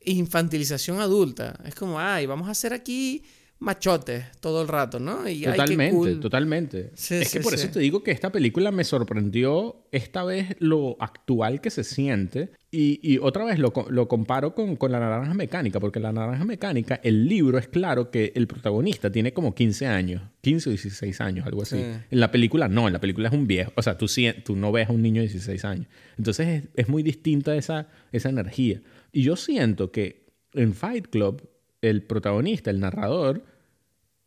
infantilización 0.00 1.00
adulta. 1.00 1.58
Es 1.64 1.74
como, 1.74 2.00
ay, 2.00 2.26
vamos 2.26 2.48
a 2.48 2.52
hacer 2.52 2.72
aquí 2.72 3.22
machotes 3.60 4.24
todo 4.40 4.62
el 4.62 4.68
rato, 4.68 4.98
¿no? 4.98 5.28
Y, 5.28 5.42
totalmente, 5.42 6.16
totalmente. 6.16 6.90
es 6.94 7.30
que 7.30 7.40
por 7.40 7.54
eso 7.54 7.68
te 7.68 7.78
digo 7.78 8.02
que 8.02 8.10
esta 8.10 8.32
película 8.32 8.72
me 8.72 8.84
sorprendió 8.84 9.84
esta 9.92 10.24
vez 10.24 10.56
lo 10.58 10.96
actual 10.98 11.60
que 11.60 11.70
se 11.70 11.84
siente. 11.84 12.50
Y, 12.72 13.18
otra 13.18 13.44
vez 13.44 13.58
lo, 13.58 13.72
comparo 13.72 14.54
con, 14.54 14.76
con, 14.76 14.92
La 14.92 15.00
Naranja 15.00 15.34
Mecánica, 15.34 15.78
porque 15.78 16.00
La 16.00 16.12
Naranja 16.12 16.44
Mecánica, 16.44 17.00
el 17.02 17.28
libro 17.28 17.58
es 17.58 17.68
claro 17.68 18.10
que 18.10 18.32
el 18.34 18.46
protagonista 18.46 19.10
tiene 19.12 19.32
como 19.32 19.54
15 19.54 19.86
años, 19.86 20.22
15 20.40 20.68
o 20.68 20.72
16 20.72 21.20
años, 21.20 21.46
algo 21.46 21.62
así. 21.62 21.76
En 21.76 22.20
la 22.20 22.30
película 22.30 22.68
no, 22.68 22.86
en 22.86 22.94
la 22.94 23.00
película 23.00 23.28
es 23.28 23.34
un 23.34 23.46
viejo, 23.46 23.72
o 23.74 23.82
sea, 23.82 23.98
tú, 23.98 24.06
tú 24.44 24.56
no 24.56 24.72
ves 24.72 24.88
a 24.88 24.92
un 24.92 25.02
niño 25.02 25.20
de 25.20 25.28
16 25.28 25.64
años. 25.64 25.86
Entonces 26.16 26.48
es, 26.48 26.68
es 26.76 26.88
muy 26.88 27.02
distinta 27.02 27.54
esa, 27.56 27.88
esa 28.12 28.30
energía. 28.30 28.80
Y 29.12 29.22
yo 29.22 29.36
siento 29.36 29.90
que 29.90 30.30
en 30.54 30.72
Fight 30.72 31.08
Club, 31.08 31.48
el 31.82 32.02
protagonista, 32.02 32.70
el 32.70 32.80
narrador, 32.80 33.42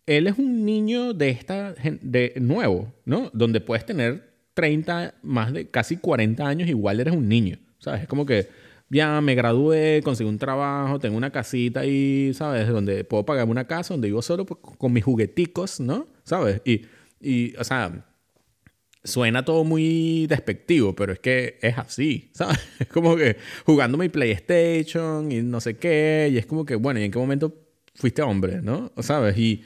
él 0.06 0.28
es 0.28 0.38
un 0.38 0.66
niño 0.66 1.14
de 1.14 1.30
esta 1.30 1.74
de 1.74 2.34
nuevo, 2.40 2.94
¿no? 3.06 3.30
Donde 3.34 3.62
puedes 3.62 3.86
tener 3.86 4.34
30, 4.54 5.16
más 5.24 5.54
de 5.54 5.70
casi 5.70 5.98
40 5.98 6.46
años, 6.46 6.70
igual 6.70 7.00
eres 7.00 7.16
un 7.16 7.28
niño, 7.28 7.58
¿sabes? 7.80 8.02
Es 8.02 8.08
como 8.08 8.26
que 8.26 8.50
ya 8.90 9.22
me 9.22 9.34
gradué, 9.34 10.02
conseguí 10.04 10.30
un 10.30 10.38
trabajo, 10.38 11.00
tengo 11.00 11.18
una 11.18 11.32
casita 11.32 11.82
ahí, 11.82 12.32
¿sabes? 12.34 12.68
Donde 12.68 13.04
puedo 13.04 13.26
pagarme 13.26 13.52
una 13.52 13.66
casa, 13.66 13.94
donde 13.94 14.08
vivo 14.08 14.22
solo 14.22 14.46
con 14.46 14.94
mis 14.94 15.04
jugueticos, 15.04 15.80
¿no? 15.80 16.08
¿Sabes? 16.24 16.62
Y, 16.66 16.86
y, 17.20 17.56
o 17.56 17.64
sea, 17.64 18.06
suena 19.04 19.44
todo 19.46 19.64
muy 19.64 20.28
despectivo, 20.28 20.96
pero 20.96 21.14
es 21.14 21.20
que 21.20 21.60
es 21.62 21.78
así, 21.78 22.30
¿sabes? 22.34 22.60
Es 22.80 22.88
como 22.88 23.16
que 23.16 23.38
jugando 23.66 23.98
mi 23.98 24.10
PlayStation 24.10 25.32
y 25.32 25.42
no 25.42 25.60
sé 25.62 25.78
qué, 25.78 26.30
y 26.32 26.38
es 26.38 26.46
como 26.46 26.66
que, 26.66 26.76
bueno, 26.76 27.00
¿y 27.00 27.04
en 27.04 27.12
qué 27.12 27.20
momento 27.20 27.54
fuiste 27.96 28.22
hombre, 28.22 28.62
¿no? 28.62 28.92
¿Sabes? 29.02 29.38
Y 29.38 29.64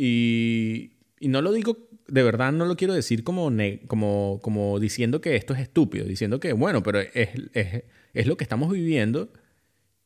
y, 0.00 0.92
no 1.20 1.42
lo 1.42 1.52
digo, 1.52 1.76
de 2.06 2.22
verdad 2.22 2.52
no 2.52 2.66
lo 2.66 2.76
quiero 2.76 2.94
decir 2.94 3.24
como, 3.24 3.50
como, 3.88 4.38
como 4.42 4.78
diciendo 4.78 5.20
que 5.20 5.34
esto 5.34 5.54
es 5.54 5.60
estúpido, 5.60 6.06
diciendo 6.06 6.38
que, 6.38 6.52
bueno, 6.52 6.84
pero 6.84 7.00
es, 7.00 7.30
es, 7.52 7.82
es, 8.14 8.26
lo 8.28 8.36
que 8.36 8.44
estamos 8.44 8.70
viviendo 8.70 9.28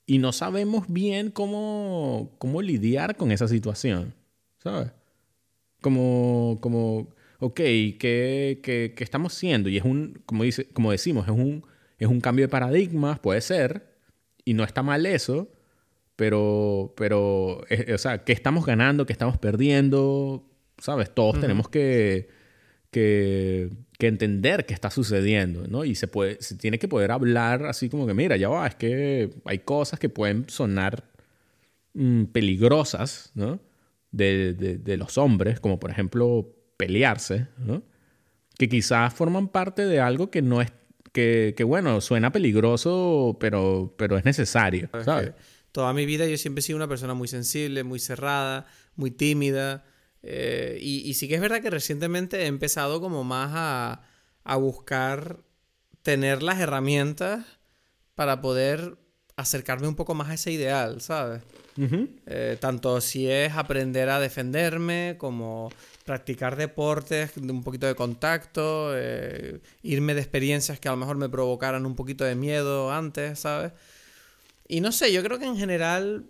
y 0.07 0.17
no 0.17 0.33
sabemos 0.33 0.87
bien 0.89 1.31
cómo, 1.31 2.35
cómo 2.39 2.63
lidiar 2.63 3.17
con 3.17 3.33
esa 3.33 3.49
situación, 3.49 4.15
¿sabes? 4.59 4.93
Como, 5.83 6.59
como 6.63 7.09
ok, 7.43 7.57
¿qué, 7.57 8.61
qué, 8.63 8.95
qué 8.97 9.05
estamos 9.05 9.35
haciendo? 9.35 9.69
Y 9.69 9.77
es 9.77 9.85
un, 9.85 10.23
como, 10.27 10.45
dice, 10.45 10.69
como 10.73 10.93
decimos, 10.93 11.27
es 11.27 11.33
un, 11.33 11.65
es 11.99 12.07
un 12.07 12.21
cambio 12.21 12.45
de 12.45 12.49
paradigmas, 12.49 13.19
puede 13.19 13.41
ser, 13.41 13.97
y 14.45 14.55
no 14.55 14.63
está 14.63 14.85
mal 14.85 15.07
eso, 15.07 15.51
pero, 16.15 16.95
pero 16.97 17.59
o 17.59 17.99
sea, 17.99 18.23
¿qué 18.25 18.33
estamos 18.33 18.65
ganando? 18.65 19.07
¿Qué 19.07 19.13
estamos 19.13 19.39
perdiendo? 19.39 20.49
¿Sabes? 20.79 21.13
Todos 21.13 21.41
tenemos 21.41 21.69
que, 21.69 22.29
que, 22.93 23.71
que, 23.99 24.07
entender 24.07 24.65
qué 24.65 24.75
está 24.75 24.91
sucediendo, 24.91 25.67
¿no? 25.67 25.85
Y 25.85 25.97
se, 25.97 26.07
puede, 26.07 26.41
se 26.41 26.57
tiene 26.57 26.79
que 26.79 26.87
poder 26.87 27.11
hablar 27.11 27.67
así 27.67 27.89
como 27.89 28.07
que, 28.07 28.15
mira, 28.15 28.37
ya 28.37 28.51
va, 28.51 28.69
es 28.69 28.77
que 28.77 29.31
hay 29.47 29.59
cosas 29.61 29.99
que 29.99 30.09
pueden 30.09 30.49
sonar 30.49 31.11
mm, 31.95 32.27
peligrosas, 32.27 33.33
¿no? 33.35 33.59
De, 34.13 34.55
de, 34.55 34.79
de, 34.79 34.97
los 34.97 35.19
hombres, 35.19 35.59
como 35.59 35.81
por 35.81 35.91
ejemplo 35.91 36.62
pelearse, 36.87 37.47
¿no? 37.59 37.83
Que 38.59 38.69
quizás 38.69 39.15
forman 39.15 39.49
parte 39.49 39.87
de 39.87 40.01
algo 40.01 40.31
que 40.31 40.43
no 40.43 40.61
es, 40.61 40.73
que, 41.13 41.55
que 41.57 41.65
bueno, 41.65 42.01
suena 42.01 42.33
peligroso, 42.33 43.37
pero, 43.39 43.95
pero 43.97 44.19
es 44.19 44.25
necesario, 44.25 44.91
¿sabes? 45.05 45.33
Toda 45.71 45.93
mi 45.93 46.07
vida 46.07 46.27
yo 46.27 46.37
siempre 46.37 46.61
he 46.61 46.63
sido 46.63 46.77
una 46.77 46.89
persona 46.89 47.15
muy 47.15 47.29
sensible, 47.29 47.85
muy 47.85 47.99
cerrada, 47.99 48.67
muy 48.97 49.11
tímida. 49.11 49.85
Eh, 50.23 50.79
y, 50.81 51.15
sí 51.15 51.29
que 51.29 51.37
es 51.37 51.41
verdad 51.41 51.63
que 51.63 51.71
recientemente 51.71 52.43
he 52.43 52.47
empezado 52.47 53.01
como 53.01 53.25
más 53.25 53.53
a, 53.55 54.03
a 54.45 54.57
buscar 54.57 55.41
tener 56.03 56.43
las 56.43 56.61
herramientas 56.61 57.47
para 58.15 58.41
poder 58.41 58.99
acercarme 59.37 59.89
un 59.89 59.95
poco 59.95 60.15
más 60.15 60.29
a 60.29 60.35
ese 60.35 60.53
ideal, 60.53 61.01
¿sabes? 61.01 61.43
Eh, 62.27 62.59
tanto 62.61 63.01
si 63.01 63.31
es 63.31 63.53
aprender 63.55 64.11
a 64.11 64.21
defenderme 64.21 65.17
como 65.19 65.71
practicar 66.05 66.57
deportes, 66.57 67.37
un 67.37 67.63
poquito 67.63 67.87
de 67.87 67.95
contacto, 67.95 68.93
eh, 68.95 69.61
irme 69.83 70.15
de 70.15 70.21
experiencias 70.21 70.79
que 70.79 70.89
a 70.89 70.91
lo 70.91 70.99
mejor 70.99 71.17
me 71.17 71.29
provocaran 71.29 71.87
un 71.87 71.97
poquito 71.97 72.25
de 72.25 72.35
miedo 72.35 72.93
antes, 72.93 73.39
¿sabes? 73.41 73.73
Y 74.69 74.81
no 74.81 74.93
sé, 74.93 75.13
yo 75.13 75.23
creo 75.23 75.39
que 75.39 75.47
en 75.47 75.57
general, 75.57 76.27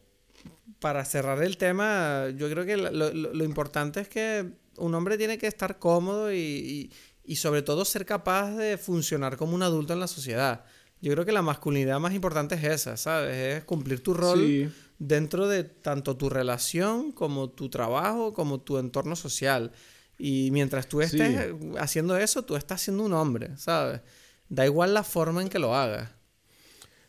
para 0.79 1.05
cerrar 1.05 1.43
el 1.43 1.57
tema, 1.57 2.29
yo 2.37 2.49
creo 2.49 2.65
que 2.65 2.77
lo, 2.77 3.45
importante 3.45 4.01
es 4.01 4.09
que 4.09 4.53
un 4.77 4.95
hombre 4.95 5.19
tiene 5.19 5.39
que 5.39 5.47
estar 5.47 5.79
cómodo 5.79 6.33
y, 6.33 6.93
y 7.25 7.37
sobre 7.37 7.63
todo 7.63 7.85
ser 7.85 8.07
capaz 8.07 8.53
de 8.53 8.79
funcionar 8.79 9.37
como 9.37 9.55
un 9.55 9.63
adulto 9.63 9.93
en 9.93 10.01
la 10.01 10.09
sociedad. 10.09 10.65
Yo 11.03 11.13
creo 11.13 11.25
que 11.25 11.33
la 11.33 11.43
masculinidad 11.43 11.99
más 11.99 12.15
importante 12.15 12.55
es 12.55 12.63
esa, 12.63 12.97
¿sabes? 12.97 13.37
Es 13.37 13.65
cumplir 13.65 14.05
tu 14.05 14.15
rol 14.15 14.73
dentro 15.01 15.49
de 15.49 15.65
tanto 15.65 16.17
tu 16.17 16.31
relación 16.31 17.11
como 17.11 17.51
tu 17.51 17.69
trabajo, 17.69 18.33
como 18.33 18.61
tu 18.61 18.79
entorno 18.79 19.17
social. 19.17 19.73
Y 20.17 20.51
mientras 20.53 20.87
tú 20.87 21.01
estés 21.01 21.49
haciendo 21.77 22.17
eso, 22.17 22.45
tú 22.45 22.55
estás 22.55 22.83
siendo 22.83 23.03
un 23.03 23.13
hombre, 23.15 23.57
¿sabes? 23.59 24.01
Da 24.49 24.65
igual 24.65 24.95
la 24.95 25.03
forma 25.03 25.43
en 25.43 25.49
que 25.49 25.59
lo 25.59 25.75
hagas. 25.75 26.09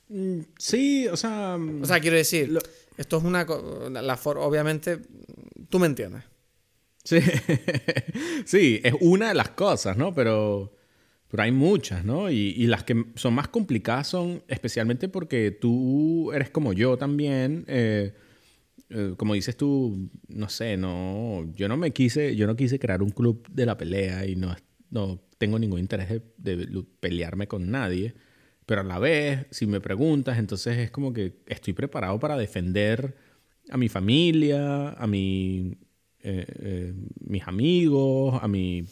Mm, 0.10 0.40
sí, 0.58 1.08
o 1.08 1.16
sea... 1.16 1.60
O 1.82 1.86
sea, 1.86 2.00
quiero 2.00 2.18
decir, 2.18 2.58
esto 2.98 3.18
es 3.18 3.24
una... 3.24 3.46
La 3.92 4.20
obviamente, 4.24 5.02
tú 5.70 5.78
me 5.78 5.86
entiendes. 5.86 6.24
Sí. 7.04 7.20
sí, 8.46 8.82
es 8.84 8.96
una 9.02 9.28
de 9.28 9.36
las 9.36 9.50
cosas, 9.50 9.98
¿no? 9.98 10.16
Pero, 10.16 10.74
pero 11.34 11.42
hay 11.42 11.52
muchas, 11.52 12.06
¿no? 12.06 12.30
Y, 12.30 12.68
las 12.68 12.84
que 12.84 13.08
son 13.16 13.34
más 13.34 13.48
complicadas 13.48 14.06
son 14.06 14.44
especialmente 14.48 15.10
porque 15.10 15.50
tú 15.50 16.32
eres 16.32 16.52
como 16.52 16.74
yo 16.74 16.96
también. 16.96 17.66
Eh, 17.68 18.14
eh, 18.92 19.16
como 19.18 19.34
dices 19.34 19.58
tú, 19.58 20.12
no 20.28 20.48
sé, 20.48 20.78
no, 20.78 21.52
yo 21.56 21.68
no 21.68 21.76
me 21.76 21.90
quise, 21.90 22.36
yo 22.36 22.46
no 22.46 22.56
quise 22.56 22.78
crear 22.78 23.02
un 23.02 23.10
club 23.10 23.48
de 23.50 23.66
la 23.66 23.76
pelea 23.80 24.28
y 24.28 24.36
no, 24.36 24.56
no 24.92 25.24
tengo 25.40 25.58
ningún 25.58 25.80
interés 25.80 26.22
de, 26.38 26.86
pelearme 27.00 27.48
con 27.48 27.72
nadie. 27.72 28.14
Pero 28.68 28.82
a 28.82 28.84
la 28.84 29.00
vez, 29.00 29.48
si 29.50 29.66
me 29.66 29.82
preguntas, 29.82 30.38
entonces 30.38 30.78
es 30.78 30.92
como 30.92 31.14
que 31.14 31.40
estoy 31.48 31.74
preparado 31.74 32.20
para 32.20 32.38
defender 32.38 33.18
a 33.72 33.78
mi 33.78 33.90
familia, 33.90 34.90
a 34.92 35.08
mi 35.08 35.80
eh, 36.22 36.46
eh, 36.60 36.94
mis 37.22 37.48
amigos, 37.48 38.38
a 38.40 38.48
mi, 38.48 38.86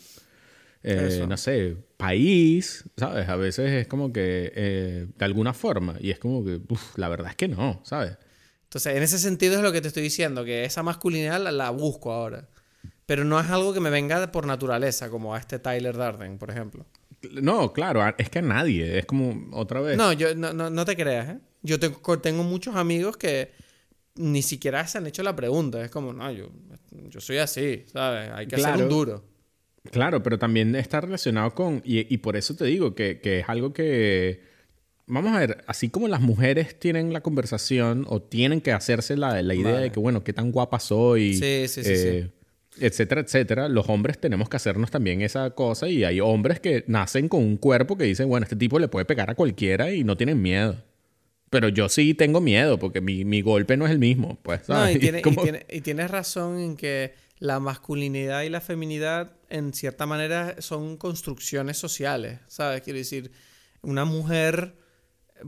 eh, 0.84 1.26
no 1.30 1.38
sé, 1.38 1.78
país, 2.02 2.84
¿sabes? 2.98 3.30
A 3.30 3.36
veces 3.36 3.72
es 3.72 3.88
como 3.88 4.12
que 4.12 5.08
de 5.16 5.26
alguna 5.26 5.54
forma, 5.54 5.96
y 6.00 6.12
es 6.12 6.20
como 6.20 6.44
que, 6.44 6.60
la 6.96 7.10
verdad 7.10 7.32
es 7.32 7.36
que 7.36 7.48
no, 7.48 7.82
¿sabes? 7.84 8.18
Entonces, 8.72 8.96
en 8.96 9.04
ese 9.04 9.20
sentido 9.20 9.56
es 9.56 9.62
lo 9.62 9.74
que 9.74 9.82
te 9.82 9.90
estoy 9.90 10.02
diciendo, 10.02 10.46
que 10.46 10.64
esa 10.64 10.82
masculinidad 10.82 11.42
la, 11.42 11.70
busco 11.72 12.14
ahora. 12.14 12.48
Pero 13.06 13.26
no 13.26 13.38
es 13.38 13.50
algo 13.50 13.74
que 13.74 13.82
me 13.82 13.90
venga 13.90 14.32
por 14.32 14.46
naturaleza, 14.46 15.10
como 15.10 15.36
a 15.36 15.40
este 15.40 15.60
Tyler 15.60 15.98
Darden, 15.98 16.38
por 16.38 16.52
ejemplo. 16.52 16.86
No, 17.34 17.74
claro, 17.74 18.02
es 18.18 18.30
que 18.30 18.40
a 18.40 18.42
nadie, 18.42 18.98
es 18.98 19.06
como 19.06 19.50
otra 19.52 19.82
vez. 19.82 19.98
No, 19.98 20.14
yo, 20.14 20.34
no, 20.36 20.54
no, 20.54 20.86
te 20.86 20.96
creas, 20.96 21.36
¿eh? 21.36 21.40
Yo 21.64 21.80
tengo 22.22 22.44
muchos 22.44 22.78
amigos 22.78 23.18
que 23.18 23.52
ni 24.16 24.42
siquiera 24.42 24.88
se 24.88 25.00
han 25.00 25.06
hecho 25.06 25.22
la 25.22 25.36
pregunta. 25.36 25.84
Es 25.84 25.92
como, 25.92 26.14
no, 26.14 26.32
yo, 26.32 26.50
yo 27.10 27.20
soy 27.20 27.40
así, 27.40 27.84
¿sabes? 27.92 28.32
Hay 28.34 28.48
que 28.48 28.58
ser 28.58 28.78
un 28.78 28.88
duro. 28.88 29.26
Claro, 29.90 30.22
pero 30.22 30.38
también 30.38 30.76
está 30.76 31.02
relacionado 31.02 31.56
con, 31.56 31.82
y, 31.84 32.18
por 32.18 32.38
eso 32.38 32.56
te 32.56 32.66
digo 32.66 32.94
que, 32.94 33.20
es 33.24 33.50
algo 33.50 33.74
que, 33.74 34.42
vamos 35.08 35.34
a 35.34 35.40
ver, 35.40 35.64
así 35.66 35.90
como 35.90 36.08
las 36.08 36.22
mujeres 36.22 36.78
tienen 36.78 37.14
la 37.14 37.22
conversación 37.22 38.06
o 38.08 38.22
tienen 38.22 38.62
que 38.62 38.72
hacerse 38.72 39.18
la, 39.18 39.42
la 39.42 39.56
idea 39.56 39.80
de 39.80 39.92
que, 39.92 40.00
bueno, 40.00 40.24
qué 40.24 40.34
tan 40.34 40.52
guapa 40.52 40.80
soy, 40.80 41.34
sí, 41.34 41.68
sí, 41.68 41.84
sí, 41.84 41.92
eh, 41.94 42.30
etcétera, 42.80 43.22
etcétera, 43.22 43.70
los 43.70 43.90
hombres 43.90 44.20
tenemos 44.20 44.50
que 44.50 44.58
hacernos 44.58 44.92
también 44.92 45.22
esa 45.22 45.50
cosa 45.52 45.88
y 45.88 46.04
hay 46.04 46.20
hombres 46.20 46.60
que 46.60 46.84
nacen 46.88 47.28
con 47.28 47.42
un 47.42 47.58
cuerpo 47.58 47.98
que 47.98 48.06
dicen, 48.06 48.30
bueno, 48.30 48.44
este 48.44 48.56
tipo 48.56 48.80
le 48.80 48.88
puede 48.88 49.06
pegar 49.06 49.30
a 49.30 49.36
cualquiera 49.36 49.92
y 49.92 50.04
no 50.04 50.16
tienen 50.16 50.42
miedo. 50.42 50.78
Pero 51.50 51.68
yo 51.68 51.90
sí 51.90 52.14
tengo 52.14 52.40
miedo 52.40 52.80
porque 52.80 53.02
mi, 53.02 53.42
golpe 53.42 53.76
no 53.76 53.86
es 53.86 53.92
el 53.92 54.00
mismo. 54.00 54.40
Pues, 54.42 54.70
No, 54.70 54.90
y, 54.92 55.00
tienes 55.82 56.10
razón 56.10 56.60
en 56.60 56.78
que 56.78 57.14
la 57.40 57.60
masculinidad 57.60 58.44
y 58.44 58.50
la 58.50 58.62
feminidad, 58.62 59.34
en 59.52 59.74
cierta 59.74 60.06
manera, 60.06 60.56
son 60.60 60.98
construcciones 60.98 61.78
sociales. 61.78 62.40
¿Sabes? 62.48 62.82
Quiero 62.82 62.98
decir, 62.98 63.32
una 63.82 64.06
mujer 64.06 64.76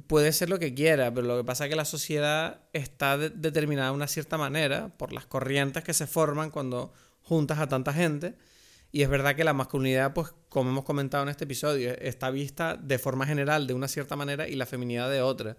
puede 0.07 0.31
ser 0.31 0.49
lo 0.49 0.59
que 0.59 0.73
quiera, 0.73 1.13
pero 1.13 1.27
lo 1.27 1.37
que 1.37 1.43
pasa 1.43 1.65
es 1.65 1.69
que 1.69 1.75
la 1.75 1.85
sociedad 1.85 2.61
está 2.73 3.17
determinada 3.17 3.89
de 3.89 3.95
una 3.95 4.07
cierta 4.07 4.37
manera 4.37 4.89
por 4.97 5.13
las 5.13 5.25
corrientes 5.25 5.83
que 5.83 5.93
se 5.93 6.07
forman 6.07 6.49
cuando 6.51 6.93
juntas 7.21 7.59
a 7.59 7.67
tanta 7.67 7.93
gente. 7.93 8.35
Y 8.91 9.01
es 9.01 9.09
verdad 9.09 9.35
que 9.35 9.43
la 9.43 9.53
masculinidad, 9.53 10.13
pues, 10.13 10.29
como 10.49 10.69
hemos 10.69 10.83
comentado 10.83 11.23
en 11.23 11.29
este 11.29 11.45
episodio, 11.45 11.97
está 11.99 12.29
vista 12.29 12.75
de 12.75 12.99
forma 12.99 13.25
general 13.25 13.65
de 13.65 13.73
una 13.73 13.87
cierta 13.87 14.15
manera 14.15 14.47
y 14.47 14.55
la 14.55 14.67
feminidad 14.67 15.09
de 15.09 15.21
otra. 15.21 15.57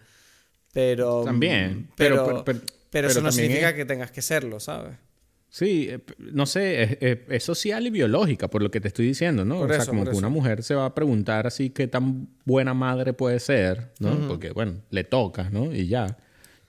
Pero. 0.72 1.24
También. 1.24 1.78
Mm, 1.78 1.88
pero, 1.96 2.44
pero, 2.90 3.08
eso 3.08 3.20
no 3.20 3.32
significa 3.32 3.74
que 3.74 3.84
tengas 3.84 4.12
que 4.12 4.22
serlo, 4.22 4.60
¿sabes? 4.60 4.96
Sí, 5.54 5.86
eh, 5.88 6.00
no 6.18 6.46
sé, 6.46 6.98
es, 7.28 7.44
social 7.44 7.86
y 7.86 7.90
biológica, 7.90 8.48
por 8.50 8.60
lo 8.60 8.72
que 8.72 8.80
te 8.80 8.88
estoy 8.88 9.06
diciendo, 9.06 9.44
¿no? 9.44 9.60
o 9.60 9.68
sea, 9.68 9.86
como 9.86 10.02
que 10.02 10.10
una 10.10 10.28
mujer 10.28 10.64
se 10.64 10.74
va 10.74 10.86
a 10.86 10.94
preguntar 10.96 11.46
así 11.46 11.70
qué 11.70 11.86
tan 11.86 12.26
buena 12.44 12.74
madre 12.74 13.12
puede 13.12 13.38
ser, 13.38 13.92
¿no? 14.00 14.26
Porque, 14.26 14.50
bueno, 14.50 14.82
le 14.90 15.04
toca, 15.04 15.50
¿no? 15.50 15.72
Y 15.72 15.86
ya. 15.86 16.18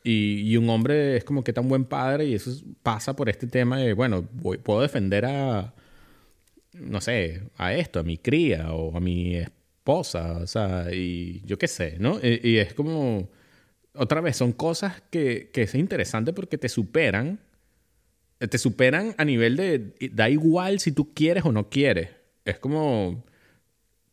Y, 0.04 0.42
y, 0.42 0.56
un 0.58 0.70
hombre 0.70 1.18
es 1.18 1.24
como 1.24 1.44
qué 1.44 1.52
tan 1.52 1.68
buen 1.68 1.86
padre 1.86 2.28
y 2.28 2.36
eso 2.36 2.52
pasa 2.84 3.16
por 3.16 3.28
este 3.28 3.48
tema 3.48 3.80
de, 3.80 3.94
bueno, 3.94 4.30
voy, 4.34 4.60
puedo 4.60 4.82
defender 4.82 5.26
a, 5.26 5.74
no 6.74 7.02
sé, 7.02 7.42
a 7.58 7.74
esto, 7.74 8.02
a 8.02 8.04
mi 8.04 8.20
cría 8.20 8.72
o 8.72 8.96
a 8.96 9.00
mi 9.00 9.36
esposa, 9.36 10.38
o 10.44 10.46
sea, 10.46 10.94
y 10.94 11.42
yo 11.44 11.58
qué 11.58 11.68
sé, 11.68 11.96
¿no? 11.98 12.20
y 12.22 12.58
es 12.60 12.76
como 12.76 13.32
otra 13.96 14.22
vez, 14.22 14.38
son 14.38 14.52
cosas 14.52 15.02
que, 15.10 15.50
que 15.52 15.64
es 15.64 15.74
interesante 15.74 16.34
porque 16.34 16.60
te 16.60 16.70
superan. 16.70 17.40
Te 18.38 18.58
superan 18.58 19.16
a 19.18 19.26
nivel 19.26 19.56
de. 19.56 19.96
Da 20.12 20.30
igual 20.30 20.80
si 20.80 20.92
tú 20.92 21.14
quieres 21.14 21.46
o 21.46 21.52
no 21.52 21.70
quieres. 21.70 22.10
Es 22.44 22.60
como. 22.60 23.24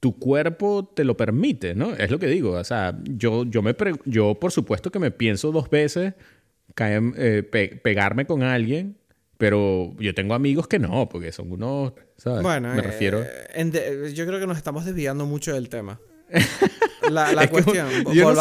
Tu 0.01 0.19
cuerpo 0.19 0.91
te 0.97 1.05
lo 1.05 1.17
permite, 1.17 1.77
¿no? 1.77 1.95
Es 1.95 2.11
lo 2.11 2.19
que 2.19 2.27
digo. 2.27 2.53
O 2.53 2.65
sea, 2.65 2.99
yo, 3.05 3.45
yo, 3.45 3.63
me 3.63 3.75
yo 4.05 4.35
por 4.35 4.51
supuesto 4.51 4.91
que 4.91 4.99
me 4.99 5.13
pienso 5.13 5.53
dos 5.53 5.71
veces 5.71 6.15
caer, 6.75 7.03
eh, 7.17 7.43
pegarme 7.83 8.27
con 8.27 8.43
alguien, 8.43 8.97
pero 9.39 9.95
yo 9.99 10.15
tengo 10.15 10.35
amigos 10.35 10.67
que 10.67 10.79
no, 10.79 11.09
porque 11.09 11.31
son 11.31 11.53
unos. 11.53 11.93
¿sabes? 12.17 12.43
Bueno, 12.43 12.75
me 12.75 12.83
refiero. 12.83 13.23
Eh, 13.23 14.13
yo 14.15 14.27
creo 14.27 14.41
que 14.41 14.47
nos 14.47 14.57
estamos 14.57 14.85
desviando 14.85 15.27
mucho 15.27 15.55
del 15.55 15.69
tema. 15.69 16.01
la, 17.11 17.47
cuestión. 17.51 17.89
yo, 18.13 18.33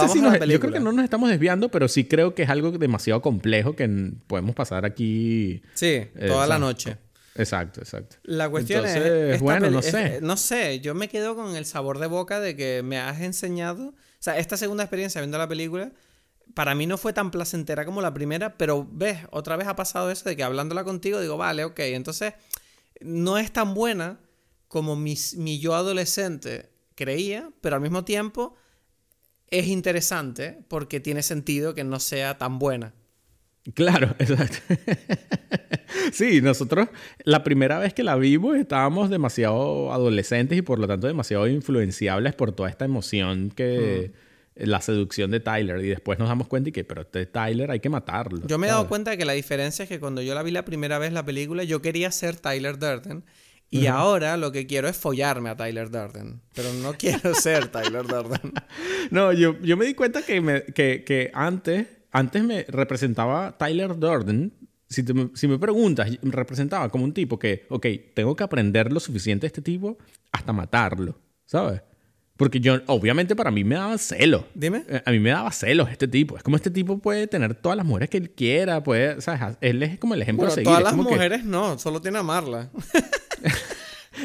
yo 0.46 0.60
creo 0.60 0.74
que 0.74 0.80
no 0.80 0.92
nos 0.92 1.04
estamos 1.04 1.30
desviando, 1.30 1.70
pero 1.70 1.88
sí 1.88 2.06
creo 2.06 2.36
que 2.36 2.44
es 2.44 2.50
algo 2.50 2.72
demasiado 2.72 3.22
complejo 3.22 3.76
que 3.76 3.88
podemos 4.28 4.56
pasar 4.56 4.86
aquí. 4.86 5.62
Sí, 5.74 5.88
eh, 5.88 6.12
toda 6.28 6.48
la 6.48 6.60
noche. 6.60 6.98
Exacto, 7.36 7.82
exacto. 7.82 8.18
La 8.24 8.50
cuestión 8.50 8.86
es. 8.86 9.40
Bueno, 9.40 9.70
no 9.70 9.82
sé. 9.82 10.20
no 10.22 10.38
sé, 10.38 10.80
yo 10.82 10.94
me 10.94 11.08
quedo 11.08 11.36
con 11.36 11.56
el 11.56 11.66
sabor 11.66 12.00
de 12.00 12.08
boca 12.08 12.40
de 12.40 12.56
que 12.56 12.84
me 12.84 12.98
has 13.00 13.22
enseñado. 13.22 13.90
O 13.90 14.24
sea, 14.24 14.38
esta 14.38 14.58
segunda 14.58 14.84
experiencia 14.84 15.22
viendo 15.22 15.38
la 15.38 15.48
película, 15.48 15.92
para 16.54 16.76
mí 16.76 16.86
no 16.86 16.98
fue 16.98 17.14
tan 17.14 17.32
placentera 17.32 17.86
como 17.86 18.02
la 18.02 18.14
primera, 18.14 18.58
pero 18.58 18.88
ves, 18.92 19.20
otra 19.32 19.56
vez 19.56 19.68
ha 19.68 19.76
pasado 19.76 20.12
eso 20.12 20.28
de 20.28 20.36
que 20.36 20.44
hablándola 20.44 20.84
contigo 20.84 21.20
digo, 21.20 21.38
vale, 21.38 21.64
ok, 21.64 21.80
entonces 21.80 22.34
no 23.00 23.38
es 23.38 23.52
tan 23.52 23.74
buena 23.74 24.20
como 24.68 24.96
mi, 24.96 25.18
mi 25.38 25.60
yo 25.60 25.74
adolescente 25.76 26.71
creía, 27.02 27.50
pero 27.62 27.76
al 27.76 27.82
mismo 27.82 28.06
tiempo 28.06 28.56
es 29.48 29.68
interesante 29.68 30.60
porque 30.68 31.00
tiene 31.00 31.24
sentido 31.24 31.74
que 31.74 31.84
no 31.84 32.00
sea 32.00 32.38
tan 32.38 32.60
buena. 32.60 32.94
Claro, 33.74 34.16
exacto. 34.20 34.58
sí, 36.14 36.42
nosotros 36.42 36.90
la 37.24 37.44
primera 37.44 37.80
vez 37.80 37.94
que 37.94 38.04
la 38.04 38.16
vimos 38.16 38.56
estábamos 38.58 39.10
demasiado 39.10 39.92
adolescentes 39.92 40.60
y 40.60 40.62
por 40.62 40.78
lo 40.78 40.88
tanto 40.88 41.08
demasiado 41.08 41.48
influenciables 41.48 42.36
por 42.36 42.52
toda 42.52 42.70
esta 42.70 42.86
emoción 42.86 43.50
que... 43.50 44.12
Mm. 44.14 44.32
La 44.54 44.82
seducción 44.82 45.32
de 45.32 45.40
Tyler 45.40 45.80
y 45.80 45.88
después 45.88 46.20
nos 46.20 46.28
damos 46.28 46.50
cuenta 46.50 46.70
y 46.70 46.72
que, 46.74 46.84
pero 46.84 47.02
este 47.02 47.26
Tyler 47.26 47.72
hay 47.72 47.80
que 47.80 47.90
matarlo. 47.90 48.46
Yo 48.46 48.58
me 48.58 48.68
he 48.68 48.70
dado 48.70 48.86
cuenta 48.90 49.12
de 49.12 49.18
que 49.18 49.24
la 49.24 49.32
diferencia 49.32 49.84
es 49.84 49.90
que 49.90 50.02
cuando 50.02 50.22
yo 50.22 50.36
la 50.36 50.44
vi 50.44 50.52
la 50.52 50.66
primera 50.66 51.00
vez 51.00 51.14
la 51.14 51.24
película, 51.24 51.64
yo 51.64 51.82
quería 51.82 52.12
ser 52.12 52.36
Tyler 52.36 52.78
Durden 52.78 53.24
Y 53.74 53.88
ahora 53.88 54.36
lo 54.38 54.52
que 54.52 54.68
quiero 54.68 54.88
es 54.90 54.98
follarme 54.98 55.50
a 55.50 55.56
Tyler 55.56 55.90
Durden. 55.90 56.42
Pero 56.54 56.74
no 56.74 56.94
quiero 56.98 57.34
ser 57.34 57.70
Tyler 57.70 58.06
Durden. 58.06 58.52
No, 59.12 59.32
yo, 59.34 59.58
yo 59.62 59.78
me 59.78 59.86
di 59.86 59.94
cuenta 59.94 60.22
que, 60.22 60.40
me, 60.42 60.64
que, 60.64 61.04
que 61.06 61.32
antes, 61.34 61.88
antes 62.12 62.44
me 62.44 62.64
representaba 62.68 63.58
Tyler 63.58 63.98
Durden. 63.98 64.54
Si, 64.88 65.04
te- 65.04 65.30
si 65.36 65.48
me 65.48 65.58
preguntas, 65.58 66.10
me 66.22 66.32
representaba 66.32 66.90
como 66.90 67.06
un 67.06 67.14
tipo 67.14 67.40
que, 67.40 67.66
ok, 67.70 67.86
tengo 68.14 68.36
que 68.36 68.44
aprender 68.44 68.92
lo 68.92 69.00
suficiente 69.00 69.42
de 69.46 69.48
este 69.48 69.62
tipo 69.62 69.98
hasta 70.34 70.52
matarlo, 70.54 71.18
¿sabes? 71.46 71.82
Porque 72.42 72.60
yo, 72.60 72.80
obviamente 72.88 73.36
para 73.36 73.52
mí 73.52 73.64
me 73.64 73.76
daba 73.76 73.98
celos. 74.00 74.46
Dime. 74.56 74.84
Eh, 74.90 75.02
A 75.06 75.12
mí 75.12 75.20
me 75.20 75.30
daba 75.30 75.52
celos 75.52 75.90
este 75.92 76.08
tipo. 76.08 76.36
Es 76.38 76.44
como 76.44 76.56
este 76.56 76.72
tipo 76.72 76.98
puede 76.98 77.28
tener 77.28 77.54
todas 77.54 77.78
las 77.78 77.86
mujeres 77.86 78.10
que 78.10 78.18
él 78.18 78.32
quiera, 78.32 78.82
puede, 78.84 79.22
¿sabes? 79.22 79.58
Él 79.62 79.84
es 79.84 80.00
como 80.00 80.16
el 80.16 80.24
ejemplo 80.24 80.48
Bueno, 80.48 80.52
a 80.54 80.56
seguir. 80.56 80.66
todas 80.66 80.82
las 80.84 80.94
que- 80.94 81.02
mujeres 81.02 81.44
no, 81.46 81.78
solo 81.78 82.02
tiene 82.02 82.18
a 82.18 82.24
Marla. 82.24 82.70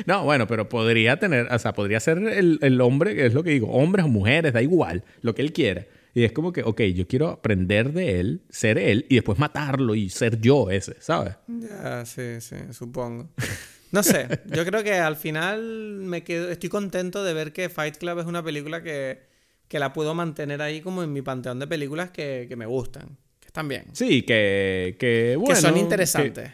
No, 0.04 0.24
bueno, 0.24 0.46
pero 0.46 0.68
podría 0.68 1.18
tener, 1.18 1.46
o 1.50 1.58
sea, 1.58 1.72
podría 1.72 2.00
ser 2.00 2.18
el, 2.18 2.58
el 2.60 2.80
hombre, 2.80 3.14
que 3.14 3.24
es 3.26 3.34
lo 3.34 3.42
que 3.42 3.50
digo, 3.50 3.68
hombres 3.70 4.04
o 4.04 4.08
mujeres, 4.08 4.52
da 4.52 4.60
igual, 4.60 5.04
lo 5.22 5.34
que 5.34 5.42
él 5.42 5.52
quiera. 5.52 5.86
Y 6.12 6.24
es 6.24 6.32
como 6.32 6.52
que, 6.52 6.62
ok, 6.64 6.80
yo 6.94 7.06
quiero 7.06 7.28
aprender 7.28 7.92
de 7.92 8.20
él, 8.20 8.42
ser 8.50 8.78
él, 8.78 9.06
y 9.08 9.14
después 9.14 9.38
matarlo 9.38 9.94
y 9.94 10.10
ser 10.10 10.40
yo 10.40 10.70
ese, 10.70 10.96
¿sabes? 11.00 11.34
Ya, 11.46 12.04
sí, 12.04 12.40
sí, 12.40 12.56
supongo. 12.72 13.30
No 13.92 14.02
sé, 14.02 14.28
yo 14.46 14.64
creo 14.64 14.82
que 14.82 14.94
al 14.94 15.16
final 15.16 15.60
me 15.62 16.22
quedo, 16.24 16.50
estoy 16.50 16.68
contento 16.68 17.22
de 17.24 17.32
ver 17.34 17.52
que 17.52 17.68
Fight 17.68 17.96
Club 17.96 18.18
es 18.18 18.26
una 18.26 18.42
película 18.42 18.82
que, 18.82 19.20
que 19.68 19.78
la 19.78 19.92
puedo 19.92 20.14
mantener 20.14 20.60
ahí 20.62 20.80
como 20.80 21.02
en 21.02 21.12
mi 21.12 21.22
panteón 21.22 21.58
de 21.60 21.66
películas 21.66 22.10
que, 22.10 22.46
que 22.48 22.56
me 22.56 22.66
gustan, 22.66 23.16
que 23.40 23.46
están 23.46 23.68
bien, 23.68 23.84
Sí, 23.92 24.22
que, 24.22 24.96
que 24.98 25.36
bueno. 25.38 25.54
que 25.54 25.60
son 25.60 25.76
interesantes, 25.76 26.50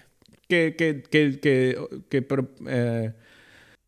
Que, 0.48 0.74
que, 0.76 1.02
que, 1.02 1.40
que, 1.40 2.26
eh, 2.68 3.12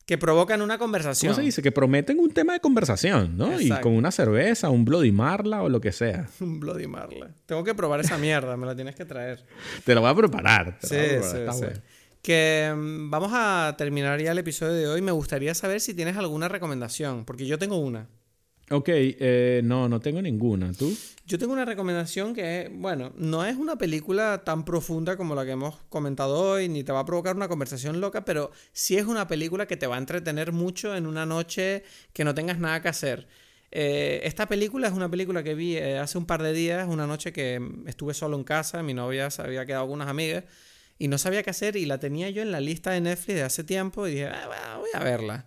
que 0.06 0.18
provocan 0.18 0.60
una 0.62 0.76
conversación. 0.78 1.32
¿cómo 1.32 1.40
se 1.40 1.44
dice? 1.46 1.62
Que 1.62 1.72
prometen 1.72 2.18
un 2.18 2.30
tema 2.30 2.52
de 2.54 2.60
conversación, 2.60 3.36
¿no? 3.38 3.58
Y 3.60 3.70
con 3.80 3.92
una 3.92 4.10
cerveza, 4.10 4.68
un 4.70 4.84
Bloody 4.84 5.12
Marla 5.12 5.62
o 5.62 5.68
lo 5.68 5.80
que 5.80 5.92
sea. 5.92 6.28
Un 6.40 6.60
Bloody 6.60 6.86
Marla. 6.86 7.30
Tengo 7.46 7.64
que 7.64 7.74
probar 7.74 8.00
esa 8.00 8.18
mierda, 8.18 8.56
me 8.56 8.66
la 8.66 8.74
tienes 8.74 8.94
que 8.96 9.04
traer. 9.06 9.44
Te 9.84 9.94
lo 9.94 10.02
voy 10.02 10.10
a 10.10 10.14
preparar. 10.14 10.78
te 10.78 10.86
Sí, 10.88 10.94
lo 10.94 11.00
voy 11.00 11.08
a 11.08 11.22
sí, 11.22 11.36
preparar, 11.36 11.40
está 11.40 11.52
sí. 11.52 11.64
bueno. 11.64 11.80
Que 12.24 12.72
mm, 12.74 13.10
vamos 13.10 13.32
a 13.34 13.74
terminar 13.76 14.18
ya 14.18 14.32
el 14.32 14.38
episodio 14.38 14.72
de 14.72 14.88
hoy. 14.88 15.02
Me 15.02 15.12
gustaría 15.12 15.54
saber 15.54 15.82
si 15.82 15.92
tienes 15.92 16.16
alguna 16.16 16.48
recomendación, 16.48 17.26
porque 17.26 17.44
yo 17.44 17.58
tengo 17.58 17.76
una. 17.76 18.08
Ok, 18.70 18.88
eh, 18.88 19.60
no, 19.62 19.90
no 19.90 20.00
tengo 20.00 20.22
ninguna. 20.22 20.72
¿Tú? 20.72 20.96
Yo 21.26 21.38
tengo 21.38 21.52
una 21.52 21.66
recomendación 21.66 22.34
que, 22.34 22.70
bueno, 22.72 23.12
no 23.18 23.44
es 23.44 23.56
una 23.56 23.76
película 23.76 24.42
tan 24.42 24.64
profunda 24.64 25.18
como 25.18 25.34
la 25.34 25.44
que 25.44 25.50
hemos 25.50 25.76
comentado 25.90 26.40
hoy, 26.40 26.70
ni 26.70 26.82
te 26.82 26.92
va 26.92 27.00
a 27.00 27.04
provocar 27.04 27.36
una 27.36 27.46
conversación 27.46 28.00
loca, 28.00 28.24
pero 28.24 28.52
sí 28.72 28.96
es 28.96 29.04
una 29.04 29.28
película 29.28 29.66
que 29.66 29.76
te 29.76 29.86
va 29.86 29.96
a 29.96 29.98
entretener 29.98 30.50
mucho 30.50 30.96
en 30.96 31.06
una 31.06 31.26
noche 31.26 31.84
que 32.14 32.24
no 32.24 32.34
tengas 32.34 32.58
nada 32.58 32.80
que 32.80 32.88
hacer. 32.88 33.28
Eh, 33.70 34.22
esta 34.24 34.48
película 34.48 34.88
es 34.88 34.94
una 34.94 35.10
película 35.10 35.42
que 35.42 35.54
vi 35.54 35.76
eh, 35.76 35.98
hace 35.98 36.16
un 36.16 36.24
par 36.24 36.42
de 36.42 36.54
días, 36.54 36.88
una 36.88 37.06
noche 37.06 37.34
que 37.34 37.60
mm, 37.60 37.86
estuve 37.86 38.14
solo 38.14 38.38
en 38.38 38.44
casa, 38.44 38.82
mi 38.82 38.94
novia 38.94 39.30
se 39.30 39.42
había 39.42 39.66
quedado 39.66 39.84
con 39.88 39.96
unas 39.96 40.08
amigas 40.08 40.44
y 40.98 41.08
no 41.08 41.18
sabía 41.18 41.42
qué 41.42 41.50
hacer 41.50 41.76
y 41.76 41.86
la 41.86 41.98
tenía 41.98 42.30
yo 42.30 42.42
en 42.42 42.52
la 42.52 42.60
lista 42.60 42.90
de 42.92 43.00
Netflix 43.00 43.36
de 43.36 43.42
hace 43.42 43.64
tiempo 43.64 44.06
y 44.06 44.12
dije, 44.12 44.26
"Ah, 44.28 44.44
bueno, 44.46 44.78
voy 44.80 44.90
a 44.94 45.04
verla. 45.04 45.46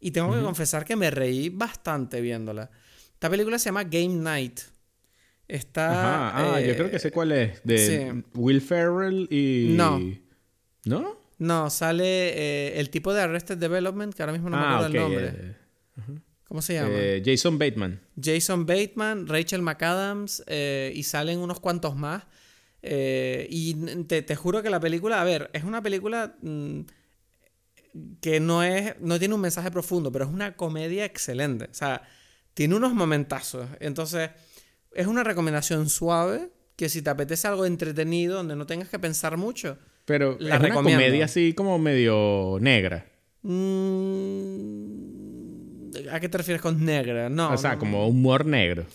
Y 0.00 0.10
tengo 0.12 0.32
que 0.34 0.40
confesar 0.42 0.84
que 0.84 0.96
me 0.96 1.10
reí 1.10 1.48
bastante 1.48 2.20
viéndola. 2.20 2.70
Esta 3.14 3.28
película 3.28 3.58
se 3.58 3.66
llama 3.66 3.84
Game 3.84 4.14
Night. 4.14 4.60
Está. 5.48 6.28
Ajá, 6.28 6.54
ah, 6.56 6.60
yo 6.60 6.72
eh, 6.72 6.76
creo 6.76 6.90
que 6.90 6.98
sé 6.98 7.10
cuál 7.10 7.32
es. 7.32 7.60
De 7.64 7.78
sí. 7.78 8.22
Will 8.34 8.60
Ferrell 8.60 9.26
y. 9.30 9.68
No. 9.70 10.00
¿No? 10.84 11.18
No, 11.38 11.70
sale 11.70 12.04
eh, 12.04 12.80
el 12.80 12.90
tipo 12.90 13.14
de 13.14 13.22
Arrested 13.22 13.56
Development, 13.58 14.12
que 14.14 14.22
ahora 14.22 14.32
mismo 14.32 14.50
no 14.50 14.56
me 14.56 14.62
ah, 14.62 14.76
acuerdo 14.76 14.86
el 14.86 15.02
nombre. 15.02 15.26
eh, 15.34 15.56
¿Cómo 16.48 16.62
se 16.62 16.74
llama? 16.74 16.90
eh, 16.92 17.22
Jason 17.24 17.58
Bateman. 17.58 18.00
Jason 18.20 18.66
Bateman, 18.66 19.26
Rachel 19.26 19.62
McAdams 19.62 20.42
eh, 20.46 20.92
y 20.94 21.02
salen 21.02 21.38
unos 21.40 21.60
cuantos 21.60 21.94
más. 21.96 22.24
Eh, 22.82 23.46
y 23.50 23.74
te, 24.04 24.22
te 24.22 24.36
juro 24.36 24.62
que 24.62 24.70
la 24.70 24.80
película, 24.80 25.20
a 25.20 25.24
ver, 25.24 25.50
es 25.52 25.64
una 25.64 25.82
película 25.82 26.36
mm, 26.42 26.80
que 28.20 28.40
no 28.40 28.62
es, 28.62 28.94
no 29.00 29.18
tiene 29.18 29.34
un 29.34 29.40
mensaje 29.40 29.70
profundo, 29.70 30.12
pero 30.12 30.24
es 30.26 30.30
una 30.30 30.56
comedia 30.56 31.04
excelente. 31.04 31.64
O 31.70 31.74
sea, 31.74 32.02
tiene 32.54 32.74
unos 32.76 32.92
momentazos. 32.94 33.68
Entonces, 33.80 34.30
es 34.94 35.06
una 35.06 35.24
recomendación 35.24 35.88
suave 35.88 36.50
que 36.76 36.88
si 36.88 37.02
te 37.02 37.10
apetece 37.10 37.48
algo 37.48 37.66
entretenido, 37.66 38.36
donde 38.36 38.54
no 38.54 38.66
tengas 38.66 38.88
que 38.88 38.98
pensar 39.00 39.36
mucho, 39.36 39.78
Pero 40.04 40.36
La 40.40 40.54
es 40.56 40.60
una 40.60 40.74
comedia 40.74 41.24
así 41.24 41.52
como 41.52 41.78
medio 41.78 42.58
negra. 42.60 43.04
mm, 43.42 44.98
¿a 46.12 46.20
qué 46.20 46.28
te 46.28 46.38
refieres 46.38 46.62
con 46.62 46.84
negra? 46.84 47.28
No. 47.28 47.52
o 47.52 47.56
sea, 47.56 47.72
no, 47.74 47.78
como 47.80 48.06
humor 48.06 48.46
negro. 48.46 48.86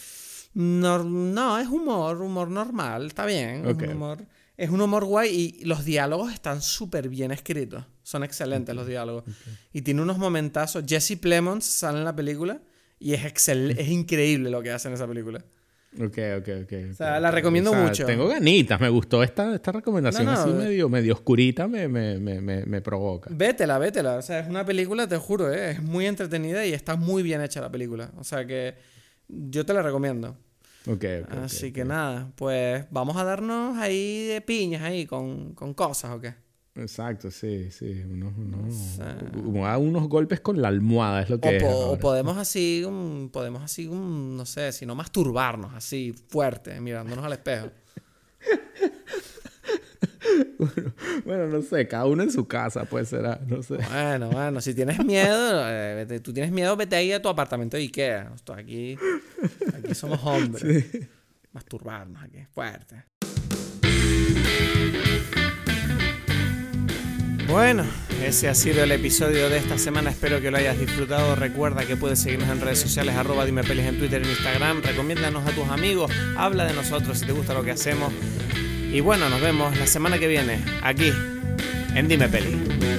Nor- 0.55 1.05
no, 1.05 1.57
es 1.59 1.67
humor, 1.67 2.21
humor 2.21 2.49
normal, 2.49 3.07
está 3.07 3.25
bien. 3.25 3.65
Ok. 3.67 3.81
Es, 3.81 3.87
un 3.89 3.95
humor, 3.95 4.17
es 4.57 4.69
un 4.69 4.81
humor 4.81 5.05
guay 5.05 5.57
y 5.61 5.65
los 5.65 5.83
diálogos 5.85 6.31
están 6.31 6.61
súper 6.61 7.09
bien 7.09 7.31
escritos. 7.31 7.85
Son 8.03 8.23
excelentes 8.23 8.75
los 8.75 8.85
diálogos. 8.85 9.23
Y 9.71 9.81
tiene 9.81 10.01
unos 10.01 10.17
momentazos. 10.17 10.83
Jesse 10.87 11.17
Plemons 11.19 11.65
sale 11.65 11.99
en 11.99 12.05
la 12.05 12.15
película 12.15 12.59
y 12.99 13.13
es, 13.13 13.25
excel 13.25 13.71
es 13.77 13.87
increíble 13.89 14.49
lo 14.49 14.61
que 14.61 14.71
hace 14.71 14.87
en 14.89 14.93
esa 14.93 15.07
película. 15.07 15.43
Ok, 15.95 16.17
ok, 16.39 16.49
ok. 16.63 16.73
O 16.91 16.93
sea, 16.95 17.19
la 17.19 17.29
recomiendo 17.29 17.71
mucho. 17.73 18.05
Tengo 18.05 18.27
ganitas, 18.27 18.81
me 18.81 18.89
gustó 18.89 19.21
esta, 19.21 19.53
esta 19.53 19.71
recomendación 19.71 20.25
No, 20.25 20.33
no, 20.33 20.39
así 20.39 20.49
eh. 20.49 20.53
medio, 20.53 20.89
medio 20.89 21.13
oscurita, 21.13 21.67
me, 21.67 21.87
me, 21.87 22.17
me, 22.19 22.41
me, 22.41 22.65
me 22.65 22.81
provoca. 22.81 23.29
Vétela, 23.31 23.77
vétela. 23.77 24.15
O 24.17 24.21
sea, 24.23 24.39
es 24.39 24.47
una 24.49 24.65
película, 24.65 25.07
te 25.07 25.17
juro, 25.17 25.53
¿eh? 25.53 25.71
es 25.71 25.83
muy 25.83 26.07
entretenida 26.07 26.65
y 26.65 26.73
está 26.73 26.95
muy 26.95 27.21
bien 27.21 27.41
hecha 27.41 27.61
la 27.61 27.71
película. 27.71 28.11
O 28.17 28.23
sea 28.23 28.45
que 28.47 28.73
yo 29.27 29.65
te 29.65 29.73
la 29.73 29.81
recomiendo. 29.81 30.37
Ok, 30.87 30.91
ok. 30.95 31.23
ok, 31.23 31.33
Así 31.43 31.71
que 31.71 31.85
nada, 31.85 32.31
pues 32.35 32.85
vamos 32.91 33.15
a 33.17 33.23
darnos 33.23 33.77
ahí 33.77 34.25
de 34.27 34.41
piñas 34.41 34.81
ahí 34.81 35.05
con, 35.05 35.53
con 35.53 35.73
cosas 35.73 36.11
o 36.11 36.19
qué. 36.19 36.33
Exacto, 36.75 37.29
sí, 37.29 37.69
sí. 37.71 38.01
Unos, 38.09 38.33
unos, 38.35 38.73
sea- 38.73 39.17
como 39.31 39.67
a 39.67 39.77
unos 39.77 40.07
golpes 40.09 40.39
con 40.41 40.59
la 40.61 40.69
almohada 40.69 41.21
es 41.21 41.29
lo 41.29 41.39
que 41.39 41.47
O, 41.47 41.51
es 41.51 41.63
po- 41.63 41.69
ahora. 41.69 41.91
o 41.93 41.99
podemos 41.99 42.37
así, 42.37 42.83
um, 42.85 43.29
podemos 43.29 43.61
así, 43.61 43.87
um, 43.87 44.35
no 44.35 44.45
sé, 44.45 44.71
si 44.71 44.85
no 44.85 44.95
masturbarnos 44.95 45.73
así 45.75 46.13
fuerte, 46.29 46.81
mirándonos 46.81 47.23
al 47.23 47.33
espejo. 47.33 47.69
Bueno, 51.25 51.47
no 51.47 51.61
sé, 51.61 51.87
cada 51.87 52.05
uno 52.05 52.23
en 52.23 52.31
su 52.31 52.47
casa, 52.47 52.85
pues 52.85 53.09
será, 53.09 53.39
no 53.47 53.61
sé. 53.63 53.75
Bueno, 53.91 54.29
bueno, 54.29 54.61
si 54.61 54.73
tienes 54.73 55.03
miedo, 55.03 55.63
eh, 55.69 56.05
vete- 56.07 56.19
tú 56.21 56.33
tienes 56.33 56.51
miedo, 56.51 56.75
vete 56.75 56.95
ahí 56.95 57.11
a 57.11 57.21
tu 57.21 57.29
apartamento 57.29 57.77
de 57.77 57.83
Ikea. 57.83 58.31
Esto 58.35 58.53
aquí, 58.53 58.97
aquí 59.75 59.93
somos 59.95 60.19
hombres. 60.23 60.85
Masturbarnos 61.51 62.23
aquí, 62.23 62.39
fuerte. 62.53 63.03
Bueno, 67.47 67.83
ese 68.25 68.47
ha 68.49 68.55
sido 68.55 68.83
el 68.83 68.91
episodio 68.91 69.49
de 69.49 69.57
esta 69.57 69.77
semana. 69.77 70.09
Espero 70.09 70.41
que 70.41 70.49
lo 70.49 70.57
hayas 70.57 70.79
disfrutado. 70.79 71.35
Recuerda 71.35 71.85
que 71.85 71.95
puedes 71.95 72.19
seguirnos 72.19 72.49
en 72.49 72.61
redes 72.61 72.79
sociales, 72.79 73.15
arroba 73.15 73.45
dime 73.45 73.63
pelis 73.63 73.85
en 73.85 73.99
Twitter 73.99 74.21
y 74.21 74.25
en 74.25 74.31
Instagram. 74.31 74.81
Recomiéndanos 74.81 75.45
a 75.45 75.51
tus 75.51 75.67
amigos, 75.69 76.11
habla 76.37 76.65
de 76.65 76.73
nosotros 76.73 77.19
si 77.19 77.25
te 77.27 77.31
gusta 77.33 77.53
lo 77.53 77.63
que 77.63 77.71
hacemos. 77.71 78.11
Y 78.93 79.01
bueno, 79.01 79.27
nos 79.27 79.41
vemos 79.41 79.75
la 79.79 79.87
semana 79.87 80.19
que 80.19 80.27
viene, 80.27 80.59
aquí, 80.83 81.11
en 81.95 82.07
Dime 82.07 82.29
Peli. 82.29 82.92